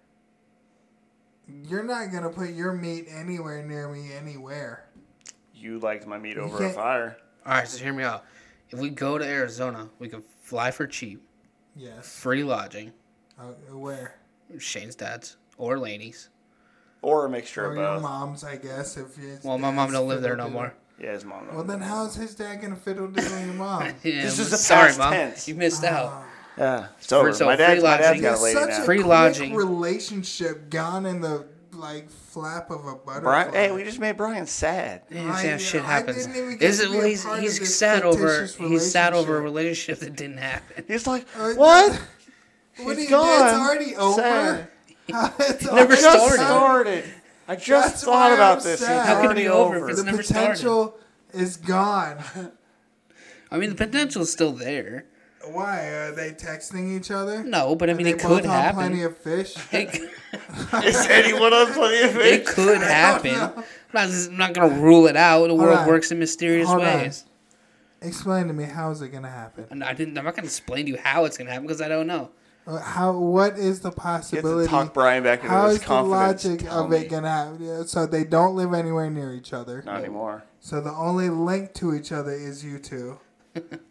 You're 1.48 1.84
not 1.84 2.12
gonna 2.12 2.30
put 2.30 2.50
your 2.50 2.72
meat 2.72 3.06
anywhere 3.08 3.64
near 3.64 3.88
me 3.88 4.12
anywhere. 4.12 4.84
You 5.54 5.78
liked 5.78 6.06
my 6.06 6.18
meat 6.18 6.36
over 6.36 6.64
a 6.64 6.70
fire. 6.70 7.16
All 7.44 7.52
right, 7.52 7.68
so 7.68 7.82
hear 7.82 7.92
me 7.92 8.02
out. 8.02 8.24
If 8.70 8.80
we 8.80 8.90
go 8.90 9.16
to 9.18 9.24
Arizona, 9.24 9.88
we 9.98 10.08
can 10.08 10.22
fly 10.42 10.70
for 10.70 10.86
cheap, 10.86 11.25
Yes. 11.76 12.08
free 12.18 12.42
lodging, 12.42 12.92
Uh, 13.38 13.52
where? 13.76 14.14
Shane's 14.58 14.94
dad's 14.94 15.36
or 15.58 15.78
Laney's. 15.78 16.30
Or 17.02 17.26
a 17.26 17.28
mixture 17.28 17.66
Or 17.66 17.70
of 17.72 17.76
your 17.76 17.84
both. 17.94 18.02
mom's, 18.02 18.44
I 18.44 18.56
guess. 18.56 18.96
If 18.96 19.14
his 19.16 19.44
Well, 19.44 19.58
my 19.58 19.70
mom 19.70 19.86
dad's 19.88 19.92
don't 19.98 20.08
live 20.08 20.22
there 20.22 20.36
no 20.36 20.48
more. 20.48 20.74
Yeah, 20.98 21.12
his 21.12 21.24
mom. 21.24 21.54
Well, 21.54 21.62
then 21.64 21.80
how's 21.80 22.16
his 22.16 22.34
dad 22.34 22.62
gonna 22.62 22.74
fiddle 22.76 23.08
diddle 23.08 23.38
your 23.38 23.52
mom? 23.54 23.82
Yeah, 24.02 24.22
This 24.22 24.38
is 24.38 24.46
but 24.46 24.50
the 24.52 24.56
sorry, 24.56 24.86
past 24.88 24.98
mom. 24.98 25.12
tense. 25.12 25.46
You 25.48 25.54
missed 25.54 25.84
out. 25.84 26.06
Ah. 26.12 26.24
Yeah. 26.56 26.86
So, 27.00 27.20
For- 27.22 27.32
so 27.34 27.44
my 27.44 27.56
dad's, 27.56 27.74
free 27.80 27.82
my 27.82 27.96
dad's 27.98 28.06
lodging. 28.06 28.22
got 28.22 28.38
a 28.38 28.42
lady 28.42 28.58
such 28.58 28.68
now. 28.70 28.82
a 28.82 28.84
Free 28.86 28.96
quick 28.96 29.06
lodging. 29.08 29.54
relationship 29.54 30.70
gone 30.70 31.04
in 31.04 31.20
the 31.20 31.46
like 31.76 32.10
flap 32.10 32.70
of 32.70 32.86
a 32.86 32.94
butterfly. 32.94 33.20
Brian, 33.20 33.52
hey, 33.52 33.72
we 33.72 33.84
just 33.84 33.98
made 33.98 34.16
Brian 34.16 34.46
sad. 34.46 35.02
Yeah, 35.10 35.32
I- 35.32 35.42
yeah, 35.44 35.56
shit 35.58 35.82
happens. 35.84 36.26
didn't 36.26 36.36
even 36.36 36.58
get 36.58 36.62
Is 36.68 36.80
it? 36.80 36.90
Well, 36.90 37.02
he's 37.02 37.24
he's 37.38 37.74
sad 37.76 38.02
over 38.02 38.46
he's 38.58 38.90
sad 38.90 39.12
over 39.14 39.36
a 39.38 39.40
relationship. 39.40 40.00
relationship 40.00 40.00
that 40.00 40.16
didn't 40.16 40.38
happen. 40.38 40.84
He's 40.88 41.06
like, 41.06 41.26
Uh, 41.36 41.52
what? 41.54 41.92
What 42.78 42.94
do 42.94 42.98
He's 42.98 42.98
you, 42.98 43.02
It's 43.02 43.10
gone. 43.10 43.46
It's 43.46 43.58
already 43.58 43.96
over. 43.96 44.20
Sad. 44.22 44.68
it's 45.40 45.64
Never 45.64 45.76
already 45.78 45.96
started. 45.96 46.34
started. 46.36 47.04
I 47.48 47.56
just 47.56 47.88
That's 47.90 48.04
thought 48.04 48.32
about 48.32 48.58
I'm 48.58 48.64
this. 48.64 48.80
sad. 48.80 48.98
It's 49.00 49.08
How 49.08 49.20
can 49.22 49.30
it 49.30 49.34
be 49.36 49.48
over 49.48 49.76
if 49.76 49.82
over. 49.82 49.90
it's 49.90 50.00
The 50.00 50.04
never 50.10 50.18
potential 50.22 50.98
is 51.32 51.56
gone. 51.56 52.18
I 53.50 53.58
mean, 53.58 53.70
the 53.70 53.76
potential 53.76 54.22
is 54.22 54.32
still 54.32 54.52
there. 54.52 55.04
Why 55.52 55.80
are 55.86 56.12
they 56.12 56.32
texting 56.32 56.96
each 56.96 57.10
other? 57.10 57.44
No, 57.44 57.74
but 57.76 57.88
I 57.88 57.92
Are 57.92 57.96
mean, 57.96 58.04
they 58.06 58.10
it 58.12 58.22
both 58.22 58.42
could 58.42 58.46
on 58.50 58.74
Plenty 58.74 58.98
happen. 59.00 59.04
of 59.04 59.16
fish. 59.18 59.54
It, 59.72 59.94
Is 60.84 61.06
anyone 61.06 61.52
on 61.54 61.72
plenty 61.72 62.02
of 62.02 62.12
fish? 62.12 62.40
it 62.40 62.46
could 62.46 62.82
happen. 62.82 63.34
I'm 63.34 63.64
not, 63.92 64.08
I'm 64.28 64.36
not 64.36 64.52
gonna 64.54 64.80
rule 64.80 65.06
it 65.06 65.16
out. 65.16 65.46
The 65.46 65.54
world 65.54 65.78
on. 65.78 65.86
works 65.88 66.10
in 66.10 66.18
mysterious 66.18 66.68
Hold 66.68 66.82
on. 66.82 66.86
ways. 67.00 67.24
Explain 68.02 68.48
to 68.48 68.52
me 68.52 68.64
how 68.64 68.90
is 68.90 69.00
it 69.02 69.08
gonna 69.08 69.30
happen? 69.30 69.82
I 69.82 69.94
didn't. 69.94 70.16
I'm 70.18 70.24
not 70.24 70.34
gonna 70.36 70.46
explain 70.46 70.86
to 70.86 70.92
you 70.92 70.98
how 70.98 71.24
it's 71.24 71.38
gonna 71.38 71.50
happen 71.50 71.66
because 71.66 71.80
I 71.80 71.88
don't 71.88 72.06
know. 72.06 72.30
Uh, 72.66 72.80
How? 72.80 73.12
What 73.16 73.56
is 73.58 73.80
the 73.80 73.90
You 73.90 73.94
have 73.94 73.94
to 73.94 74.00
possibility? 74.00 74.68
talk 74.68 74.92
Brian 74.92 75.22
back 75.22 75.38
into 75.38 75.50
How 75.50 75.68
his 75.68 75.76
is 75.80 75.86
the 75.86 76.02
logic 76.02 76.58
Tell 76.60 76.84
of 76.84 76.90
me. 76.90 76.96
it 76.98 77.08
gonna 77.08 77.30
happen? 77.30 77.58
Yeah, 77.64 77.84
So 77.84 78.06
they 78.06 78.24
don't 78.24 78.56
live 78.56 78.74
anywhere 78.74 79.08
near 79.08 79.32
each 79.32 79.52
other. 79.52 79.82
Not 79.86 80.00
anymore. 80.00 80.42
So 80.60 80.80
the 80.80 80.90
only 80.92 81.30
link 81.30 81.74
to 81.74 81.94
each 81.94 82.10
other 82.10 82.32
is 82.32 82.64
you 82.64 82.78
two. 82.80 83.18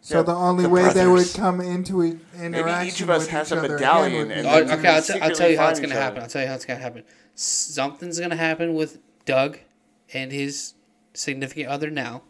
So 0.00 0.18
Yeah, 0.18 0.22
the 0.22 0.34
only 0.34 0.62
the 0.64 0.68
way 0.70 0.92
they 0.92 1.06
would 1.06 1.32
come 1.34 1.60
into 1.60 2.02
e- 2.04 2.18
interaction 2.40 2.88
each 2.88 3.00
of 3.00 3.10
us 3.10 3.22
with 3.22 3.30
has 3.30 3.48
each 3.48 3.56
a 3.56 3.58
other 3.58 3.68
medallion 3.74 4.12
again 4.12 4.28
would 4.28 4.36
and 4.36 4.42
be 4.44 4.48
Oh, 4.48 4.52
then 4.60 4.68
you 4.68 4.74
okay, 4.74 4.88
I'll, 4.96 5.02
t- 5.02 5.20
I'll 5.20 5.30
tell 5.34 5.50
you 5.50 5.58
how 5.58 5.68
it's 5.68 5.80
gonna 5.80 5.94
happen. 5.94 6.22
I'll 6.22 6.28
tell 6.28 6.42
you 6.42 6.48
how 6.48 6.54
it's 6.54 6.64
gonna 6.64 6.78
happen. 6.80 7.02
Something's 7.34 8.18
gonna 8.20 8.36
happen 8.36 8.74
with 8.74 8.98
Doug 9.24 9.58
and 10.14 10.30
his 10.32 10.74
significant 11.14 11.68
other 11.68 11.90
now. 11.90 12.22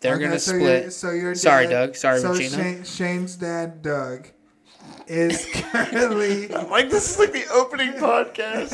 They're 0.00 0.14
Okay, 0.16 0.24
gonna 0.24 0.38
so 0.40 0.52
split. 0.58 0.82
You're, 0.82 0.90
so 0.90 1.10
your 1.12 1.34
Sorry, 1.34 1.66
dad- 1.66 1.70
Doug. 1.86 1.96
Sorry, 1.96 2.18
so 2.20 2.32
Regina. 2.32 2.56
Shane, 2.62 2.84
Shane's 2.84 3.36
dad, 3.36 3.82
Doug, 3.82 4.28
is 5.06 5.46
currently. 5.52 6.48
Like 6.48 6.90
this 6.90 7.10
is 7.10 7.18
like 7.18 7.32
the 7.32 7.44
opening 7.52 7.92
podcast. 7.94 8.72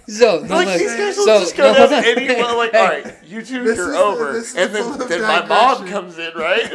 So, 0.08 0.40
no, 0.40 0.54
Like 0.56 0.66
look, 0.68 0.78
these 0.78 0.96
guys 0.96 1.16
will 1.16 1.24
so, 1.26 1.40
just 1.40 1.56
go 1.56 1.64
no, 1.72 1.74
down 1.78 1.88
hold 1.88 1.92
on. 1.92 2.04
any 2.18 2.26
well, 2.34 2.56
like, 2.56 2.72
Hey, 2.72 2.78
all 2.80 2.86
right, 2.88 3.14
you 3.26 3.42
two, 3.42 3.62
This 3.64 3.76
you're 3.76 3.90
is- 3.90 3.96
over, 3.96 4.32
this 4.32 4.56
and 4.56 4.74
then, 4.74 4.98
then 5.08 5.22
my 5.22 5.44
mom 5.46 5.86
comes 5.86 6.18
in, 6.18 6.32
right? 6.34 6.66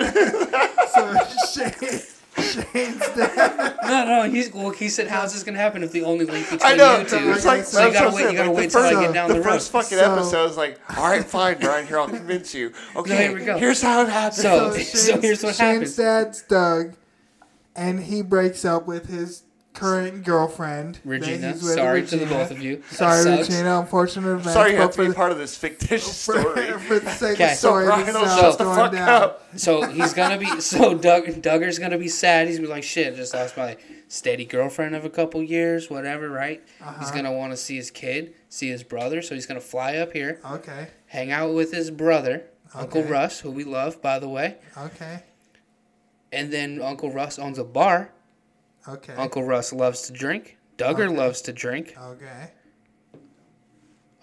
so 0.93 1.17
Shane, 1.53 1.99
Shane's 2.37 2.99
dad. 3.15 3.75
No, 3.83 4.05
no, 4.05 4.29
he's 4.29 4.51
well. 4.53 4.69
He 4.71 4.89
said, 4.89 5.07
"How's 5.07 5.33
this 5.33 5.43
gonna 5.43 5.57
happen 5.57 5.83
if 5.83 5.91
the 5.91 6.03
only 6.03 6.25
link 6.25 6.49
between 6.49 6.61
I 6.71 6.75
know. 6.75 6.99
you 6.99 7.05
two?" 7.05 7.31
It's 7.31 7.45
like 7.45 7.63
so 7.63 7.85
you 7.87 7.93
gotta 7.93 8.15
wait. 8.15 8.25
I'm 8.25 8.31
You 8.31 8.37
gotta 8.37 8.45
saying, 8.45 8.55
wait 8.55 8.61
like, 8.63 8.69
till 8.71 8.81
the 8.81 8.87
I 8.99 9.05
get 9.05 9.13
down 9.13 9.27
the 9.29 9.35
the, 9.35 9.41
road. 9.41 9.53
first 9.53 9.71
fucking 9.71 9.97
So- 9.97 10.13
episode 10.13 10.49
is 10.51 10.57
like, 10.57 10.79
all 10.97 11.09
right, 11.09 11.23
fine, 11.23 11.57
Brian, 11.59 11.85
here 11.87 11.99
I'll 11.99 12.07
convince 12.07 12.53
you. 12.55 12.73
Okay, 12.95 13.17
here 13.27 13.33
we 13.37 13.45
go. 13.45 13.57
here's 13.57 13.81
how 13.81 14.01
it 14.03 14.09
happens. 14.09 14.41
So- 14.41 14.71
So, 14.73 14.79
so 14.83 15.21
here's 15.21 15.43
what 15.43 15.55
Shane's 15.55 15.95
happens. 15.95 15.95
dad's 15.97 16.41
Doug, 16.43 16.93
and 17.75 18.01
he 18.03 18.21
breaks 18.21 18.63
up 18.65 18.85
with 18.87 19.07
his 19.07 19.43
current 19.73 20.23
girlfriend. 20.23 20.95
that 20.95 21.01
Regina, 21.03 21.51
he's 21.53 21.63
with, 21.63 21.73
sorry 21.73 22.05
to 22.05 22.15
the 22.17 22.25
both 22.27 22.51
of 22.51 22.61
you. 22.61 22.75
That 22.77 22.85
Sorry, 22.95 23.23
sucks. 23.23 23.49
Regina. 23.49 23.79
Unfortunate 23.79 24.29
events. 24.29 24.53
Sorry, 24.53 24.71
you 24.73 24.77
have 24.77 24.91
to 24.91 25.01
be 25.01 25.07
the- 25.07 25.13
part 25.15 25.31
of 25.31 25.39
this 25.39 25.57
fictitious 25.57 26.15
story. 26.21 26.43
for 26.79 26.99
the 26.99 27.09
sake 27.09 27.33
Okay. 27.41 27.53
of 27.53 27.57
story, 27.57 27.85
so 27.85 27.89
Brian 27.89 28.05
this 28.05 28.15
will 28.15 28.23
is 28.23 28.29
how 28.29 28.35
shut 28.37 28.47
it's 28.49 28.57
the 28.57 28.63
going 28.65 28.77
fuck 28.77 28.91
down. 28.91 29.09
up. 29.09 29.47
So 29.57 29.81
he's 29.87 30.13
gonna 30.13 30.37
be 30.37 30.45
so 30.61 30.93
Doug 30.95 31.25
Duggar's 31.41 31.79
gonna 31.79 31.97
be 31.97 32.07
sad. 32.07 32.47
He's 32.47 32.57
gonna 32.57 32.67
be 32.67 32.73
like, 32.73 32.83
shit, 32.83 33.15
just 33.15 33.33
lost 33.33 33.57
my 33.57 33.75
steady 34.09 34.45
girlfriend 34.45 34.93
of 34.95 35.05
a 35.05 35.09
couple 35.09 35.41
years, 35.41 35.89
whatever, 35.89 36.29
right? 36.29 36.61
Uh-huh. 36.79 36.99
He's 36.99 37.09
gonna 37.09 37.31
want 37.33 37.51
to 37.53 37.57
see 37.57 37.75
his 37.75 37.89
kid, 37.89 38.35
see 38.49 38.69
his 38.69 38.83
brother, 38.83 39.23
so 39.23 39.33
he's 39.33 39.47
gonna 39.47 39.59
fly 39.59 39.95
up 39.95 40.13
here, 40.13 40.39
Okay. 40.51 40.89
hang 41.07 41.31
out 41.31 41.51
with 41.55 41.71
his 41.73 41.89
brother, 41.89 42.43
Uncle 42.75 43.01
Russ, 43.03 43.39
who 43.39 43.49
we 43.49 43.63
love, 43.63 44.03
by 44.03 44.19
the 44.19 44.29
way. 44.29 44.57
Okay. 44.77 45.23
And 46.33 46.51
then 46.51 46.81
Uncle 46.81 47.11
Russ 47.11 47.37
owns 47.37 47.59
a 47.59 47.63
bar. 47.63 48.11
Okay. 48.87 49.13
Uncle 49.13 49.43
Russ 49.43 49.71
loves 49.71 50.01
to 50.03 50.13
drink. 50.13 50.57
Duggar 50.77 51.05
Okay. 51.07 51.15
loves 51.15 51.41
to 51.43 51.53
drink. 51.53 51.95
Okay. 51.97 52.51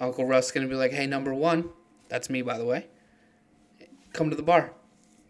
Uncle 0.01 0.25
Russ 0.27 0.47
is 0.47 0.53
gonna 0.53 0.67
be 0.67 0.75
like, 0.75 0.93
hey, 0.93 1.07
number 1.07 1.33
one, 1.35 1.69
that's 2.09 2.29
me, 2.31 2.43
by 2.43 2.59
the 2.59 2.65
way. 2.65 2.87
Come 4.13 4.31
to 4.31 4.37
the 4.37 4.43
bar. 4.43 4.73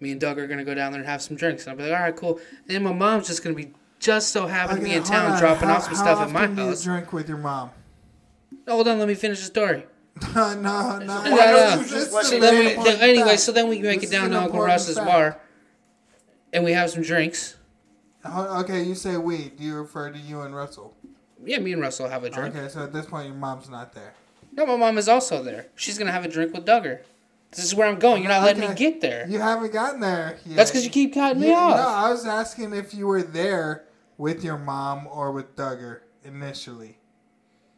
Me 0.00 0.12
and 0.12 0.20
Doug 0.20 0.38
are 0.38 0.46
gonna 0.46 0.64
go 0.64 0.74
down 0.74 0.92
there 0.92 1.00
and 1.00 1.08
have 1.08 1.20
some 1.20 1.36
drinks. 1.36 1.64
And 1.64 1.70
I'll 1.72 1.76
be 1.76 1.82
like, 1.84 1.92
all 1.98 2.04
right, 2.04 2.16
cool. 2.16 2.38
And 2.66 2.68
then 2.76 2.82
my 2.82 2.92
mom's 2.92 3.26
just 3.26 3.42
gonna 3.44 3.54
be 3.56 3.72
just 3.98 4.30
so 4.32 4.46
happy 4.46 4.76
to 4.76 4.80
be 4.80 4.92
in 4.92 5.02
town, 5.02 5.32
on. 5.32 5.38
dropping 5.38 5.68
How- 5.68 5.76
off 5.76 5.84
some 5.84 5.94
stuff 5.94 6.18
at 6.20 6.30
my 6.30 6.44
often 6.44 6.54
do 6.56 6.64
you 6.70 6.76
drink 6.76 7.12
with 7.12 7.28
your 7.28 7.36
mom? 7.38 7.70
Hold 8.66 8.88
on, 8.88 8.98
let 8.98 9.08
me 9.08 9.14
finish 9.14 9.40
the 9.40 9.44
story. 9.46 9.86
no, 10.34 10.54
no, 10.54 10.98
no. 10.98 10.98
No, 10.98 11.14
Why 11.22 11.30
no, 11.30 11.52
don't 11.52 11.80
you 11.82 11.88
just 11.88 12.12
let 12.12 12.24
So 12.24 12.34
me- 12.36 12.40
then 12.40 12.82
we, 12.82 12.88
anyway, 13.00 13.36
so 13.36 13.52
then 13.52 13.68
we 13.68 13.80
make 13.82 14.00
This 14.00 14.10
it 14.10 14.12
down 14.12 14.30
to 14.30 14.38
Uncle 14.40 14.60
Russ's 14.60 14.96
fact. 14.96 15.06
bar, 15.06 15.40
and 16.52 16.64
we 16.64 16.72
have 16.72 16.90
some 16.90 17.02
drinks. 17.02 17.56
Okay, 18.24 18.82
you 18.82 18.94
say 18.94 19.16
we. 19.16 19.48
Do 19.48 19.64
you 19.64 19.76
refer 19.76 20.10
to 20.10 20.18
you 20.18 20.42
and 20.42 20.54
Russell? 20.54 20.94
Yeah, 21.44 21.58
me 21.58 21.72
and 21.72 21.80
Russell 21.80 22.08
have 22.08 22.24
a 22.24 22.30
drink. 22.30 22.54
Okay, 22.54 22.68
so 22.68 22.84
at 22.84 22.92
this 22.92 23.06
point, 23.06 23.26
your 23.28 23.36
mom's 23.36 23.70
not 23.70 23.94
there. 23.94 24.14
No, 24.52 24.66
my 24.66 24.76
mom 24.76 24.98
is 24.98 25.08
also 25.08 25.42
there. 25.42 25.68
She's 25.74 25.96
gonna 25.98 26.12
have 26.12 26.24
a 26.24 26.28
drink 26.28 26.52
with 26.52 26.66
Duggar. 26.66 27.00
This 27.52 27.64
is 27.64 27.74
where 27.74 27.88
I'm 27.88 27.98
going. 27.98 28.22
You're 28.22 28.30
not 28.30 28.42
letting 28.44 28.68
me 28.68 28.74
get 28.74 29.00
there. 29.00 29.26
You 29.28 29.40
haven't 29.40 29.72
gotten 29.72 30.00
there 30.00 30.38
yet. 30.46 30.56
That's 30.56 30.70
because 30.70 30.84
you 30.84 30.90
keep 30.90 31.14
cutting 31.14 31.40
me 31.40 31.52
off. 31.52 31.76
No, 31.76 31.88
I 31.88 32.10
was 32.10 32.26
asking 32.26 32.74
if 32.74 32.94
you 32.94 33.06
were 33.06 33.22
there 33.22 33.84
with 34.18 34.44
your 34.44 34.58
mom 34.58 35.08
or 35.10 35.32
with 35.32 35.56
Duggar 35.56 36.00
initially. 36.24 36.98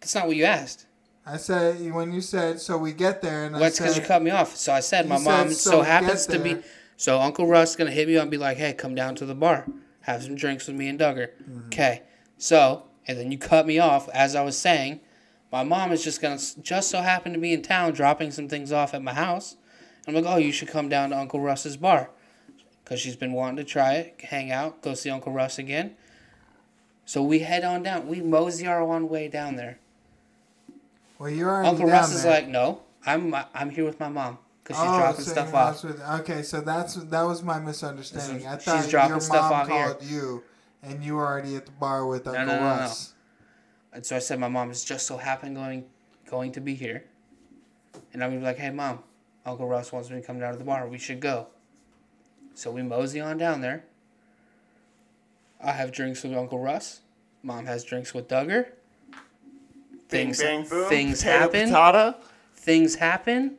That's 0.00 0.14
not 0.14 0.26
what 0.26 0.36
you 0.36 0.44
asked. 0.44 0.86
I 1.24 1.36
said 1.36 1.92
when 1.92 2.12
you 2.12 2.20
said 2.20 2.60
so 2.60 2.76
we 2.76 2.92
get 2.92 3.22
there 3.22 3.44
and 3.44 3.52
Well, 3.52 3.62
that's 3.62 3.78
because 3.78 3.96
you 3.96 4.02
cut 4.02 4.22
me 4.22 4.30
off. 4.32 4.56
So 4.56 4.72
I 4.72 4.80
said 4.80 5.08
my 5.08 5.18
You 5.18 5.24
mom 5.24 5.48
said, 5.48 5.56
so, 5.56 5.70
"So 5.70 5.82
happens 5.82 6.26
to 6.26 6.38
be. 6.38 6.56
There." 7.04 7.14
So 7.14 7.20
Uncle 7.20 7.46
Russ 7.46 7.70
is 7.70 7.76
gonna 7.76 7.90
hit 7.90 8.08
me 8.08 8.16
up 8.16 8.22
and 8.22 8.30
be 8.30 8.38
like, 8.38 8.58
"Hey, 8.58 8.72
come 8.72 8.94
down 8.94 9.14
to 9.16 9.26
the 9.26 9.34
bar, 9.34 9.66
have 10.02 10.22
some 10.22 10.34
drinks 10.34 10.66
with 10.66 10.76
me 10.76 10.88
and 10.88 10.98
Duggar." 10.98 11.28
Mm-hmm. 11.42 11.66
Okay. 11.66 12.02
So 12.38 12.84
and 13.06 13.18
then 13.18 13.32
you 13.32 13.38
cut 13.38 13.66
me 13.66 13.78
off 13.78 14.08
as 14.10 14.34
I 14.34 14.42
was 14.42 14.58
saying. 14.58 15.00
My 15.50 15.64
mom 15.64 15.92
is 15.92 16.02
just 16.02 16.22
gonna 16.22 16.38
just 16.62 16.90
so 16.90 17.02
happen 17.02 17.34
to 17.34 17.38
be 17.38 17.52
in 17.52 17.60
town, 17.60 17.92
dropping 17.92 18.30
some 18.30 18.48
things 18.48 18.72
off 18.72 18.94
at 18.94 19.02
my 19.02 19.12
house. 19.12 19.56
I'm 20.08 20.14
like, 20.14 20.24
"Oh, 20.26 20.38
you 20.38 20.50
should 20.50 20.68
come 20.68 20.88
down 20.88 21.10
to 21.10 21.18
Uncle 21.18 21.40
Russ's 21.40 21.76
bar," 21.76 22.10
because 22.82 23.00
she's 23.00 23.16
been 23.16 23.34
wanting 23.34 23.56
to 23.56 23.64
try 23.64 23.94
it, 23.94 24.20
hang 24.22 24.50
out, 24.50 24.80
go 24.80 24.94
see 24.94 25.10
Uncle 25.10 25.32
Russ 25.32 25.58
again. 25.58 25.94
So 27.04 27.22
we 27.22 27.40
head 27.40 27.64
on 27.64 27.82
down. 27.82 28.08
We 28.08 28.22
mosey 28.22 28.66
our 28.66 28.84
one 28.84 29.08
way 29.10 29.28
down 29.28 29.56
there. 29.56 29.78
well 31.18 31.28
you're 31.28 31.64
Uncle 31.64 31.86
down 31.86 31.96
Russ 31.96 32.14
is 32.14 32.24
like, 32.24 32.48
"No, 32.48 32.82
I'm 33.04 33.34
I'm 33.52 33.70
here 33.70 33.84
with 33.84 34.00
my 34.00 34.08
mom." 34.08 34.38
Because 34.62 34.80
she's 34.80 34.90
oh, 34.90 34.98
dropping 34.98 35.24
so 35.24 35.30
stuff 35.30 35.46
your 35.48 35.54
mom's 35.54 35.76
off. 35.76 35.84
With, 35.84 36.02
okay, 36.20 36.42
so 36.42 36.60
that's 36.60 36.94
that 36.94 37.22
was 37.22 37.42
my 37.42 37.58
misunderstanding. 37.58 38.46
I 38.46 38.56
She's 38.56 38.64
thought 38.64 38.88
dropping 38.88 39.10
your 39.10 39.20
stuff 39.20 39.50
mom 39.50 39.52
off 39.52 39.68
here. 39.68 39.86
called 39.86 40.02
you, 40.04 40.42
and 40.82 41.02
you 41.02 41.16
were 41.16 41.26
already 41.26 41.56
at 41.56 41.66
the 41.66 41.72
bar 41.72 42.06
with 42.06 42.26
Uncle 42.26 42.44
no, 42.46 42.52
no, 42.52 42.60
no. 42.60 42.66
Russ. 42.66 43.14
And 43.92 44.06
so 44.06 44.16
I 44.16 44.20
said, 44.20 44.38
my 44.38 44.48
mom 44.48 44.70
is 44.70 44.84
just 44.84 45.06
so 45.06 45.16
happened 45.18 45.56
going 45.56 45.84
going 46.26 46.52
to 46.52 46.60
be 46.60 46.74
here, 46.74 47.04
and 48.12 48.22
I'm 48.22 48.30
gonna 48.30 48.40
be 48.40 48.46
like, 48.46 48.58
hey 48.58 48.70
mom, 48.70 49.00
Uncle 49.44 49.66
Russ 49.66 49.92
wants 49.92 50.10
me 50.10 50.20
to 50.20 50.26
come 50.26 50.38
down 50.38 50.52
to 50.52 50.58
the 50.58 50.64
bar. 50.64 50.86
We 50.88 50.98
should 50.98 51.20
go. 51.20 51.48
So 52.54 52.70
we 52.70 52.82
mosey 52.82 53.20
on 53.20 53.38
down 53.38 53.60
there. 53.60 53.84
I 55.62 55.72
have 55.72 55.92
drinks 55.92 56.22
with 56.22 56.34
Uncle 56.34 56.58
Russ. 56.58 57.00
Mom 57.42 57.66
has 57.66 57.84
drinks 57.84 58.12
with 58.14 58.28
Duggar. 58.28 58.66
Bing, 60.08 60.34
Things 60.34 60.40
bang, 60.42 60.68
boom. 60.68 60.88
things 60.88 61.22
potato, 61.22 61.38
happen. 61.38 61.70
Patata. 61.70 62.16
Things 62.54 62.94
happen. 62.96 63.56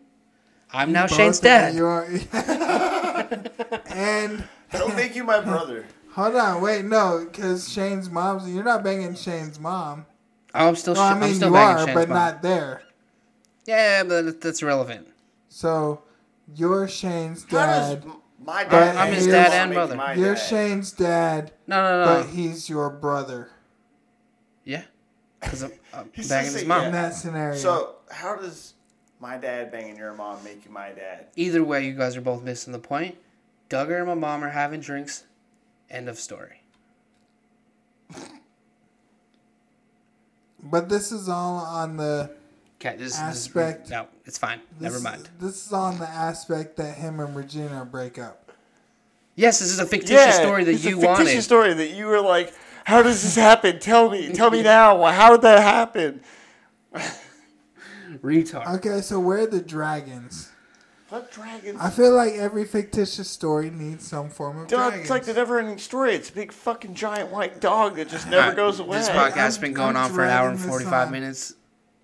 I'm 0.74 0.92
now 0.92 1.04
Both 1.08 1.16
Shane's 1.18 1.40
dad. 1.40 1.76
You 1.76 1.86
are, 1.86 2.04
and 3.94 4.44
Don't 4.72 4.96
make 4.96 5.16
you 5.16 5.24
my 5.24 5.40
brother. 5.42 5.86
hold 6.12 6.36
on, 6.36 6.62
wait, 6.62 6.86
no, 6.86 7.28
because 7.30 7.72
Shane's 7.72 8.10
mom's. 8.10 8.50
You're 8.50 8.64
not 8.64 8.84
banging 8.84 9.16
Shane's 9.16 9.60
mom. 9.60 10.06
Oh, 10.56 10.68
I'm 10.70 10.76
still. 10.76 10.94
Well, 10.96 11.04
I 11.04 11.12
I'm 11.12 11.20
mean, 11.20 11.36
still 11.36 11.50
you 11.50 11.54
banging 11.54 11.76
are, 11.82 11.86
Shane's 11.86 11.94
but 11.96 12.10
mom. 12.10 12.18
not 12.18 12.42
there. 12.42 12.82
Yeah, 13.66 14.04
but 14.04 14.42
that's 14.42 14.62
irrelevant. 14.62 15.08
So 15.50 16.02
you're 16.56 16.88
Shane's 16.88 17.44
dad. 17.44 18.04
my 18.44 18.64
But 18.64 18.70
dad? 18.72 18.96
I'm 18.98 19.14
his 19.14 19.28
dad 19.28 19.52
and 19.52 19.74
mom 19.74 19.96
brother. 19.96 20.20
You're 20.20 20.34
dad? 20.36 20.42
Shane's 20.42 20.92
dad, 20.92 21.52
No, 21.68 21.82
no, 21.84 22.06
no. 22.06 22.24
but 22.24 22.30
he's 22.32 22.68
your 22.70 22.90
brother 22.90 23.50
yeah, 24.66 24.84
because 25.40 25.62
I'm, 25.64 25.72
I'm 25.94 26.10
banging 26.28 26.52
his 26.52 26.66
mom. 26.66 26.82
yeah. 26.82 26.88
in 26.88 26.94
that 26.94 27.14
scenario. 27.14 27.56
So 27.58 27.96
how 28.12 28.36
does 28.36 28.74
my 29.24 29.38
dad 29.38 29.72
banging 29.72 29.96
your 29.96 30.14
mom 30.14 30.44
make 30.44 30.66
you 30.66 30.72
my 30.72 30.90
dad? 30.90 31.28
Either 31.38 31.64
way, 31.64 31.88
you 31.88 31.94
guys 31.94 32.18
are 32.18 32.22
both 32.22 32.44
missing 32.44 32.74
the 32.74 32.80
point. 32.80 33.18
Duggar 33.70 34.00
and 34.00 34.08
my 34.08 34.16
mom 34.16 34.44
are 34.44 34.50
having 34.50 34.82
drinks. 34.82 35.24
End 35.90 36.10
of 36.10 36.20
story. 36.20 36.62
but 40.62 40.90
this 40.90 41.14
is 41.14 41.30
all 41.30 41.56
on 41.56 41.96
the 41.96 42.30
Okay, 42.82 42.98
this, 42.98 43.18
Aspect. 43.18 43.84
This, 43.84 43.92
no, 43.92 44.08
it's 44.26 44.38
fine. 44.38 44.60
this, 44.78 44.92
Never 44.92 45.00
mind. 45.00 45.30
This 45.40 45.68
is 45.68 45.72
on 45.72 46.00
the 46.00 46.10
aspect 46.10 46.76
that 46.76 46.98
him 46.98 47.22
and 47.22 47.34
Regina 47.34 47.86
break 47.86 48.20
up. 48.20 48.52
Yes, 49.38 49.60
this 49.60 49.72
is 49.72 49.80
a 49.80 49.86
fictitious 49.86 50.36
story 50.36 50.66
that 50.66 50.72
it's 50.72 50.86
a 50.86 50.90
you 50.90 51.00
fictitious 51.00 51.26
wanted. 51.28 51.42
story 51.44 51.74
that 51.76 51.92
you 51.92 52.08
were 52.08 52.20
like, 52.20 52.54
how 52.84 53.02
does 53.02 53.24
this 53.24 53.36
happen? 53.38 53.80
Tell 53.80 54.10
me, 54.10 54.34
tell 54.34 54.52
me 54.52 54.62
now. 54.62 55.02
How 55.06 55.32
did 55.32 55.44
that 55.44 55.62
happen? 55.62 56.20
Retard. 58.20 58.68
Okay, 58.76 59.02
so 59.02 59.20
where 59.20 59.40
are 59.40 59.48
the 59.48 59.62
dragons? 59.62 60.50
What 61.10 61.32
dragons? 61.32 61.78
I 61.80 61.90
feel 61.92 62.14
like 62.16 62.34
every 62.34 62.66
fictitious 62.66 63.30
story 63.30 63.70
needs 63.70 64.08
some 64.08 64.30
form 64.30 64.60
of 64.62 64.68
Duh, 64.68 64.78
dragons. 64.78 65.02
it's 65.02 65.10
like 65.12 65.26
the 65.26 65.34
never-ending 65.34 65.78
story. 65.78 66.16
It's 66.16 66.30
a 66.30 66.34
big 66.34 66.52
fucking 66.52 66.96
giant 66.96 67.30
white 67.32 67.62
dog 67.62 67.98
that 67.98 68.10
just 68.10 68.28
never 68.30 68.56
goes 68.56 68.80
away. 68.80 68.98
This 68.98 69.10
podcast's 69.10 69.58
I'm- 69.58 69.62
been 69.62 69.74
going 69.74 69.96
I'm 69.96 70.06
on 70.06 70.12
for 70.14 70.24
an 70.24 70.30
hour 70.32 70.50
and 70.50 70.58
this 70.58 70.66
45 70.66 71.08
on. 71.08 71.12
minutes. 71.12 71.54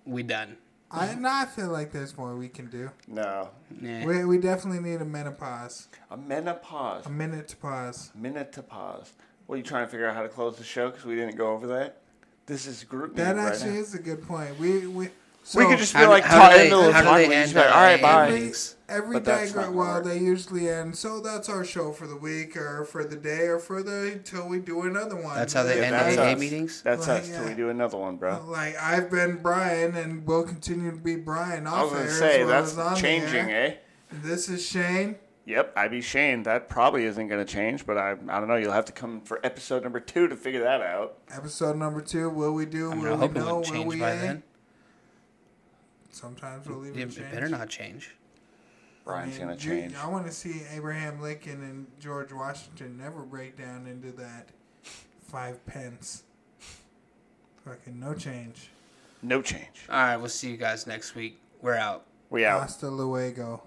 We 0.06 0.22
done. 0.22 0.56
I, 0.92 1.14
no, 1.14 1.28
I 1.30 1.44
feel 1.46 1.68
like 1.68 1.92
there's 1.92 2.16
more 2.16 2.34
we 2.36 2.48
can 2.48 2.66
do. 2.66 2.90
No, 3.06 3.50
Yeah. 3.80 4.04
We, 4.06 4.24
we 4.24 4.38
definitely 4.38 4.80
need 4.88 5.00
a 5.00 5.04
menopause. 5.04 5.86
a 6.10 6.16
menopause. 6.16 7.06
A 7.06 7.10
minute 7.10 7.46
to 7.48 7.56
pause. 7.56 8.10
A 8.14 8.18
minute 8.18 8.52
to 8.54 8.62
pause. 8.62 9.12
What 9.46 9.54
are 9.54 9.58
you 9.58 9.64
trying 9.64 9.86
to 9.86 9.90
figure 9.90 10.08
out 10.08 10.14
how 10.16 10.22
to 10.22 10.28
close 10.28 10.56
the 10.56 10.64
show 10.64 10.90
because 10.90 11.04
we 11.04 11.14
didn't 11.14 11.36
go 11.36 11.52
over 11.52 11.66
that? 11.68 11.98
This 12.46 12.66
is 12.66 12.82
group 12.82 13.14
That 13.14 13.34
meeting 13.36 13.44
right 13.44 13.52
actually 13.54 13.72
now. 13.74 13.78
is 13.80 13.94
a 13.94 13.98
good 14.00 14.26
point. 14.26 14.58
We 14.58 14.86
we 14.88 15.08
so 15.42 15.58
we 15.58 15.66
could 15.66 15.78
just 15.78 15.92
be 15.94 15.98
How 15.98 16.04
do- 16.06 16.10
like 16.10 16.24
how 16.24 16.50
do 16.50 16.56
they- 16.58 16.64
into 16.70 16.76
the 16.76 16.92
how 16.92 17.00
do 17.00 17.06
talk. 17.06 17.16
they 17.16 17.34
end 17.34 17.54
like, 17.54 17.64
all 17.66 17.70
right, 17.82 17.94
in 17.94 18.02
bye. 18.02 18.30
meetings? 18.30 18.76
every 18.88 19.14
But 19.14 19.24
that's 19.24 19.54
not 19.54 19.62
diagram. 19.66 19.76
Well, 19.76 20.02
they 20.02 20.18
usually 20.18 20.68
end. 20.68 20.96
So 20.96 21.20
that's 21.20 21.48
our 21.48 21.64
show 21.64 21.92
for 21.92 22.06
the 22.08 22.16
week, 22.16 22.56
or 22.56 22.84
for 22.84 23.04
the 23.04 23.16
day, 23.16 23.46
or 23.46 23.58
for 23.60 23.82
the 23.82 24.12
until 24.14 24.48
we 24.48 24.58
do 24.58 24.82
another 24.82 25.16
one. 25.16 25.36
That's 25.36 25.52
how 25.52 25.62
they 25.62 25.78
Yeah, 25.78 25.84
end 25.86 25.94
that's 25.94 26.16
AA 26.18 26.32
us. 26.32 26.38
meetings? 26.40 26.82
That's 26.82 27.06
Like, 27.08 27.22
us 27.22 27.28
till 27.28 27.42
yeah. 27.42 27.48
we 27.48 27.54
do 27.54 27.68
another 27.68 27.96
one, 27.98 28.16
bro. 28.16 28.44
Like 28.46 28.76
I've 28.80 29.10
been 29.10 29.36
Brian, 29.36 29.94
and 29.96 30.26
will 30.26 30.42
continue 30.44 30.90
to 30.90 30.96
be 30.96 31.16
Brian 31.16 31.66
I 31.66 31.82
was 31.82 31.92
off 31.92 31.92
air 31.92 31.98
gonna 32.00 32.10
as 32.10 32.18
say 32.18 32.44
well 32.44 32.64
that's 32.64 33.00
changing, 33.00 33.50
eh? 33.50 33.74
This 34.12 34.48
is 34.48 34.66
Shane. 34.66 35.16
Yep, 35.46 35.72
I 35.76 35.88
be 35.88 36.00
Shane. 36.00 36.42
That 36.44 36.68
probably 36.68 37.04
isn't 37.04 37.28
gonna 37.28 37.44
change, 37.44 37.86
but 37.86 37.96
I 37.96 38.10
I 38.28 38.38
don't 38.40 38.48
know. 38.48 38.56
You'll 38.56 38.72
have 38.72 38.84
to 38.86 38.92
come 38.92 39.20
for 39.22 39.40
episode 39.44 39.82
number 39.84 39.98
two 40.00 40.28
to 40.28 40.36
figure 40.36 40.62
that 40.64 40.80
out. 40.80 41.16
Episode 41.32 41.76
number 41.76 42.00
two. 42.00 42.28
Will 42.28 42.52
we 42.52 42.66
do? 42.66 42.90
I 42.90 42.94
mean, 42.94 43.04
will 43.04 43.10
we 43.16 43.16
know? 43.16 43.20
wouldn't 43.26 43.46
Will 43.46 43.62
change 43.62 43.86
we 43.86 44.00
by 44.00 44.12
ain't? 44.12 44.20
then. 44.20 44.42
Sometimes 46.10 46.66
we'll 46.66 46.78
leave 46.78 46.96
It, 46.96 47.00
it 47.00 47.08
it 47.08 47.16
change. 47.16 47.32
better 47.32 47.48
not 47.48 47.68
change. 47.68 48.14
Brian's 49.04 49.36
I 49.36 49.38
mean, 49.38 49.48
gonna 49.48 49.52
you- 49.60 49.70
change. 49.82 49.94
I 49.96 50.06
want 50.08 50.26
to 50.26 50.32
see 50.32 50.62
Abraham 50.74 51.20
Lincoln 51.20 51.62
and 51.62 51.86
George 51.98 52.32
Washington 52.32 52.98
never 52.98 53.20
break 53.22 53.56
down 53.56 53.86
into 53.86 54.12
that 54.12 54.48
five 55.28 55.64
pence. 55.66 56.24
Fucking 57.64 57.98
no 58.00 58.14
change. 58.14 58.70
No 59.22 59.42
change. 59.42 59.86
All 59.88 59.96
right, 59.96 60.16
we'll 60.16 60.28
see 60.28 60.50
you 60.50 60.56
guys 60.56 60.86
next 60.86 61.14
week. 61.14 61.40
We're 61.62 61.74
out. 61.76 62.06
We 62.30 62.44
out. 62.46 62.60
Hasta 62.62 62.88
luego. 62.88 63.62